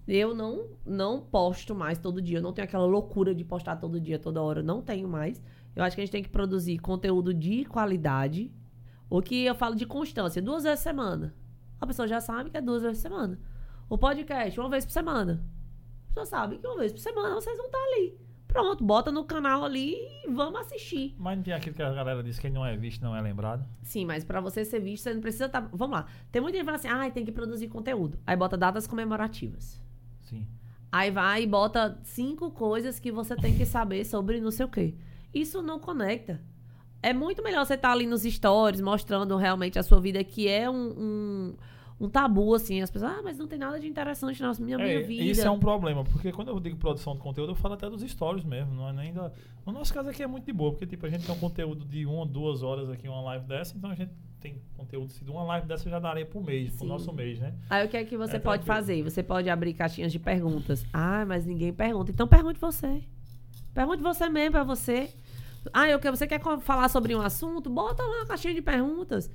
Eu 0.08 0.34
não, 0.34 0.68
não 0.86 1.22
posto 1.22 1.76
mais 1.76 1.98
todo 2.00 2.22
dia. 2.22 2.38
Eu 2.40 2.42
não 2.42 2.54
tenho 2.54 2.66
aquela 2.68 2.86
loucura 2.86 3.34
de 3.36 3.44
postar 3.44 3.76
todo 3.76 4.00
dia, 4.00 4.18
toda 4.18 4.42
hora. 4.42 4.60
Eu 4.62 4.64
não 4.64 4.82
tenho 4.82 5.08
mais. 5.08 5.42
Eu 5.76 5.84
acho 5.84 5.96
que 5.96 6.02
a 6.02 6.06
gente 6.06 6.12
tem 6.12 6.24
que 6.24 6.30
produzir 6.30 6.78
conteúdo 6.80 7.34
de 7.34 7.64
qualidade. 7.66 8.52
O 9.10 9.22
que 9.22 9.46
eu 9.46 9.54
falo 9.56 9.76
de 9.76 9.86
constância, 9.86 10.42
duas 10.42 10.64
vezes 10.64 10.80
por 10.80 10.84
semana. 10.90 11.36
A 11.80 11.86
pessoa 11.86 12.08
já 12.08 12.20
sabe 12.20 12.50
que 12.50 12.58
é 12.58 12.62
duas 12.62 12.82
vezes 12.82 12.98
por 12.98 13.10
semana. 13.10 13.40
O 13.90 13.98
podcast, 13.98 14.60
uma 14.60 14.70
vez 14.70 14.86
por 14.86 14.92
semana. 14.92 15.44
A 16.06 16.08
pessoa 16.08 16.26
sabe 16.26 16.58
que 16.58 16.66
uma 16.68 16.78
vez 16.78 16.92
por 16.92 17.00
semana 17.00 17.36
vocês 17.36 17.56
vão 17.58 17.66
estar 17.68 17.78
ali. 17.78 18.18
Pronto, 18.58 18.84
bota 18.84 19.12
no 19.12 19.24
canal 19.24 19.64
ali 19.64 19.94
e 20.26 20.32
vamos 20.32 20.60
assistir. 20.62 21.16
Mas 21.20 21.38
não 21.38 21.44
tem 21.44 21.54
aquilo 21.54 21.76
que 21.76 21.84
a 21.84 21.94
galera 21.94 22.24
diz 22.24 22.40
que 22.40 22.50
não 22.50 22.66
é 22.66 22.76
visto 22.76 23.04
não 23.04 23.16
é 23.16 23.22
lembrado? 23.22 23.64
Sim, 23.84 24.04
mas 24.04 24.24
pra 24.24 24.42
você 24.42 24.66
ser 24.66 24.80
visto, 24.80 25.04
você 25.04 25.14
não 25.14 25.22
precisa 25.22 25.46
estar. 25.46 25.70
Vamos 25.72 25.96
lá. 25.96 26.08
Tem 26.32 26.42
muita 26.42 26.58
gente 26.58 26.66
que 26.66 26.66
fala 26.66 26.78
assim, 26.78 26.88
ah, 26.88 27.12
tem 27.12 27.24
que 27.24 27.32
produzir 27.32 27.68
conteúdo. 27.68 28.18
Aí 28.26 28.36
bota 28.36 28.58
datas 28.58 28.88
comemorativas. 28.88 29.80
Sim. 30.24 30.48
Aí 30.92 31.12
vai 31.12 31.44
e 31.44 31.46
bota 31.46 32.00
cinco 32.02 32.50
coisas 32.50 33.00
que 33.00 33.12
você 33.12 33.36
tem 33.36 33.56
que 33.56 33.64
saber 33.64 34.04
sobre 34.06 34.42
não 34.42 34.50
sei 34.50 34.66
o 34.66 34.70
quê. 34.70 34.96
Isso 35.32 35.62
não 35.62 35.80
conecta. 35.80 36.42
É 37.04 37.14
muito 37.14 37.44
melhor 37.44 37.64
você 37.64 37.76
estar 37.76 37.92
ali 37.92 38.08
nos 38.08 38.24
stories, 38.24 38.82
mostrando 38.82 39.38
realmente 39.38 39.78
a 39.78 39.84
sua 39.84 40.02
vida, 40.02 40.24
que 40.24 40.48
é 40.48 40.68
um, 40.68 40.94
um, 40.98 41.56
um 42.00 42.08
tabu, 42.10 42.54
assim. 42.54 42.82
As 42.82 42.92
pessoas, 42.92 43.12
ah, 43.12 43.22
mas 43.24 43.38
não 43.38 43.48
tem 43.48 43.58
nada 43.58 43.80
de 43.80 43.88
interessante 43.88 44.42
na 44.42 44.54
minha, 44.60 44.78
minha 44.78 45.00
É, 45.00 45.02
vida. 45.02 45.24
Isso 45.24 45.42
é 45.48 45.50
um 45.50 45.60
problema, 45.60 46.04
porque 46.04 46.32
quando 46.32 46.50
eu 46.50 46.60
digo 46.60 46.78
produção 46.78 47.14
de 47.16 47.20
conteúdo, 47.22 47.52
eu 47.52 47.56
falo 47.56 47.74
até 47.74 47.90
dos 47.90 48.02
stories 48.02 48.44
mesmo, 48.44 48.74
não 48.74 48.88
é 48.90 48.94
nem 48.94 49.14
da... 49.14 49.32
No 49.66 49.74
nosso 49.74 49.94
caso 49.94 50.10
aqui 50.10 50.22
é 50.24 50.28
muito 50.28 50.46
de 50.46 50.54
boa, 50.54 50.72
porque 50.72 50.86
tipo, 50.86 51.06
a 51.06 51.10
gente 51.10 51.26
tem 51.26 51.34
um 51.36 51.40
conteúdo 51.40 51.84
de 51.86 52.06
uma, 52.06 52.26
duas 52.26 52.62
horas 52.64 52.90
aqui, 52.90 53.08
uma 53.08 53.22
live 53.22 53.46
dessa, 53.48 53.76
então 53.76 53.90
a 53.90 53.96
gente 53.96 54.12
tem 54.40 54.62
conteúdo, 54.78 55.12
se 55.12 55.26
de 55.26 55.32
uma 55.32 55.44
live 55.44 55.68
dessa 55.68 55.88
eu 55.88 55.92
já 55.92 56.00
daria 56.00 56.26
por 56.26 56.44
mês, 56.44 56.70
pro 56.70 56.82
Sim. 56.86 56.88
nosso 56.88 57.12
mês, 57.12 57.40
né? 57.40 57.54
Aí 57.70 57.86
o 57.86 57.90
que 57.90 57.98
é 57.98 58.06
que 58.06 58.16
você 58.16 58.36
É 58.36 58.40
pode 58.40 58.64
tranquilo. 58.64 58.86
fazer? 58.88 59.02
Você 59.04 59.24
pode 59.24 59.50
abrir 59.50 59.74
caixinhas 59.74 60.12
de 60.12 60.20
perguntas. 60.20 60.86
Ah, 60.94 61.26
mas 61.28 61.46
ninguém 61.46 61.74
pergunta. 61.74 62.12
Então 62.12 62.28
pergunte 62.28 62.60
você. 62.60 63.02
Pergunte 63.74 64.02
você 64.04 64.30
mesmo 64.30 64.52
pra 64.52 64.64
você. 64.64 65.10
Ah, 65.74 65.90
eu, 65.90 66.00
que- 66.00 66.10
você 66.10 66.26
quer 66.28 66.40
falar 66.62 66.88
sobre 66.88 67.14
um 67.16 67.20
assunto? 67.22 67.70
Bota 67.70 68.02
lá 68.04 68.22
a 68.22 68.26
caixinha 68.28 68.54
de 68.54 68.62
perguntas. 68.62 69.30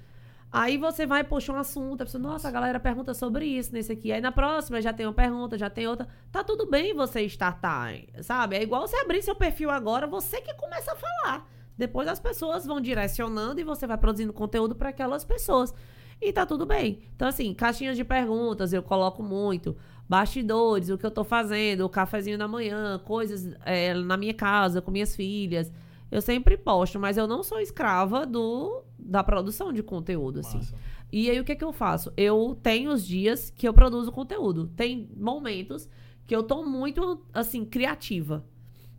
Aí 0.53 0.77
você 0.77 1.07
vai 1.07 1.25
puxar 1.25 1.55
um 1.55 1.57
assunto, 1.57 2.03
a 2.03 2.05
pessoa, 2.05 2.23
nossa, 2.23 2.47
a 2.47 2.51
galera 2.51 2.79
pergunta 2.79 3.15
sobre 3.15 3.47
isso 3.47 3.73
nesse 3.73 3.91
aqui. 3.91 4.13
Aí 4.13 4.21
na 4.21 4.31
próxima 4.31 4.83
já 4.83 4.93
tem 4.93 5.07
uma 5.07 5.13
pergunta, 5.15 5.57
já 5.57 5.71
tem 5.71 5.89
outra. 5.89 6.07
Tá 6.31 6.45
tudo 6.45 6.67
bem 6.67 6.93
você 6.93 7.23
startar, 7.23 7.95
sabe? 8.21 8.57
É 8.57 8.63
igual 8.63 8.87
você 8.87 8.97
abrir 8.97 9.23
seu 9.23 9.35
perfil 9.35 9.71
agora, 9.71 10.07
você 10.07 10.43
que 10.43 10.53
começa 10.55 10.93
a 10.93 10.97
falar. 10.97 11.49
Depois 11.79 12.07
as 12.07 12.21
pessoas 12.21 12.67
vão 12.67 12.83
direcionando 12.83 13.63
e 13.63 13.65
você 13.65 13.87
vai 13.87 13.97
produzindo 13.97 14.31
conteúdo 14.31 14.75
para 14.75 14.91
aquelas 14.91 15.25
pessoas. 15.25 15.73
E 16.21 16.31
tá 16.33 16.45
tudo 16.45 16.67
bem. 16.67 17.01
Então, 17.17 17.27
assim, 17.27 17.55
caixinhas 17.55 17.97
de 17.97 18.05
perguntas 18.05 18.75
eu 18.75 18.83
coloco 18.83 19.23
muito. 19.23 19.75
Bastidores, 20.07 20.91
o 20.91 20.99
que 20.99 21.07
eu 21.07 21.11
tô 21.11 21.25
fazendo, 21.25 21.81
o 21.81 21.89
cafezinho 21.89 22.37
da 22.37 22.47
manhã, 22.47 22.99
coisas 22.99 23.57
é, 23.65 23.95
na 23.95 24.19
minha 24.19 24.35
casa, 24.35 24.83
com 24.83 24.91
minhas 24.91 25.17
filhas. 25.17 25.73
Eu 26.13 26.21
sempre 26.23 26.57
posto, 26.59 26.99
mas 27.01 27.17
eu 27.17 27.27
não 27.27 27.43
sou 27.43 27.59
escrava 27.59 28.27
do 28.27 28.85
da 28.99 29.25
produção 29.25 29.73
de 29.73 29.83
conteúdo, 29.83 30.41
assim. 30.41 30.59
Massa. 30.59 30.75
E 31.11 31.29
aí 31.31 31.41
o 31.41 31.45
que 31.45 31.57
que 31.57 31.65
eu 31.65 31.73
faço? 31.73 32.13
Eu 32.17 32.57
tenho 32.63 32.93
os 32.93 33.05
dias 33.05 33.51
que 33.51 33.67
eu 33.67 33.73
produzo 33.75 34.13
conteúdo. 34.13 34.69
Tem 34.77 35.11
momentos 35.17 35.89
que 36.27 36.37
eu 36.37 36.43
tô 36.43 36.65
muito, 36.65 37.21
assim, 37.33 37.65
criativa. 37.65 38.45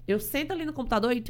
Eu 0.07 0.19
sento 0.19 0.51
ali 0.51 0.65
no 0.65 0.73
computador 0.73 1.11
e, 1.13 1.23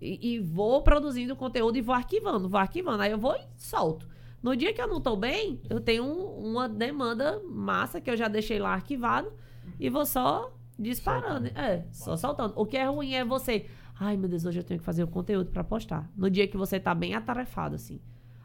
e, 0.00 0.34
e 0.34 0.38
vou 0.40 0.82
produzindo 0.82 1.36
conteúdo 1.36 1.76
e 1.78 1.80
vou 1.82 1.94
arquivando, 1.94 2.48
vou 2.48 2.58
arquivando. 2.60 3.02
Aí 3.02 3.12
eu 3.12 3.18
vou 3.18 3.34
e 3.36 3.40
solto. 3.56 4.06
No 4.42 4.56
dia 4.56 4.72
que 4.72 4.80
eu 4.80 4.88
não 4.88 5.00
tô 5.00 5.14
bem, 5.16 5.60
eu 5.70 5.80
tenho 5.80 6.04
um- 6.04 6.50
uma 6.52 6.68
demanda 6.68 7.40
massa 7.44 8.00
que 8.00 8.10
eu 8.10 8.16
já 8.16 8.28
deixei 8.28 8.58
lá 8.58 8.72
arquivado 8.74 9.32
e 9.78 9.88
vou 9.88 10.04
só 10.04 10.52
disparando. 10.78 11.46
Soltando. 11.48 11.58
É, 11.58 11.86
só 11.92 12.16
soltando. 12.16 12.52
O 12.56 12.66
que 12.66 12.76
é 12.76 12.84
ruim 12.86 13.14
é 13.14 13.24
você. 13.24 13.66
Ai, 13.98 14.16
meu 14.16 14.28
Deus, 14.28 14.44
hoje 14.44 14.60
eu 14.60 14.64
tenho 14.64 14.78
que 14.78 14.84
fazer 14.84 15.02
o 15.02 15.08
conteúdo 15.08 15.50
pra 15.50 15.64
postar. 15.64 16.10
No 16.14 16.28
dia 16.30 16.46
que 16.46 16.56
você 16.56 16.78
tá 16.78 16.94
bem 16.94 17.14
atarefado, 17.14 17.74
assim. 17.74 17.98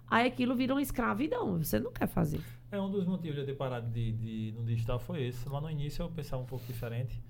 Aí 0.08 0.26
aquilo 0.26 0.56
vira 0.56 0.74
uma 0.74 0.82
escravidão. 0.82 1.62
Você 1.62 1.78
não 1.80 1.92
quer 1.92 2.08
fazer. 2.08 2.42
É 2.72 2.80
um 2.80 2.90
dos 2.90 3.06
motivos 3.06 3.36
de 3.36 3.42
eu 3.42 3.46
ter 3.46 3.56
parado 3.56 3.90
de, 3.90 4.14
de, 4.14 4.54
no 4.58 4.64
digital 4.64 4.98
foi 4.98 5.24
esse. 5.24 5.48
Lá 5.50 5.60
no 5.60 5.70
início 5.70 6.04
eu 6.04 6.10
pensava 6.10 6.42
um 6.42 6.46
pouco 6.46 6.66
diferente, 6.66 7.22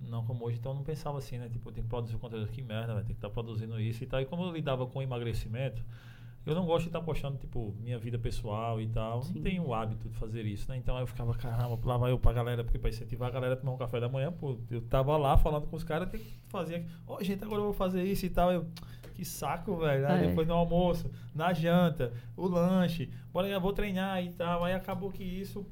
não 0.00 0.24
como 0.24 0.44
hoje, 0.44 0.58
então 0.58 0.72
eu 0.72 0.76
não 0.76 0.82
pensava 0.82 1.16
assim, 1.16 1.38
né? 1.38 1.48
Tipo, 1.48 1.72
tenho 1.72 1.84
que 1.84 1.88
produzir 1.88 2.16
conteúdo, 2.18 2.46
que 2.48 2.60
merda, 2.62 2.92
vai 2.92 3.02
ter 3.02 3.14
que 3.14 3.18
estar 3.18 3.30
produzindo 3.30 3.80
isso 3.80 4.04
e 4.04 4.06
tal. 4.06 4.20
E 4.20 4.26
como 4.26 4.44
eu 4.44 4.52
lidava 4.52 4.86
com 4.86 5.00
emagrecimento, 5.00 5.82
eu 6.44 6.54
não 6.54 6.64
gosto 6.66 6.82
de 6.82 6.88
estar 6.88 7.00
postando, 7.00 7.36
tipo, 7.38 7.74
minha 7.80 7.98
vida 7.98 8.18
pessoal 8.18 8.80
e 8.80 8.86
tal. 8.88 9.22
Sim. 9.22 9.34
Não 9.36 9.42
tenho 9.42 9.66
o 9.66 9.74
hábito 9.74 10.08
de 10.08 10.14
fazer 10.16 10.44
isso, 10.44 10.68
né? 10.70 10.76
Então 10.76 10.98
eu 10.98 11.06
ficava, 11.06 11.32
caramba, 11.34 11.78
lá 11.84 11.96
vai 11.96 12.10
eu 12.12 12.18
pra 12.18 12.32
galera, 12.32 12.64
porque 12.64 12.78
pra 12.78 12.90
incentivar 12.90 13.28
a 13.28 13.32
galera 13.32 13.54
a 13.54 13.56
tomar 13.56 13.72
um 13.72 13.76
café 13.78 14.00
da 14.00 14.08
manhã, 14.08 14.32
pô, 14.32 14.58
eu 14.70 14.80
tava 14.82 15.16
lá 15.16 15.36
falando 15.38 15.66
com 15.66 15.76
os 15.76 15.84
caras, 15.84 16.08
tem 16.10 16.20
que 16.20 16.32
fazer. 16.48 16.84
Ó, 17.06 17.22
gente, 17.22 17.42
agora 17.44 17.60
eu 17.60 17.64
vou 17.66 17.72
fazer 17.72 18.02
isso 18.04 18.26
e 18.26 18.30
tal. 18.30 18.50
Eu, 18.52 18.66
que 19.14 19.24
saco, 19.24 19.76
velho. 19.76 20.06
Aí 20.08 20.24
É. 20.24 20.28
depois 20.28 20.48
no 20.48 20.54
almoço, 20.54 21.10
na 21.34 21.52
janta, 21.52 22.12
o 22.36 22.48
lanche, 22.48 23.10
bora 23.32 23.46
eu 23.46 23.60
vou 23.60 23.72
treinar 23.72 24.24
e 24.24 24.30
tal. 24.32 24.64
Aí 24.64 24.72
acabou 24.74 25.10
que 25.10 25.22
isso 25.22 25.66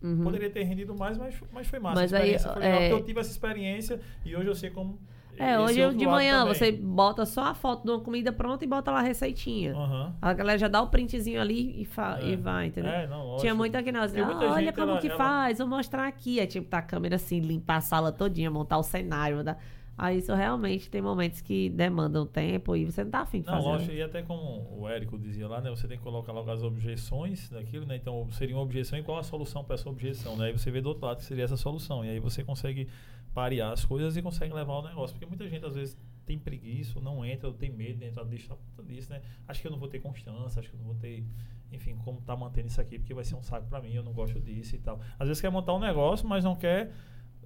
Uhum. 0.00 0.22
poderia 0.22 0.48
ter 0.50 0.62
rendido 0.64 0.94
mais, 0.94 1.16
mas, 1.18 1.34
mas 1.52 1.66
foi 1.66 1.78
massa. 1.78 2.00
Mas 2.00 2.12
aí, 2.12 2.34
é- 2.34 2.38
porque 2.38 2.92
eu 2.92 3.04
tive 3.04 3.20
essa 3.20 3.30
experiência 3.30 4.00
e 4.24 4.36
hoje 4.36 4.46
eu 4.48 4.54
sei 4.54 4.70
como 4.70 4.98
É, 5.38 5.58
hoje 5.58 5.82
outro 5.82 5.98
de 5.98 6.06
manhã 6.06 6.40
também. 6.40 6.54
você 6.54 6.72
bota 6.72 7.24
só 7.26 7.44
a 7.44 7.54
foto 7.54 7.84
de 7.84 7.90
uma 7.90 8.00
comida 8.00 8.32
pronta 8.32 8.64
e 8.64 8.68
bota 8.68 8.90
lá 8.90 8.98
a 9.00 9.02
receitinha. 9.02 9.74
Aham. 9.74 10.14
A 10.20 10.32
galera 10.32 10.58
já 10.58 10.68
dá 10.68 10.80
o 10.82 10.88
printzinho 10.88 11.40
ali 11.40 11.80
e, 11.80 11.84
fa- 11.84 12.18
É. 12.20 12.28
e 12.30 12.36
vai, 12.36 12.66
entendeu? 12.66 12.90
É, 12.90 13.06
não. 13.06 13.36
Tinha 13.38 13.54
muita 13.54 13.82
que 13.82 13.90
nós, 13.92 14.14
ah, 14.16 14.24
muita 14.24 14.46
olha 14.46 14.72
como 14.72 14.90
ela- 14.92 15.00
que 15.00 15.08
ela- 15.08 15.16
faz, 15.16 15.58
vou 15.58 15.66
mostrar 15.68 16.06
aqui. 16.06 16.38
É 16.40 16.46
tipo, 16.46 16.68
tá 16.68 16.78
a 16.78 16.82
câmera 16.82 17.16
assim, 17.16 17.40
limpar 17.40 17.76
a 17.76 17.80
sala 17.80 18.12
todinha, 18.12 18.50
montar 18.50 18.78
o 18.78 18.82
cenário. 18.82 19.36
Mandar... 19.38 19.58
Aí 19.96 20.18
isso 20.18 20.34
realmente 20.34 20.90
tem 20.90 21.00
momentos 21.00 21.40
que 21.40 21.70
demandam 21.70 22.26
tempo 22.26 22.74
e 22.74 22.84
você 22.84 23.04
não 23.04 23.12
tá 23.12 23.20
afim 23.20 23.40
de 23.42 23.46
Não, 23.46 23.54
fazer. 23.54 23.68
lógico, 23.68 23.92
né? 23.92 23.98
e 23.98 24.02
até 24.02 24.22
como 24.22 24.66
o 24.76 24.88
Érico 24.88 25.16
dizia 25.16 25.46
lá, 25.46 25.60
né? 25.60 25.70
Você 25.70 25.86
tem 25.86 25.96
que 25.96 26.02
colocar 26.02 26.32
logo 26.32 26.50
as 26.50 26.64
objeções 26.64 27.48
daquilo, 27.48 27.86
né? 27.86 27.94
Então, 27.94 28.26
seria 28.32 28.56
uma 28.56 28.62
objeção 28.64 28.98
e 28.98 29.04
qual 29.04 29.18
a 29.18 29.22
solução 29.22 29.62
para 29.62 29.74
essa 29.74 29.88
objeção, 29.88 30.36
né? 30.36 30.46
Aí 30.46 30.52
você 30.52 30.68
vê 30.68 30.80
do 30.80 30.88
outro 30.88 31.06
lado 31.06 31.18
que 31.18 31.24
seria 31.24 31.44
essa 31.44 31.56
solução. 31.56 32.04
E 32.04 32.10
aí 32.10 32.18
você 32.18 32.42
consegue 32.42 32.88
parear 33.34 33.72
as 33.72 33.84
coisas 33.84 34.16
e 34.16 34.22
consegue 34.22 34.54
levar 34.54 34.74
o 34.74 34.82
negócio. 34.82 35.14
Porque 35.14 35.26
muita 35.26 35.48
gente, 35.48 35.66
às 35.66 35.74
vezes, 35.74 35.98
tem 36.24 36.38
preguiça, 36.38 36.98
ou 36.98 37.04
não 37.04 37.24
entra, 37.24 37.48
ou 37.48 37.54
tem 37.54 37.70
medo 37.70 37.98
de 37.98 38.06
entrar 38.06 38.24
disso, 38.24 38.48
por 38.48 38.58
conta 38.76 38.82
disso, 38.84 39.10
né? 39.10 39.20
Acho 39.46 39.60
que 39.60 39.66
eu 39.66 39.72
não 39.72 39.78
vou 39.78 39.88
ter 39.88 39.98
constância, 40.00 40.60
acho 40.60 40.70
que 40.70 40.76
eu 40.76 40.78
não 40.78 40.86
vou 40.86 40.94
ter, 40.94 41.24
enfim, 41.72 41.96
como 42.04 42.20
tá 42.20 42.36
mantendo 42.36 42.68
isso 42.68 42.80
aqui, 42.80 42.98
porque 42.98 43.12
vai 43.12 43.24
ser 43.24 43.34
um 43.34 43.42
saco 43.42 43.66
para 43.66 43.82
mim, 43.82 43.92
eu 43.92 44.02
não 44.02 44.12
gosto 44.12 44.40
disso 44.40 44.76
e 44.76 44.78
tal. 44.78 45.00
Às 45.18 45.28
vezes 45.28 45.40
quer 45.40 45.50
montar 45.50 45.74
um 45.74 45.80
negócio, 45.80 46.26
mas 46.26 46.44
não 46.44 46.54
quer 46.54 46.92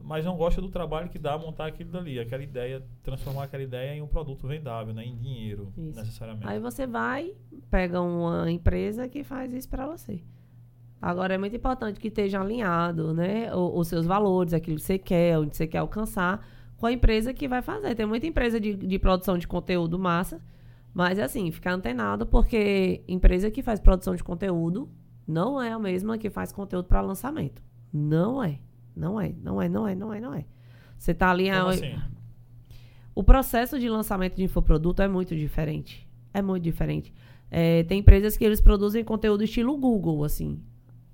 mas 0.01 0.25
não 0.25 0.37
gosta 0.37 0.61
do 0.61 0.69
trabalho 0.69 1.09
que 1.09 1.19
dá 1.19 1.37
montar 1.37 1.67
aquilo 1.67 1.91
dali, 1.91 2.21
aquela 2.21 2.43
ideia, 2.43 2.87
transformar 3.03 3.45
aquela 3.45 3.65
ideia 3.65 3.95
em 3.97 4.01
um 4.01 4.07
produto 4.07 4.47
vendável, 4.47 4.95
né, 4.95 5.05
em 5.05 5.17
dinheiro, 5.17 5.73
Isso. 5.77 5.99
necessariamente. 5.99 6.47
Aí 6.47 6.61
você 6.61 6.87
vai, 6.87 7.35
pega 7.69 8.01
uma 8.01 8.49
empresa 8.49 9.09
que 9.09 9.25
faz 9.25 9.53
isso 9.53 9.69
pra 9.69 9.87
você. 9.89 10.23
Agora 11.01 11.35
é 11.35 11.39
muito 11.39 11.55
importante 11.55 12.01
que 12.01 12.09
esteja 12.09 12.41
alinhado, 12.41 13.15
né? 13.15 13.55
Os 13.55 13.87
seus 13.89 14.05
valores, 14.05 14.53
aquilo 14.53 14.77
que 14.77 14.83
você 14.83 14.99
quer, 14.99 15.39
onde 15.39 15.57
você 15.57 15.67
quer 15.67 15.79
alcançar, 15.79 16.45
com 16.77 16.87
a 16.87 16.93
empresa 16.93 17.33
que 17.33 17.47
vai 17.47 17.63
fazer. 17.63 17.95
Tem 17.95 18.05
muita 18.05 18.27
empresa 18.27 18.59
de, 18.59 18.75
de 18.75 18.99
produção 18.99 19.39
de 19.39 19.47
conteúdo 19.47 19.99
massa, 19.99 20.41
mas 20.93 21.19
assim, 21.19 21.51
ficar 21.53 21.73
antenado, 21.73 22.27
porque 22.27 23.03
empresa 23.07 23.51
que 23.51 23.63
faz 23.63 23.79
produção 23.79 24.17
de 24.17 24.25
conteúdo 24.25 24.89
não 25.27 25.61
é 25.63 25.71
a 25.71 25.79
mesma 25.79 26.19
que 26.19 26.31
faz 26.31 26.51
conteúdo 26.51 26.87
para 26.87 27.01
lançamento. 27.01 27.63
Não 27.93 28.43
é. 28.43 28.59
Não 28.97 29.21
é, 29.21 29.33
não 29.41 29.63
é, 29.63 29.69
não 29.69 29.87
é, 29.87 29.95
não 29.95 30.13
é, 30.13 30.21
não 30.21 30.35
é. 30.35 30.45
Você 30.99 31.15
tá 31.15 31.31
ali. 31.31 31.45
Como 31.45 31.69
ah, 31.69 31.71
assim? 31.71 31.95
o 33.15 33.23
processo 33.23 33.79
de 33.79 33.89
lançamento 33.89 34.35
de 34.35 34.43
infoproduto 34.43 35.01
é 35.01 35.07
muito 35.07 35.37
diferente. 35.37 36.09
É 36.35 36.43
muito 36.43 36.65
diferente. 36.65 37.15
É, 37.51 37.85
tem 37.85 38.01
empresas 38.01 38.37
que 38.37 38.45
eles 38.45 38.61
produzem 38.61 39.05
conteúdo 39.05 39.45
estilo 39.45 39.77
Google, 39.77 40.25
assim, 40.25 40.61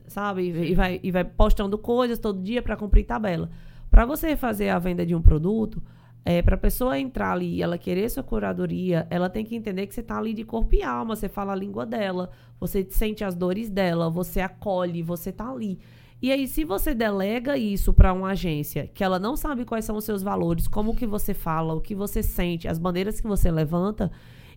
sabe? 0.07 0.51
E, 0.51 0.75
vai, 0.75 1.01
e 1.03 1.11
vai 1.11 1.25
postando 1.25 1.79
coisas 1.79 2.19
todo 2.19 2.43
dia 2.43 2.63
para 2.63 2.77
cumprir 2.77 3.05
tabela. 3.05 3.51
Para 3.91 4.05
você 4.05 4.37
fazer 4.37 4.71
a 4.71 4.79
venda 4.79 5.05
de 5.07 5.15
um 5.15 5.23
produto, 5.23 5.83
é, 6.25 6.41
para 6.41 6.55
a 6.55 6.59
pessoa 6.59 6.99
entrar 6.99 7.33
ali 7.33 7.57
e 7.57 7.63
ela 7.63 7.77
querer 7.77 8.09
sua 8.09 8.23
curadoria, 8.23 9.07
ela 9.11 9.29
tem 9.29 9.45
que 9.45 9.55
entender 9.55 9.87
que 9.87 9.95
você 9.95 10.01
está 10.01 10.19
ali 10.19 10.33
de 10.33 10.43
corpo 10.43 10.75
e 10.75 10.83
alma, 10.83 11.15
você 11.15 11.29
fala 11.29 11.53
a 11.53 11.57
língua 11.57 11.85
dela, 11.85 12.31
você 12.59 12.87
sente 12.91 13.23
as 13.23 13.35
dores 13.35 13.69
dela, 13.69 14.09
você 14.09 14.41
acolhe, 14.41 15.03
você 15.03 15.31
está 15.31 15.51
ali. 15.51 15.79
E 16.23 16.33
aí, 16.33 16.49
se 16.49 16.65
você 16.65 16.95
delega 16.95 17.59
isso 17.59 17.93
para 17.93 18.13
uma 18.13 18.31
agência 18.31 18.87
que 18.87 19.05
ela 19.05 19.19
não 19.19 19.37
sabe 19.37 19.67
quais 19.67 19.85
são 19.85 19.97
os 19.97 20.05
seus 20.05 20.23
valores, 20.23 20.67
como 20.67 20.97
que 20.97 21.07
você 21.07 21.35
fala, 21.35 21.75
o 21.75 21.81
que 21.83 21.95
você 21.95 22.23
sente, 22.23 22.67
as 22.67 22.79
bandeiras 22.79 23.21
que 23.21 23.27
você 23.27 23.51
levanta, 23.51 24.11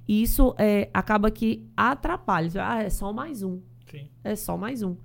isso 0.07 0.55
é, 0.57 0.89
acaba 0.93 1.29
que 1.29 1.67
atrapalha. 1.75 2.49
Ah, 2.65 2.83
é 2.83 2.89
só 2.89 3.11
mais 3.11 3.43
um. 3.43 3.59
Sim. 3.91 4.07
É 4.23 4.35
só 4.35 4.55
mais 4.55 4.81
um. 4.81 4.95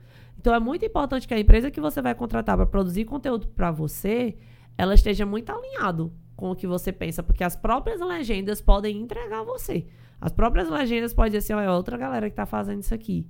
Então 0.43 0.53
é 0.53 0.59
muito 0.59 0.84
importante 0.84 1.26
que 1.28 1.32
a 1.32 1.38
empresa 1.38 1.70
que 1.70 1.80
você 1.80 2.03
vai 2.03 2.16
contratar 2.16 2.57
para 2.57 2.66
produzir 2.66 3.05
conteúdo 3.05 3.47
para 3.47 3.70
você, 3.70 4.36
ela 4.76 4.93
esteja 4.93 5.24
muito 5.24 5.51
alinhado 5.53 6.12
com 6.34 6.51
o 6.51 6.57
que 6.57 6.66
você 6.66 6.93
pensa, 6.93 7.22
porque 7.22 7.45
as 7.45 7.55
próprias 7.55 8.01
legendas 8.01 8.61
podem 8.61 8.99
entregar 9.01 9.45
você. 9.45 9.86
As 10.20 10.32
próprias 10.32 10.68
legendas 10.68 11.14
podem 11.14 11.30
dizer 11.30 11.55
assim, 11.55 11.64
é 11.64 11.70
outra 11.70 11.97
galera 11.97 12.28
que 12.28 12.34
tá 12.34 12.45
fazendo 12.45 12.80
isso 12.82 12.93
aqui. 12.93 13.24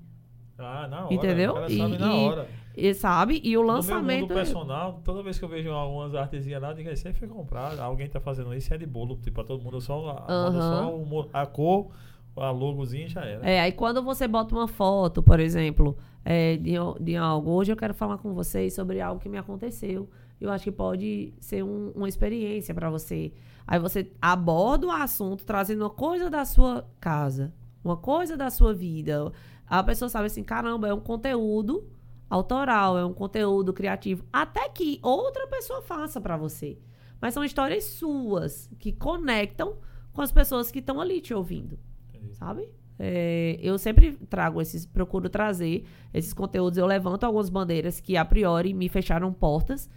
Ah, 0.56 0.88
na 0.88 1.04
hora. 1.04 1.12
Entendeu? 1.14 1.54
E- 1.68 1.76
sabe 1.78 1.98
na 1.98 2.06
e- 2.16 2.24
hora. 2.28 2.48
E 2.74 2.94
sabe? 2.94 3.40
E 3.44 3.58
o 3.58 3.60
No 3.60 3.66
lançamento. 3.66 4.22
mundo 4.22 4.32
personal, 4.34 5.02
toda 5.04 5.22
vez 5.22 5.38
que 5.38 5.44
eu 5.44 5.48
vejo 5.50 5.70
algumas 5.70 6.14
artesinhas 6.14 6.62
lá, 6.62 6.70
eu 6.70 6.74
digo, 6.76 6.88
isso 6.88 7.06
aí 7.06 7.12
foi 7.12 7.28
comprado. 7.28 7.78
Alguém 7.80 8.08
tá 8.08 8.20
fazendo 8.20 8.54
isso, 8.54 8.72
é 8.72 8.78
de 8.78 8.86
bolo. 8.86 9.16
Tipo, 9.16 9.34
pra 9.34 9.44
todo 9.44 9.62
mundo, 9.62 9.78
só, 9.82 10.24
a, 10.26 10.32
Aham. 10.32 11.04
só 11.10 11.28
a 11.34 11.44
cor, 11.44 11.90
a 12.34 12.50
logozinha 12.50 13.06
já 13.06 13.20
era. 13.22 13.46
É, 13.46 13.60
aí 13.60 13.72
quando 13.72 14.02
você 14.02 14.26
bota 14.26 14.54
uma 14.54 14.66
foto, 14.66 15.22
por 15.22 15.38
exemplo, 15.38 15.98
é, 16.24 16.56
de, 16.56 16.72
de 17.00 17.16
algo, 17.16 17.50
hoje 17.50 17.72
eu 17.72 17.76
quero 17.76 17.94
falar 17.94 18.18
com 18.18 18.32
vocês 18.32 18.74
sobre 18.74 19.00
algo 19.00 19.20
que 19.20 19.28
me 19.28 19.38
aconteceu. 19.38 20.08
Eu 20.40 20.50
acho 20.50 20.64
que 20.64 20.72
pode 20.72 21.32
ser 21.40 21.62
um- 21.62 21.90
uma 21.94 22.08
experiência 22.08 22.74
para 22.74 22.90
você. 22.90 23.32
Aí 23.66 23.78
você 23.78 24.10
aborda 24.20 24.86
o 24.86 24.90
assunto 24.90 25.44
trazendo 25.44 25.82
uma 25.82 25.90
coisa 25.90 26.28
da 26.28 26.44
sua 26.44 26.88
casa, 27.00 27.52
uma 27.84 27.96
coisa 27.96 28.36
da 28.36 28.50
sua 28.50 28.74
vida. 28.74 29.32
A 29.66 29.82
pessoa 29.82 30.08
sabe 30.08 30.26
assim, 30.26 30.42
caramba, 30.42 30.88
é 30.88 30.94
um 30.94 31.00
conteúdo 31.00 31.84
autoral, 32.28 32.98
é 32.98 33.04
um 33.04 33.12
conteúdo 33.12 33.72
criativo, 33.72 34.24
até 34.32 34.68
que 34.68 34.98
outra 35.02 35.46
pessoa 35.46 35.82
faça 35.82 36.20
para 36.20 36.36
você. 36.36 36.78
Mas 37.20 37.34
são 37.34 37.44
histórias 37.44 37.84
suas 37.84 38.68
que 38.78 38.90
conectam 38.92 39.76
com 40.12 40.22
as 40.22 40.32
pessoas 40.32 40.70
que 40.70 40.80
estão 40.80 41.00
ali 41.00 41.20
te 41.20 41.32
ouvindo 41.32 41.78
sabe? 42.32 42.68
É, 42.99 43.59
eu 43.61 43.78
sempre 43.78 44.12
trago 44.28 44.61
esses, 44.61 44.86
procuro 44.86 45.28
trazer 45.28 45.84
esses 46.12 46.32
conteúdos. 46.32 46.78
Eu 46.78 46.86
levanto 46.86 47.24
algumas 47.24 47.49
bandeiras 47.49 48.01
que 48.01 48.16
a 48.16 48.24
priori 48.24 48.72
me 48.74 48.88
fecharam 48.88 49.32
portas. 49.32 49.88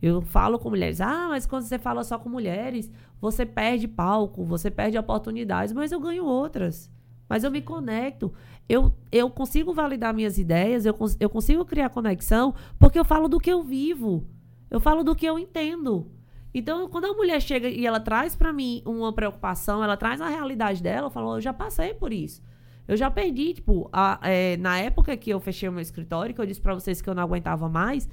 Eu 0.00 0.22
falo 0.22 0.58
com 0.58 0.70
mulheres, 0.70 1.00
ah, 1.00 1.26
mas 1.28 1.44
quando 1.44 1.62
você 1.64 1.76
fala 1.78 2.04
só 2.04 2.18
com 2.18 2.28
mulheres, 2.28 2.90
você 3.20 3.44
perde 3.44 3.88
palco, 3.88 4.44
você 4.44 4.70
perde 4.70 4.96
oportunidades, 4.96 5.72
mas 5.72 5.90
eu 5.90 5.98
ganho 6.00 6.24
outras. 6.24 6.88
Mas 7.28 7.42
eu 7.42 7.50
me 7.50 7.60
conecto. 7.60 8.32
Eu, 8.68 8.92
eu 9.10 9.28
consigo 9.28 9.74
validar 9.74 10.14
minhas 10.14 10.38
ideias, 10.38 10.86
eu, 10.86 10.94
cons- 10.94 11.16
eu 11.18 11.28
consigo 11.28 11.64
criar 11.64 11.88
conexão, 11.90 12.54
porque 12.78 12.98
eu 12.98 13.04
falo 13.04 13.28
do 13.28 13.38
que 13.40 13.50
eu 13.50 13.62
vivo. 13.62 14.24
Eu 14.70 14.78
falo 14.78 15.02
do 15.02 15.16
que 15.16 15.26
eu 15.26 15.38
entendo. 15.38 16.10
Então, 16.54 16.88
quando 16.88 17.04
a 17.06 17.12
mulher 17.12 17.40
chega 17.40 17.68
e 17.68 17.86
ela 17.86 18.00
traz 18.00 18.34
pra 18.34 18.52
mim 18.52 18.82
uma 18.86 19.12
preocupação, 19.12 19.84
ela 19.84 19.96
traz 19.96 20.20
a 20.20 20.28
realidade 20.28 20.82
dela, 20.82 21.06
eu 21.06 21.10
falo, 21.10 21.36
eu 21.36 21.40
já 21.40 21.52
passei 21.52 21.92
por 21.94 22.12
isso. 22.12 22.42
Eu 22.86 22.96
já 22.96 23.10
perdi, 23.10 23.52
tipo, 23.54 23.88
a- 23.92 24.18
é, 24.22 24.56
na 24.56 24.78
época 24.78 25.14
que 25.16 25.28
eu 25.30 25.38
fechei 25.38 25.68
o 25.68 25.72
meu 25.72 25.82
escritório, 25.82 26.34
que 26.34 26.40
eu 26.40 26.46
disse 26.46 26.60
pra 26.60 26.72
vocês 26.74 27.02
que 27.02 27.08
eu 27.08 27.14
não 27.14 27.22
aguentava 27.22 27.68
mais, 27.68 28.08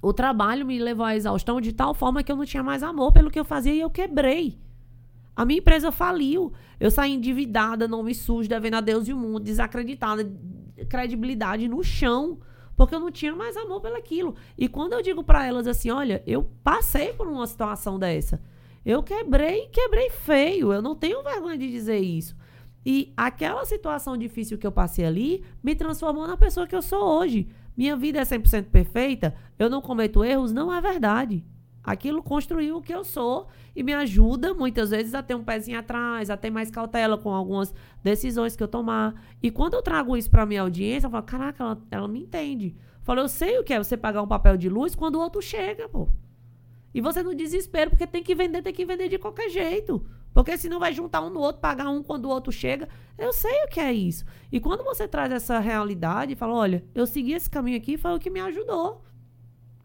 o 0.00 0.12
trabalho 0.14 0.64
me 0.64 0.78
levou 0.78 1.04
à 1.04 1.14
exaustão 1.14 1.60
de 1.60 1.72
tal 1.72 1.92
forma 1.92 2.22
que 2.22 2.32
eu 2.32 2.36
não 2.36 2.44
tinha 2.46 2.62
mais 2.62 2.82
amor 2.82 3.12
pelo 3.12 3.30
que 3.30 3.38
eu 3.38 3.44
fazia 3.44 3.74
e 3.74 3.80
eu 3.80 3.90
quebrei. 3.90 4.58
A 5.34 5.44
minha 5.44 5.58
empresa 5.58 5.92
faliu. 5.92 6.52
Eu 6.80 6.90
saí 6.90 7.12
endividada, 7.12 7.86
nome 7.86 8.14
sujo, 8.14 8.48
devendo 8.48 8.74
a 8.74 8.80
Deus 8.80 9.06
e 9.08 9.12
o 9.12 9.16
mundo, 9.18 9.40
desacreditada, 9.40 10.26
credibilidade 10.88 11.68
no 11.68 11.82
chão, 11.82 12.38
porque 12.76 12.94
eu 12.94 13.00
não 13.00 13.10
tinha 13.10 13.34
mais 13.34 13.56
amor 13.56 13.80
pelaquilo. 13.80 14.36
E 14.56 14.68
quando 14.68 14.92
eu 14.92 15.02
digo 15.02 15.24
pra 15.24 15.46
elas 15.46 15.66
assim, 15.66 15.90
olha, 15.90 16.22
eu 16.26 16.48
passei 16.62 17.12
por 17.12 17.26
uma 17.26 17.46
situação 17.46 17.98
dessa. 17.98 18.40
Eu 18.84 19.02
quebrei, 19.02 19.66
quebrei 19.68 20.10
feio. 20.10 20.72
Eu 20.72 20.82
não 20.82 20.94
tenho 20.94 21.22
vergonha 21.22 21.58
de 21.58 21.70
dizer 21.70 21.98
isso. 21.98 22.36
E 22.84 23.12
aquela 23.16 23.64
situação 23.64 24.16
difícil 24.16 24.56
que 24.58 24.66
eu 24.66 24.70
passei 24.70 25.04
ali 25.04 25.42
me 25.60 25.74
transformou 25.74 26.26
na 26.26 26.36
pessoa 26.36 26.68
que 26.68 26.76
eu 26.76 26.82
sou 26.82 27.02
hoje. 27.02 27.48
Minha 27.76 27.96
vida 27.96 28.20
é 28.20 28.22
100% 28.22 28.66
perfeita, 28.66 29.34
eu 29.58 29.68
não 29.68 29.82
cometo 29.82 30.24
erros, 30.24 30.52
não 30.52 30.72
é 30.72 30.80
verdade. 30.80 31.44
Aquilo 31.86 32.20
construiu 32.20 32.78
o 32.78 32.82
que 32.82 32.92
eu 32.92 33.04
sou 33.04 33.46
e 33.76 33.84
me 33.84 33.94
ajuda 33.94 34.52
muitas 34.52 34.90
vezes 34.90 35.14
a 35.14 35.22
ter 35.22 35.36
um 35.36 35.44
pezinho 35.44 35.78
atrás, 35.78 36.28
a 36.28 36.36
ter 36.36 36.50
mais 36.50 36.68
cautela 36.68 37.16
com 37.16 37.30
algumas 37.30 37.72
decisões 38.02 38.56
que 38.56 38.62
eu 38.62 38.66
tomar. 38.66 39.14
E 39.40 39.52
quando 39.52 39.74
eu 39.74 39.82
trago 39.82 40.16
isso 40.16 40.28
para 40.28 40.44
minha 40.44 40.62
audiência, 40.62 41.06
eu 41.06 41.10
falo, 41.12 41.22
caraca, 41.22 41.62
ela, 41.62 41.82
ela 41.92 42.08
me 42.08 42.22
entende. 42.22 42.74
Eu 43.06 43.14
eu 43.14 43.28
sei 43.28 43.56
o 43.60 43.62
que 43.62 43.72
é 43.72 43.78
você 43.78 43.96
pagar 43.96 44.20
um 44.20 44.26
papel 44.26 44.56
de 44.56 44.68
luz 44.68 44.96
quando 44.96 45.14
o 45.14 45.20
outro 45.20 45.40
chega, 45.40 45.88
pô. 45.88 46.08
E 46.92 47.00
você 47.00 47.22
no 47.22 47.36
desespero, 47.36 47.90
porque 47.90 48.06
tem 48.06 48.22
que 48.22 48.34
vender, 48.34 48.62
tem 48.62 48.72
que 48.72 48.84
vender 48.84 49.08
de 49.08 49.16
qualquer 49.16 49.48
jeito. 49.48 50.04
Porque 50.34 50.58
senão 50.58 50.80
vai 50.80 50.92
juntar 50.92 51.22
um 51.22 51.30
no 51.30 51.40
outro, 51.40 51.60
pagar 51.60 51.88
um 51.88 52.02
quando 52.02 52.24
o 52.24 52.30
outro 52.30 52.50
chega. 52.50 52.88
Eu 53.16 53.32
sei 53.32 53.64
o 53.64 53.68
que 53.68 53.78
é 53.78 53.92
isso. 53.92 54.24
E 54.50 54.58
quando 54.58 54.82
você 54.82 55.06
traz 55.06 55.30
essa 55.30 55.60
realidade 55.60 56.32
e 56.32 56.36
fala, 56.36 56.54
olha, 56.54 56.84
eu 56.94 57.06
segui 57.06 57.32
esse 57.32 57.48
caminho 57.48 57.76
aqui, 57.76 57.96
foi 57.96 58.12
o 58.12 58.18
que 58.18 58.28
me 58.28 58.40
ajudou. 58.40 59.04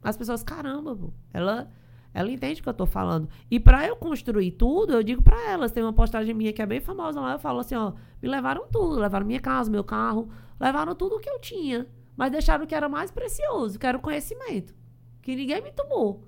As 0.02 0.18
pessoas, 0.18 0.42
caramba, 0.42 0.96
pô, 0.96 1.14
ela, 1.32 1.70
ela 2.14 2.32
entende 2.32 2.60
o 2.60 2.64
que 2.64 2.70
eu 2.70 2.74
tô 2.74 2.86
falando. 2.86 3.30
E 3.50 3.60
para 3.60 3.86
eu 3.86 3.96
construir 3.96 4.52
tudo, 4.52 4.94
eu 4.94 5.04
digo 5.04 5.22
para 5.22 5.50
elas, 5.50 5.72
tem 5.72 5.82
uma 5.82 5.94
postagem 5.94 6.34
minha 6.34 6.52
que 6.52 6.62
é 6.62 6.66
bem 6.66 6.80
famosa 6.80 7.22
lá, 7.22 7.34
eu 7.34 7.40
falo 7.40 7.60
assim, 7.60 7.76
ó, 7.76 7.94
me 8.22 8.28
levaram 8.28 8.68
tudo, 8.72 9.00
levaram 9.00 9.26
minha 9.26 9.40
casa, 9.40 9.72
meu 9.72 9.84
carro, 9.84 10.30
levaram 10.60 10.94
tudo 10.94 11.16
o 11.16 11.20
que 11.20 11.30
eu 11.30 11.40
tinha, 11.40 11.88
mas 12.16 12.32
deixaram 12.32 12.66
o 12.66 12.68
que 12.68 12.76
era 12.76 12.90
mais 12.90 13.12
precioso, 13.12 13.80
que 13.80 13.86
era 13.86 13.98
o 13.98 14.02
conhecimento, 14.02 14.76
que 15.22 15.36
ninguém 15.36 15.62
me 15.62 15.72
tomou. 15.72 16.28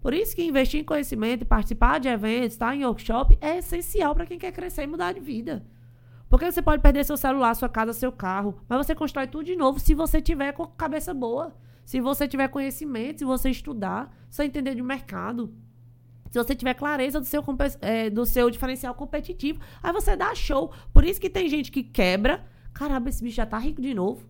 Por 0.00 0.12
isso 0.12 0.34
que 0.34 0.44
investir 0.44 0.80
em 0.80 0.84
conhecimento 0.84 1.46
participar 1.46 2.00
de 2.00 2.08
eventos, 2.08 2.54
estar 2.54 2.74
em 2.74 2.84
workshop 2.84 3.38
é 3.40 3.58
essencial 3.58 4.14
para 4.16 4.26
quem 4.26 4.38
quer 4.38 4.50
crescer 4.50 4.82
e 4.82 4.86
mudar 4.88 5.12
de 5.12 5.20
vida. 5.20 5.64
Porque 6.28 6.50
você 6.50 6.60
pode 6.60 6.82
perder 6.82 7.04
seu 7.04 7.16
celular, 7.16 7.54
sua 7.54 7.68
casa, 7.68 7.92
seu 7.92 8.10
carro, 8.10 8.58
mas 8.68 8.84
você 8.84 8.94
constrói 8.94 9.28
tudo 9.28 9.44
de 9.44 9.54
novo 9.54 9.78
se 9.78 9.94
você 9.94 10.20
tiver 10.20 10.52
com 10.52 10.64
a 10.64 10.66
cabeça 10.66 11.14
boa, 11.14 11.54
se 11.92 12.00
você 12.00 12.26
tiver 12.26 12.48
conhecimento, 12.48 13.18
se 13.18 13.24
você 13.26 13.50
estudar, 13.50 14.10
se 14.30 14.36
você 14.36 14.44
entender 14.44 14.74
de 14.74 14.82
mercado. 14.82 15.52
Se 16.30 16.38
você 16.38 16.54
tiver 16.54 16.72
clareza 16.72 17.20
do 17.20 17.26
seu, 17.26 17.44
é, 17.82 18.08
do 18.08 18.24
seu 18.24 18.48
diferencial 18.48 18.94
competitivo, 18.94 19.60
aí 19.82 19.92
você 19.92 20.16
dá 20.16 20.34
show. 20.34 20.72
Por 20.90 21.04
isso 21.04 21.20
que 21.20 21.28
tem 21.28 21.50
gente 21.50 21.70
que 21.70 21.82
quebra. 21.82 22.46
Caramba, 22.72 23.10
esse 23.10 23.22
bicho 23.22 23.36
já 23.36 23.44
tá 23.44 23.58
rico 23.58 23.82
de 23.82 23.92
novo. 23.92 24.26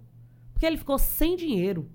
Porque 0.52 0.66
ele 0.66 0.76
ficou 0.76 0.98
sem 0.98 1.36
dinheiro. 1.36 1.88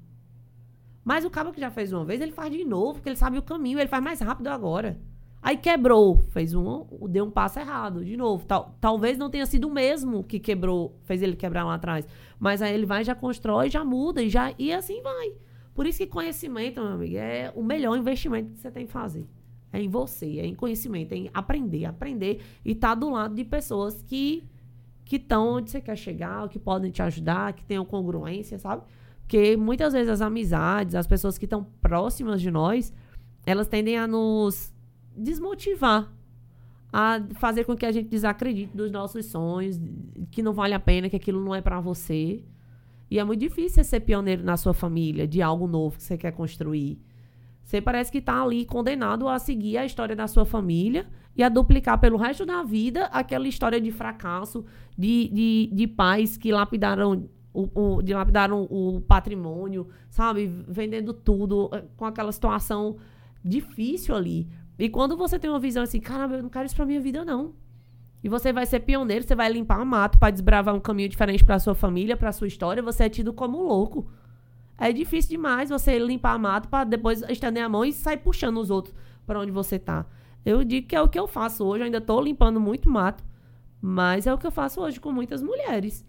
Mas 1.04 1.26
o 1.26 1.30
cara 1.30 1.52
que 1.52 1.60
já 1.60 1.70
fez 1.70 1.92
uma 1.92 2.06
vez, 2.06 2.22
ele 2.22 2.32
faz 2.32 2.50
de 2.50 2.64
novo, 2.64 2.94
porque 2.94 3.10
ele 3.10 3.18
sabe 3.18 3.38
o 3.38 3.44
caminho, 3.44 3.78
ele 3.78 3.90
faz 3.90 4.02
mais 4.02 4.22
rápido 4.22 4.48
agora. 4.48 4.98
Aí 5.42 5.58
quebrou, 5.58 6.24
fez 6.30 6.54
um, 6.54 6.86
deu 7.10 7.26
um 7.26 7.32
passo 7.32 7.60
errado, 7.60 8.06
de 8.06 8.16
novo. 8.16 8.46
Tal, 8.46 8.74
talvez 8.80 9.18
não 9.18 9.30
tenha 9.30 9.46
sido 9.46 9.68
o 9.68 9.74
mesmo 9.74 10.24
que 10.24 10.40
quebrou, 10.40 10.98
fez 11.04 11.22
ele 11.22 11.36
quebrar 11.36 11.66
lá 11.66 11.74
atrás. 11.74 12.08
Mas 12.40 12.62
aí 12.62 12.74
ele 12.74 12.86
vai, 12.86 13.04
já 13.04 13.14
constrói, 13.14 13.70
já 13.70 13.84
muda 13.84 14.24
e, 14.24 14.30
já, 14.30 14.54
e 14.58 14.72
assim 14.72 15.02
vai. 15.02 15.34
Por 15.78 15.86
isso 15.86 16.00
que 16.00 16.08
conhecimento, 16.08 16.82
meu 16.82 16.94
amigo, 16.94 17.18
é 17.18 17.54
o 17.56 17.62
melhor 17.62 17.96
investimento 17.96 18.50
que 18.50 18.58
você 18.58 18.72
tem 18.72 18.88
que 18.88 18.92
fazer. 18.92 19.28
É 19.72 19.80
em 19.80 19.88
você, 19.88 20.40
é 20.40 20.46
em 20.48 20.56
conhecimento, 20.56 21.12
é 21.12 21.18
em 21.18 21.30
aprender, 21.32 21.86
aprender 21.86 22.42
e 22.66 22.72
estar 22.72 22.96
do 22.96 23.12
lado 23.12 23.36
de 23.36 23.44
pessoas 23.46 24.02
que 24.02 24.44
que 25.06 25.18
estão 25.18 25.50
onde 25.50 25.70
você 25.70 25.80
quer 25.80 25.96
chegar, 25.96 26.50
que 26.50 26.58
podem 26.58 26.90
te 26.90 27.04
ajudar, 27.04 27.54
que 27.54 27.64
tenham 27.64 27.86
congruência, 27.86 28.58
sabe? 28.58 28.82
Porque 29.22 29.56
muitas 29.56 29.94
vezes 29.94 30.10
as 30.10 30.20
amizades, 30.20 30.96
as 30.96 31.06
pessoas 31.06 31.38
que 31.38 31.46
estão 31.46 31.64
próximas 31.80 32.42
de 32.42 32.50
nós, 32.50 32.92
elas 33.46 33.68
tendem 33.68 34.00
a 34.00 34.08
nos 34.08 34.74
desmotivar, 35.16 36.12
a 36.92 37.22
fazer 37.36 37.66
com 37.66 37.76
que 37.76 37.86
a 37.86 37.92
gente 37.92 38.10
desacredite 38.10 38.76
dos 38.76 38.92
nossos 38.92 39.28
sonhos, 39.28 39.80
que 40.32 40.42
não 40.42 40.54
vale 40.54 40.74
a 40.74 40.80
pena, 40.80 41.08
que 41.08 41.16
aquilo 41.16 41.40
não 41.40 41.54
é 41.54 41.62
para 41.62 41.80
você. 41.80 42.44
E 43.10 43.20
é 43.20 43.24
muito 43.24 43.40
difícil 43.40 43.84
ser 43.84 44.02
pioneiro 44.02 44.44
na 44.44 44.58
sua 44.58 44.74
família, 44.74 45.28
de 45.28 45.42
algo 45.42 45.68
novo 45.68 45.98
que 45.98 46.04
você 46.04 46.18
quer 46.18 46.32
construir. 46.32 47.00
Você 47.64 47.82
parece 47.82 48.12
que 48.12 48.20
está 48.20 48.42
ali 48.42 48.66
condenado 48.66 49.28
a 49.28 49.38
seguir 49.40 49.78
a 49.78 49.86
história 49.86 50.16
da 50.16 50.28
sua 50.28 50.46
família 50.46 51.08
e 51.36 51.44
a 51.44 51.50
duplicar 51.50 52.00
pelo 52.00 52.18
resto 52.18 52.46
da 52.46 52.64
vida 52.64 53.06
aquela 53.06 53.48
história 53.48 53.80
de 53.80 53.92
fracasso, 53.92 54.66
de, 54.98 55.30
de, 55.30 55.70
de 55.74 55.88
pais 55.88 56.38
que 56.38 56.52
lapidaram 56.52 57.30
o, 57.54 57.98
o, 57.98 58.02
dilapidaram 58.02 58.68
o 58.70 59.02
patrimônio, 59.02 59.88
sabe? 60.10 60.48
Vendendo 60.68 61.12
tudo, 61.14 61.70
eh, 61.74 61.84
com 61.98 62.06
aquela 62.06 62.32
situação 62.32 62.98
difícil 63.44 64.16
ali. 64.16 64.48
E 64.78 64.90
quando 64.90 65.18
você 65.18 65.40
tem 65.40 65.50
uma 65.50 65.60
visão 65.60 65.84
assim, 65.84 66.00
caramba, 66.00 66.36
eu 66.36 66.44
não 66.44 66.50
quero 66.50 66.66
isso 66.66 66.76
pra 66.76 66.86
minha 66.86 67.02
vida, 67.02 67.26
não. 67.26 67.54
E 68.24 68.30
você 68.30 68.52
vai 68.52 68.66
ser 68.66 68.80
pioneiro, 68.82 69.26
você 69.26 69.36
vai 69.36 69.52
limpar 69.52 69.84
mato 69.86 70.18
para 70.18 70.32
desbravar 70.32 70.74
um 70.74 70.80
caminho 70.80 71.10
diferente 71.10 71.46
para 71.46 71.60
sua 71.60 71.76
família, 71.76 72.18
para 72.18 72.32
sua 72.32 72.48
história, 72.48 72.82
você 72.82 73.04
é 73.04 73.10
tido 73.10 73.32
como 73.32 73.62
louco. 73.62 74.10
É 74.78 74.92
difícil 74.92 75.32
demais 75.32 75.70
você 75.70 75.98
limpar 75.98 76.38
mato 76.38 76.68
para 76.70 76.84
depois 76.84 77.22
estender 77.24 77.64
a 77.64 77.70
mão 77.70 77.86
e 77.86 77.94
sair 77.94 78.18
puxando 78.18 78.58
os 78.58 78.70
outros 78.70 78.94
para 79.26 79.40
onde 79.40 79.52
você 79.52 79.80
tá. 79.80 80.06
Eu 80.46 80.64
digo 80.64 80.88
que 80.88 80.96
é 80.96 81.02
o 81.02 81.10
que 81.10 81.20
eu 81.20 81.28
faço 81.28 81.66
hoje, 81.66 81.82
eu 81.82 81.86
ainda 81.86 82.00
tô 82.00 82.20
limpando 82.22 82.60
muito 82.60 82.90
mato, 82.90 83.24
mas 83.82 84.26
é 84.26 84.34
o 84.34 84.38
que 84.38 84.48
eu 84.48 84.52
faço 84.52 84.82
hoje 84.82 85.00
com 85.00 85.12
muitas 85.12 85.42
mulheres. 85.42 86.06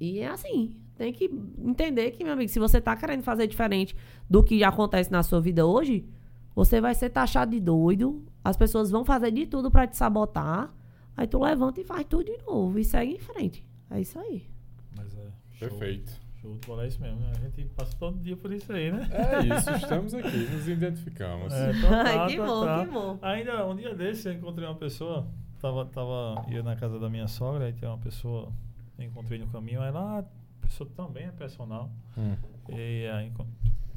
E 0.00 0.20
é 0.20 0.28
assim, 0.28 0.76
tem 0.96 1.12
que 1.12 1.30
entender 1.58 2.10
que, 2.12 2.24
meu 2.24 2.32
amigo, 2.32 2.50
se 2.50 2.58
você 2.58 2.80
tá 2.80 2.94
querendo 2.96 3.22
fazer 3.22 3.46
diferente 3.46 3.96
do 4.28 4.42
que 4.42 4.62
acontece 4.62 5.10
na 5.10 5.22
sua 5.22 5.40
vida 5.40 5.66
hoje, 5.66 6.08
você 6.54 6.80
vai 6.80 6.94
ser 6.94 7.10
taxado 7.10 7.52
de 7.52 7.60
doido, 7.60 8.24
as 8.44 8.56
pessoas 8.56 8.90
vão 8.90 9.04
fazer 9.04 9.30
de 9.30 9.46
tudo 9.46 9.70
para 9.70 9.86
te 9.86 9.96
sabotar, 9.96 10.74
aí 11.18 11.26
tu 11.26 11.42
levanta 11.42 11.80
e 11.80 11.84
faz 11.84 12.04
tudo 12.06 12.24
de 12.24 12.38
novo 12.46 12.78
e 12.78 12.84
segue 12.84 13.12
em 13.12 13.18
frente. 13.18 13.66
É 13.90 14.00
isso 14.00 14.18
aí. 14.18 14.48
Mas 14.96 15.14
é. 15.16 15.30
Show, 15.52 15.68
Perfeito. 15.68 16.12
Show 16.40 16.54
de 16.56 16.66
bola 16.66 16.84
é 16.84 16.88
isso 16.88 17.00
mesmo. 17.02 17.18
né? 17.20 17.32
A 17.34 17.40
gente 17.40 17.64
passa 17.74 17.96
todo 17.98 18.16
dia 18.18 18.36
por 18.36 18.52
isso 18.52 18.72
aí, 18.72 18.92
né? 18.92 19.08
É 19.10 19.56
isso, 19.56 19.70
estamos 19.72 20.14
aqui, 20.14 20.38
nos 20.50 20.68
identificamos. 20.68 21.52
É, 21.52 21.72
total, 21.82 22.20
Ai, 22.22 22.28
que 22.28 22.36
bom, 22.36 22.46
total. 22.46 22.84
que 22.86 22.92
bom. 22.92 23.18
Ainda 23.20 23.66
um 23.66 23.74
dia 23.74 23.94
desse 23.94 24.28
eu 24.28 24.34
encontrei 24.34 24.66
uma 24.68 24.76
pessoa, 24.76 25.26
tava, 25.60 25.84
tava 25.86 26.46
ia 26.48 26.62
na 26.62 26.76
casa 26.76 26.98
da 27.00 27.10
minha 27.10 27.26
sogra, 27.26 27.64
aí 27.66 27.72
tem 27.72 27.88
uma 27.88 27.98
pessoa, 27.98 28.52
encontrei 28.98 29.38
no 29.40 29.48
caminho, 29.48 29.82
ela, 29.82 30.00
ah, 30.00 30.18
a 30.20 30.66
pessoa 30.66 30.88
também 30.94 31.24
é 31.26 31.32
personal. 31.32 31.90
Hum. 32.16 32.36
E 32.68 33.06
aí, 33.08 33.32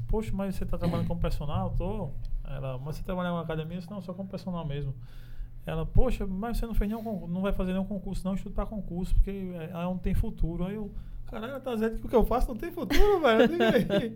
poxa, 0.07 0.31
mas 0.33 0.55
você 0.55 0.65
tá 0.65 0.77
trabalhando 0.77 1.07
como 1.07 1.19
personal? 1.19 1.69
Tô. 1.77 2.09
Ela, 2.43 2.77
mas 2.79 2.95
você 2.95 3.03
trabalha 3.03 3.31
na 3.31 3.41
academia? 3.41 3.75
Eu 3.75 3.79
disse, 3.79 3.91
não, 3.91 4.01
só 4.01 4.13
como 4.13 4.27
personal 4.27 4.65
mesmo. 4.65 4.95
Ela, 5.65 5.85
poxa, 5.85 6.25
mas 6.25 6.57
você 6.57 6.65
não 6.65 6.73
fez 6.73 6.89
nenhum 6.89 7.03
concurso, 7.03 7.33
não 7.33 7.41
vai 7.41 7.53
fazer 7.53 7.71
nenhum 7.73 7.85
concurso, 7.85 8.25
não, 8.25 8.33
estudo 8.33 8.53
pra 8.53 8.65
concurso, 8.65 9.13
porque 9.15 9.31
é, 9.31 9.71
é 9.71 9.85
onde 9.85 10.01
tem 10.01 10.13
futuro. 10.13 10.65
Aí 10.65 10.75
eu, 10.75 10.91
caralho, 11.27 11.51
ela 11.51 11.59
tá 11.59 11.73
dizendo 11.75 11.99
que 11.99 12.05
o 12.05 12.09
que 12.09 12.15
eu 12.15 12.25
faço 12.25 12.47
não 12.47 12.55
tem 12.55 12.71
futuro, 12.71 13.19
velho. 13.21 13.47
Diga 13.47 13.69
aí, 13.95 14.15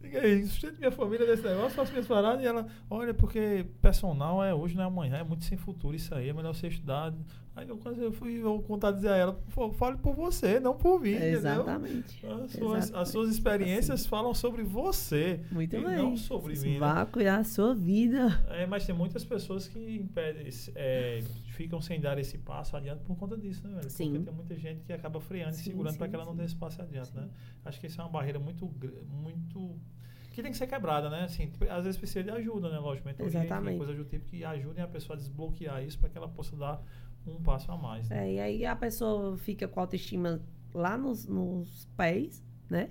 diga 0.00 0.20
aí, 0.20 0.46
sustento 0.46 0.78
minha 0.78 0.90
família 0.90 1.26
desse 1.26 1.42
negócio, 1.42 1.72
faço 1.72 1.92
minhas 1.92 2.06
paradas. 2.06 2.42
E 2.42 2.46
ela, 2.46 2.66
olha, 2.88 3.12
porque 3.12 3.66
personal 3.82 4.42
é 4.42 4.54
hoje, 4.54 4.74
não 4.74 4.84
é 4.84 4.86
amanhã, 4.86 5.16
é 5.18 5.24
muito 5.24 5.44
sem 5.44 5.58
futuro 5.58 5.94
isso 5.94 6.14
aí, 6.14 6.30
é 6.30 6.32
melhor 6.32 6.54
você 6.54 6.68
estudar. 6.68 7.12
Aí 7.56 7.66
eu, 7.66 7.80
eu 7.96 8.12
fui 8.12 8.34
eu 8.36 8.60
contar 8.62 8.90
dizer 8.92 9.08
a 9.08 9.16
ela, 9.16 9.32
"Pô, 9.54 9.72
fale 9.72 9.96
por 9.96 10.14
você, 10.14 10.60
não 10.60 10.76
por 10.76 11.00
mim, 11.00 11.12
entendeu? 11.12 11.38
Exatamente. 11.38 12.26
As 12.26 12.50
suas, 12.52 12.72
as 12.74 12.84
Exatamente. 12.84 13.08
suas 13.12 13.30
experiências 13.30 14.04
falam 14.06 14.34
sobre 14.34 14.62
você 14.62 15.40
Muito 15.50 15.74
e 15.74 15.82
bem. 15.82 15.96
não 15.96 16.16
sobre 16.18 16.54
mim. 16.58 16.74
né? 16.74 16.78
Vá 16.78 17.06
cuidar 17.06 17.38
da 17.38 17.44
sua 17.44 17.74
vida. 17.74 18.44
É, 18.50 18.66
mas 18.66 18.84
tem 18.84 18.94
muitas 18.94 19.24
pessoas 19.24 19.66
que 19.66 19.78
impedem, 19.96 20.46
é, 20.74 21.22
ficam 21.52 21.80
sem 21.80 21.98
dar 21.98 22.18
esse 22.18 22.36
passo 22.36 22.76
adiante 22.76 23.02
por 23.04 23.16
conta 23.16 23.38
disso, 23.38 23.66
né, 23.66 23.74
velho? 23.76 23.88
Sim. 23.90 24.10
Porque 24.12 24.24
tem 24.26 24.34
muita 24.34 24.54
gente 24.54 24.82
que 24.82 24.92
acaba 24.92 25.18
freando 25.18 25.52
e 25.52 25.54
Sim, 25.54 25.70
segurando 25.70 25.96
para 25.96 26.08
que 26.08 26.14
ela 26.14 26.26
não 26.26 26.36
dê 26.36 26.44
esse 26.44 26.56
passo 26.56 26.82
adiante, 26.82 27.08
Sim. 27.08 27.20
né? 27.20 27.28
Acho 27.64 27.80
que 27.80 27.86
isso 27.86 27.98
é 27.98 28.04
uma 28.04 28.10
barreira 28.10 28.38
muito, 28.38 28.70
muito 29.10 29.80
que 30.36 30.42
tem 30.42 30.52
que 30.52 30.58
ser 30.58 30.66
quebrada, 30.66 31.08
né? 31.08 31.24
Assim, 31.24 31.46
tipo, 31.46 31.64
às 31.64 31.84
vezes 31.84 31.96
precisa 31.96 32.22
de 32.22 32.30
ajuda, 32.30 32.68
né? 32.68 32.78
Lógico, 32.78 33.08
mentoria, 33.08 33.26
enfim, 33.26 33.38
Exatamente. 33.38 33.78
coisas 33.78 33.96
do 33.96 34.04
tipo 34.04 34.26
que 34.26 34.44
ajudem 34.44 34.84
a 34.84 34.86
pessoa 34.86 35.16
a 35.16 35.18
desbloquear 35.18 35.82
isso 35.82 35.98
para 35.98 36.10
que 36.10 36.18
ela 36.18 36.28
possa 36.28 36.54
dar 36.54 36.82
um 37.26 37.42
passo 37.42 37.72
a 37.72 37.76
mais. 37.78 38.06
né? 38.10 38.28
É, 38.28 38.34
e 38.34 38.40
aí 38.40 38.66
a 38.66 38.76
pessoa 38.76 39.38
fica 39.38 39.66
com 39.66 39.80
a 39.80 39.84
autoestima 39.84 40.42
lá 40.74 40.98
nos, 40.98 41.26
nos 41.26 41.86
pés, 41.96 42.44
né? 42.68 42.90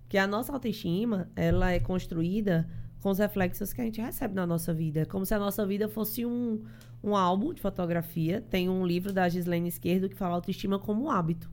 Porque 0.00 0.16
a 0.16 0.26
nossa 0.26 0.54
autoestima, 0.54 1.30
ela 1.36 1.70
é 1.70 1.78
construída 1.78 2.66
com 3.02 3.10
os 3.10 3.18
reflexos 3.18 3.74
que 3.74 3.80
a 3.82 3.84
gente 3.84 4.00
recebe 4.00 4.34
na 4.34 4.46
nossa 4.46 4.72
vida. 4.72 5.00
É 5.00 5.04
como 5.04 5.26
se 5.26 5.34
a 5.34 5.38
nossa 5.38 5.66
vida 5.66 5.90
fosse 5.90 6.24
um, 6.24 6.64
um 7.04 7.14
álbum 7.14 7.52
de 7.52 7.60
fotografia. 7.60 8.40
Tem 8.40 8.70
um 8.70 8.86
livro 8.86 9.12
da 9.12 9.28
Gislaine 9.28 9.68
Esquerdo 9.68 10.08
que 10.08 10.16
fala 10.16 10.34
autoestima 10.34 10.78
como 10.78 11.10
hábito. 11.10 11.50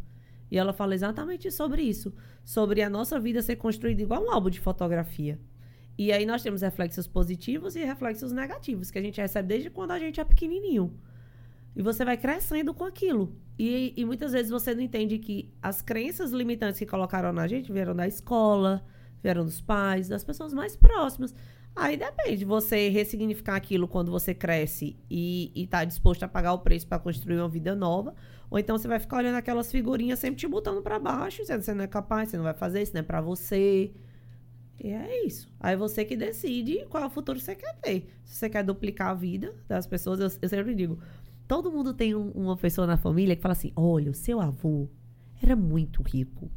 E 0.54 0.58
ela 0.60 0.72
fala 0.72 0.94
exatamente 0.94 1.50
sobre 1.50 1.82
isso. 1.82 2.14
Sobre 2.46 2.84
a 2.84 2.90
nossa 2.90 3.20
vida 3.20 3.42
ser 3.42 3.56
construída 3.56 4.04
igual 4.04 4.24
um 4.24 4.30
álbum 4.30 4.52
de 4.52 4.60
fotografia. 4.60 5.40
E 5.98 6.12
aí 6.12 6.28
nós 6.28 6.44
temos 6.44 6.62
reflexos 6.62 7.08
positivos 7.08 7.76
e 7.76 7.84
reflexos 7.84 8.32
negativos, 8.32 8.92
que 8.92 9.00
a 9.00 9.02
gente 9.02 9.20
recebe 9.20 9.48
desde 9.48 9.72
quando 9.72 9.90
a 9.90 9.98
gente 9.98 10.22
é 10.22 10.24
pequenininho. 10.24 10.94
E 11.76 11.82
você 11.82 12.06
vai 12.06 12.18
crescendo 12.18 12.72
com 12.72 12.84
aquilo. 12.84 13.36
E, 13.58 13.96
e 13.98 14.06
muitas 14.06 14.32
vezes 14.32 14.52
você 14.52 14.76
não 14.76 14.84
entende 14.84 15.18
que 15.18 15.52
as 15.60 15.82
crenças 15.82 16.30
limitantes 16.30 16.78
que 16.78 16.86
colocaram 16.86 17.34
na 17.34 17.48
gente 17.48 17.74
vieram 17.74 17.96
da 17.96 18.08
escola, 18.08 18.86
vieram 19.24 19.44
dos 19.44 19.60
pais, 19.60 20.08
das 20.08 20.24
pessoas 20.24 20.54
mais 20.54 20.76
próximas. 20.76 21.34
Aí 21.76 21.98
depende, 21.98 22.46
você 22.46 22.90
ressignificar 22.90 23.56
aquilo 23.56 23.88
quando 23.88 24.12
você 24.12 24.36
cresce 24.36 24.96
e, 25.10 25.52
e 25.56 25.66
tá 25.66 25.84
disposto 25.84 26.22
a 26.22 26.28
pagar 26.28 26.54
o 26.54 26.60
preço 26.60 26.86
para 26.86 27.00
construir 27.00 27.40
uma 27.40 27.50
vida 27.50 27.74
nova. 27.74 28.14
Ou 28.54 28.60
então 28.60 28.78
você 28.78 28.88
vai 28.88 29.00
ficar 29.00 29.18
olhando 29.18 29.34
aquelas 29.34 29.72
figurinhas 29.72 30.20
sempre 30.20 30.40
te 30.40 30.48
botando 30.48 30.80
para 30.84 31.00
baixo, 31.00 31.42
dizendo 31.42 31.58
que 31.58 31.66
você 31.66 31.74
não 31.74 31.84
é 31.86 31.88
capaz, 31.88 32.30
você 32.30 32.38
não 32.38 32.44
vai 32.44 32.54
fazer 32.54 32.84
isso, 32.84 32.94
não 32.94 33.00
é 33.00 33.04
para 33.04 33.20
você. 33.20 33.92
E 34.80 34.90
é 34.92 35.26
isso. 35.26 35.52
Aí 35.60 35.76
você 35.76 36.06
que 36.06 36.16
decide 36.16 36.86
qual 36.88 37.04
é 37.04 37.10
futuro 37.10 37.40
você 37.40 37.56
quer 37.56 37.74
ter. 37.82 38.14
Se 38.24 38.36
você 38.36 38.48
quer 38.52 38.64
duplicar 38.64 39.08
a 39.10 39.14
vida 39.16 39.56
das 39.68 39.88
pessoas, 39.88 40.20
eu, 40.20 40.28
eu 40.40 40.48
sempre 40.48 40.76
digo, 40.76 41.00
todo 41.48 41.72
mundo 41.72 41.96
tem 41.96 42.14
um- 42.14 42.30
uma 42.30 42.56
pessoa 42.56 42.86
na 42.86 42.96
família 42.96 43.36
que 43.36 43.42
fala 43.42 43.54
assim: 43.54 43.74
olha, 43.76 44.12
o 44.12 44.14
seu 44.14 44.40
avô 44.40 44.88
era 45.42 45.56
muito 45.56 46.04
rico. 46.04 46.52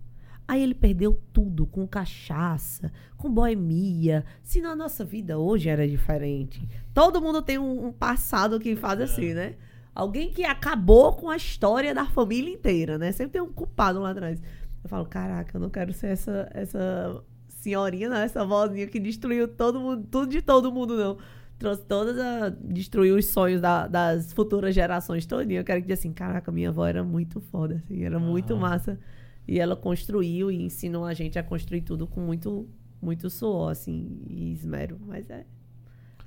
Aí 0.47 0.62
ele 0.62 0.74
perdeu 0.74 1.18
tudo 1.32 1.66
com 1.66 1.88
cachaça, 1.88 2.92
com 3.16 3.32
boemia. 3.32 4.22
Se 4.42 4.61
na 4.61 4.76
nossa 4.76 5.03
vida 5.03 5.38
hoje 5.38 5.70
era 5.70 5.88
diferente. 5.88 6.68
Todo 6.92 7.22
mundo 7.22 7.40
tem 7.40 7.57
um, 7.57 7.86
um 7.86 7.92
passado 7.92 8.61
que 8.61 8.76
faz 8.76 9.01
assim, 9.01 9.32
né? 9.32 9.55
Alguém 9.97 10.30
que 10.30 10.44
acabou 10.44 11.12
com 11.14 11.30
a 11.30 11.36
história 11.36 11.94
da 11.94 12.05
família 12.07 12.53
inteira, 12.53 12.99
né? 12.99 13.11
Sempre 13.12 13.32
tem 13.34 13.42
um 13.42 13.53
culpado 13.53 13.99
lá 14.01 14.11
atrás. 14.11 14.40
Eu 14.84 14.88
falo, 14.90 15.07
caraca, 15.07 15.57
eu 15.57 15.61
não 15.61 15.70
quero 15.70 15.92
ser 15.92 16.09
essa, 16.09 16.49
essa 16.55 17.24
senhorinha, 17.49 18.09
não, 18.09 18.16
essa 18.18 18.44
vozinha 18.44 18.86
que 18.86 19.01
destruiu 19.01 19.49
todo 19.49 19.80
mundo, 19.80 20.07
tudo 20.11 20.26
de 20.30 20.42
todo 20.42 20.70
mundo, 20.70 20.97
não. 20.97 21.16
Trouxe 21.59 21.82
todas 21.86 22.18
a. 22.18 22.51
destruiu 22.51 23.16
os 23.16 23.26
sonhos 23.28 23.61
da- 23.62 23.86
das 23.88 24.32
futuras 24.34 24.74
gerações 24.74 25.24
todinha. 25.24 25.61
Eu 25.61 25.64
quero 25.64 25.80
que 25.80 25.86
diga 25.86 25.94
assim, 25.94 26.12
caraca, 26.12 26.53
minha 26.53 26.68
avó 26.68 26.86
era 26.86 27.03
muito 27.03 27.40
foda, 27.40 27.76
assim, 27.76 28.05
era 28.05 28.18
muito 28.18 28.55
massa. 28.61 29.01
E 29.49 29.59
ela 29.59 29.74
construiu 29.74 30.51
e 30.51 30.62
ensinou 30.62 31.05
a 31.07 31.14
gente 31.14 31.38
a 31.38 31.42
construir 31.42 31.80
tudo 31.80 32.07
com 32.07 32.20
muito, 32.20 32.68
muito 33.01 33.30
suor, 33.30 33.70
assim, 33.70 34.20
e 34.28 34.53
esmero. 34.53 34.99
Mas 35.07 35.30
é. 35.30 35.47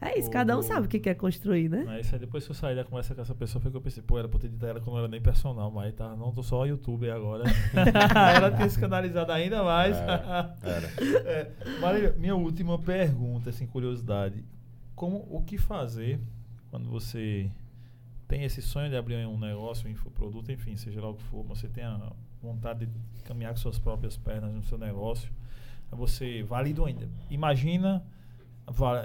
É 0.01 0.17
isso, 0.17 0.29
O- 0.29 0.31
cada 0.31 0.57
um 0.57 0.61
sabe 0.61 0.85
o 0.85 0.89
que 0.89 0.99
quer 0.99 1.15
construir, 1.15 1.69
né? 1.69 1.83
Mas 1.85 2.13
aí 2.13 2.19
depois 2.19 2.45
que 2.45 2.51
eu 2.51 2.55
saí 2.55 2.75
da 2.75 2.83
conversa 2.83 3.13
com 3.13 3.21
essa 3.21 3.35
pessoa, 3.35 3.61
foi 3.61 3.69
que 3.69 3.75
eu 3.77 3.81
pensei, 3.81 4.01
pô, 4.01 4.17
era 4.17 4.27
pra 4.27 4.37
eu 4.37 4.41
ter 4.41 4.49
dito 4.49 4.65
ela 4.65 4.79
que 4.79 4.87
eu 4.87 4.91
não 4.91 4.99
era 4.99 5.07
nem 5.07 5.21
personal, 5.21 5.69
mas 5.69 5.93
tá, 5.93 6.15
não, 6.15 6.31
tô 6.31 6.41
só 6.41 6.65
youtuber 6.65 7.13
agora. 7.13 7.43
ela 8.35 8.51
tinha 8.51 8.67
escandalizado 8.67 9.31
ainda 9.31 9.63
mais. 9.63 9.97
Era, 9.97 10.55
era. 10.63 10.89
É, 11.29 11.51
Marília, 11.81 12.15
minha 12.17 12.35
última 12.35 12.77
pergunta, 12.79 13.49
assim, 13.49 13.67
curiosidade. 13.67 14.43
Como, 14.95 15.25
o 15.29 15.41
que 15.43 15.57
fazer 15.57 16.19
quando 16.71 16.89
você 16.89 17.49
tem 18.27 18.43
esse 18.43 18.61
sonho 18.61 18.89
de 18.89 18.95
abrir 18.95 19.15
um 19.25 19.39
negócio, 19.39 19.87
um 19.87 19.91
infoproduto, 19.91 20.51
enfim, 20.51 20.75
seja 20.77 21.01
lá 21.01 21.09
o 21.09 21.15
que 21.15 21.23
for, 21.23 21.43
você 21.43 21.67
tem 21.67 21.83
a 21.83 22.11
vontade 22.41 22.85
de 22.85 23.23
caminhar 23.23 23.51
com 23.51 23.57
suas 23.57 23.79
próprias 23.79 24.15
pernas 24.15 24.53
no 24.53 24.63
seu 24.63 24.77
negócio, 24.77 25.29
você 25.91 26.43
valida 26.43 26.85
ainda. 26.85 27.09
Imagina, 27.29 28.03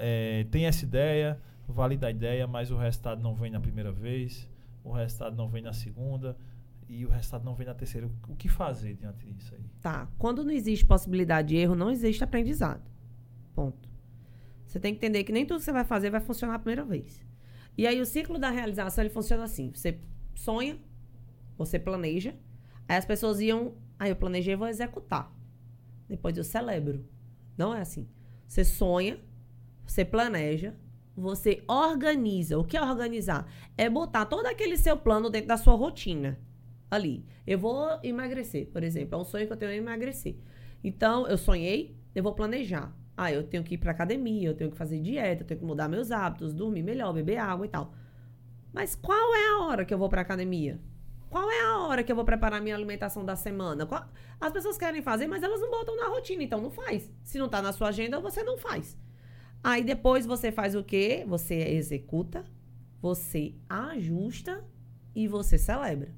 é, 0.01 0.45
tem 0.51 0.67
essa 0.67 0.85
ideia, 0.85 1.41
valida 1.67 2.07
a 2.07 2.11
ideia, 2.11 2.47
mas 2.47 2.71
o 2.71 2.77
resultado 2.77 3.23
não 3.23 3.35
vem 3.35 3.51
na 3.51 3.61
primeira 3.61 3.93
vez, 3.93 4.49
o 4.83 4.93
resultado 4.93 5.37
não 5.37 5.49
vem 5.49 5.62
na 5.62 5.73
segunda 5.73 6.37
e 6.89 7.05
o 7.05 7.09
resultado 7.09 7.45
não 7.45 7.55
vem 7.55 7.67
na 7.67 7.75
terceira. 7.75 8.09
O 8.29 8.37
que 8.37 8.49
fazer 8.49 8.95
diante 8.95 9.27
disso 9.33 9.55
aí? 9.55 9.65
Tá. 9.81 10.09
Quando 10.19 10.45
não 10.45 10.51
existe 10.51 10.85
possibilidade 10.85 11.49
de 11.49 11.57
erro, 11.57 11.75
não 11.75 11.91
existe 11.91 12.23
aprendizado. 12.23 12.83
Ponto. 13.55 13.89
Você 14.67 14.79
tem 14.79 14.93
que 14.93 14.99
entender 14.99 15.25
que 15.25 15.33
nem 15.33 15.47
tudo 15.47 15.59
que 15.59 15.65
você 15.65 15.73
vai 15.73 15.85
fazer 15.85 16.11
vai 16.11 16.21
funcionar 16.21 16.57
a 16.57 16.59
primeira 16.59 16.85
vez. 16.85 17.25
E 17.77 17.87
aí 17.87 18.01
o 18.01 18.07
ciclo 18.07 18.39
da 18.39 18.51
realização 18.51 19.03
ele 19.03 19.12
funciona 19.12 19.45
assim: 19.45 19.71
você 19.73 19.99
sonha, 20.35 20.79
você 21.57 21.79
planeja, 21.79 22.35
aí 22.89 22.97
as 22.97 23.05
pessoas 23.05 23.41
iam, 23.41 23.75
aí 23.99 24.11
eu 24.11 24.17
planejei 24.17 24.57
vou 24.57 24.69
executar. 24.69 25.33
Depois 26.09 26.37
eu 26.37 26.45
celebro. 26.45 27.05
Não 27.57 27.75
é 27.75 27.81
assim. 27.81 28.09
Você 28.47 28.65
sonha, 28.65 29.19
você 29.87 30.05
planeja, 30.05 30.74
você 31.16 31.62
organiza. 31.68 32.59
O 32.59 32.64
que 32.64 32.76
é 32.76 32.82
organizar? 32.82 33.47
É 33.76 33.89
botar 33.89 34.26
todo 34.26 34.47
aquele 34.47 34.76
seu 34.76 34.97
plano 34.97 35.30
dentro 35.30 35.49
da 35.49 35.57
sua 35.57 35.74
rotina. 35.74 36.39
Ali. 36.91 37.24
Eu 37.47 37.59
vou 37.59 37.99
emagrecer, 38.03 38.68
por 38.68 38.82
exemplo. 38.82 39.18
É 39.18 39.20
um 39.20 39.24
sonho 39.24 39.47
que 39.47 39.53
eu 39.53 39.57
tenho 39.57 39.72
emagrecer. 39.72 40.37
Então, 40.82 41.26
eu 41.26 41.39
sonhei, 41.39 41.97
eu 42.14 42.22
vou 42.22 42.35
planejar. 42.35 42.95
Ah, 43.16 43.32
eu 43.32 43.45
tenho 43.45 43.62
que 43.62 43.74
ir 43.74 43.78
pra 43.78 43.93
academia, 43.93 44.49
eu 44.49 44.55
tenho 44.55 44.70
que 44.70 44.76
fazer 44.76 44.99
dieta, 45.01 45.43
eu 45.43 45.47
tenho 45.47 45.61
que 45.61 45.66
mudar 45.66 45.89
meus 45.89 46.11
hábitos, 46.11 46.53
dormir 46.53 46.82
melhor, 46.82 47.12
beber 47.12 47.39
água 47.39 47.64
e 47.64 47.68
tal. 47.68 47.95
Mas 48.72 48.97
qual 48.97 49.35
é 49.35 49.49
a 49.51 49.59
hora 49.66 49.85
que 49.85 49.95
eu 49.95 49.99
vou 49.99 50.09
pra 50.09 50.20
academia? 50.20 50.80
Qual 51.30 51.51
é 51.51 51.62
a 51.62 51.78
hora 51.78 52.03
que 52.03 52.11
eu 52.11 52.16
vou 52.16 52.24
preparar 52.24 52.61
minha 52.61 52.74
alimentação 52.74 53.24
da 53.24 53.37
semana? 53.37 53.87
Qual... 53.87 54.05
As 54.41 54.53
pessoas 54.53 54.76
querem 54.76 55.01
fazer, 55.01 55.26
mas 55.26 55.43
elas 55.43 55.61
não 55.61 55.70
botam 55.70 55.97
na 55.97 56.09
rotina, 56.09 56.43
então 56.43 56.61
não 56.61 56.70
faz. 56.70 57.11
Se 57.22 57.39
não 57.39 57.49
tá 57.49 57.62
na 57.62 57.72
sua 57.72 57.89
agenda, 57.89 58.20
você 58.20 58.43
não 58.43 58.59
faz. 58.59 58.97
Aí 59.65 59.83
depois 59.83 60.27
você 60.27 60.53
faz 60.53 60.75
o 60.75 60.85
quê? 60.85 61.25
Você 61.27 61.55
executa, 61.55 62.45
você 63.01 63.55
ajusta 63.67 64.62
e 65.15 65.27
você 65.27 65.57
celebra. 65.57 66.15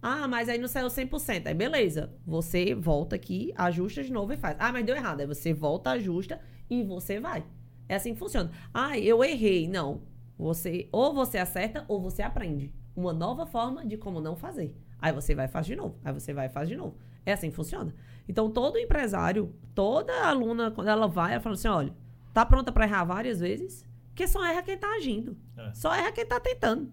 Ah, 0.00 0.28
mas 0.28 0.48
aí 0.48 0.56
não 0.56 0.68
saiu 0.68 0.86
100%. 0.86 1.48
Aí 1.48 1.54
beleza, 1.54 2.14
você 2.24 2.76
volta 2.76 3.16
aqui, 3.16 3.52
ajusta 3.56 4.04
de 4.04 4.12
novo 4.12 4.32
e 4.32 4.36
faz. 4.36 4.56
Ah, 4.60 4.70
mas 4.70 4.86
deu 4.86 4.94
errado. 4.94 5.20
Aí 5.20 5.26
você 5.26 5.52
volta, 5.52 5.90
ajusta 5.90 6.40
e 6.70 6.84
você 6.84 7.18
vai. 7.18 7.44
É 7.88 7.96
assim 7.96 8.12
que 8.12 8.20
funciona. 8.20 8.52
Ah, 8.72 8.96
eu 8.96 9.24
errei. 9.24 9.66
Não. 9.66 10.02
Você 10.38 10.88
ou 10.92 11.12
você 11.12 11.38
acerta 11.38 11.84
ou 11.88 12.00
você 12.00 12.22
aprende 12.22 12.72
uma 12.94 13.12
nova 13.12 13.46
forma 13.46 13.84
de 13.84 13.96
como 13.96 14.20
não 14.20 14.36
fazer. 14.36 14.76
Aí 15.00 15.12
você 15.12 15.34
vai 15.34 15.46
e 15.46 15.48
faz 15.48 15.66
de 15.66 15.74
novo. 15.74 15.98
Aí 16.04 16.12
você 16.12 16.32
vai 16.32 16.46
e 16.46 16.50
faz 16.50 16.68
de 16.68 16.76
novo. 16.76 16.96
É 17.24 17.32
assim 17.32 17.50
que 17.50 17.56
funciona. 17.56 17.92
Então 18.28 18.48
todo 18.48 18.78
empresário, 18.78 19.52
toda 19.74 20.12
aluna 20.24 20.70
quando 20.70 20.86
ela 20.86 21.08
vai, 21.08 21.32
ela 21.32 21.40
fala 21.40 21.54
assim, 21.56 21.66
olha, 21.66 22.05
Tá 22.36 22.44
pronta 22.44 22.70
para 22.70 22.84
errar 22.84 23.02
várias 23.02 23.40
vezes, 23.40 23.82
porque 24.08 24.28
só 24.28 24.44
erra 24.44 24.62
quem 24.62 24.76
tá 24.76 24.88
agindo. 24.88 25.38
É. 25.56 25.72
Só 25.72 25.94
erra 25.94 26.12
quem 26.12 26.26
tá 26.26 26.38
tentando. 26.38 26.92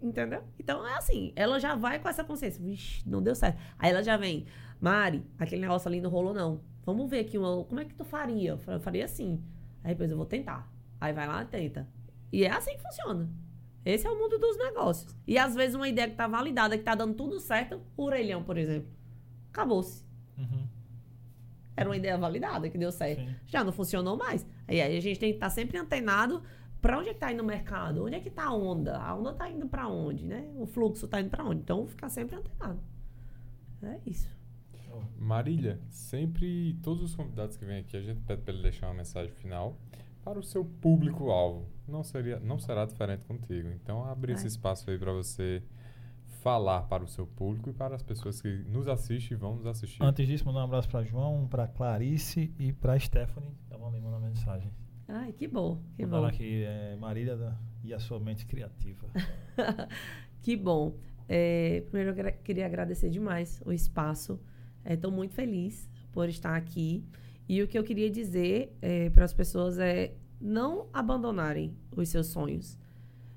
Entendeu? 0.00 0.42
Então 0.58 0.88
é 0.88 0.94
assim, 0.94 1.34
ela 1.36 1.60
já 1.60 1.74
vai 1.74 1.98
com 1.98 2.08
essa 2.08 2.24
consciência. 2.24 2.64
Vixe, 2.64 3.06
não 3.06 3.22
deu 3.22 3.34
certo. 3.34 3.60
Aí 3.78 3.90
ela 3.90 4.02
já 4.02 4.16
vem, 4.16 4.46
Mari, 4.80 5.22
aquele 5.38 5.60
negócio 5.60 5.86
ali 5.86 6.00
não 6.00 6.08
rolou, 6.08 6.32
não. 6.32 6.62
Vamos 6.82 7.10
ver 7.10 7.18
aqui, 7.18 7.36
uma, 7.36 7.62
como 7.62 7.78
é 7.78 7.84
que 7.84 7.92
tu 7.92 8.06
faria? 8.06 8.58
Eu 8.66 8.80
faria 8.80 9.04
assim. 9.04 9.44
Aí 9.82 9.92
depois 9.92 10.10
eu 10.10 10.16
vou 10.16 10.24
tentar. 10.24 10.66
Aí 10.98 11.12
vai 11.12 11.26
lá, 11.26 11.44
tenta. 11.44 11.86
E 12.32 12.42
é 12.42 12.50
assim 12.50 12.74
que 12.74 12.80
funciona. 12.80 13.28
Esse 13.84 14.06
é 14.06 14.10
o 14.10 14.18
mundo 14.18 14.38
dos 14.38 14.56
negócios. 14.56 15.14
E 15.26 15.36
às 15.36 15.54
vezes 15.54 15.74
uma 15.74 15.90
ideia 15.90 16.08
que 16.08 16.16
tá 16.16 16.26
validada, 16.26 16.78
que 16.78 16.84
tá 16.84 16.94
dando 16.94 17.12
tudo 17.12 17.38
certo, 17.38 17.82
o 17.98 18.04
orelhão, 18.04 18.42
por 18.42 18.56
exemplo. 18.56 18.88
Acabou-se. 19.50 20.06
Uhum. 20.38 20.66
Era 21.76 21.88
uma 21.88 21.96
ideia 21.96 22.16
validada, 22.16 22.68
que 22.68 22.78
deu 22.78 22.92
certo. 22.92 23.20
Sim. 23.20 23.34
Já 23.46 23.64
não 23.64 23.72
funcionou 23.72 24.16
mais. 24.16 24.46
E 24.68 24.80
aí 24.80 24.96
a 24.96 25.00
gente 25.00 25.18
tem 25.18 25.30
que 25.30 25.36
estar 25.36 25.46
tá 25.46 25.50
sempre 25.50 25.76
antenado 25.78 26.42
para 26.80 26.98
onde 26.98 27.08
é 27.08 27.12
que 27.12 27.16
está 27.16 27.32
indo 27.32 27.42
o 27.42 27.46
mercado, 27.46 28.04
onde 28.04 28.14
é 28.14 28.20
que 28.20 28.28
está 28.28 28.44
a 28.44 28.54
onda, 28.54 28.98
a 28.98 29.14
onda 29.14 29.30
está 29.30 29.48
indo 29.48 29.66
para 29.66 29.88
onde, 29.88 30.26
né? 30.26 30.52
O 30.56 30.66
fluxo 30.66 31.06
está 31.06 31.20
indo 31.20 31.30
para 31.30 31.42
onde. 31.42 31.60
Então, 31.60 31.86
ficar 31.86 32.10
sempre 32.10 32.36
antenado. 32.36 32.78
É 33.82 33.98
isso. 34.04 34.28
Marília, 35.18 35.80
sempre 35.88 36.74
todos 36.82 37.02
os 37.02 37.16
convidados 37.16 37.56
que 37.56 37.64
vêm 37.64 37.80
aqui, 37.80 37.96
a 37.96 38.02
gente 38.02 38.20
pede 38.20 38.42
para 38.42 38.52
ele 38.52 38.62
deixar 38.62 38.88
uma 38.88 38.94
mensagem 38.94 39.32
final 39.32 39.76
para 40.22 40.38
o 40.38 40.42
seu 40.42 40.64
público-alvo. 40.64 41.66
Não, 41.88 42.02
seria, 42.02 42.38
não 42.38 42.58
será 42.58 42.84
diferente 42.84 43.24
contigo. 43.24 43.68
Então, 43.70 44.04
abrir 44.04 44.34
esse 44.34 44.46
espaço 44.46 44.90
aí 44.90 44.98
para 44.98 45.12
você 45.12 45.62
falar 46.44 46.82
para 46.82 47.02
o 47.02 47.06
seu 47.08 47.26
público 47.26 47.70
e 47.70 47.72
para 47.72 47.94
as 47.94 48.02
pessoas 48.02 48.38
que 48.38 48.48
nos 48.68 48.86
assistem 48.86 49.34
e 49.34 49.40
vão 49.40 49.56
nos 49.56 49.64
assistir. 49.64 50.02
Antes 50.02 50.28
disso, 50.28 50.44
mandar 50.44 50.60
um 50.60 50.64
abraço 50.64 50.90
para 50.90 51.02
João, 51.02 51.48
para 51.48 51.66
Clarice 51.66 52.52
e 52.58 52.70
para 52.70 52.98
Stephanie, 53.00 53.50
estavam 53.62 53.90
me 53.90 53.98
mandando 53.98 54.26
mensagem. 54.26 54.70
Ai, 55.08 55.32
que 55.32 55.48
bom, 55.48 55.82
que 55.96 56.02
Mandaram 56.02 56.24
bom. 56.24 56.28
aqui, 56.28 56.62
é, 56.64 56.96
Marília 56.96 57.34
da, 57.34 57.56
e 57.82 57.94
a 57.94 57.98
sua 57.98 58.20
mente 58.20 58.44
criativa. 58.44 59.08
que 60.42 60.54
bom. 60.54 60.94
É, 61.26 61.82
primeiro, 61.86 62.10
eu 62.10 62.32
queria 62.44 62.66
agradecer 62.66 63.08
demais 63.08 63.62
o 63.64 63.72
espaço. 63.72 64.38
Estou 64.84 65.10
é, 65.10 65.14
muito 65.14 65.32
feliz 65.32 65.88
por 66.12 66.28
estar 66.28 66.56
aqui. 66.56 67.02
E 67.48 67.62
o 67.62 67.66
que 67.66 67.78
eu 67.78 67.84
queria 67.84 68.10
dizer 68.10 68.76
é, 68.82 69.08
para 69.08 69.24
as 69.24 69.32
pessoas 69.32 69.78
é 69.78 70.12
não 70.38 70.88
abandonarem 70.92 71.74
os 71.96 72.10
seus 72.10 72.26
sonhos. 72.26 72.76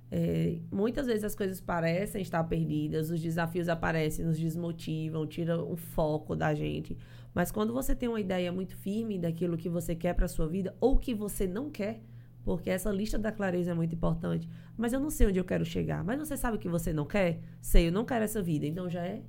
É, 0.09 0.59
muitas 0.71 1.05
vezes 1.05 1.23
as 1.23 1.35
coisas 1.35 1.59
parecem 1.59 2.21
estar 2.21 2.43
perdidas, 2.45 3.09
os 3.09 3.21
desafios 3.21 3.67
aparecem, 3.67 4.25
nos 4.25 4.39
desmotivam, 4.39 5.27
tiram 5.27 5.69
o 5.69 5.75
foco 5.75 6.35
da 6.35 6.53
gente. 6.53 6.97
Mas 7.33 7.51
quando 7.51 7.73
você 7.73 7.93
tem 7.93 8.07
uma 8.07 8.19
ideia 8.19 8.51
muito 8.51 8.75
firme 8.75 9.19
daquilo 9.19 9.57
que 9.57 9.69
você 9.69 9.93
quer 9.93 10.13
para 10.13 10.27
sua 10.27 10.47
vida 10.47 10.75
ou 10.79 10.97
que 10.97 11.13
você 11.13 11.45
não 11.45 11.69
quer, 11.69 12.01
porque 12.43 12.69
essa 12.69 12.89
lista 12.89 13.19
da 13.19 13.31
clareza 13.31 13.71
é 13.71 13.73
muito 13.73 13.93
importante. 13.93 14.49
Mas 14.77 14.93
eu 14.93 14.99
não 14.99 15.09
sei 15.09 15.27
onde 15.27 15.37
eu 15.37 15.43
quero 15.43 15.65
chegar. 15.65 16.03
Mas 16.03 16.17
você 16.17 16.37
sabe 16.37 16.55
o 16.55 16.59
que 16.59 16.69
você 16.69 16.93
não 16.93 17.05
quer? 17.05 17.41
Sei, 17.61 17.89
eu 17.89 17.91
não 17.91 18.05
quero 18.05 18.23
essa 18.23 18.41
vida. 18.41 18.65
Então 18.65 18.89
já 18.89 19.03
é 19.05 19.21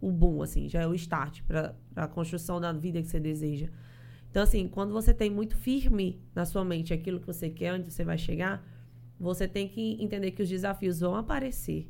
o 0.00 0.10
boom, 0.10 0.42
assim, 0.42 0.68
já 0.68 0.82
é 0.82 0.86
o 0.86 0.94
start 0.94 1.42
para 1.42 1.74
a 1.94 2.06
construção 2.06 2.60
da 2.60 2.72
vida 2.72 3.02
que 3.02 3.08
você 3.08 3.18
deseja. 3.18 3.68
Então, 4.30 4.42
assim, 4.42 4.66
quando 4.66 4.92
você 4.92 5.12
tem 5.12 5.28
muito 5.28 5.56
firme 5.56 6.22
na 6.34 6.44
sua 6.44 6.64
mente 6.64 6.94
aquilo 6.94 7.20
que 7.20 7.26
você 7.26 7.50
quer, 7.50 7.74
onde 7.74 7.92
você 7.92 8.02
vai 8.02 8.16
chegar, 8.16 8.64
você 9.22 9.46
tem 9.46 9.68
que 9.68 9.96
entender 10.02 10.32
que 10.32 10.42
os 10.42 10.48
desafios 10.48 10.98
vão 10.98 11.14
aparecer, 11.14 11.88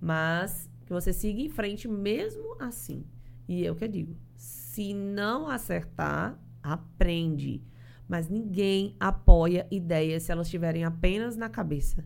mas 0.00 0.70
que 0.86 0.92
você 0.92 1.12
siga 1.12 1.40
em 1.40 1.50
frente 1.50 1.86
mesmo 1.86 2.56
assim. 2.58 3.04
E 3.46 3.66
é 3.66 3.70
o 3.70 3.74
que 3.74 3.84
eu 3.84 3.88
digo: 3.88 4.16
se 4.34 4.94
não 4.94 5.48
acertar, 5.48 6.42
aprende. 6.62 7.62
Mas 8.08 8.28
ninguém 8.28 8.96
apoia 8.98 9.66
ideias 9.70 10.22
se 10.22 10.32
elas 10.32 10.46
estiverem 10.46 10.84
apenas 10.84 11.36
na 11.36 11.48
cabeça. 11.48 12.04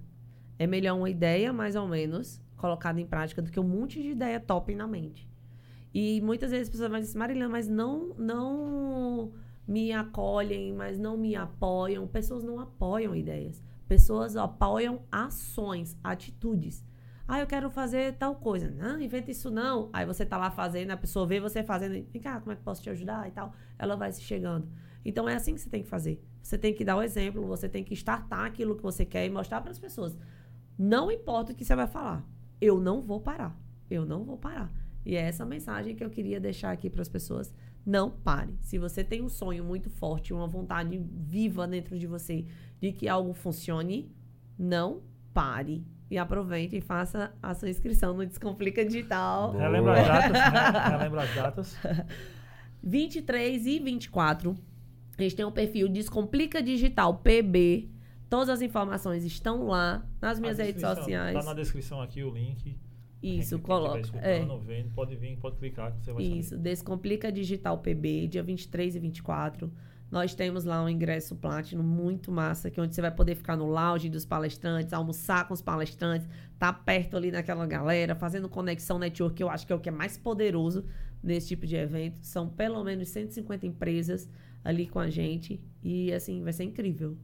É 0.59 0.67
melhor 0.67 0.97
uma 0.97 1.11
ideia, 1.11 1.53
mais 1.53 1.77
ou 1.77 1.87
menos, 1.87 2.41
colocada 2.57 3.01
em 3.01 3.07
prática 3.07 3.41
do 3.41 3.51
que 3.51 3.61
um 3.61 3.69
monte 3.69 4.03
de 4.03 4.11
ideia 4.11 4.41
top 4.41 4.75
na 4.75 4.87
mente. 4.87 5.29
E 5.95 6.21
muitas 6.23 6.51
vezes 6.51 6.67
as 6.67 6.71
pessoas 6.71 6.91
vão 6.91 7.01
dizer, 7.01 7.17
Marilã, 7.17 7.49
mas 7.49 7.69
não, 7.69 8.15
não 8.19 9.33
me 9.67 9.93
acolhem, 9.93 10.73
mas 10.73 10.99
não 10.99 11.17
me 11.17 11.35
apoiam. 11.35 12.07
Pessoas 12.07 12.43
não 12.45 12.61
apoiam 12.61 13.15
ideias. 13.15 13.63
Pessoas 13.89 14.37
apoiam 14.37 15.03
ações, 15.11 15.97
atitudes. 16.03 16.85
Ah, 17.29 17.41
eu 17.41 17.47
quero 17.47 17.69
fazer 17.71 18.15
tal 18.15 18.37
coisa. 18.37 18.71
Não, 18.71 19.01
inventa 19.01 19.31
isso 19.31 19.51
não. 19.51 19.91
Aí 19.93 20.07
você 20.07 20.25
tá 20.25 20.37
lá 20.37 20.51
fazendo, 20.51 20.93
a 20.93 20.97
pessoa 20.97 21.27
vê 21.27 21.41
você 21.41 21.63
fazendo, 21.63 21.93
vem 21.93 22.23
cá, 22.23 22.41
como 22.41 22.53
é 22.53 22.57
que 22.57 22.63
posso 22.63 22.83
te 22.83 22.91
ajudar 22.91 23.27
e 23.27 23.33
tal. 23.33 23.53
Ela 23.79 23.97
vai 23.97 24.13
se 24.13 24.23
chegando. 24.23 24.69
Então 25.05 25.29
é 25.29 25.35
assim 25.35 25.55
que 25.55 25.61
você 25.61 25.71
tem 25.71 25.83
que 25.83 25.89
fazer. 25.89 26.25
Você 26.43 26.57
tem 26.57 26.73
que 26.73 26.85
dar 26.85 26.97
o 26.97 27.03
exemplo, 27.03 27.45
você 27.47 27.69
tem 27.69 27.83
que 27.83 27.95
startar 27.95 28.45
aquilo 28.45 28.77
que 28.77 28.83
você 28.83 29.05
quer 29.05 29.27
e 29.27 29.31
mostrar 29.31 29.61
para 29.61 29.71
as 29.71 29.79
pessoas. 29.79 30.17
Não 30.79 31.11
importa 31.11 31.53
o 31.53 31.55
que 31.55 31.65
você 31.65 31.75
vai 31.75 31.87
falar. 31.87 32.25
Eu 32.61 32.81
não 32.81 33.01
vou 33.01 33.21
parar. 33.21 33.57
Eu 33.91 34.05
não 34.05 34.25
vou 34.25 34.37
parar. 34.37 34.73
E 35.05 35.17
é 35.17 35.21
essa 35.21 35.45
mensagem 35.45 35.95
que 35.95 36.05
eu 36.05 36.11
queria 36.11 36.41
deixar 36.41 36.73
aqui 36.73 36.91
para 36.91 37.03
as 37.03 37.09
pessoas. 37.09 37.55
Não 37.87 38.11
pare. 38.11 38.53
Se 38.63 38.79
você 38.79 39.05
tem 39.05 39.23
um 39.23 39.29
sonho 39.29 39.63
muito 39.63 39.89
forte, 39.89 40.35
uma 40.35 40.49
vontade 40.49 41.01
viva 41.01 41.69
dentro 41.69 41.97
de 41.97 42.05
você 42.05 42.45
de 42.81 42.91
que 42.91 43.09
algo 43.09 43.33
funcione, 43.33 44.11
não 44.59 45.03
pare. 45.33 45.87
E 46.11 46.19
aproveite 46.19 46.77
e 46.77 46.81
faça 46.81 47.33
a 47.43 47.55
sua 47.55 47.69
inscrição 47.69 48.15
no 48.15 48.27
Descomplica 48.27 48.85
Digital. 48.85 49.53
Relembra 49.53 50.01
as 50.01 50.07
datas. 50.07 50.33
Né? 50.33 50.91
Relembra 50.99 51.23
as 51.23 51.35
datas. 51.35 51.77
23 52.83 53.67
e 53.67 53.79
24. 53.79 54.57
A 55.17 55.23
gente 55.23 55.37
tem 55.37 55.45
um 55.45 55.53
perfil 55.53 55.89
Descomplica 55.89 56.61
Digital 56.63 57.19
PB. 57.19 57.89
Todas 58.29 58.49
as 58.49 58.63
informações 58.63 59.25
estão 59.25 59.67
lá 59.67 60.05
nas 60.21 60.41
minhas 60.41 60.59
redes 60.59 60.81
sociais. 60.81 61.37
Está 61.37 61.49
na 61.49 61.55
descrição 61.55 62.01
aqui 62.01 62.23
o 62.25 62.31
link. 62.31 62.77
Isso, 63.23 63.59
coloca. 63.59 64.01
É. 64.19 64.45
pode 64.95 65.17
vir, 65.17 65.37
pode 65.39 65.57
clicar 65.57 65.93
que 65.93 66.05
você 66.05 66.13
vai 66.13 66.23
Isso, 66.23 66.51
saber. 66.51 66.63
Descomplica 66.63 67.33
Digital 67.33 67.79
PB, 67.79 68.29
dia 68.29 68.43
23 68.43 68.95
e 68.95 68.99
24 68.99 69.73
Nós 70.11 70.35
temos 70.35 70.65
lá 70.65 70.85
um 70.85 70.89
ingresso 70.89 71.35
Platinum 71.35 71.83
muito 71.83 72.31
massa, 72.31 72.71
que 72.71 72.79
é 72.79 72.83
onde 72.83 72.95
você 72.95 73.01
vai 73.01 73.11
poder 73.11 73.35
ficar 73.35 73.57
no 73.57 73.67
lounge 73.67 74.09
dos 74.09 74.25
palestrantes, 74.25 74.93
almoçar 74.93 75.49
com 75.49 75.55
os 75.55 75.63
palestrantes, 75.63 76.29
tá 76.59 76.73
perto 76.73 77.17
ali 77.17 77.31
naquela 77.31 77.67
galera, 77.67 78.15
fazendo 78.15 78.49
conexão 78.49 78.99
network, 78.99 79.37
que 79.37 79.43
eu 79.43 79.51
acho 79.51 79.67
que 79.67 79.73
é 79.73 79.77
o 79.77 79.81
que 79.81 79.89
é 79.89 79.93
mais 79.93 80.17
poderoso 80.17 80.85
nesse 81.23 81.49
tipo 81.49 81.67
de 81.67 81.75
evento. 81.75 82.19
São 82.23 82.49
pelo 82.49 82.85
menos 82.85 83.09
150 83.09 83.67
empresas 83.67 84.29
ali 84.63 84.87
com 84.87 84.99
a 84.99 85.09
gente 85.09 85.61
e 85.83 86.13
assim, 86.13 86.43
vai 86.43 86.53
ser 86.53 86.65
incrível. 86.65 87.17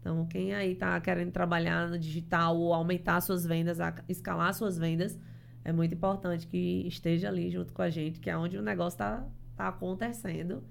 Então, 0.00 0.24
quem 0.26 0.54
aí 0.54 0.74
tá 0.74 1.00
querendo 1.00 1.32
trabalhar 1.32 1.88
no 1.88 1.98
digital 1.98 2.56
ou 2.56 2.72
aumentar 2.72 3.20
suas 3.20 3.44
vendas, 3.44 3.78
escalar 4.08 4.54
suas 4.54 4.78
vendas, 4.78 5.18
é 5.66 5.72
muito 5.72 5.92
importante 5.96 6.46
que 6.46 6.86
esteja 6.86 7.26
ali 7.26 7.50
junto 7.50 7.72
com 7.72 7.82
a 7.82 7.90
gente, 7.90 8.20
que 8.20 8.30
é 8.30 8.36
onde 8.38 8.56
o 8.56 8.62
negócio 8.62 8.94
está 8.94 9.26
tá 9.56 9.66
acontecendo. 9.66 10.62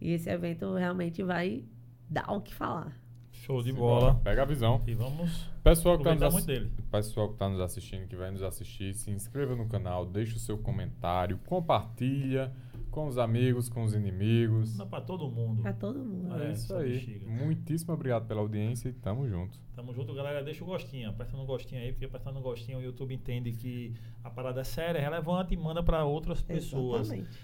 E 0.00 0.12
esse 0.12 0.30
evento 0.30 0.72
realmente 0.74 1.24
vai 1.24 1.64
dar 2.08 2.30
o 2.30 2.40
que 2.40 2.54
falar. 2.54 2.96
Show 3.32 3.60
de 3.64 3.72
bola. 3.72 4.14
Pega 4.22 4.42
a 4.42 4.44
visão. 4.44 4.80
E 4.86 4.94
vamos 4.94 5.50
Pessoal 5.60 5.98
que, 5.98 6.04
tá 6.04 6.14
nos 6.14 6.46
dele. 6.46 6.70
Pessoal 6.88 7.26
que 7.26 7.34
está 7.34 7.48
nos 7.48 7.58
assistindo, 7.58 8.06
que 8.06 8.14
vai 8.14 8.30
nos 8.30 8.44
assistir, 8.44 8.94
se 8.94 9.10
inscreva 9.10 9.56
no 9.56 9.66
canal, 9.66 10.06
deixa 10.06 10.36
o 10.36 10.38
seu 10.38 10.56
comentário, 10.56 11.36
compartilha 11.46 12.52
com 12.94 13.08
os 13.08 13.18
amigos, 13.18 13.68
com 13.68 13.82
os 13.82 13.92
inimigos. 13.92 14.76
Dá 14.76 14.86
pra 14.86 15.00
todo 15.00 15.28
mundo. 15.28 15.62
Pra 15.62 15.72
todo 15.72 15.98
mundo. 15.98 16.40
É, 16.40 16.48
É 16.48 16.52
isso 16.52 16.72
aí. 16.76 16.92
bexiga. 16.92 17.28
Muitíssimo 17.28 17.92
obrigado 17.92 18.24
pela 18.28 18.40
audiência 18.40 18.88
e 18.88 18.92
tamo 18.92 19.28
junto. 19.28 19.58
Tamo 19.74 19.92
junto, 19.92 20.14
galera. 20.14 20.44
Deixa 20.44 20.62
o 20.62 20.66
gostinho. 20.66 21.10
Aperta 21.10 21.36
no 21.36 21.44
gostinho 21.44 21.82
aí, 21.82 21.90
porque 21.90 22.04
apertando 22.04 22.36
no 22.36 22.40
gostinho 22.40 22.78
o 22.78 22.82
YouTube 22.82 23.12
entende 23.12 23.50
que 23.50 23.92
a 24.22 24.30
parada 24.30 24.60
é 24.60 24.64
séria, 24.64 25.00
é 25.00 25.02
relevante 25.02 25.52
e 25.52 25.56
manda 25.56 25.82
pra 25.82 26.04
outras 26.04 26.40
pessoas. 26.40 27.08
Exatamente. 27.08 27.38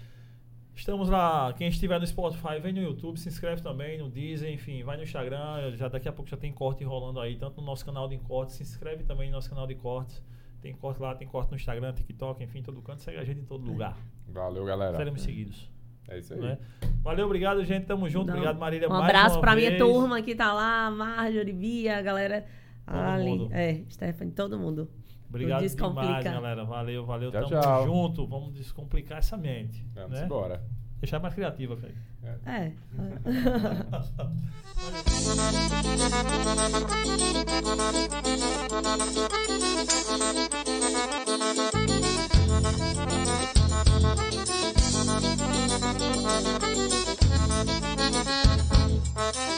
Estamos 0.73 1.09
lá. 1.09 1.51
Quem 1.53 1.67
estiver 1.67 1.99
no 1.99 2.07
Spotify, 2.07 2.57
vem 2.61 2.71
no 2.71 2.81
YouTube, 2.81 3.19
se 3.19 3.27
inscreve 3.27 3.61
também 3.61 3.97
no 3.99 4.09
Deezer, 4.09 4.49
enfim, 4.53 4.83
vai 4.83 4.95
no 4.95 5.03
Instagram. 5.03 5.75
Já 5.75 5.89
daqui 5.89 6.07
a 6.07 6.13
pouco 6.13 6.31
já 6.31 6.37
tem 6.37 6.53
corte 6.53 6.81
rolando 6.85 7.19
aí, 7.19 7.35
tanto 7.35 7.59
no 7.59 7.67
nosso 7.67 7.85
canal 7.85 8.07
de 8.07 8.17
cortes. 8.19 8.55
Se 8.55 8.63
inscreve 8.63 9.03
também 9.03 9.29
no 9.29 9.35
nosso 9.35 9.49
canal 9.49 9.67
de 9.67 9.75
cortes. 9.75 10.23
Tem 10.61 10.73
corte 10.73 11.01
lá, 11.01 11.15
tem 11.15 11.27
corte 11.27 11.49
no 11.49 11.57
Instagram, 11.57 11.91
TikTok, 11.93 12.43
enfim, 12.43 12.61
todo 12.61 12.81
canto. 12.81 13.01
Segue 13.01 13.17
a 13.17 13.23
gente 13.23 13.39
em 13.39 13.45
todo 13.45 13.65
lugar. 13.65 13.97
Valeu, 14.27 14.63
galera. 14.63 14.95
Seremos 14.95 15.21
seguidos. 15.21 15.69
É 16.07 16.19
isso 16.19 16.33
aí. 16.33 16.39
Né? 16.39 16.57
Valeu, 17.01 17.25
obrigado, 17.25 17.63
gente. 17.65 17.85
Tamo 17.85 18.07
junto. 18.07 18.27
Não. 18.27 18.33
Obrigado, 18.33 18.59
Marília. 18.59 18.89
Um 18.89 18.93
abraço 18.93 19.39
pra 19.39 19.55
minha 19.55 19.69
vez. 19.69 19.81
turma 19.81 20.21
que 20.21 20.35
tá 20.35 20.53
lá, 20.53 20.91
Marjorie, 20.91 21.53
Bia, 21.53 21.97
a 21.97 22.01
galera 22.01 22.45
Todo 22.85 22.95
ali. 22.95 23.25
mundo. 23.25 23.49
É, 23.51 23.81
Stephanie, 23.89 24.33
todo 24.33 24.57
mundo. 24.59 24.89
Obrigado 25.29 25.61
Descomplica. 25.61 26.07
demais, 26.07 26.23
galera. 26.25 26.65
Valeu, 26.65 27.05
valeu. 27.05 27.31
Tchau, 27.31 27.49
Tamo 27.49 27.61
tchau. 27.61 27.85
junto. 27.85 28.27
Vamos 28.27 28.53
descomplicar 28.53 29.19
essa 29.19 29.37
mente. 29.37 29.85
Vamos 29.95 30.11
né? 30.19 30.25
embora. 30.25 30.61
Deixar 31.01 31.19
mais 31.19 31.33
criativa, 31.33 31.75
velho. 31.75 31.97
É. 32.23 32.37
é. 32.45 32.71